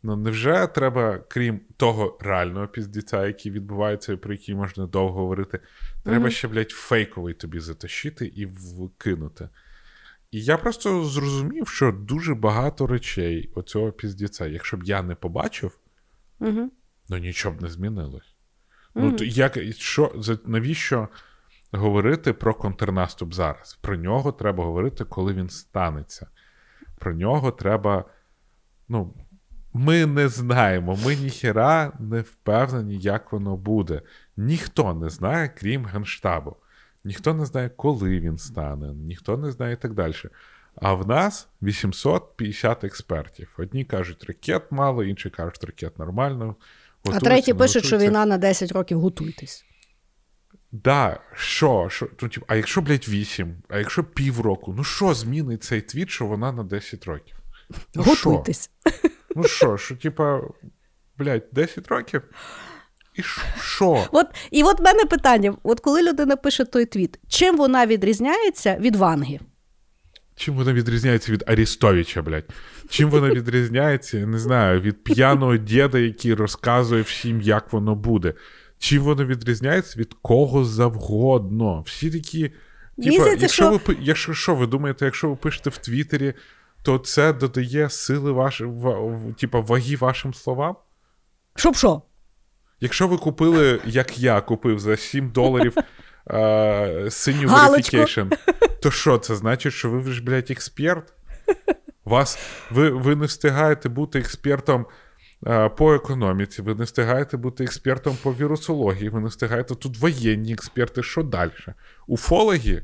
Ну, 0.03 0.15
невже 0.15 0.67
треба, 0.67 1.17
крім 1.27 1.59
того 1.77 2.17
реального 2.21 2.67
піздіця, 2.67 3.27
який 3.27 3.51
відбувається 3.51 4.13
і 4.13 4.15
про 4.15 4.33
який 4.33 4.55
можна 4.55 4.87
довго 4.87 5.19
говорити, 5.19 5.59
треба 6.03 6.19
Мгм. 6.19 6.31
ще, 6.31 6.47
блядь, 6.47 6.71
фейковий 6.71 7.33
тобі 7.33 7.59
затащити 7.59 8.25
і 8.25 8.45
вкинути. 8.45 9.49
І 10.31 10.43
я 10.43 10.57
просто 10.57 11.03
зрозумів, 11.03 11.67
що 11.67 11.91
дуже 11.91 12.35
багато 12.35 12.87
речей 12.87 13.51
оцього 13.55 13.91
піздіця, 13.91 14.47
якщо 14.47 14.77
б 14.77 14.83
я 14.83 15.01
не 15.01 15.15
побачив, 15.15 15.77
Угу. 16.39 16.71
ну 17.09 17.17
нічого 17.17 17.55
б 17.55 17.61
не 17.61 17.69
змінилось. 17.69 18.35
Мгм. 18.95 19.09
Ну, 19.09 19.17
то 19.17 19.23
як, 19.25 19.57
що, 19.77 20.15
навіщо 20.45 21.07
говорити 21.73 22.33
про 22.33 22.53
контрнаступ 22.53 23.33
зараз. 23.33 23.77
Про 23.81 23.95
нього 23.95 24.31
треба 24.31 24.63
говорити, 24.63 25.03
коли 25.03 25.33
він 25.33 25.49
станеться. 25.49 26.27
Про 26.99 27.13
нього 27.13 27.51
треба. 27.51 28.05
Ну, 28.89 29.13
ми 29.73 30.05
не 30.05 30.27
знаємо, 30.29 30.99
ми 31.05 31.15
ніхера 31.15 31.91
не 31.99 32.21
впевнені, 32.21 32.97
як 32.97 33.31
воно 33.31 33.57
буде. 33.57 34.01
Ніхто 34.37 34.93
не 34.93 35.09
знає, 35.09 35.51
крім 35.57 35.85
Генштабу. 35.85 36.55
Ніхто 37.03 37.33
не 37.33 37.45
знає, 37.45 37.69
коли 37.69 38.19
він 38.19 38.37
стане, 38.37 38.93
ніхто 38.93 39.37
не 39.37 39.51
знає 39.51 39.73
і 39.73 39.77
так 39.77 39.93
далі. 39.93 40.13
А 40.75 40.93
в 40.93 41.07
нас 41.07 41.47
850 41.61 42.83
експертів. 42.83 43.53
Одні 43.57 43.85
кажуть, 43.85 44.23
ракет 44.23 44.63
мало, 44.71 45.03
інші 45.03 45.29
кажуть, 45.29 45.63
ракет 45.63 45.99
нормально. 45.99 46.55
А 47.05 47.19
треті 47.19 47.53
пишуть, 47.53 47.85
що 47.85 47.97
війна 47.97 48.25
на 48.25 48.37
10 48.37 48.71
років 48.71 48.99
готуйтесь. 48.99 49.65
Да, 50.73 51.19
що? 51.35 51.87
що? 51.91 52.07
Ну, 52.21 52.29
типу, 52.29 52.45
а 52.49 52.55
якщо, 52.55 52.81
блядь, 52.81 53.07
8, 53.07 53.55
а 53.69 53.77
якщо 53.77 54.03
півроку, 54.03 54.73
ну 54.77 54.83
що 54.83 55.13
змінить 55.13 55.63
цей 55.63 55.81
твіт, 55.81 56.09
що 56.09 56.25
вона 56.25 56.51
на 56.51 56.63
10 56.63 57.05
років? 57.05 57.37
Ну, 57.95 58.03
Готуйтесь. 58.03 58.69
Шо? 58.85 59.09
Ну 59.35 59.43
що, 59.43 59.77
що, 59.77 59.95
типа, 59.95 60.41
блядь, 61.17 61.43
10 61.51 61.87
років? 61.87 62.21
І 63.15 63.21
що? 63.61 64.07
От, 64.11 64.27
І 64.51 64.63
от 64.63 64.79
в 64.79 64.83
мене 64.83 65.05
питання: 65.05 65.55
от 65.63 65.79
коли 65.79 66.03
людина 66.03 66.35
пише 66.35 66.65
той 66.65 66.85
твіт, 66.85 67.19
чим 67.27 67.57
вона 67.57 67.85
відрізняється 67.85 68.77
від 68.79 68.95
Ванги? 68.95 69.39
Чим 70.35 70.55
вона 70.55 70.73
відрізняється 70.73 71.31
від 71.31 71.43
Арістовича, 71.47 72.21
блядь? 72.21 72.49
Чим 72.89 73.09
вона 73.09 73.29
відрізняється, 73.29 74.17
я 74.17 74.25
не 74.25 74.39
знаю, 74.39 74.81
від 74.81 75.03
п'яного 75.03 75.57
діда, 75.57 75.99
який 75.99 76.33
розказує 76.33 77.01
всім, 77.01 77.41
як 77.41 77.73
воно 77.73 77.95
буде. 77.95 78.33
Чим 78.83 79.03
воно 79.03 79.25
відрізняється 79.25 79.99
від 79.99 80.13
кого 80.21 80.65
завгодно. 80.65 81.81
Всі 81.81 82.11
такі. 82.11 82.51
Типа, 83.03 83.29
якщо 83.29 83.47
що... 83.47 83.79
ви 83.87 83.97
якщо 84.01 84.33
що, 84.33 84.55
ви 84.55 84.67
думаєте, 84.67 85.05
якщо 85.05 85.29
ви 85.29 85.35
пишете 85.35 85.69
в 85.69 85.77
Твіттері, 85.77 86.33
то 86.81 86.97
це 86.97 87.33
додає 87.33 87.89
сили 87.89 88.31
вашим, 88.31 88.71
в, 88.71 89.33
типа, 89.39 89.59
ваги 89.59 89.95
вашим 89.95 90.33
словам? 90.33 90.75
Щоб 91.55 91.75
що? 91.75 92.01
Якщо 92.79 93.07
ви 93.07 93.17
купили, 93.17 93.79
як 93.85 94.19
я 94.19 94.41
купив 94.41 94.79
за 94.79 94.97
7 94.97 95.31
доларів 95.31 95.75
uh, 96.27 97.09
синю 97.09 97.47
verification, 97.47 98.37
то 98.81 98.91
що 98.91 99.17
це 99.17 99.35
значить, 99.35 99.73
що 99.73 99.89
ви 99.89 100.11
ж, 100.11 100.23
блядь, 100.23 100.51
експерт? 100.51 101.13
Вас, 102.05 102.39
Ви 102.71 102.89
ви 102.89 103.15
не 103.15 103.25
встигаєте 103.25 103.89
бути 103.89 104.19
експертом 104.19 104.85
по 105.77 105.93
економіці, 105.93 106.61
ви 106.61 106.75
не 106.75 106.83
встигаєте 106.83 107.37
бути 107.37 107.63
експертом 107.63 108.17
по 108.23 108.33
вірусології, 108.33 109.09
ви 109.09 109.19
не 109.19 109.27
встигаєте 109.27 109.75
тут 109.75 109.97
воєнні 109.97 110.53
експерти, 110.53 111.03
що 111.03 111.23
далі? 111.23 111.51
Уфологи? 112.07 112.83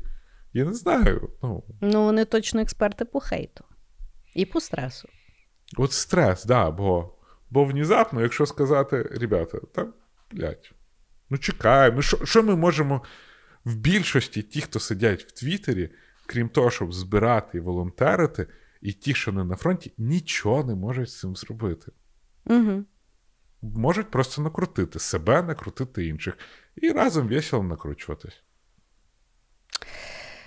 Я 0.52 0.64
не 0.64 0.74
знаю. 0.74 1.30
Ну, 1.42 1.64
ну 1.80 2.04
вони 2.04 2.24
точно 2.24 2.60
експерти 2.60 3.04
по 3.04 3.20
хейту 3.20 3.64
і 4.34 4.46
по 4.46 4.60
стресу. 4.60 5.08
От 5.76 5.92
стрес, 5.92 6.44
да, 6.44 6.70
бо 6.70 7.14
бо 7.50 7.64
внезапно, 7.64 8.22
якщо 8.22 8.46
сказати, 8.46 9.02
ребята, 9.02 9.58
та, 9.74 9.86
блядь, 10.32 10.72
ну 11.30 11.38
чекаємо, 11.38 11.96
ну 11.96 12.02
що, 12.02 12.26
що 12.26 12.42
ми 12.42 12.56
можемо 12.56 13.02
в 13.64 13.74
більшості 13.74 14.42
ті, 14.42 14.60
хто 14.60 14.80
сидять 14.80 15.22
в 15.22 15.32
Твіттері, 15.32 15.90
крім 16.26 16.48
того, 16.48 16.70
щоб 16.70 16.92
збирати 16.92 17.58
і 17.58 17.60
волонтерити, 17.60 18.46
і 18.80 18.92
ті, 18.92 19.14
що 19.14 19.32
не 19.32 19.44
на 19.44 19.56
фронті, 19.56 19.92
нічого 19.98 20.64
не 20.64 20.74
можуть 20.74 21.10
з 21.10 21.20
цим 21.20 21.36
зробити. 21.36 21.92
Угу. 22.46 22.84
Можуть 23.62 24.10
просто 24.10 24.42
накрутити 24.42 24.98
себе, 24.98 25.42
накрутити 25.42 26.06
інших. 26.06 26.38
І 26.76 26.90
разом 26.90 27.28
весело 27.28 27.62
накручуватись. 27.62 28.42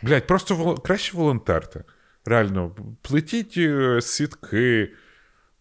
Блять, 0.02 0.28
просто 0.28 0.56
вол... 0.56 0.82
краще 0.84 1.18
волонтерте. 1.18 1.84
Реально, 2.26 2.76
плетіть 3.02 3.54
е, 3.58 4.02
сітки, 4.02 4.94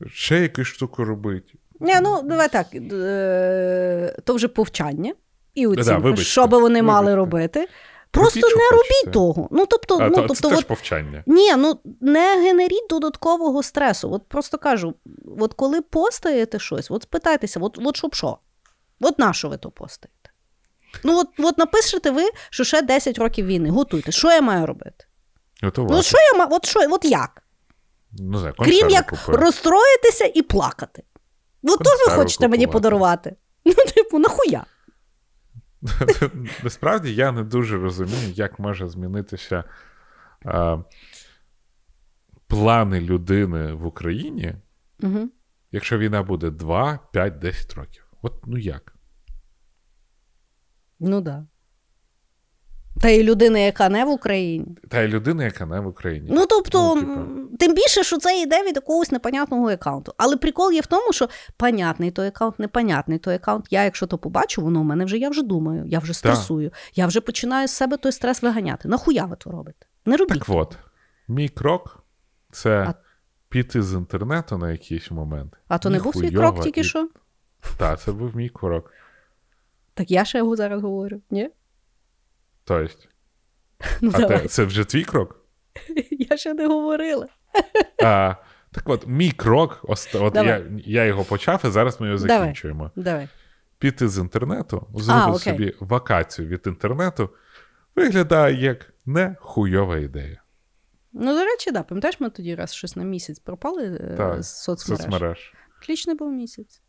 ще 0.06 0.40
якусь 0.40 0.66
штуку 0.66 1.04
робить. 1.04 1.54
Ні, 1.80 1.94
ну 2.02 2.22
давай 2.22 2.48
так. 2.48 2.66
Е, 2.74 4.16
то 4.24 4.34
вже 4.34 4.48
повчання 4.48 5.14
і 5.54 5.66
оцінка, 5.66 6.12
да, 6.12 6.16
що 6.16 6.46
би 6.46 6.58
вони 6.58 6.82
вибачте. 6.82 6.82
мали 6.82 7.14
робити. 7.14 7.68
Просто 8.12 8.40
Робіть, 8.40 8.56
не 8.56 8.70
робіть 8.70 8.86
хочете. 8.90 9.10
того. 9.10 9.48
Ну, 9.50 9.66
тобто, 9.66 9.98
а, 10.00 10.08
ну, 10.08 10.14
то, 10.14 10.16
тобто, 10.16 10.34
це 10.34 10.48
от, 10.48 10.54
теж 10.54 10.64
повчання. 10.64 11.22
Ні, 11.26 11.56
ну 11.56 11.78
не 12.00 12.42
генеріть 12.42 12.86
додаткового 12.90 13.62
стресу. 13.62 14.12
От 14.12 14.28
просто 14.28 14.58
кажу: 14.58 14.94
от 15.38 15.54
коли 15.54 15.82
постаєте 15.82 16.58
щось, 16.58 16.90
от 16.90 17.02
спитайтеся, 17.02 17.60
от 17.60 17.78
от 17.84 17.96
щоб 17.96 18.14
що? 18.14 18.38
От 19.00 19.18
на 19.18 19.32
що 19.32 19.48
ви 19.48 19.56
то 19.56 19.70
постаєте? 19.70 20.30
Ну, 21.04 21.18
от 21.20 21.28
от 21.38 21.58
напишете 21.58 22.10
ви, 22.10 22.22
що 22.50 22.64
ще 22.64 22.82
10 22.82 23.18
років 23.18 23.46
війни. 23.46 23.70
Готуйте, 23.70 24.12
що 24.12 24.30
я 24.30 24.40
маю 24.40 24.66
робити? 24.66 25.04
Готувати. 25.62 25.94
Ну, 25.94 26.02
що 26.02 26.18
я 26.32 26.38
маю, 26.38 26.50
от 26.52 26.66
що, 26.66 26.80
от 26.90 27.04
як? 27.04 27.42
Ну, 28.18 28.38
знаю, 28.38 28.54
Крім 28.58 28.90
як 28.90 29.10
купив. 29.10 29.34
розстроїтися 29.34 30.30
і 30.34 30.42
плакати. 30.42 31.02
Ну, 31.62 31.76
то 31.76 31.84
ви 31.90 31.98
хочете 31.98 32.18
купувати. 32.18 32.48
мені 32.48 32.66
подарувати. 32.66 33.36
Ну, 33.64 33.74
типу, 33.94 34.18
нахуя? 34.18 34.64
Насправді 36.64 37.14
я 37.14 37.32
не 37.32 37.44
дуже 37.44 37.78
розумію, 37.78 38.32
як 38.34 38.58
може 38.58 38.88
змінитися 38.88 39.64
а, 40.44 40.78
плани 42.46 43.00
людини 43.00 43.72
в 43.72 43.86
Україні, 43.86 44.54
угу. 45.02 45.28
якщо 45.72 45.98
війна 45.98 46.22
буде 46.22 46.50
2, 46.50 46.98
5, 47.12 47.38
10 47.38 47.74
років. 47.74 48.06
От 48.22 48.46
ну 48.46 48.58
як? 48.58 48.94
Ну 51.00 51.22
так. 51.22 51.24
Да. 51.24 51.46
Та 53.00 53.08
й 53.08 53.22
людина, 53.22 53.58
яка 53.58 53.88
не 53.88 54.04
в 54.04 54.08
Україні. 54.08 54.76
Та 54.88 55.00
й 55.00 55.08
людина, 55.08 55.44
яка 55.44 55.66
не 55.66 55.80
в 55.80 55.86
Україні. 55.86 56.28
Ну 56.30 56.46
тобто, 56.46 56.94
ну, 56.94 57.00
типу... 57.00 57.56
тим 57.56 57.74
більше, 57.74 58.04
що 58.04 58.18
це 58.18 58.42
йде 58.42 58.62
від 58.62 58.76
якогось 58.76 59.12
непонятного 59.12 59.68
аккаунту. 59.68 60.14
Але 60.16 60.36
прикол 60.36 60.72
є 60.72 60.80
в 60.80 60.86
тому, 60.86 61.12
що 61.12 61.28
понятний 61.56 62.10
той 62.10 62.28
аккаунт, 62.28 62.58
непонятний 62.58 63.18
той 63.18 63.34
аккаунт. 63.34 63.66
Я, 63.70 63.84
якщо 63.84 64.06
то 64.06 64.18
побачу, 64.18 64.62
воно 64.62 64.80
у 64.80 64.84
мене 64.84 65.04
вже 65.04 65.18
я 65.18 65.30
вже 65.30 65.42
думаю, 65.42 65.84
я 65.86 65.98
вже 65.98 66.14
стресую, 66.14 66.70
так. 66.70 66.78
я 66.94 67.06
вже 67.06 67.20
починаю 67.20 67.68
з 67.68 67.70
себе 67.70 67.96
той 67.96 68.12
стрес 68.12 68.42
виганяти. 68.42 68.88
Нахуя 68.88 69.24
ви 69.24 69.36
то 69.36 69.50
робите? 69.50 69.86
Не 70.06 70.16
робіть. 70.16 70.38
Так 70.38 70.48
от, 70.48 70.76
мій 71.28 71.48
крок 71.48 72.04
це 72.52 72.70
а... 72.70 72.94
піти 73.48 73.82
з 73.82 73.92
інтернету 73.94 74.58
на 74.58 74.70
якийсь 74.70 75.10
момент. 75.10 75.56
А 75.68 75.78
то 75.78 75.90
не 75.90 75.98
був 75.98 76.14
свій 76.14 76.30
крок 76.30 76.62
тільки 76.62 76.80
і... 76.80 76.84
що? 76.84 77.08
Так, 77.78 78.00
це 78.00 78.12
був 78.12 78.36
мій 78.36 78.48
крок. 78.48 78.90
Так 79.94 80.10
я 80.10 80.24
ще 80.24 80.38
його 80.38 80.56
зараз 80.56 80.82
говорю, 80.82 81.20
ні? 81.30 81.50
Тобто? 82.64 82.94
Ну, 84.00 84.10
а 84.14 84.24
те, 84.24 84.38
це 84.48 84.64
вже 84.64 84.84
твій 84.84 85.04
крок? 85.04 85.40
Я 86.10 86.36
ще 86.36 86.54
не 86.54 86.66
говорила. 86.66 87.26
А, 88.02 88.34
Так 88.72 88.88
от, 88.88 89.06
мій 89.06 89.30
крок, 89.30 89.80
от 89.82 90.08
я 90.34 90.66
я 90.84 91.04
його 91.04 91.24
почав, 91.24 91.60
і 91.64 91.68
зараз 91.70 92.00
ми 92.00 92.06
його 92.06 92.18
закінчуємо. 92.18 92.90
Давай. 92.96 93.28
Піти 93.78 94.08
з 94.08 94.18
інтернету, 94.18 94.86
зробити 94.94 95.38
собі 95.38 95.74
вакацію 95.80 96.48
від 96.48 96.66
інтернету, 96.66 97.30
виглядає 97.96 98.60
як 98.62 98.92
не 99.06 99.36
хуйова 99.40 99.98
ідея. 99.98 100.42
Ну, 101.12 101.34
до 101.34 101.44
речі, 101.44 101.70
да, 101.70 101.82
пам'ятаєш, 101.82 102.20
ми 102.20 102.30
тоді 102.30 102.54
раз 102.54 102.74
щось 102.74 102.96
на 102.96 103.04
місяць 103.04 103.38
пропали 103.38 103.98
е, 104.00 104.14
так, 104.16 104.42
з 104.42 104.62
соцмереж. 104.62 105.02
соцмереж. 105.02 105.54
Отлічний 105.82 106.16
був 106.16 106.32
місяць. 106.32 106.82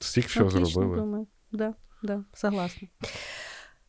Стільки 0.00 0.28
всього 0.28 0.50
зробили. 0.50 1.18
Так, 1.18 1.28
да, 1.52 1.74
да, 2.02 2.24
согласна. 2.34 2.88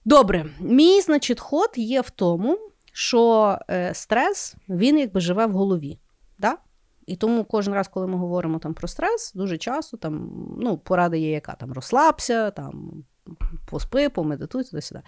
Добре, 0.06 0.46
мій, 0.60 1.02
значить, 1.02 1.40
ход 1.40 1.70
є 1.76 2.02
в 2.02 2.10
тому, 2.10 2.60
що 2.94 3.58
е, 3.70 3.94
стрес 3.94 4.56
він 4.70 5.00
якби 5.00 5.20
живе 5.20 5.46
в 5.46 5.52
голові. 5.52 6.00
Да? 6.38 6.58
І 7.06 7.16
тому 7.16 7.44
кожен 7.44 7.74
раз, 7.74 7.88
коли 7.88 8.08
ми 8.08 8.18
говоримо 8.18 8.60
там 8.60 8.74
про 8.74 8.88
стрес, 8.88 9.34
дуже 9.34 9.58
часто 9.58 9.98
там, 9.98 10.32
ну, 10.60 10.78
порада 10.78 11.18
є, 11.18 11.32
яка 11.32 11.54
там 11.54 11.74
розслабся, 11.74 12.52
там, 12.52 13.04
поспи, 13.70 14.10
помедитуй, 14.10 14.64
туди-сюди. 14.64 15.02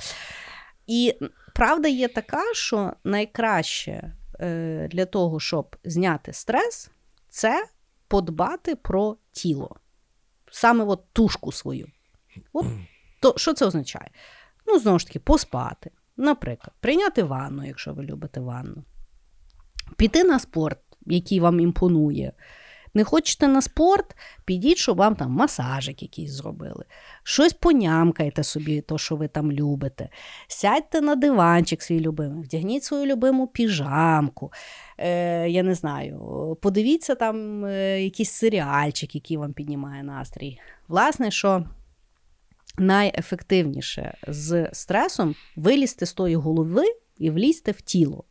І 0.87 1.17
правда 1.55 1.87
є 1.87 2.07
така, 2.07 2.53
що 2.53 2.93
найкраще 3.03 4.13
е, 4.39 4.87
для 4.91 5.05
того, 5.05 5.39
щоб 5.39 5.75
зняти 5.83 6.33
стрес, 6.33 6.91
це 7.29 7.65
подбати 8.07 8.75
про 8.75 9.17
тіло, 9.31 9.75
саме 10.51 10.83
от 10.83 11.03
тушку 11.13 11.51
свою. 11.51 11.87
От, 12.53 12.65
то, 13.21 13.33
Що 13.37 13.53
це 13.53 13.65
означає? 13.65 14.09
Ну, 14.67 14.79
знову 14.79 14.99
ж 14.99 15.07
таки, 15.07 15.19
поспати. 15.19 15.91
Наприклад, 16.17 16.73
прийняти 16.79 17.23
ванну, 17.23 17.65
якщо 17.65 17.93
ви 17.93 18.03
любите 18.03 18.39
ванну. 18.39 18.83
Піти 19.97 20.23
на 20.23 20.39
спорт, 20.39 20.79
який 21.05 21.39
вам 21.39 21.59
імпонує. 21.59 22.33
Не 22.93 23.03
хочете 23.03 23.47
на 23.47 23.61
спорт, 23.61 24.15
підіть, 24.45 24.77
щоб 24.77 24.97
вам 24.97 25.15
там 25.15 25.31
масажик 25.31 26.01
якийсь 26.01 26.31
зробили. 26.31 26.85
Щось 27.23 27.53
понямкайте 27.53 28.43
собі, 28.43 28.81
то, 28.81 28.97
що 28.97 29.15
ви 29.15 29.27
там 29.27 29.51
любите. 29.51 30.09
Сядьте 30.47 31.01
на 31.01 31.15
диванчик 31.15 31.81
свій 31.81 31.99
любимий, 31.99 32.43
вдягніть 32.43 32.83
свою 32.83 33.05
любиму 33.05 33.47
піжамку. 33.47 34.51
Е, 34.97 35.49
Я 35.49 35.63
не 35.63 35.75
знаю, 35.75 36.57
подивіться 36.61 37.15
там 37.15 37.65
е, 37.65 38.03
якийсь 38.03 38.31
серіальчик, 38.31 39.15
який 39.15 39.37
вам 39.37 39.53
піднімає 39.53 40.03
настрій. 40.03 40.59
Власне, 40.87 41.31
що 41.31 41.65
найефективніше 42.77 44.17
з 44.27 44.69
стресом 44.73 45.35
вилізти 45.55 46.05
з 46.05 46.13
тої 46.13 46.35
голови 46.35 46.85
і 47.17 47.29
влізти 47.29 47.71
в 47.71 47.81
тіло. 47.81 48.23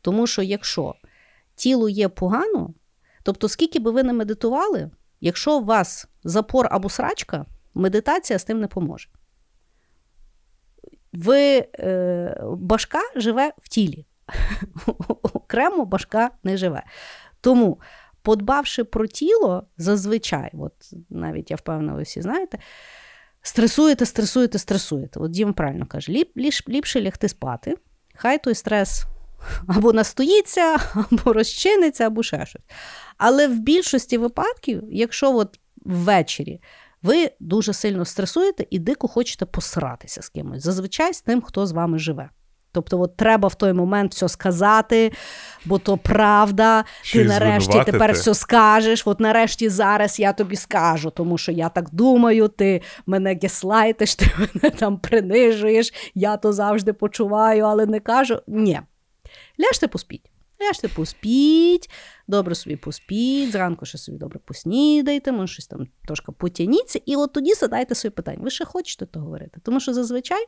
Тому 0.00 0.26
що 0.26 0.42
якщо 0.42 0.94
тіло 1.54 1.88
є 1.88 2.08
погано, 2.08 2.74
тобто, 3.22 3.48
скільки 3.48 3.78
би 3.78 3.90
ви 3.90 4.02
не 4.02 4.12
медитували, 4.12 4.90
якщо 5.20 5.58
у 5.58 5.64
вас 5.64 6.08
запор 6.24 6.68
або 6.70 6.88
срачка, 6.88 7.46
медитація 7.74 8.38
з 8.38 8.44
тим 8.44 8.60
не 8.60 8.66
поможе. 8.66 9.08
Ви, 11.12 11.68
е, 11.78 12.40
Башка 12.56 13.00
живе 13.16 13.52
в 13.62 13.68
тілі. 13.68 14.06
Окремо 15.22 15.84
башка 15.84 16.30
не 16.44 16.56
живе. 16.56 16.82
Тому, 17.40 17.80
подбавши 18.22 18.84
про 18.84 19.06
тіло, 19.06 19.66
зазвичай, 19.76 20.50
от 20.54 20.72
навіть 21.10 21.50
я 21.50 21.56
впевнена, 21.56 21.94
ви 21.94 22.02
всі 22.02 22.22
знаєте, 22.22 22.58
стресуєте, 23.46 24.06
стресуєте, 24.06 24.58
стресуєте. 24.58 25.20
От 25.20 25.30
Дім 25.30 25.52
правильно 25.52 25.86
каже, 25.86 26.12
ліп, 26.12 26.36
ліп, 26.36 26.52
ліпше 26.68 27.02
лягти 27.02 27.28
спати, 27.28 27.74
хай 28.14 28.42
той 28.42 28.54
стрес 28.54 29.04
або 29.68 29.92
настоїться, 29.92 30.76
або 30.94 31.32
розчиниться, 31.32 32.06
або 32.06 32.22
ще 32.22 32.46
щось. 32.46 32.62
Але 33.16 33.48
в 33.48 33.58
більшості 33.58 34.18
випадків, 34.18 34.82
якщо 34.90 35.36
от 35.36 35.60
ввечері 35.76 36.60
ви 37.02 37.30
дуже 37.40 37.72
сильно 37.72 38.04
стресуєте 38.04 38.66
і 38.70 38.78
дико 38.78 39.08
хочете 39.08 39.46
посратися 39.46 40.22
з 40.22 40.28
кимось, 40.28 40.62
зазвичай 40.62 41.14
з 41.14 41.20
тим, 41.20 41.42
хто 41.42 41.66
з 41.66 41.72
вами 41.72 41.98
живе. 41.98 42.30
Тобто, 42.76 43.00
от 43.00 43.16
треба 43.16 43.48
в 43.48 43.54
той 43.54 43.72
момент 43.72 44.14
все 44.14 44.28
сказати, 44.28 45.12
бо 45.64 45.78
то 45.78 45.96
правда. 45.96 46.84
Чи 47.02 47.18
ти 47.18 47.24
нарешті 47.24 47.82
тепер 47.86 48.12
все 48.12 48.34
скажеш. 48.34 49.06
От 49.06 49.20
нарешті 49.20 49.68
зараз 49.68 50.20
я 50.20 50.32
тобі 50.32 50.56
скажу, 50.56 51.10
тому 51.10 51.38
що 51.38 51.52
я 51.52 51.68
так 51.68 51.88
думаю, 51.92 52.48
ти 52.48 52.82
мене 53.06 53.38
геслайтиш, 53.42 54.14
ти 54.16 54.26
мене 54.38 54.74
там 54.76 54.98
принижуєш, 54.98 55.94
я 56.14 56.36
то 56.36 56.52
завжди 56.52 56.92
почуваю, 56.92 57.64
але 57.64 57.86
не 57.86 58.00
кажу. 58.00 58.38
Ні. 58.46 58.80
Ляжте 59.60 59.88
поспіть. 59.88 60.30
Ляжте 60.62 60.88
поспіть, 60.88 61.90
добре 62.28 62.54
собі 62.54 62.76
поспіть, 62.76 63.52
зранку 63.52 63.86
ще 63.86 63.98
собі 63.98 64.18
добре 64.18 64.38
поснідайте, 64.44 65.32
може 65.32 65.52
щось 65.52 65.66
там 65.66 65.86
трошки 66.06 66.32
потяніться, 66.32 67.00
і 67.06 67.16
от 67.16 67.32
тоді 67.32 67.54
задайте 67.54 67.94
собі 67.94 68.14
питання. 68.14 68.38
Ви 68.40 68.50
ще 68.50 68.64
хочете 68.64 69.06
то 69.06 69.20
говорити? 69.20 69.60
Тому 69.62 69.80
що 69.80 69.94
зазвичай 69.94 70.46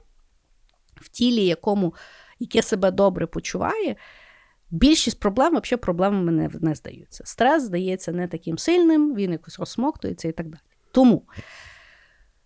в 1.01 1.09
тілі, 1.09 1.45
якому 1.45 1.95
яке 2.39 2.63
себе 2.63 2.91
добре 2.91 3.27
почуває, 3.27 3.97
більшість 4.71 5.21
проблем 5.21 5.49
взагалі 5.51 5.81
проблемами 5.81 6.33
не, 6.33 6.51
не 6.61 6.75
здаються. 6.75 7.25
Стрес 7.27 7.63
здається 7.63 8.13
не 8.13 8.29
таким 8.29 8.59
сильним, 8.59 9.15
він 9.15 9.33
якось 9.33 9.59
розсмоктується 9.59 10.29
і 10.29 10.33
так 10.33 10.47
далі. 10.49 10.61
Тому 10.93 11.23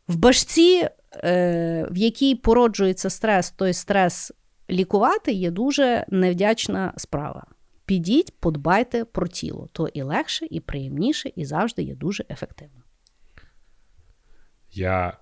в 0.08 0.16
башці, 0.16 0.88
е, 1.14 1.88
в 1.90 1.96
якій 1.96 2.34
породжується 2.34 3.10
стрес, 3.10 3.50
той 3.50 3.72
стрес 3.72 4.32
лікувати 4.70 5.32
є 5.32 5.50
дуже 5.50 6.06
невдячна 6.08 6.94
справа. 6.96 7.46
Підіть, 7.84 8.40
подбайте 8.40 9.04
про 9.04 9.28
тіло, 9.28 9.68
то 9.72 9.88
і 9.88 10.02
легше, 10.02 10.46
і 10.50 10.60
приємніше, 10.60 11.32
і 11.36 11.44
завжди 11.44 11.82
є 11.82 11.94
дуже 11.94 12.24
ефективно. 12.30 12.82
Я 14.70 15.18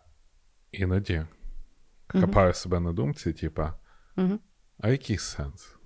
іноді 0.73 1.27
хапаю 2.07 2.55
себе 2.55 2.81
на 2.81 2.93
думці, 2.93 3.33
типа, 3.33 3.75
угу. 4.17 4.39
А 4.81 4.89
який 4.89 5.19
сенс? 5.19 5.77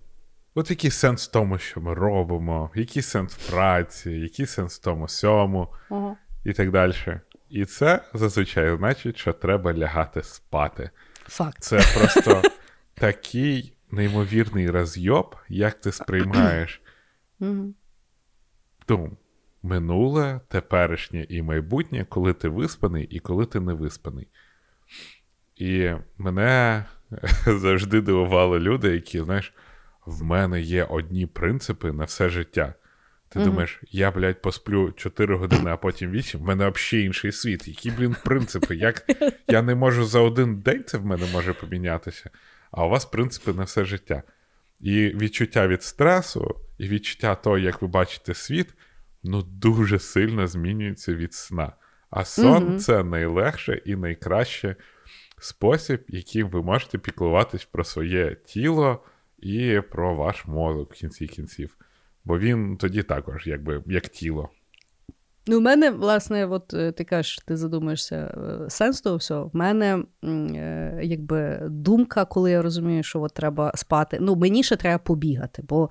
От 0.54 0.70
який 0.70 0.90
сенс 0.90 1.28
в 1.28 1.30
тому, 1.30 1.58
що 1.58 1.80
ми 1.80 1.94
робимо, 1.94 2.70
який 2.74 3.02
сенс 3.02 3.34
в 3.34 3.50
праці, 3.50 4.10
який 4.10 4.46
сенс 4.46 4.78
в 4.78 4.82
тому 4.82 5.08
сьому, 5.08 5.68
угу. 5.90 6.16
і 6.44 6.52
так 6.52 6.70
далі. 6.70 7.20
І 7.48 7.64
це 7.64 8.04
зазвичай 8.14 8.76
значить, 8.76 9.16
що 9.16 9.32
треба 9.32 9.74
лягати 9.74 10.22
спати. 10.22 10.90
Факт. 11.14 11.62
Це 11.62 11.76
просто 11.76 12.42
такий 12.94 13.76
неймовірний 13.90 14.70
розйоб, 14.70 15.36
як 15.48 15.74
ти 15.74 15.92
сприймаєш 15.92 16.82
ну, 18.88 19.16
минуле, 19.62 20.40
теперішнє 20.48 21.26
і 21.28 21.42
майбутнє, 21.42 22.06
коли 22.08 22.32
ти 22.32 22.48
виспаний 22.48 23.04
і 23.04 23.20
коли 23.20 23.46
ти 23.46 23.60
не 23.60 23.72
виспаний. 23.72 24.28
І 25.56 25.90
мене 26.18 26.84
завжди 27.46 28.00
дивували 28.00 28.60
люди, 28.60 28.88
які, 28.88 29.20
знаєш, 29.20 29.52
в 30.06 30.22
мене 30.22 30.60
є 30.60 30.84
одні 30.84 31.26
принципи 31.26 31.92
на 31.92 32.04
все 32.04 32.28
життя. 32.28 32.74
Ти 33.28 33.38
mm-hmm. 33.38 33.44
думаєш, 33.44 33.80
я, 33.90 34.10
блядь, 34.10 34.42
посплю 34.42 34.92
4 34.92 35.36
години, 35.36 35.70
а 35.70 35.76
потім 35.76 36.10
8, 36.10 36.40
в 36.40 36.44
мене 36.44 36.68
взагалі 36.68 37.06
інший 37.06 37.32
світ. 37.32 37.68
Які, 37.68 37.90
блін, 37.90 38.16
принципи? 38.24 38.76
Як 38.76 39.04
Я 39.48 39.62
не 39.62 39.74
можу 39.74 40.04
за 40.04 40.20
один 40.20 40.60
день 40.60 40.84
це 40.86 40.98
в 40.98 41.06
мене 41.06 41.26
може 41.32 41.52
помінятися, 41.52 42.30
а 42.70 42.86
у 42.86 42.88
вас 42.88 43.04
принципи 43.04 43.52
на 43.52 43.62
все 43.62 43.84
життя. 43.84 44.22
І 44.80 45.08
відчуття 45.08 45.68
від 45.68 45.82
стресу, 45.82 46.60
і 46.78 46.88
відчуття 46.88 47.34
того, 47.34 47.58
як 47.58 47.82
ви 47.82 47.88
бачите 47.88 48.34
світ, 48.34 48.74
ну 49.22 49.42
дуже 49.42 49.98
сильно 49.98 50.46
змінюється 50.46 51.14
від 51.14 51.34
сна. 51.34 51.72
А 52.10 52.24
сон 52.24 52.64
mm-hmm. 52.64 52.78
це 52.78 53.04
найлегше 53.04 53.82
і 53.84 53.96
найкраще 53.96 54.76
спосіб, 55.44 56.04
яким 56.08 56.48
ви 56.48 56.62
можете 56.62 56.98
піклуватись 56.98 57.64
про 57.64 57.84
своє 57.84 58.36
тіло 58.44 59.02
і 59.38 59.80
про 59.90 60.14
ваш 60.14 60.46
мозок 60.46 60.94
в 60.94 60.96
кінці 60.96 61.26
кінців. 61.26 61.76
Бо 62.24 62.38
він 62.38 62.76
тоді 62.76 63.02
також, 63.02 63.46
якби 63.46 63.82
як 63.86 64.08
тіло. 64.08 64.50
Ну, 65.46 65.58
у 65.58 65.60
мене, 65.60 65.90
власне, 65.90 66.46
от 66.46 66.74
е, 66.74 66.92
ти 66.92 67.04
кажеш, 67.04 67.38
ти 67.46 67.56
задумаєшся 67.56 68.16
е, 68.16 68.70
сенс 68.70 69.00
того 69.00 69.16
всього. 69.16 69.50
В 69.52 69.56
мене 69.56 70.04
е, 70.24 71.00
якби 71.02 71.60
думка, 71.68 72.24
коли 72.24 72.50
я 72.50 72.62
розумію, 72.62 73.02
що 73.02 73.20
от 73.20 73.34
треба 73.34 73.72
спати. 73.74 74.18
Ну, 74.20 74.36
мені 74.36 74.62
ще 74.62 74.76
треба 74.76 74.98
побігати, 74.98 75.62
бо 75.68 75.90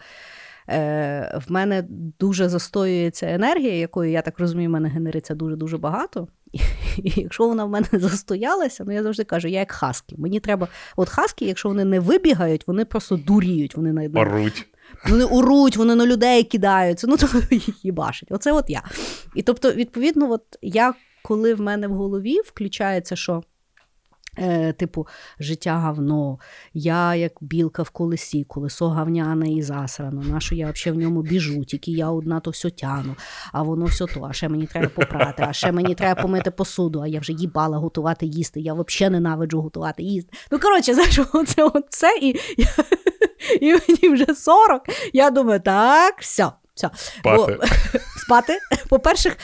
е, 0.69 1.41
в 1.47 1.51
мене 1.51 1.83
дуже 2.19 2.49
застоюється 2.49 3.27
енергія, 3.29 3.75
якою, 3.75 4.11
я 4.11 4.21
так 4.21 4.39
розумію, 4.39 4.69
в 4.69 4.73
мене 4.73 4.89
генериться 4.89 5.35
дуже-дуже 5.35 5.77
багато. 5.77 6.27
І, 6.97 7.11
якщо 7.15 7.47
вона 7.47 7.65
в 7.65 7.69
мене 7.69 7.87
застоялася, 7.91 8.83
ну 8.87 8.93
я 8.93 9.03
завжди 9.03 9.23
кажу, 9.23 9.47
я 9.47 9.59
як 9.59 9.71
хаски. 9.71 10.15
Мені 10.17 10.39
треба. 10.39 10.67
От 10.95 11.09
хаски, 11.09 11.45
якщо 11.45 11.69
вони 11.69 11.85
не 11.85 11.99
вибігають, 11.99 12.67
вони 12.67 12.85
просто 12.85 13.17
дуріють. 13.17 13.75
Вони 13.77 13.93
навіть 13.93 14.17
Оруть. 14.17 14.65
Вони 15.09 15.23
уруть, 15.23 15.77
вони 15.77 15.95
на 15.95 16.05
людей 16.05 16.43
кидаються, 16.43 17.07
ну 17.07 17.17
то 17.17 17.27
їх 17.51 17.85
їбашить. 17.85 18.31
Оце 18.31 18.51
от 18.51 18.69
я. 18.69 18.81
І 19.35 19.41
тобто, 19.41 19.71
відповідно, 19.71 20.31
от 20.31 20.43
я, 20.61 20.93
коли 21.23 21.53
в 21.53 21.61
мене 21.61 21.87
в 21.87 21.93
голові 21.93 22.39
включається, 22.45 23.15
що. 23.15 23.43
Е, 24.37 24.73
Типу, 24.73 25.07
життя 25.39 25.77
гавно, 25.77 26.39
я 26.73 27.15
як 27.15 27.31
білка 27.41 27.83
в 27.83 27.89
колесі, 27.89 28.43
колесо 28.43 28.89
гавняне 28.89 29.53
і 29.53 29.61
засрано. 29.61 30.21
Нащо 30.21 30.55
я 30.55 30.71
взагалі 30.71 30.97
в 30.97 31.01
ньому 31.01 31.21
біжу, 31.21 31.65
тільки 31.65 31.91
я 31.91 32.09
одна 32.09 32.39
то 32.39 32.51
все 32.51 32.69
тяну, 32.69 33.15
а 33.51 33.61
воно 33.61 33.85
все 33.85 34.05
то, 34.05 34.27
а 34.29 34.33
ще 34.33 34.49
мені 34.49 34.67
треба 34.67 34.89
попрати, 34.89 35.45
а 35.47 35.53
ще 35.53 35.71
мені 35.71 35.95
треба 35.95 36.21
помити 36.21 36.51
посуду, 36.51 36.99
а 36.99 37.07
я 37.07 37.19
вже 37.19 37.33
їбала 37.33 37.77
готувати 37.77 38.25
їсти. 38.25 38.61
Я 38.61 38.73
взагалі 38.73 39.13
ненавиджу 39.13 39.61
готувати 39.61 40.03
їсти. 40.03 40.37
Ну, 40.51 40.59
коротше, 40.59 40.93
знаєш, 40.93 41.19
оце, 41.33 41.63
оце 41.63 42.17
і 42.21 42.39
я, 42.57 42.67
і 43.61 43.71
мені 43.71 44.13
вже 44.13 44.35
40. 44.35 44.81
Я 45.13 45.29
думаю, 45.29 45.59
так, 45.59 46.15
все. 46.19 46.51
все. 46.75 46.89
Спати. 46.93 47.57
Бо, 47.61 47.67
спати. 48.17 48.59
По-перше, 48.89 49.35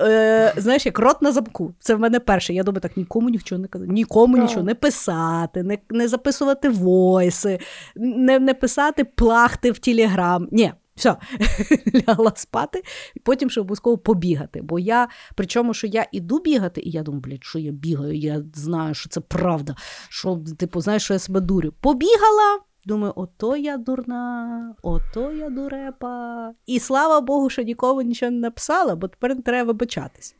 е, 0.00 0.52
знаєш, 0.56 0.86
як 0.86 0.98
рот 0.98 1.22
на 1.22 1.32
замку. 1.32 1.74
Це 1.80 1.94
в 1.94 2.00
мене 2.00 2.20
перше. 2.20 2.54
Я 2.54 2.62
думаю, 2.62 2.80
так 2.80 2.96
нікому 2.96 3.28
нічого 3.28 3.58
не 3.58 3.68
казати, 3.68 3.92
нікому 3.92 4.36
нічого 4.36 4.62
не 4.62 4.74
писати, 4.74 5.62
не 5.62 5.78
не 5.90 6.08
записувати 6.08 6.68
войси, 6.68 7.58
не 7.96 8.38
не 8.38 8.54
писати 8.54 9.04
плахти 9.04 9.70
в 9.70 9.78
Телеграм. 9.78 10.48
Ні. 10.50 10.72
Все, 10.94 11.16
лягла 12.08 12.32
спати, 12.36 12.82
і 13.14 13.20
потім 13.20 13.50
ще 13.50 13.60
обов'язково 13.60 13.98
побігати. 13.98 14.62
Бо 14.62 14.78
я, 14.78 15.08
причому, 15.34 15.74
що 15.74 15.86
я 15.86 16.06
іду 16.12 16.38
бігати, 16.38 16.80
і 16.80 16.90
я 16.90 17.02
думаю, 17.02 17.20
блядь, 17.20 17.44
що 17.44 17.58
я 17.58 17.72
бігаю, 17.72 18.16
я 18.16 18.42
знаю, 18.54 18.94
що 18.94 19.08
це 19.08 19.20
правда. 19.20 19.76
Що, 20.08 20.40
типу, 20.58 20.80
знаєш, 20.80 21.02
що 21.02 21.14
я 21.14 21.18
себе 21.18 21.40
дурю. 21.40 21.72
Побігала, 21.80 22.60
Думаю, 22.84 23.12
ото 23.16 23.56
я 23.56 23.76
дурна, 23.76 24.74
ото 24.82 25.32
я 25.32 25.50
дурепа. 25.50 26.52
І 26.66 26.80
слава 26.80 27.20
Богу, 27.20 27.50
що 27.50 27.62
нікому 27.62 28.02
нічого 28.02 28.32
не 28.32 28.38
написала, 28.38 28.96
бо 28.96 29.08
тепер 29.08 29.36
не 29.36 29.42
треба 29.42 29.66
вибачатись. 29.66 30.36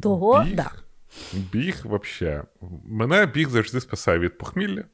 Того, 0.00 0.44
біг, 0.44 0.54
да. 0.56 0.70
Біг, 1.32 1.84
взагалі. 1.84 2.42
Мене 2.84 3.26
біг 3.26 3.48
завжди 3.48 3.80
спасає 3.80 4.18
від 4.18 4.38
похмілля. 4.38 4.84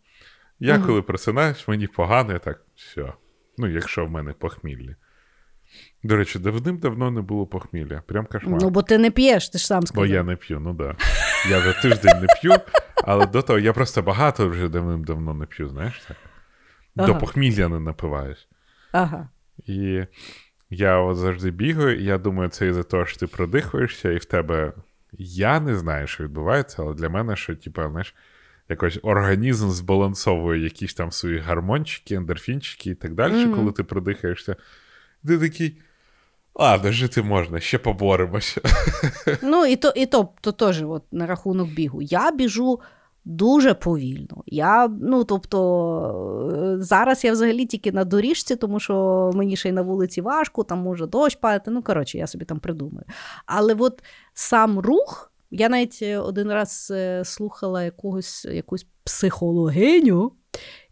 Я 0.60 0.76
угу. 0.76 0.86
коли 0.86 1.02
просинаюсь, 1.02 1.68
мені 1.68 1.86
погано, 1.86 2.32
я 2.32 2.38
так, 2.38 2.64
все. 2.76 3.12
Ну, 3.58 3.68
якщо 3.68 4.06
в 4.06 4.10
мене 4.10 4.32
похмілля. 4.32 4.94
До 6.02 6.16
речі, 6.16 6.38
давним-давно 6.38 7.10
не 7.10 7.20
було 7.20 7.46
похмілля. 7.46 8.02
Прям 8.06 8.26
кошмар. 8.26 8.62
Ну, 8.62 8.70
бо 8.70 8.82
ти 8.82 8.98
не 8.98 9.10
п'єш, 9.10 9.48
ти 9.48 9.58
ж 9.58 9.66
сам 9.66 9.86
сказав. 9.86 10.08
Бо 10.08 10.14
я 10.14 10.22
не 10.22 10.36
п'ю, 10.36 10.60
ну 10.60 10.74
так. 10.74 10.96
Да. 10.98 11.04
Я 11.48 11.58
вже 11.58 11.82
тиждень 11.82 12.20
не 12.20 12.26
п'ю, 12.40 12.52
але 13.04 13.26
до 13.26 13.42
того 13.42 13.58
я 13.58 13.72
просто 13.72 14.02
багато 14.02 14.48
вже 14.48 14.68
давним-давно 14.68 15.34
не 15.34 15.46
п'ю, 15.46 15.68
знаєш 15.68 16.02
так? 16.08 16.16
Ага. 16.96 17.06
До 17.06 17.18
похмілля 17.18 17.68
не 17.68 17.80
напиваюсь. 17.80 18.48
Ага. 18.92 19.28
І 19.66 20.04
я 20.70 20.98
от 20.98 21.16
завжди 21.16 21.50
бігаю, 21.50 22.00
і 22.00 22.04
я 22.04 22.18
думаю, 22.18 22.48
це 22.50 22.66
із-за 22.66 22.82
того, 22.82 23.06
що 23.06 23.18
ти 23.18 23.26
продихуєшся, 23.26 24.10
і 24.12 24.16
в 24.16 24.24
тебе 24.24 24.72
я 25.18 25.60
не 25.60 25.76
знаю, 25.76 26.06
що 26.06 26.24
відбувається, 26.24 26.82
але 26.82 26.94
для 26.94 27.08
мене, 27.08 27.36
що, 27.36 27.56
типу, 27.56 27.82
знаєш, 27.90 28.14
якось 28.68 28.98
організм 29.02 29.68
збалансовує 29.68 30.60
якісь 30.60 30.94
там 30.94 31.12
свої 31.12 31.38
гармончики, 31.38 32.14
ендорфінчики 32.14 32.90
і 32.90 32.94
так 32.94 33.14
далі, 33.14 33.32
mm-hmm. 33.32 33.54
коли 33.54 33.72
ти 33.72 33.84
продихаєшся. 33.84 34.56
Ти 35.26 35.38
такий. 35.38 35.78
Ладно, 36.60 36.92
жити 36.92 37.22
можна, 37.22 37.60
ще 37.60 37.78
поборемося. 37.78 38.60
Ну, 39.42 39.66
і 39.66 39.76
то 39.76 39.92
і 39.96 40.06
то, 40.06 40.28
то 40.40 40.52
теж 40.52 40.82
от, 40.82 41.02
на 41.12 41.26
рахунок 41.26 41.68
бігу. 41.68 42.02
Я 42.02 42.32
біжу 42.32 42.80
дуже 43.24 43.74
повільно. 43.74 44.42
Я, 44.46 44.88
ну, 45.00 45.24
тобто, 45.24 46.76
Зараз 46.80 47.24
я 47.24 47.32
взагалі 47.32 47.66
тільки 47.66 47.92
на 47.92 48.04
доріжці, 48.04 48.56
тому 48.56 48.80
що 48.80 49.30
мені 49.34 49.56
ще 49.56 49.68
й 49.68 49.72
на 49.72 49.82
вулиці 49.82 50.20
важко, 50.20 50.64
там 50.64 50.78
може 50.78 51.06
дощ 51.06 51.36
падати. 51.36 51.70
Ну, 51.70 51.82
коротше, 51.82 52.18
я 52.18 52.26
собі 52.26 52.44
там 52.44 52.58
придумаю. 52.58 53.04
Але 53.46 53.74
от 53.78 54.02
сам 54.34 54.78
рух. 54.78 55.32
Я 55.50 55.68
навіть 55.68 55.98
е, 56.02 56.18
один 56.18 56.52
раз 56.52 56.88
е, 56.94 57.24
слухала 57.24 57.84
якогось, 57.84 58.44
якусь 58.44 58.86
психологиню. 59.04 60.32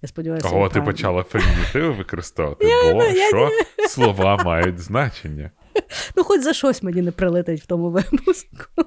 Я 0.03 0.09
сподіваюся, 0.09 0.49
Ого, 0.49 0.69
ти 0.69 0.83
почала 0.83 1.23
фемінітиви 1.23 1.91
використовувати, 1.91 2.67
бо 2.95 3.03
що 3.03 3.51
слова 3.89 4.37
мають 4.45 4.79
значення. 4.79 5.51
Ну, 6.17 6.25
хоч 6.25 6.41
за 6.41 6.53
щось 6.53 6.83
мені 6.83 7.03
не 7.03 7.13
прилетить 7.13 7.63
в 7.63 7.67
тому 7.67 7.91
випуску. 7.91 8.83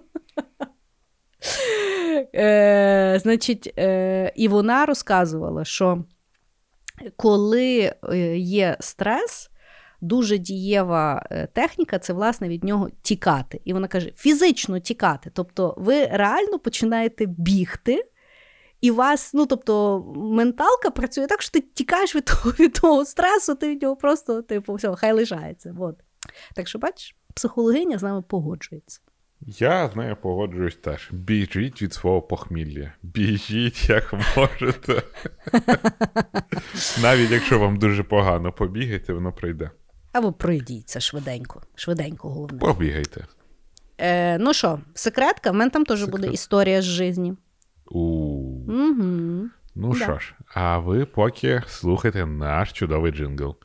Е, 2.35 3.19
Значить, 3.21 3.73
е, 3.77 4.33
і 4.35 4.47
вона 4.47 4.85
розказувала, 4.85 5.65
що 5.65 6.03
коли 7.15 7.93
е, 8.11 8.37
є 8.37 8.77
стрес, 8.79 9.49
дуже 10.01 10.37
дієва 10.37 11.25
е, 11.31 11.47
техніка 11.53 11.99
це, 11.99 12.13
власне, 12.13 12.49
від 12.49 12.63
нього 12.63 12.89
тікати. 13.01 13.61
І 13.65 13.73
вона 13.73 13.87
каже: 13.87 14.11
фізично 14.15 14.79
тікати. 14.79 15.31
Тобто, 15.33 15.75
ви 15.77 16.05
реально 16.05 16.59
починаєте 16.59 17.25
бігти. 17.25 18.03
І 18.81 18.91
вас, 18.91 19.33
ну 19.33 19.45
тобто, 19.45 20.03
менталка 20.15 20.89
працює 20.89 21.27
так, 21.27 21.41
що 21.41 21.51
ти 21.51 21.61
тікаєш 21.61 22.15
від 22.15 22.25
того 22.25 22.51
від 22.59 22.73
того 22.73 23.05
стресу, 23.05 23.55
ти 23.55 23.69
від 23.69 23.81
нього 23.81 23.95
просто, 23.95 24.41
типу, 24.41 24.73
все, 24.73 24.95
хай 24.95 25.13
лишається. 25.13 25.75
От. 25.79 25.95
Так 26.55 26.67
що, 26.67 26.79
бачиш, 26.79 27.15
психологиня 27.33 27.97
з 27.97 28.03
нами 28.03 28.21
погоджується. 28.21 28.99
Я 29.45 29.89
з 29.89 29.95
нею 29.95 30.17
погоджуюсь 30.21 30.75
теж. 30.75 31.09
Біжіть 31.11 31.81
від 31.81 31.93
свого 31.93 32.21
похмілля. 32.21 32.91
Біжіть, 33.03 33.89
як 33.89 34.13
можете. 34.37 35.03
Навіть 37.01 37.31
якщо 37.31 37.59
вам 37.59 37.77
дуже 37.79 38.03
погано 38.03 38.51
побігайте, 38.51 39.13
воно 39.13 39.33
прийде. 39.33 39.71
Або 40.11 40.31
пройдіться 40.33 40.99
швиденько. 40.99 41.61
Швиденько, 41.75 42.29
головне. 42.29 42.59
Побігайте. 42.59 43.25
Е, 43.97 44.37
Ну 44.37 44.53
що, 44.53 44.79
секретка? 44.93 45.51
В 45.51 45.53
мене 45.55 45.71
там 45.71 45.85
теж 45.85 45.99
Секрет. 45.99 46.11
буде 46.11 46.27
історія 46.33 46.81
з 46.81 46.85
житті. 46.85 47.33
Угу. 47.85 49.49
Ну 49.75 49.93
що 49.95 50.19
ж, 50.19 50.35
а 50.53 50.79
ви 50.79 51.05
поки 51.05 51.63
слухайте 51.67 52.25
наш 52.25 52.71
чудовий 52.71 53.11
джингл. 53.11 53.55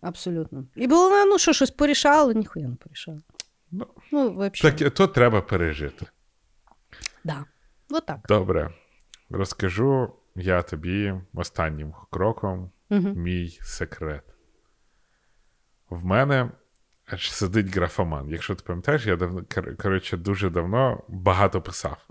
Абсолютно. 0.00 0.64
І 0.76 0.86
було, 0.86 1.24
ну 1.24 1.38
що, 1.38 1.52
щось 1.52 1.70
порішало, 1.70 2.32
ніхуя 2.32 2.68
не 2.68 2.76
порішало. 2.76 3.22
Ну, 3.70 3.86
ну 4.12 4.32
вообще. 4.32 4.72
Так, 4.72 4.94
то 4.94 5.06
треба 5.06 5.42
пережити. 5.42 6.06
Да. 7.24 7.44
Вот 7.88 8.06
так. 8.06 8.18
Добре. 8.28 8.74
Розкажу 9.30 10.12
я 10.34 10.62
тобі 10.62 11.14
останнім 11.34 11.94
кроком 12.10 12.70
угу. 12.90 13.08
мій 13.08 13.58
секрет. 13.62 14.24
В 15.90 16.04
мене 16.04 16.50
аж 17.06 17.32
сидить 17.32 17.74
графоман. 17.74 18.28
Якщо 18.28 18.54
ти 18.54 18.62
пам'ятаєш, 18.66 19.06
я 19.06 19.16
давно, 19.16 19.42
коротше, 19.78 20.16
дуже 20.16 20.50
давно 20.50 21.04
багато 21.08 21.62
писав. 21.62 22.06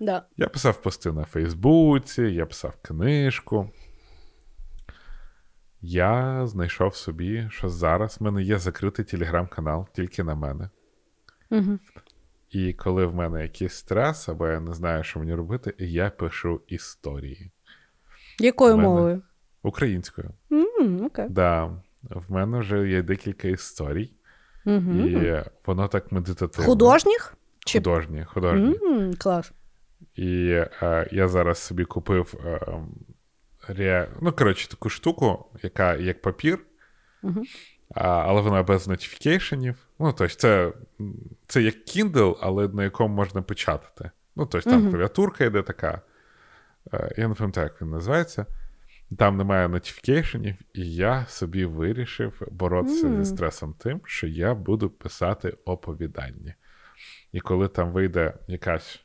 Да. 0.00 0.26
Я 0.36 0.48
писав 0.48 0.82
пости 0.82 1.12
на 1.12 1.24
Фейсбуці, 1.24 2.22
я 2.22 2.46
писав 2.46 2.74
книжку. 2.82 3.70
Я 5.82 6.46
знайшов 6.46 6.96
собі, 6.96 7.48
що 7.50 7.68
зараз 7.68 8.16
в 8.20 8.24
мене 8.24 8.42
є 8.42 8.58
закритий 8.58 9.04
телеграм-канал 9.04 9.86
тільки 9.92 10.24
на 10.24 10.34
мене. 10.34 10.68
Угу. 11.50 11.78
І 12.50 12.72
коли 12.72 13.06
в 13.06 13.14
мене 13.14 13.42
якийсь 13.42 13.74
стрес, 13.74 14.28
або 14.28 14.48
я 14.48 14.60
не 14.60 14.74
знаю, 14.74 15.04
що 15.04 15.18
мені 15.18 15.34
робити, 15.34 15.74
я 15.78 16.10
пишу 16.10 16.60
історії. 16.66 17.50
Якою 18.38 18.76
мене... 18.76 18.88
мовою? 18.88 19.22
Українською. 19.62 20.30
Mm, 20.50 21.10
okay. 21.10 21.28
Да. 21.30 21.64
В 22.02 22.32
мене 22.32 22.58
вже 22.58 22.88
є 22.88 23.02
декілька 23.02 23.48
історій, 23.48 24.12
mm-hmm. 24.66 25.06
і 25.06 25.44
воно 25.66 25.88
так 25.88 26.12
медитативно. 26.12 26.66
Художніх? 26.66 27.36
Художні, 27.72 28.24
художні. 28.24 28.78
Mm, 28.78 29.16
клас. 29.16 29.52
І 30.14 30.48
е, 30.82 31.08
я 31.12 31.28
зараз 31.28 31.58
собі 31.58 31.84
купив 31.84 32.34
е, 32.46 32.60
ре... 33.68 34.08
ну, 34.20 34.32
коротше, 34.32 34.68
таку 34.68 34.88
штуку, 34.88 35.46
яка 35.62 35.94
як 35.94 36.22
папір, 36.22 36.58
mm-hmm. 37.22 37.42
а, 37.94 38.08
але 38.08 38.40
вона 38.40 38.62
без 38.62 38.88
нотифікейшенів. 38.88 39.76
Ну, 39.98 40.12
тобто, 40.12 40.34
це 40.34 40.72
це 41.46 41.62
як 41.62 41.74
Kindle, 41.74 42.36
але 42.40 42.68
на 42.68 42.84
якому 42.84 43.14
можна 43.14 43.42
печатати. 43.42 44.10
Ну, 44.36 44.46
тобто, 44.46 44.70
там 44.70 44.90
клавіатурка 44.90 45.44
йде 45.44 45.62
така. 45.62 46.00
Е, 46.92 47.14
я 47.16 47.28
не 47.28 47.34
пам'ятаю, 47.34 47.66
як 47.72 47.82
він 47.82 47.90
називається. 47.90 48.46
Там 49.18 49.36
немає 49.36 49.68
нотифікейшенів, 49.68 50.54
і 50.74 50.94
я 50.94 51.26
собі 51.26 51.64
вирішив 51.64 52.42
боротися 52.50 53.06
mm. 53.06 53.24
зі 53.24 53.34
стресом 53.34 53.74
тим, 53.78 54.00
що 54.04 54.26
я 54.26 54.54
буду 54.54 54.90
писати 54.90 55.56
оповідання. 55.64 56.54
І 57.32 57.40
коли 57.40 57.68
там 57.68 57.92
вийде 57.92 58.34
якась 58.48 59.04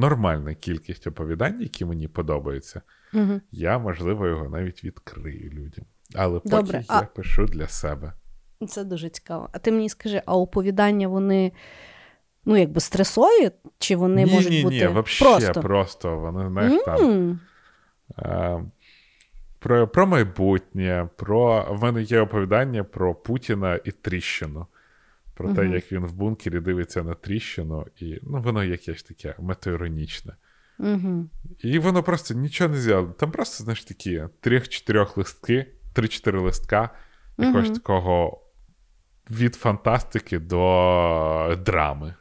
нормальна 0.00 0.54
кількість 0.54 1.06
оповідань, 1.06 1.62
які 1.62 1.84
мені 1.84 2.08
подобаються, 2.08 2.82
mm-hmm. 3.14 3.40
я, 3.50 3.78
можливо, 3.78 4.26
його 4.26 4.48
навіть 4.48 4.84
відкрию 4.84 5.50
людям. 5.50 5.84
Але 6.14 6.38
поки 6.38 6.56
Добре, 6.56 6.78
я 6.78 6.84
а... 6.88 7.02
пишу 7.02 7.44
для 7.44 7.68
себе. 7.68 8.12
Це 8.68 8.84
дуже 8.84 9.08
цікаво. 9.08 9.48
А 9.52 9.58
ти 9.58 9.72
мені 9.72 9.88
скажи, 9.88 10.22
а 10.26 10.36
оповідання 10.36 11.08
вони. 11.08 11.52
Ну, 12.44 12.56
якби 12.56 12.80
стресові, 12.80 13.50
чи 13.78 13.96
вони 13.96 14.24
ні, 14.24 14.32
можуть 14.32 14.50
ні, 14.50 14.62
бути. 14.62 14.88
Ні, 14.88 15.02
просто. 15.20 15.60
просто 15.60 16.16
вони, 16.16 16.48
знаєш, 16.48 16.72
mm. 16.72 16.84
там. 16.84 17.40
Е, 18.18 18.64
про 19.58 19.88
про 19.88 20.06
майбутнє, 20.06 21.08
про 21.16 21.66
в 21.70 21.82
мене 21.82 22.02
є 22.02 22.20
оповідання 22.20 22.84
про 22.84 23.14
Путіна 23.14 23.80
і 23.84 23.90
Тріщину. 23.90 24.66
Про 25.40 25.48
uh-huh. 25.48 25.54
те, 25.54 25.68
як 25.68 25.92
він 25.92 26.06
в 26.06 26.12
бункері 26.12 26.60
дивиться 26.60 27.02
на 27.02 27.14
тріщину, 27.14 27.86
і 27.96 28.18
ну, 28.22 28.42
воно 28.42 28.64
якесь 28.64 29.02
таке 29.02 29.34
метаіронічне. 29.38 30.32
Uh-huh. 30.78 31.24
І 31.58 31.78
воно 31.78 32.02
просто 32.02 32.34
нічого 32.34 32.70
не 32.70 32.80
зробило. 32.80 33.12
Там 33.12 33.32
просто, 33.32 33.64
знаєш, 33.64 33.84
такі 33.84 34.22
трьох-чотирьох 34.40 35.16
листки, 35.16 35.66
три-чотири 35.92 36.40
листка, 36.40 36.90
якогось 37.38 37.70
такого 37.70 38.42
від 39.30 39.54
фантастики 39.54 40.38
до 40.38 41.56
драми. 41.66 42.14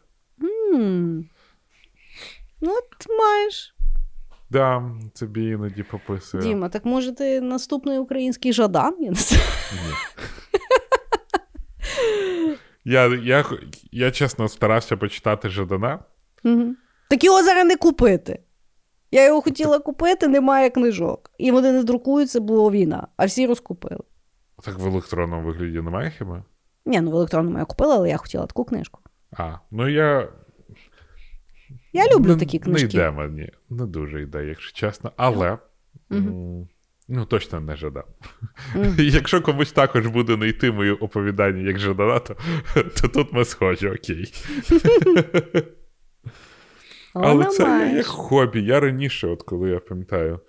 Mm. 0.73 1.23
От 2.61 3.07
маєш. 3.19 3.75
Да, 4.49 4.91
тобі 5.19 5.45
іноді 5.45 5.83
пописує. 5.83 6.43
Діма, 6.43 6.69
так 6.69 6.85
може 6.85 7.15
ти 7.15 7.41
наступний 7.41 7.99
український 7.99 8.53
Жадан? 8.53 8.95
Я 8.99 9.09
не 9.09 9.15
знаю. 9.15 9.43
Ні. 9.73 9.93
Я, 12.89 13.05
я, 13.07 13.45
я 13.91 14.11
чесно 14.11 14.47
старався 14.47 14.97
почитати 14.97 15.49
Жадана. 15.49 15.99
Угу. 16.43 16.75
Так 17.09 17.23
його 17.23 17.43
зараз 17.43 17.65
не 17.65 17.75
купити. 17.75 18.39
Я 19.11 19.25
його 19.25 19.41
хотіла 19.41 19.79
купити, 19.79 20.27
немає 20.27 20.69
книжок. 20.69 21.31
І 21.37 21.51
вони 21.51 21.71
не 21.71 21.83
друкуються, 21.83 22.39
була 22.39 22.71
війна, 22.71 23.07
а 23.17 23.25
всі 23.25 23.47
розкупили. 23.47 24.03
Так 24.63 24.79
в 24.79 24.87
електронному 24.87 25.47
вигляді 25.47 25.81
немає 25.81 26.13
хіба? 26.17 26.43
Ні, 26.85 27.01
ну 27.01 27.11
в 27.11 27.15
електронному 27.15 27.57
я 27.57 27.65
купила, 27.65 27.95
але 27.95 28.09
я 28.09 28.17
хотіла 28.17 28.45
таку 28.45 28.65
книжку. 28.65 29.01
А, 29.31 29.53
ну 29.71 29.89
я 29.89 30.29
я 31.93 32.15
люблю 32.15 32.33
не, 32.33 32.39
такі 32.39 32.59
книжки. 32.59 32.87
Не 32.87 32.93
йде 32.93 33.11
мені, 33.11 33.51
не 33.69 33.85
дуже 33.85 34.21
йде, 34.21 34.45
якщо 34.45 34.77
чесно. 34.77 35.11
Але 35.17 35.57
mm-hmm. 36.09 36.67
Ну, 37.09 37.25
точно 37.25 37.59
не 37.59 37.75
Жадан. 37.75 38.03
Mm-hmm. 38.75 39.01
Якщо 39.01 39.41
комусь 39.41 39.71
також 39.71 40.07
буде 40.07 40.37
не 40.37 40.47
йти 40.47 40.71
моє 40.71 40.93
оповідання 40.93 41.67
як 41.67 41.79
Жадана, 41.79 42.19
то, 42.19 42.35
то 42.73 43.07
тут 43.07 43.33
ми 43.33 43.45
схожі, 43.45 43.87
окей. 43.87 44.33
Але 47.13 47.45
це 47.45 47.93
як 47.95 48.05
хобі. 48.05 48.63
Я 48.63 48.79
раніше, 48.79 49.27
от 49.27 49.43
коли 49.43 49.69
я 49.69 49.79
пам'ятаю, 49.79 50.39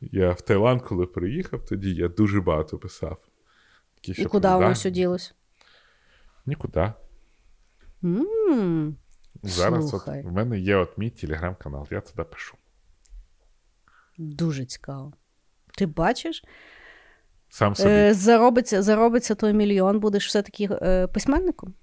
я 0.00 0.32
в 0.32 0.40
Таїланд, 0.40 0.82
коли 0.82 1.06
приїхав, 1.06 1.64
тоді 1.64 1.94
я 1.94 2.08
дуже 2.08 2.40
багато 2.40 2.78
писав. 2.78 3.18
І 4.02 4.24
куди 4.24 4.48
воно 4.48 4.72
все 4.72 4.90
ділось? 4.90 5.34
Нікуди. 6.46 6.92
Mm. 8.02 8.94
Зараз 9.42 9.94
от 9.94 10.06
в 10.06 10.32
мене 10.32 10.58
є 10.58 10.76
от 10.76 10.98
мій 10.98 11.10
телеграм-канал, 11.10 11.86
я 11.90 12.00
туди 12.00 12.24
пишу. 12.24 12.56
Дуже 14.18 14.64
цікаво. 14.64 15.12
Ти 15.76 15.86
бачиш? 15.86 16.44
Сам 17.48 17.74
собі. 17.74 17.90
Е, 17.90 18.14
заробиться 18.14 18.82
заробиться 18.82 19.34
той 19.34 19.52
мільйон, 19.52 20.00
будеш 20.00 20.26
все-таки 20.26 20.68
е, 20.82 21.06
письменником? 21.06 21.74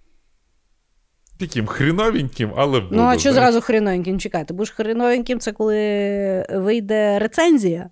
Таким 1.39 1.67
хріновеньким, 1.67 2.53
але 2.57 2.79
буду. 2.79 2.95
Ну, 2.95 3.03
а 3.03 3.17
що 3.17 3.33
зразу 3.33 3.61
хріновеньким? 3.61 4.19
Чекайте, 4.19 4.65
ж 4.65 4.73
хріновеньким 4.73 5.39
це 5.39 5.51
коли 5.51 6.45
вийде 6.49 7.19
рецензія. 7.19 7.89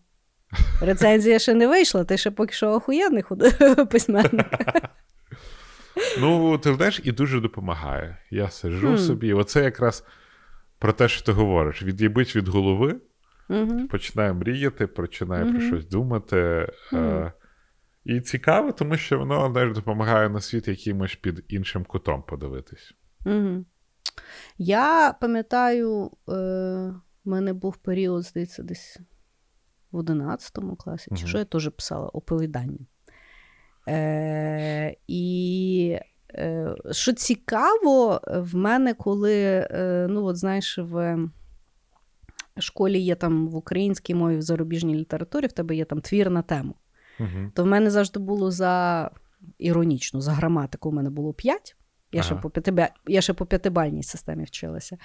Рецензія 0.82 1.40
ще 1.40 1.54
не 1.54 1.68
вийшла, 1.68 2.04
ти 2.04 2.18
ще 2.18 2.32
поки 2.32 2.54
що 2.54 2.72
охуєнний 2.72 3.24
письменник. 3.92 4.48
Ну, 6.20 6.58
ти 6.58 6.74
знаєш, 6.74 7.02
і 7.04 7.12
дуже 7.12 7.40
допомагає. 7.40 8.18
Я 8.32 8.50
сижу 8.50 8.88
mm. 8.88 8.98
собі. 8.98 9.34
Оце 9.34 9.64
якраз 9.64 10.04
про 10.80 10.94
те, 10.94 11.08
що 11.08 11.26
ти 11.26 11.32
говориш: 11.32 11.84
від'їбить 11.84 12.36
від 12.36 12.48
голови, 12.48 12.96
mm-hmm. 13.50 13.88
починаю 13.88 14.36
мріяти, 14.36 14.88
починаю 14.88 15.46
mm-hmm. 15.46 15.52
про 15.52 15.62
щось 15.62 15.86
думати. 15.86 16.68
Е- 16.94 17.32
і 18.06 18.22
цікаво, 18.22 18.72
тому 18.72 18.98
що 18.98 19.20
воно 19.20 19.52
знаєш, 19.52 19.74
допомагає 19.74 20.30
на 20.30 20.42
світ 20.42 20.68
якимось 20.68 21.16
під 21.16 21.46
іншим 21.48 21.86
кутом 21.86 22.24
подивитись. 22.24 22.94
Угу. 23.26 23.66
Я 24.58 25.16
пам'ятаю, 25.22 26.12
е, 26.30 26.34
в 27.26 27.30
мене 27.30 27.54
був 27.54 27.78
період, 27.78 28.24
здається, 28.24 28.64
десь 28.64 29.00
в 29.92 29.98
11 29.98 30.58
класі, 30.78 31.08
угу. 31.12 31.22
чи 31.22 31.28
що 31.28 31.38
я 31.38 31.46
теж 31.46 31.70
писала 31.70 32.08
оповідання. 32.08 32.80
Е, 33.88 34.96
І 35.08 36.00
е, 36.34 36.76
що 36.92 37.14
цікаво, 37.14 38.22
в 38.28 38.56
мене, 38.56 38.94
коли, 38.94 39.68
е, 39.72 40.08
ну, 40.10 40.26
от 40.26 40.38
знаєш, 40.38 40.78
в 40.78 41.18
школі 42.62 43.00
є 43.00 43.16
там 43.16 43.48
в 43.48 43.56
українській 43.56 44.16
мові, 44.16 44.38
в 44.38 44.42
зарубіжній 44.42 44.96
літературі, 44.96 45.48
в 45.48 45.52
тебе 45.52 45.76
є 45.76 45.86
там 45.86 46.02
твір 46.02 46.30
на 46.30 46.42
тему. 46.42 46.76
Угу. 47.20 47.52
То 47.56 47.64
в 47.64 47.68
мене 47.68 47.90
завжди 47.90 48.20
було 48.20 48.52
за 48.52 49.12
іронічно, 49.58 50.22
за 50.22 50.32
граматику 50.32 50.90
у 50.90 50.92
мене 50.92 51.10
було 51.10 51.34
5. 51.34 51.76
Я, 52.12 52.20
ага. 52.20 52.26
ще 52.26 52.36
по 52.36 52.50
п'яти, 52.50 52.90
я 53.08 53.22
ще 53.22 53.34
по 53.34 53.46
п'ятибальній 53.46 54.04
системі 54.04 54.44
вчилася. 54.44 54.98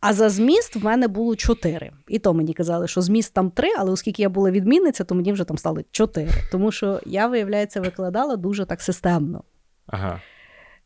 А 0.00 0.12
за 0.12 0.28
зміст 0.28 0.76
в 0.76 0.84
мене 0.84 1.08
було 1.08 1.36
чотири. 1.36 1.92
І 2.08 2.18
то 2.18 2.34
мені 2.34 2.54
казали, 2.54 2.88
що 2.88 3.02
зміст 3.02 3.34
там 3.34 3.50
три, 3.50 3.68
але 3.78 3.90
оскільки 3.90 4.22
я 4.22 4.28
була 4.28 4.50
відмінниця, 4.50 5.04
то 5.04 5.14
мені 5.14 5.32
вже 5.32 5.44
там 5.44 5.58
стали 5.58 5.84
чотири. 5.90 6.30
Тому 6.52 6.72
що 6.72 7.00
я, 7.06 7.26
виявляється, 7.26 7.80
викладала 7.80 8.36
дуже 8.36 8.64
так 8.64 8.80
системно. 8.82 9.44
Ага. 9.86 10.20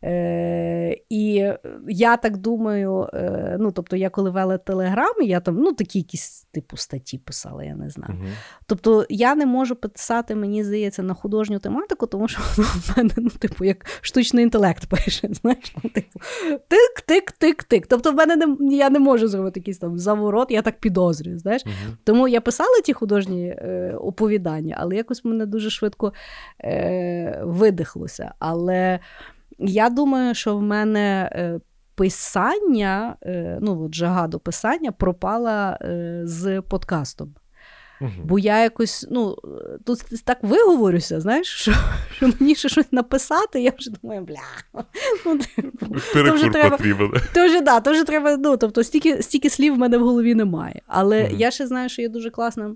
Е, 0.04 0.96
І 1.08 1.52
я 1.88 2.16
так 2.16 2.36
думаю, 2.36 3.08
е, 3.14 3.56
ну 3.60 3.72
тобто, 3.72 3.96
я 3.96 4.10
коли 4.10 4.30
вела 4.30 4.58
телеграми, 4.58 5.24
я 5.24 5.40
там 5.40 5.56
ну 5.56 5.72
такі 5.72 5.98
якісь 5.98 6.46
типу 6.52 6.76
статті 6.76 7.18
писала, 7.18 7.64
я 7.64 7.74
не 7.74 7.90
знаю. 7.90 8.14
uh 8.14 8.28
Тобто 8.66 9.06
я 9.08 9.34
не 9.34 9.46
можу 9.46 9.76
писати, 9.76 10.34
мені 10.34 10.64
здається, 10.64 11.02
на 11.02 11.14
художню 11.14 11.58
тематику, 11.58 12.06
тому 12.06 12.28
що 12.28 12.40
ну, 12.58 12.64
в 12.64 12.94
мене, 12.96 13.10
ну, 13.16 13.30
типу, 13.30 13.64
як 13.64 13.86
штучний 14.00 14.44
інтелект 14.44 14.86
пише. 14.86 15.28
знаєш, 15.42 15.74
ну, 15.84 15.90
типу, 15.90 16.20
Тик-тик-тик-тик. 16.68 17.86
Тобто, 17.88 18.12
в 18.12 18.14
мене 18.14 18.36
не 18.36 18.76
я 18.76 18.90
не 18.90 18.98
можу 18.98 19.28
зробити 19.28 19.60
якийсь 19.60 19.78
там 19.78 19.98
заворот, 19.98 20.50
я 20.50 20.62
так 20.62 20.78
підозрюю. 20.78 21.38
знаєш. 21.38 21.66
uh 21.66 21.70
Тому 22.04 22.28
я 22.28 22.40
писала 22.40 22.80
ті 22.84 22.92
художні 22.92 23.46
е, 23.48 23.94
оповідання, 24.00 24.76
але 24.78 24.96
якось 24.96 25.24
мене 25.24 25.46
дуже 25.46 25.70
швидко 25.70 26.12
е, 26.64 27.42
видихлося. 27.44 28.34
Але 28.38 28.98
я 29.62 29.90
думаю, 29.90 30.34
що 30.34 30.56
в 30.56 30.62
мене 30.62 31.30
е, 31.32 31.60
писання, 31.94 33.16
е, 33.22 33.58
ну 33.60 33.84
от 33.84 33.94
жага 33.94 34.28
до 34.28 34.38
писання 34.38 34.92
пропала 34.92 35.78
е, 35.82 36.20
з 36.24 36.60
подкастом. 36.60 37.34
Угу. 38.00 38.10
Бо 38.24 38.38
я 38.38 38.62
якось, 38.62 39.06
ну, 39.10 39.36
тут 39.86 40.24
так 40.24 40.38
виговорюся, 40.42 41.20
знаєш, 41.20 41.46
що 41.46 41.72
що 42.16 42.32
мені 42.40 42.54
ще 42.54 42.68
щось 42.68 42.92
написати, 42.92 43.62
я 43.62 43.72
вже 43.78 43.90
думаю, 43.90 44.20
бля. 44.20 44.84
ну, 45.26 45.38
то 46.12 46.32
вже 46.32 46.48
треба, 46.48 46.78
то 47.34 47.46
вже, 47.46 47.60
да, 47.60 47.80
то 47.80 47.90
вже 47.92 48.04
треба, 48.04 48.36
ну, 48.36 48.56
тобто 48.56 48.84
стільки 48.84 49.22
стільки 49.22 49.50
слів 49.50 49.74
в 49.74 49.78
мене 49.78 49.98
в 49.98 50.02
голові 50.02 50.34
немає. 50.34 50.82
Але 50.86 51.24
угу. 51.24 51.34
я 51.38 51.50
ще 51.50 51.66
знаю, 51.66 51.88
що 51.88 52.02
є 52.02 52.08
дуже 52.08 52.30
класна 52.30 52.74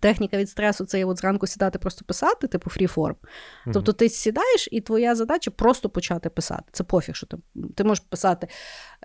Техніка 0.00 0.38
від 0.38 0.50
стресу 0.50 0.84
це 0.84 0.98
є 0.98 1.04
от 1.04 1.18
зранку 1.18 1.46
сідати, 1.46 1.78
просто 1.78 2.04
писати, 2.04 2.46
типу 2.46 2.70
фріформ. 2.70 3.16
Mm-hmm. 3.16 3.72
Тобто 3.72 3.92
ти 3.92 4.08
сідаєш, 4.08 4.68
і 4.72 4.80
твоя 4.80 5.14
задача 5.14 5.50
просто 5.50 5.88
почати 5.88 6.30
писати. 6.30 6.64
Це 6.72 6.84
пофіг, 6.84 7.14
що 7.14 7.26
ти 7.26 7.36
ти 7.74 7.84
можеш 7.84 8.04
писати, 8.08 8.48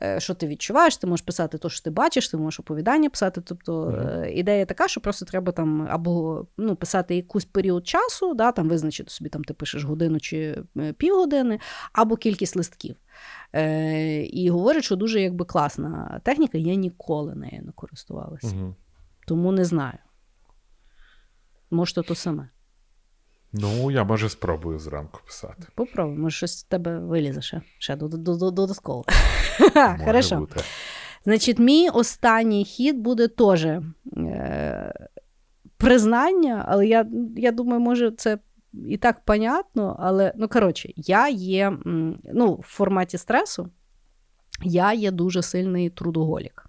е, 0.01 0.19
що 0.19 0.33
ти 0.33 0.47
відчуваєш, 0.47 0.97
ти 0.97 1.07
можеш 1.07 1.25
писати 1.25 1.57
те, 1.57 1.69
що 1.69 1.83
ти 1.83 1.89
бачиш, 1.89 2.29
ти 2.29 2.37
можеш 2.37 2.59
оповідання 2.59 3.09
писати. 3.09 3.41
Тобто 3.41 3.83
mm-hmm. 3.83 4.25
ідея 4.25 4.65
така, 4.65 4.87
що 4.87 5.01
просто 5.01 5.25
треба 5.25 5.51
там 5.51 5.87
або 5.89 6.45
ну, 6.57 6.75
писати 6.75 7.15
якийсь 7.15 7.45
період 7.45 7.87
часу, 7.87 8.33
да, 8.33 8.51
там 8.51 8.69
визначити 8.69 9.09
собі, 9.09 9.29
там 9.29 9.43
ти 9.43 9.53
пишеш 9.53 9.83
годину 9.83 10.19
чи 10.19 10.63
е, 10.77 10.93
півгодини, 10.93 11.59
або 11.93 12.15
кількість 12.15 12.55
листків. 12.55 12.95
Е, 13.55 14.23
І 14.23 14.49
говорять, 14.49 14.83
що 14.83 14.95
дуже 14.95 15.21
якби 15.21 15.45
класна 15.45 16.21
техніка, 16.23 16.57
я 16.57 16.75
ніколи 16.75 17.35
нею 17.35 17.61
не 17.65 17.71
користувалася. 17.71 18.47
Mm-hmm. 18.47 18.73
Тому 19.27 19.51
не 19.51 19.65
знаю. 19.65 19.97
Може, 21.71 21.95
то 21.95 22.03
то 22.03 22.15
саме. 22.15 22.49
Ну, 23.53 23.91
я 23.91 24.03
може 24.03 24.29
спробую 24.29 24.79
зранку 24.79 25.21
писати. 25.25 25.67
Попробуй, 25.75 26.17
може, 26.17 26.37
щось 26.37 26.57
з 26.57 26.63
тебе 26.63 26.99
вилізе 26.99 27.41
ще 27.41 27.61
ще 27.79 27.95
додатково. 27.95 29.05
Хорошо. 30.05 30.47
Значить, 31.25 31.59
мій 31.59 31.89
останній 31.89 32.65
хід 32.65 32.97
буде 32.97 33.27
теж 33.27 33.65
е, 33.65 34.93
признання, 35.77 36.65
але 36.67 36.87
я 36.87 37.07
я 37.37 37.51
думаю, 37.51 37.79
може, 37.79 38.11
це 38.11 38.37
і 38.87 38.97
так 38.97 39.25
понятно, 39.25 39.95
але 39.99 40.33
ну, 40.35 40.47
коротше, 40.47 40.93
я 40.95 41.27
є 41.29 41.77
ну, 42.33 42.53
в 42.53 42.63
форматі 42.63 43.17
стресу, 43.17 43.69
я 44.63 44.93
є 44.93 45.11
дуже 45.11 45.41
сильний 45.41 45.89
трудоголік. 45.89 46.64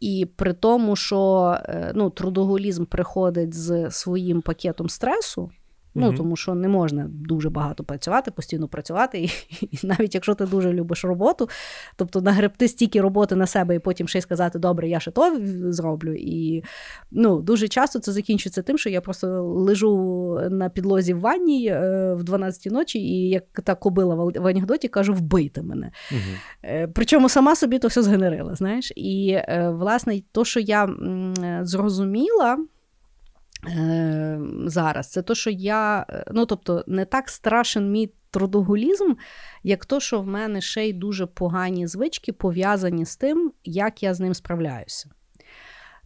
І 0.00 0.26
при 0.36 0.52
тому, 0.52 0.96
що 0.96 1.56
е, 1.64 1.92
ну, 1.94 2.10
трудоголізм 2.10 2.84
приходить 2.84 3.54
з 3.54 3.90
своїм 3.90 4.42
пакетом 4.42 4.88
стресу, 4.88 5.50
Ну, 5.94 6.12
тому 6.12 6.36
що 6.36 6.54
не 6.54 6.68
можна 6.68 7.06
дуже 7.10 7.50
багато 7.50 7.84
працювати, 7.84 8.30
постійно 8.30 8.68
працювати. 8.68 9.20
І, 9.20 9.30
і 9.70 9.78
навіть 9.82 10.14
якщо 10.14 10.34
ти 10.34 10.46
дуже 10.46 10.72
любиш 10.72 11.04
роботу, 11.04 11.48
тобто 11.96 12.20
нагребти 12.20 12.68
стільки 12.68 13.00
роботи 13.00 13.36
на 13.36 13.46
себе 13.46 13.74
і 13.74 13.78
потім 13.78 14.08
ще 14.08 14.18
й 14.18 14.22
сказати, 14.22 14.58
добре, 14.58 14.88
я 14.88 15.00
ще 15.00 15.10
то 15.10 15.40
зроблю. 15.72 16.14
І 16.14 16.64
ну, 17.10 17.40
дуже 17.40 17.68
часто 17.68 17.98
це 17.98 18.12
закінчується 18.12 18.62
тим, 18.62 18.78
що 18.78 18.90
я 18.90 19.00
просто 19.00 19.42
лежу 19.42 19.90
на 20.50 20.68
підлозі 20.68 21.14
в 21.14 21.20
ванні 21.20 21.66
е, 21.66 22.14
в 22.14 22.24
12 22.24 22.72
ночі, 22.72 22.98
і 22.98 23.28
як 23.28 23.44
та 23.64 23.74
кобила 23.74 24.14
в 24.14 24.46
анекдоті 24.46 24.88
кажу, 24.88 25.14
вбийте 25.14 25.62
мене. 25.62 25.90
Угу. 26.12 26.20
Е, 26.64 26.88
причому 26.94 27.28
сама 27.28 27.56
собі 27.56 27.78
то 27.78 27.88
все 27.88 28.02
згенерила. 28.02 28.54
знаєш. 28.54 28.92
І, 28.96 29.30
е, 29.30 29.70
власне, 29.74 30.22
то, 30.32 30.44
що 30.44 30.60
я 30.60 30.84
м, 30.84 31.34
зрозуміла. 31.62 32.58
Е, 33.66 34.40
зараз. 34.66 35.10
Це 35.10 35.22
то, 35.22 35.34
що 35.34 35.50
я, 35.50 36.06
е, 36.10 36.24
ну 36.32 36.46
тобто, 36.46 36.84
не 36.86 37.04
так 37.04 37.28
страшен 37.28 37.90
мій 37.90 38.12
трудоголізм, 38.30 39.14
як 39.62 39.86
то, 39.86 40.00
що 40.00 40.20
в 40.20 40.26
мене 40.26 40.60
ще 40.60 40.88
й 40.88 40.92
дуже 40.92 41.26
погані 41.26 41.86
звички 41.86 42.32
пов'язані 42.32 43.04
з 43.04 43.16
тим, 43.16 43.52
як 43.64 44.02
я 44.02 44.14
з 44.14 44.20
ним 44.20 44.34
справляюся. 44.34 45.10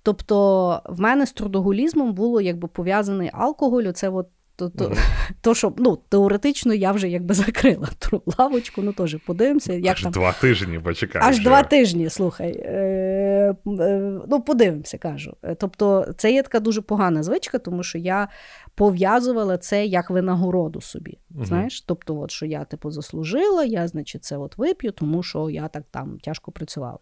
Тобто, 0.02 0.82
в 0.86 1.00
мене 1.00 1.26
з 1.26 1.32
трудоголізмом 1.32 2.14
було 2.14 2.40
якби 2.40 2.68
пов'язаний 2.68 3.30
алкоголь. 3.32 3.84
Це 3.84 4.08
от 4.08 4.28
то, 4.56 4.68
то, 4.68 4.84
mm 4.84 4.98
то, 5.40 5.54
що 5.54 5.72
ну, 5.76 5.98
теоретично 6.08 6.74
я 6.74 6.92
вже 6.92 7.08
якби 7.08 7.34
закрила 7.34 7.88
ту 7.98 8.22
лавочку, 8.38 8.82
ну 8.82 8.92
теж 8.92 9.16
подивимося. 9.26 9.72
як 9.72 9.96
Аж 9.96 10.02
там... 10.02 10.12
два 10.12 10.32
тижні 10.32 10.78
почекай. 10.78 11.22
Аж 11.24 11.42
два 11.42 11.62
тижні, 11.62 12.10
слухай. 12.10 12.62
Е, 12.64 13.54
е, 13.66 14.20
Ну, 14.28 14.42
подивимося, 14.42 14.98
кажу. 14.98 15.36
Е, 15.42 15.54
тобто, 15.54 16.06
це 16.16 16.32
є 16.32 16.42
така 16.42 16.60
дуже 16.60 16.80
погана 16.80 17.22
звичка, 17.22 17.58
тому 17.58 17.82
що 17.82 17.98
я 17.98 18.28
пов'язувала 18.74 19.58
це 19.58 19.86
як 19.86 20.10
винагороду 20.10 20.80
собі. 20.80 21.18
mm 21.30 21.44
Знаєш, 21.44 21.80
тобто, 21.80 22.20
от, 22.20 22.30
що 22.30 22.46
я 22.46 22.64
типу 22.64 22.90
заслужила, 22.90 23.64
я, 23.64 23.88
значить, 23.88 24.24
це 24.24 24.36
от 24.36 24.58
вип'ю, 24.58 24.92
тому 24.92 25.22
що 25.22 25.50
я 25.50 25.68
так 25.68 25.82
там 25.90 26.18
тяжко 26.18 26.52
працювала. 26.52 26.98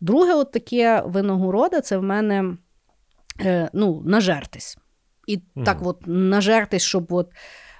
Друге, 0.00 0.34
от 0.34 0.52
таке 0.52 1.02
винагорода 1.06 1.80
це 1.80 1.96
в 1.96 2.02
мене 2.02 2.56
е, 3.40 3.70
ну, 3.72 4.02
нажертись. 4.04 4.78
І 5.26 5.36
mm. 5.36 5.64
так 5.64 5.78
от 5.82 6.02
нажертись, 6.06 6.82
щоб 6.82 7.12
от 7.12 7.28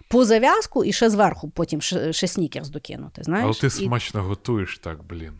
по 0.08 0.24
зав'язку 0.24 0.84
і 0.84 0.92
ще 0.92 1.10
зверху 1.10 1.50
потім 1.50 1.80
ще, 1.80 2.12
ще 2.12 2.26
снікерс 2.26 2.68
докинути. 2.68 3.22
знаєш. 3.22 3.44
Але 3.44 3.54
ти 3.54 3.70
смачно 3.70 4.20
і... 4.20 4.22
готуєш 4.22 4.78
так, 4.78 5.04
блін. 5.04 5.32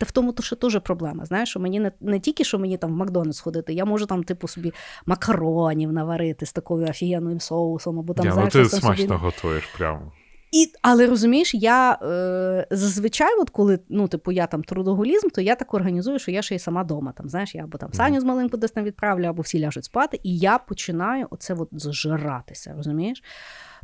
Та 0.00 0.06
в 0.06 0.10
тому 0.10 0.32
то 0.32 0.42
ще 0.42 0.56
теж 0.56 0.80
проблема. 0.80 1.24
Знаєш, 1.24 1.48
що 1.48 1.60
мені 1.60 1.80
не 1.80 1.92
не 2.00 2.20
тільки 2.20 2.44
що 2.44 2.58
мені 2.58 2.78
там 2.78 2.92
в 2.92 2.96
Макдональдс 2.96 3.40
ходити, 3.40 3.72
я 3.72 3.84
можу 3.84 4.06
там, 4.06 4.24
типу, 4.24 4.48
собі 4.48 4.72
макаронів 5.06 5.92
наварити 5.92 6.46
з 6.46 6.52
такою 6.52 6.86
офігенним 6.86 7.40
соусом, 7.40 7.98
або 7.98 8.14
там 8.14 8.26
yeah, 8.26 8.32
знаєш, 8.32 8.54
ну 8.54 8.62
ти 8.62 8.68
смачно 8.68 9.06
собі... 9.06 9.20
готуєш 9.20 9.64
прямо. 9.78 10.12
І, 10.52 10.72
Але 10.82 11.06
розумієш, 11.06 11.54
я 11.54 11.98
е, 12.02 12.66
зазвичай, 12.70 13.40
от 13.40 13.50
коли 13.50 13.78
ну, 13.88 14.08
типу, 14.08 14.32
я 14.32 14.46
там 14.46 14.64
трудоголізм, 14.64 15.28
то 15.28 15.40
я 15.40 15.54
так 15.54 15.74
організую, 15.74 16.18
що 16.18 16.30
я 16.30 16.42
ще 16.42 16.54
й 16.54 16.58
сама 16.58 16.82
вдома. 16.82 17.12
Там, 17.12 17.28
знаєш, 17.28 17.54
я 17.54 17.64
або 17.64 17.78
там 17.78 17.92
Саню 17.92 18.20
з 18.20 18.24
маленьку 18.24 18.56
десь 18.56 18.70
там 18.70 18.84
відправлю, 18.84 19.24
або 19.24 19.42
всі 19.42 19.60
ляжуть 19.60 19.84
спати, 19.84 20.20
і 20.22 20.38
я 20.38 20.58
починаю 20.58 21.26
оце 21.30 21.54
от 21.54 21.68
зжиратися, 21.72 22.74
розумієш? 22.76 23.22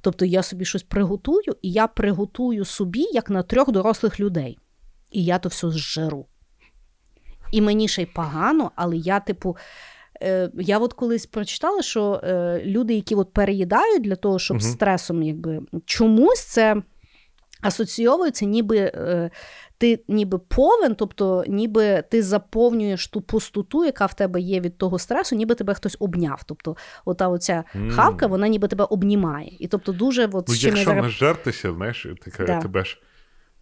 Тобто 0.01 0.25
я 0.25 0.43
собі 0.43 0.65
щось 0.65 0.83
приготую, 0.83 1.57
і 1.63 1.73
я 1.73 1.87
приготую 1.87 2.65
собі 2.65 3.07
як 3.13 3.31
на 3.31 3.43
трьох 3.43 3.73
дорослих 3.73 4.21
людей. 4.21 4.59
і 5.11 5.25
я 5.25 5.39
то 5.39 5.49
все 5.49 5.71
зжеру. 5.71 6.27
І 7.53 7.61
мені 7.61 7.89
ще 7.89 8.03
й 8.03 8.07
погано, 8.07 8.71
але 8.75 8.97
я, 8.97 9.21
типу, 9.21 9.57
е, 10.23 10.51
я 10.55 10.79
от 10.79 10.93
колись 10.93 11.27
прочитала, 11.27 11.83
що 11.83 12.21
е, 12.25 12.63
люди, 12.65 12.95
які 12.95 13.15
от 13.15 13.33
переїдають 13.33 14.03
для 14.03 14.17
того, 14.17 14.39
щоб 14.39 14.57
угу. 14.57 14.67
стресом, 14.67 15.23
якби 15.23 15.61
чомусь 15.85 16.45
це 16.45 16.83
асоційовується, 17.63 18.45
ніби 18.45 18.79
е, 18.79 19.31
ти 19.79 20.05
ніби 20.09 20.39
повен, 20.39 20.95
тобто 20.95 21.45
ніби 21.49 22.03
ти 22.11 22.23
заповнюєш 22.23 23.09
ту 23.09 23.21
пустоту, 23.21 23.85
яка 23.85 24.07
в 24.07 24.15
тебе 24.15 24.41
є 24.41 24.61
від 24.61 24.79
того 24.79 24.99
стресу, 24.99 25.37
ніби 25.37 25.55
тебе 25.55 25.75
хтось 25.75 25.97
обняв. 26.01 26.43
Тобто, 26.47 26.77
ота 27.05 27.29
оця 27.29 27.65
mm. 27.75 27.91
хавка, 27.91 28.27
вона 28.27 28.49
ніби 28.49 28.69
тебе 28.69 28.85
обнімає. 28.85 29.57
І 29.59 29.69
тобто 29.69 29.93
дуже 29.93 30.27
от, 30.33 30.49
ну, 30.49 30.55
Якщо 30.55 30.85
зараз... 30.85 31.05
нажертися, 31.05 31.73
знаєш, 31.73 32.07
така, 32.25 32.45
да. 32.45 32.61
тебе 32.61 32.85
ж 32.85 32.99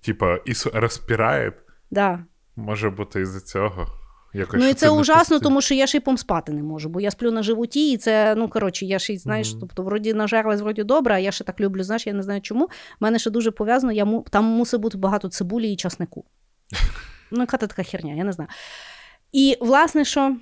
типа 0.01 0.37
і 0.37 0.53
розпирає, 0.75 1.53
да. 1.91 2.25
може 2.57 2.91
бути 2.91 3.21
із-за 3.21 3.41
цього. 3.41 4.00
Якось, 4.35 4.61
ну 4.61 4.69
і 4.69 4.75
це 4.75 4.91
ужасно, 4.91 5.41
тому 5.41 5.61
що 5.61 5.75
я 5.75 5.87
ще 5.87 5.99
й 5.99 6.01
помспати 6.01 6.53
не 6.53 6.63
можу, 6.63 6.89
бо 6.89 7.01
я 7.01 7.11
сплю 7.11 7.31
на 7.31 7.43
животі, 7.43 7.93
і 7.93 7.97
це, 7.97 8.35
ну 8.35 8.49
коротше, 8.49 8.87
я 8.87 8.99
ще 8.99 9.17
знаєш, 9.17 9.49
mm-hmm. 9.49 9.61
тобто, 9.61 9.83
вроді 9.83 10.15
нажерлась, 10.15 10.61
вроді 10.61 10.83
добре, 10.83 11.15
а 11.15 11.19
я 11.19 11.33
ще 11.33 11.45
так 11.45 11.61
люблю, 11.61 11.83
знаєш, 11.83 12.07
я 12.07 12.13
не 12.13 12.23
знаю 12.23 12.41
чому. 12.41 12.65
У 12.65 12.69
мене 13.01 13.19
ще 13.19 13.31
дуже 13.31 13.51
пов'язано, 13.51 13.93
я, 13.93 14.23
там 14.31 14.45
мусить 14.45 14.81
бути 14.81 14.99
багато 14.99 15.29
цибулі 15.29 15.73
і 15.73 15.77
часнику. 15.77 16.25
Ну, 17.33 17.41
яка 17.41 17.57
така 17.57 17.83
херня, 17.83 18.15
я 18.15 18.25
не 18.25 18.33
знаю. 18.33 18.51
І, 19.33 19.57
власне, 19.61 20.05
що. 20.05 20.37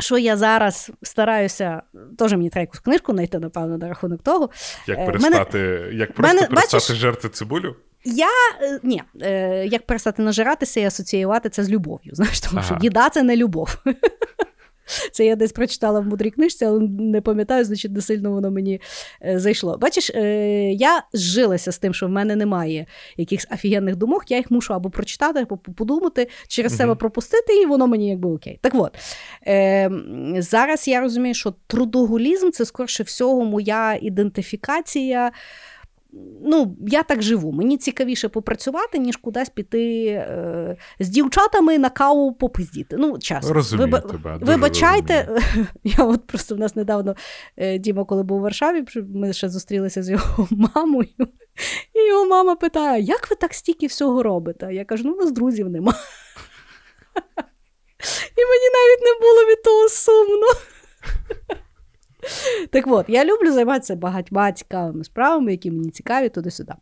Що 0.00 0.18
я 0.18 0.36
зараз 0.36 0.92
стараюся, 1.02 1.82
теж 2.18 2.32
мені 2.32 2.50
треба 2.50 2.60
якусь 2.60 2.80
книжку 2.80 3.12
знайти, 3.12 3.38
напевно, 3.38 3.78
на 3.78 3.88
рахунок 3.88 4.22
того. 4.22 4.50
Як 4.86 4.98
е, 4.98 5.06
перестати 5.06 5.58
мене, 5.58 5.94
як 5.94 6.12
просто 6.12 6.34
мене, 6.34 6.46
перестати 6.46 6.76
бачиш, 6.76 6.96
жерти 6.96 7.28
цибулю? 7.28 7.76
Я 8.04 8.28
е, 8.62 8.80
ні, 8.82 9.02
е, 9.22 9.66
як 9.66 9.86
перестати 9.86 10.22
нажиратися 10.22 10.80
і 10.80 10.84
асоціювати 10.84 11.48
це 11.48 11.64
з 11.64 11.70
любов'ю. 11.70 12.14
Знаєш, 12.14 12.40
тому 12.40 12.58
ага. 12.58 12.66
що 12.66 12.78
їда 12.82 13.08
це 13.08 13.22
не 13.22 13.36
любов. 13.36 13.78
Це 15.12 15.24
я 15.26 15.36
десь 15.36 15.52
прочитала 15.52 16.00
в 16.00 16.04
мудрій 16.04 16.30
книжці, 16.30 16.64
але 16.64 16.80
не 16.80 17.20
пам'ятаю, 17.20 17.64
значить, 17.64 17.92
не 17.92 18.00
сильно 18.00 18.30
воно 18.30 18.50
мені 18.50 18.80
е, 19.24 19.38
зайшло. 19.38 19.78
Бачиш, 19.78 20.10
я 20.70 21.02
зжилася 21.12 21.72
з 21.72 21.78
тим, 21.78 21.94
що 21.94 22.06
в 22.06 22.08
мене 22.08 22.36
немає 22.36 22.86
якихось 23.16 23.46
офігенних 23.52 23.96
думок, 23.96 24.30
я 24.30 24.36
їх 24.36 24.50
мушу 24.50 24.74
або 24.74 24.90
прочитати, 24.90 25.40
або 25.40 25.56
подумати, 25.56 26.28
через 26.48 26.76
себе 26.76 26.94
пропустити, 26.94 27.62
і 27.62 27.66
воно 27.66 27.86
мені 27.86 28.08
якби 28.08 28.30
окей. 28.30 28.58
Так 28.62 28.72
от, 28.74 28.96
зараз 30.44 30.88
я 30.88 31.00
розумію, 31.00 31.34
що 31.34 31.54
трудоголізм 31.66 32.50
це 32.50 32.64
скорше 32.64 33.02
всього 33.02 33.44
моя 33.44 33.98
ідентифікація 34.02 35.32
ну, 36.44 36.76
я 36.86 37.02
так 37.02 37.22
живу. 37.22 37.52
Мені 37.52 37.78
цікавіше 37.78 38.28
попрацювати, 38.28 38.98
ніж 38.98 39.16
кудись 39.16 39.48
піти 39.48 40.06
е, 40.06 40.76
з 41.00 41.08
дівчатами 41.08 41.78
на 41.78 41.90
каву 41.90 42.32
попиздіти. 42.32 42.96
Ну, 42.98 43.18
чесно. 43.18 43.52
Розумію 43.52 43.86
Виба... 43.86 44.00
тебе. 44.00 44.38
Вибачайте, 44.40 45.28
розумію. 45.28 45.66
я 45.84 46.04
от 46.04 46.26
просто 46.26 46.54
в 46.54 46.58
нас 46.58 46.76
недавно 46.76 47.16
е, 47.56 47.78
Діма, 47.78 48.04
коли 48.04 48.22
був 48.22 48.38
у 48.38 48.40
Варшаві, 48.40 48.84
ми 49.14 49.32
ще 49.32 49.48
зустрілися 49.48 50.02
з 50.02 50.10
його 50.10 50.48
мамою. 50.74 51.28
І 51.94 52.08
його 52.08 52.26
мама 52.26 52.54
питає: 52.54 53.02
як 53.02 53.30
ви 53.30 53.36
так 53.36 53.54
стільки 53.54 53.86
всього 53.86 54.22
робите? 54.22 54.74
Я 54.74 54.84
кажу, 54.84 55.04
ну 55.06 55.12
у 55.12 55.16
нас 55.16 55.32
друзів 55.32 55.68
нема. 55.68 55.94
І 58.36 58.40
мені 58.44 58.68
навіть 58.74 59.02
не 59.02 59.20
було 59.20 59.50
від 59.50 59.62
того 59.62 59.88
сумно. 59.88 60.46
Так 62.70 62.86
от, 62.86 63.08
я 63.08 63.24
люблю 63.24 63.52
займатися 63.52 63.96
багатьма 63.96 64.52
цікавими 64.52 65.04
справами, 65.04 65.50
які 65.50 65.70
мені 65.70 65.90
цікаві 65.90 66.28
туди-сюди. 66.28 66.72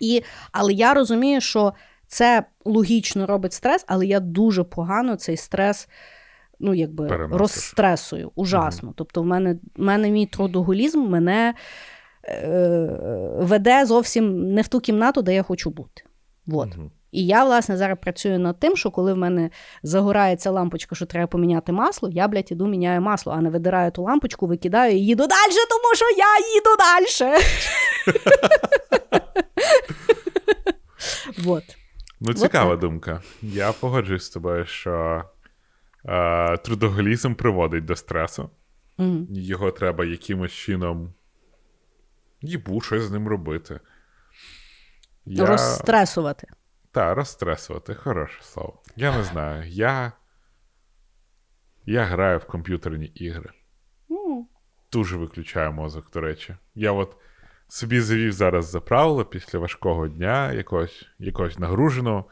І, 0.00 0.22
Але 0.52 0.72
я 0.72 0.94
розумію, 0.94 1.40
що 1.40 1.72
це 2.06 2.44
логічно 2.64 3.26
робить 3.26 3.52
стрес, 3.52 3.84
але 3.88 4.06
я 4.06 4.20
дуже 4.20 4.64
погано 4.64 5.16
цей 5.16 5.36
стрес 5.36 5.88
ну, 6.60 6.74
якби, 6.74 7.08
розстресую. 7.08 8.32
Ужасно. 8.34 8.88
mm 8.88 8.92
Тобто, 8.96 9.22
в 9.22 9.26
мене 9.26 9.56
в 9.76 9.82
мене 9.82 10.10
мій 10.10 10.26
трудоголізм 10.26 11.00
мене 11.00 11.54
е, 12.24 12.98
веде 13.38 13.86
зовсім 13.86 14.54
не 14.54 14.62
в 14.62 14.68
ту 14.68 14.80
кімнату, 14.80 15.22
де 15.22 15.34
я 15.34 15.42
хочу 15.42 15.70
бути. 15.70 16.02
Вот. 16.46 16.68
mm 16.68 16.90
і 17.12 17.26
я, 17.26 17.44
власне, 17.44 17.76
зараз 17.76 17.98
працюю 18.00 18.38
над 18.38 18.58
тим, 18.58 18.76
що 18.76 18.90
коли 18.90 19.12
в 19.12 19.16
мене 19.16 19.50
загорається 19.82 20.50
лампочка, 20.50 20.94
що 20.94 21.06
треба 21.06 21.26
поміняти 21.26 21.72
масло, 21.72 22.08
я, 22.12 22.28
блядь, 22.28 22.52
іду 22.52 22.66
міняю 22.66 23.00
масло, 23.00 23.32
а 23.32 23.40
не 23.40 23.50
видираю 23.50 23.90
ту 23.90 24.02
лампочку, 24.02 24.46
викидаю 24.46 24.96
і 24.96 25.00
їду 25.00 25.26
далі, 25.26 25.52
тому 25.70 25.94
що 25.94 26.04
я 26.16 26.38
їду 26.54 26.76
далі. 26.78 27.42
Вот. 31.38 31.64
Ну, 32.24 32.34
цікава 32.34 32.70
вот 32.70 32.80
думка. 32.80 33.22
Я 33.42 33.72
погоджуюсь 33.72 34.24
з 34.24 34.30
тобою, 34.30 34.66
що 34.66 35.24
е, 36.04 36.56
трудоголізм 36.56 37.34
приводить 37.34 37.84
до 37.84 37.96
стресу. 37.96 38.50
Mm. 38.98 39.26
Його 39.30 39.70
треба 39.70 40.04
якимось 40.04 40.52
чином 40.52 41.14
їбу 42.40 42.80
щось 42.80 43.02
з 43.02 43.10
ним 43.10 43.28
робити. 43.28 43.80
Я... 45.24 45.46
Розстресувати. 45.46 46.46
Так, 46.92 47.16
розстресувати, 47.16 47.94
хороше 47.94 48.42
слово. 48.42 48.82
Я 48.96 49.16
не 49.16 49.24
знаю. 49.24 49.68
Я 49.68 50.12
я 51.86 52.04
граю 52.04 52.38
в 52.38 52.44
комп'ютерні 52.44 53.06
ігри. 53.06 53.50
Mm. 54.10 54.42
Дуже 54.92 55.16
виключаю 55.16 55.72
мозок, 55.72 56.10
до 56.10 56.20
речі. 56.20 56.56
Я 56.74 56.92
от 56.92 57.16
собі 57.68 58.00
завів 58.00 58.32
зараз 58.32 58.66
за 58.66 58.80
правило 58.80 59.24
після 59.24 59.58
важкого 59.58 60.08
дня, 60.08 60.52
якогось 60.52 61.06
якогось 61.18 61.58
нагруженого. 61.58 62.24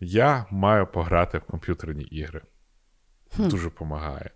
Я 0.00 0.46
маю 0.50 0.86
пограти 0.86 1.38
в 1.38 1.42
комп'ютерні 1.42 2.04
ігри. 2.04 2.42
Mm. 3.38 3.48
Дуже 3.48 3.64
допомагає. 3.64 4.30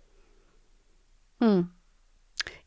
Mm. 1.39 1.65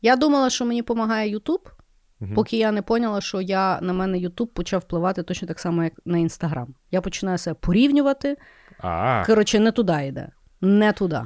Я 0.01 0.15
думала, 0.15 0.49
що 0.49 0.65
мені 0.65 0.81
допомагає 0.81 1.37
YouTube. 1.37 1.71
Угу. 2.21 2.33
Поки 2.35 2.57
я 2.57 2.71
не 2.71 2.81
поняла, 2.81 3.21
що 3.21 3.41
я 3.41 3.79
на 3.81 3.93
мене 3.93 4.17
Ютуб 4.17 4.47
почав 4.47 4.81
впливати 4.81 5.23
точно 5.23 5.47
так 5.47 5.59
само, 5.59 5.83
як 5.83 5.93
на 6.05 6.17
Інстаграм. 6.17 6.75
Я 6.91 7.01
починаю 7.01 7.37
себе 7.37 7.57
порівнювати. 7.59 8.37
А-а. 8.79 9.25
Коротше, 9.25 9.59
не 9.59 9.71
туди 9.71 10.05
йде. 10.07 10.29
Не 10.61 10.93
туди. 10.93 11.21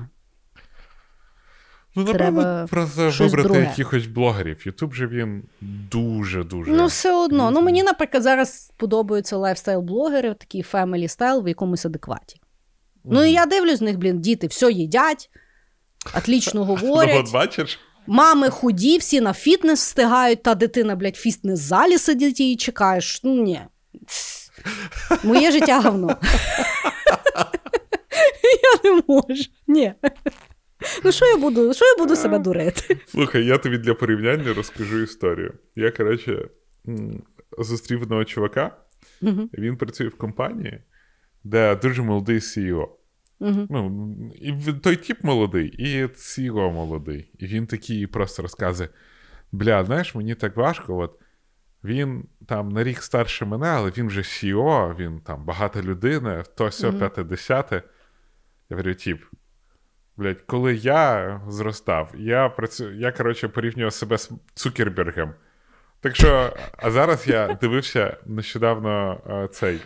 Ну, 1.95 2.03
напевно, 2.03 2.67
просто 2.69 3.09
вибрати 3.19 3.43
друге. 3.43 3.61
якихось 3.61 4.07
блогерів. 4.07 4.67
Ютуб 4.67 4.93
же 4.93 5.07
він 5.07 5.43
дуже-дуже. 5.61 6.71
Ну, 6.71 6.85
все 6.85 7.13
одно. 7.13 7.51
Ну, 7.51 7.61
Мені, 7.61 7.83
наприклад, 7.83 8.23
зараз 8.23 8.71
подобаються 8.77 9.37
lifestyle-блогери, 9.38 10.35
такі 10.35 10.61
family 10.61 11.07
style 11.07 11.43
в 11.43 11.47
якомусь 11.47 11.85
адекваті. 11.85 12.41
Угу. 13.03 13.13
Ну, 13.13 13.23
і 13.23 13.31
я 13.31 13.45
дивлюсь 13.45 13.77
з 13.77 13.81
них, 13.81 13.97
блін, 13.97 14.21
діти 14.21 14.47
все 14.47 14.71
їдять, 14.71 15.29
отлично 16.17 16.65
говорять. 16.65 17.15
Ну, 17.15 17.19
от 17.19 17.33
бачиш? 17.33 17.79
Мами 18.07 18.49
худі, 18.49 18.97
всі 18.97 19.21
на 19.21 19.34
фітнес 19.34 19.80
встигають, 19.80 20.43
та 20.43 20.55
дитина, 20.55 20.95
блядь, 20.95 21.15
в 21.15 21.19
фітнес-залі 21.19 21.97
сидить 21.97 22.39
і 22.39 22.55
чекаєш. 22.55 23.23
Ну, 23.23 23.43
ні. 23.43 23.61
Моє 25.23 25.51
життя 25.51 25.81
говно. 25.81 26.17
Я 28.63 28.91
не 28.91 29.01
можу. 29.07 29.43
Ні. 29.67 29.93
Ну, 31.03 31.11
що 31.11 31.25
я 31.25 31.38
буду 31.38 31.73
що 31.73 31.85
я 31.85 31.95
буду 31.97 32.15
себе 32.15 32.39
дурити? 32.39 32.97
Слухай, 33.07 33.45
я 33.45 33.57
тобі 33.57 33.77
для 33.77 33.93
порівняння 33.93 34.53
розкажу 34.53 34.99
історію. 34.99 35.53
Я, 35.75 35.91
коротше, 35.91 36.47
зустрів 37.59 38.01
одного 38.01 38.25
чувака, 38.25 38.77
він 39.57 39.77
працює 39.77 40.07
в 40.07 40.17
компанії, 40.17 40.84
де 41.43 41.75
дуже 41.75 42.01
молодий 42.01 42.39
CEO. 42.39 42.88
Угу. 43.39 43.68
Ну, 43.69 44.15
І 44.35 44.73
той 44.73 44.95
тип 44.95 45.23
молодий, 45.23 45.68
і 45.68 46.10
Сіго 46.15 46.72
молодий. 46.72 47.31
І 47.39 47.45
він 47.45 47.68
такий 47.68 48.07
просто 48.07 48.41
розказує: 48.41 48.89
бля, 49.51 49.85
знаєш, 49.85 50.15
мені 50.15 50.35
так 50.35 50.57
важко. 50.57 50.97
от 50.97 51.19
Він 51.84 52.26
там 52.47 52.69
на 52.69 52.84
рік 52.84 53.03
старше 53.03 53.45
мене, 53.45 53.68
але 53.68 53.89
він 53.89 54.07
вже 54.07 54.22
CEO, 54.22 54.95
він 54.95 55.19
там 55.19 55.45
багата 55.45 55.81
людина, 55.81 56.43
то 56.43 56.72
сьо 56.72 56.89
угу. 56.89 56.97
п'яте 56.97 57.23
десяте. 57.23 57.84
Я 58.69 58.77
говорю, 58.77 58.93
тіп, 58.93 59.23
блядь, 60.18 60.41
коли 60.41 60.76
я 60.76 61.41
зростав, 61.47 62.14
я 62.18 62.49
працю... 62.49 62.91
я 62.91 63.11
коротше, 63.11 63.47
порівнював 63.47 63.93
себе 63.93 64.18
з 64.18 64.31
Цукербергом. 64.53 65.34
Так 65.99 66.15
що, 66.15 66.53
а 66.77 66.91
зараз 66.91 67.27
я 67.27 67.53
дивився 67.61 68.18
нещодавно 68.26 69.22
а, 69.27 69.47
цей 69.47 69.80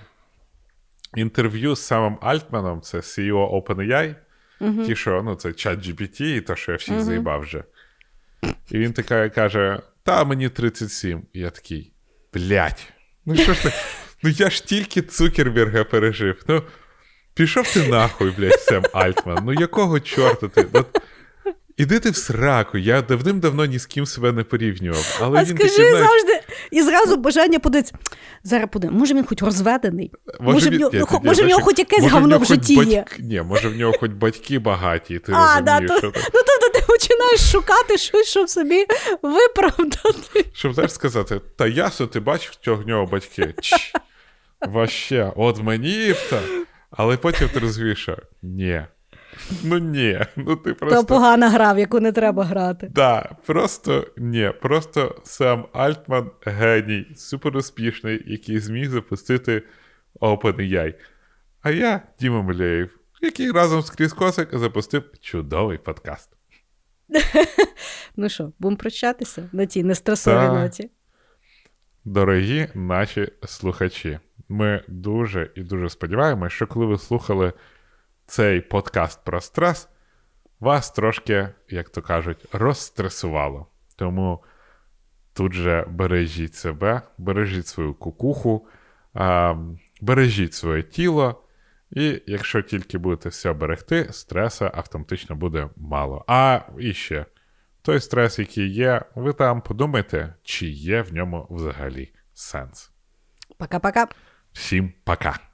інтерв'ю 1.18 1.76
з 1.76 1.82
самим 1.82 2.18
Альтманом, 2.22 2.82
це 2.82 2.98
CEO 2.98 3.64
OpenAI, 3.64 4.16
uh-huh. 4.62 4.86
ті, 4.86 4.96
що 4.96 5.22
ну, 5.24 5.36
це 5.36 5.54
чат 5.54 5.80
GPT, 5.80 6.22
і 6.22 6.42
то, 6.42 6.56
що 6.56 6.72
я 6.72 6.78
всіх 6.78 6.96
uh-huh. 6.96 7.02
заїбав 7.02 7.42
вже. 7.42 7.64
І 8.72 8.78
він 8.78 8.94
така 8.94 9.30
каже: 9.30 9.82
Та 10.04 10.24
мені 10.24 10.50
37. 10.50 11.24
І 11.34 11.40
я 11.40 11.50
такий, 11.50 11.94
блядь, 12.34 12.88
ну 13.26 13.36
що 13.36 13.54
ж 13.54 13.64
ти? 13.64 13.72
Ну 14.24 14.30
я 14.30 14.50
ж 14.50 14.66
тільки 14.66 15.02
Цукерберга 15.02 15.84
пережив. 15.84 16.44
Ну, 16.48 16.64
пішов 17.34 17.74
ти 17.74 17.88
нахуй, 17.88 18.34
блядь, 18.38 18.60
Сем 18.60 18.84
Альтман. 18.94 19.40
Ну 19.46 19.54
якого 19.54 20.00
чорта 20.00 20.48
ти? 20.48 20.68
Ну, 20.74 20.86
Іди 21.78 22.00
ти 22.00 22.10
в 22.10 22.16
сраку, 22.16 22.78
я 22.78 23.02
давним-давно 23.02 23.66
ні 23.66 23.80
з 23.80 23.86
ким 23.86 24.06
себе 24.06 24.32
не 24.32 24.44
порівнював. 24.44 25.20
Але 25.22 25.40
а 25.40 25.44
він 25.44 25.58
скажи 25.58 25.78
такий, 25.78 25.92
завжди, 25.92 26.40
і 26.72 26.82
зразу 26.82 27.18
бажання 27.18 27.60
подивитися. 27.60 27.94
Зараз 28.44 28.70
подивимо, 28.72 29.00
може 29.00 29.14
він 29.14 29.26
хоч 29.26 29.42
розведений, 29.42 30.12
може, 30.40 30.70
в 30.70 30.74
він- 30.74 30.80
нього, 30.80 30.92
ну, 31.12 31.20
може 31.24 31.44
в 31.44 31.48
нього 31.48 31.62
хоч 31.62 31.80
якесь 31.80 32.00
може, 32.02 32.16
в 32.16 32.20
говно 32.20 32.38
в 32.38 32.46
житті 32.46 32.78
батьки- 32.78 32.90
є. 32.92 33.06
Ні, 33.20 33.42
може 33.42 33.70
в 33.70 33.76
нього 33.76 33.94
хоч 34.00 34.12
батьки 34.12 34.60
багаті, 34.60 35.20
ти 35.26 35.32
А, 35.36 35.62
да, 35.62 35.80
то, 35.80 35.94
ну 36.04 36.12
тобто 36.34 36.70
ти 36.74 36.86
починаєш 36.88 37.52
шукати 37.52 37.98
щось, 37.98 38.28
щоб 38.28 38.50
собі 38.50 38.86
виправдати. 39.22 40.46
Щоб 40.54 40.74
знаєш 40.74 40.92
сказати, 40.92 41.42
та 41.58 41.68
ясно, 41.68 42.08
ти 42.08 42.20
бачив, 42.20 42.52
що 42.62 42.76
в 42.76 42.88
нього 42.88 43.06
батьки. 43.06 43.54
Чш, 43.62 43.94
Ваще, 44.68 45.32
от 45.36 45.64
мені 45.64 46.14
б. 46.14 46.40
Але 46.92 47.18
потім 47.18 47.50
ти 47.50 47.60
розумієш, 47.60 48.10
ні. 48.42 48.82
Ну 49.64 49.78
ні. 49.78 50.20
Ну 50.36 50.56
ти 50.56 50.74
просто. 50.74 51.02
То 51.02 51.06
погана 51.08 51.50
гра, 51.50 51.74
в 51.74 51.80
яку 51.80 52.00
не 52.00 52.12
треба 52.12 52.44
грати. 52.44 52.88
Да, 52.92 53.30
просто 53.46 54.08
ні. 54.18 54.52
Просто 54.62 55.22
сам 55.24 55.66
Альтман 55.74 56.32
геній, 56.46 57.08
супер 57.16 57.58
успішний, 57.58 58.24
який 58.26 58.60
зміг 58.60 58.90
запустити 58.90 59.64
OpenAI. 60.20 60.94
А 61.62 61.72
я, 61.72 62.02
Діма 62.20 62.42
Миляєв, 62.42 62.90
який 63.22 63.52
разом 63.52 63.82
з 63.82 63.90
Кріс 63.90 64.14
Косик 64.14 64.50
запустив 64.58 65.04
чудовий 65.22 65.78
подкаст. 65.78 66.30
Ну 68.20 68.30
що, 68.30 68.52
будемо 68.60 68.78
прощатися 68.78 69.50
на 69.52 69.66
тій 69.66 69.84
нестресовій 69.84 70.54
ноті. 70.54 70.90
Дорогі 72.06 72.68
наші 72.74 73.32
слухачі, 73.46 74.20
ми 74.50 74.84
дуже 74.88 75.52
і 75.56 75.62
дуже 75.62 75.90
сподіваємося, 75.90 76.56
що 76.56 76.68
коли 76.68 76.86
ви 76.86 76.98
слухали 76.98 77.54
цей 78.28 78.62
подкаст 78.62 79.24
про 79.24 79.42
стрес, 79.42 79.90
вас 80.60 80.92
трошки, 80.92 81.50
як 81.70 81.90
то 81.90 82.02
кажуть, 82.02 82.46
розстресувало. 82.52 83.68
Тому 83.96 84.44
тут 85.34 85.54
же 85.54 85.86
бережіть 85.90 86.56
себе, 86.56 87.02
бережіть 87.18 87.68
свою 87.68 87.94
кукуху, 87.94 88.68
бережіть 90.02 90.54
своє 90.54 90.84
тіло. 90.84 91.44
І 91.92 92.22
якщо 92.28 92.62
тільки 92.62 92.98
будете 92.98 93.30
все 93.30 93.54
берегти, 93.54 94.08
стреса 94.12 94.72
автоматично 94.74 95.36
буде 95.36 95.70
мало. 95.76 96.26
А 96.28 96.60
і 96.80 96.94
ще 96.94 97.26
той 97.82 98.00
стрес, 98.00 98.40
який 98.40 98.70
є, 98.70 99.02
ви 99.16 99.34
там 99.34 99.62
подумайте, 99.62 100.34
чи 100.44 100.68
є 100.68 101.02
в 101.02 101.14
ньому 101.14 101.48
взагалі 101.50 102.14
сенс. 102.34 102.92
Пока-пока. 103.60 104.08
Всім 104.52 104.94
пока! 105.04 105.47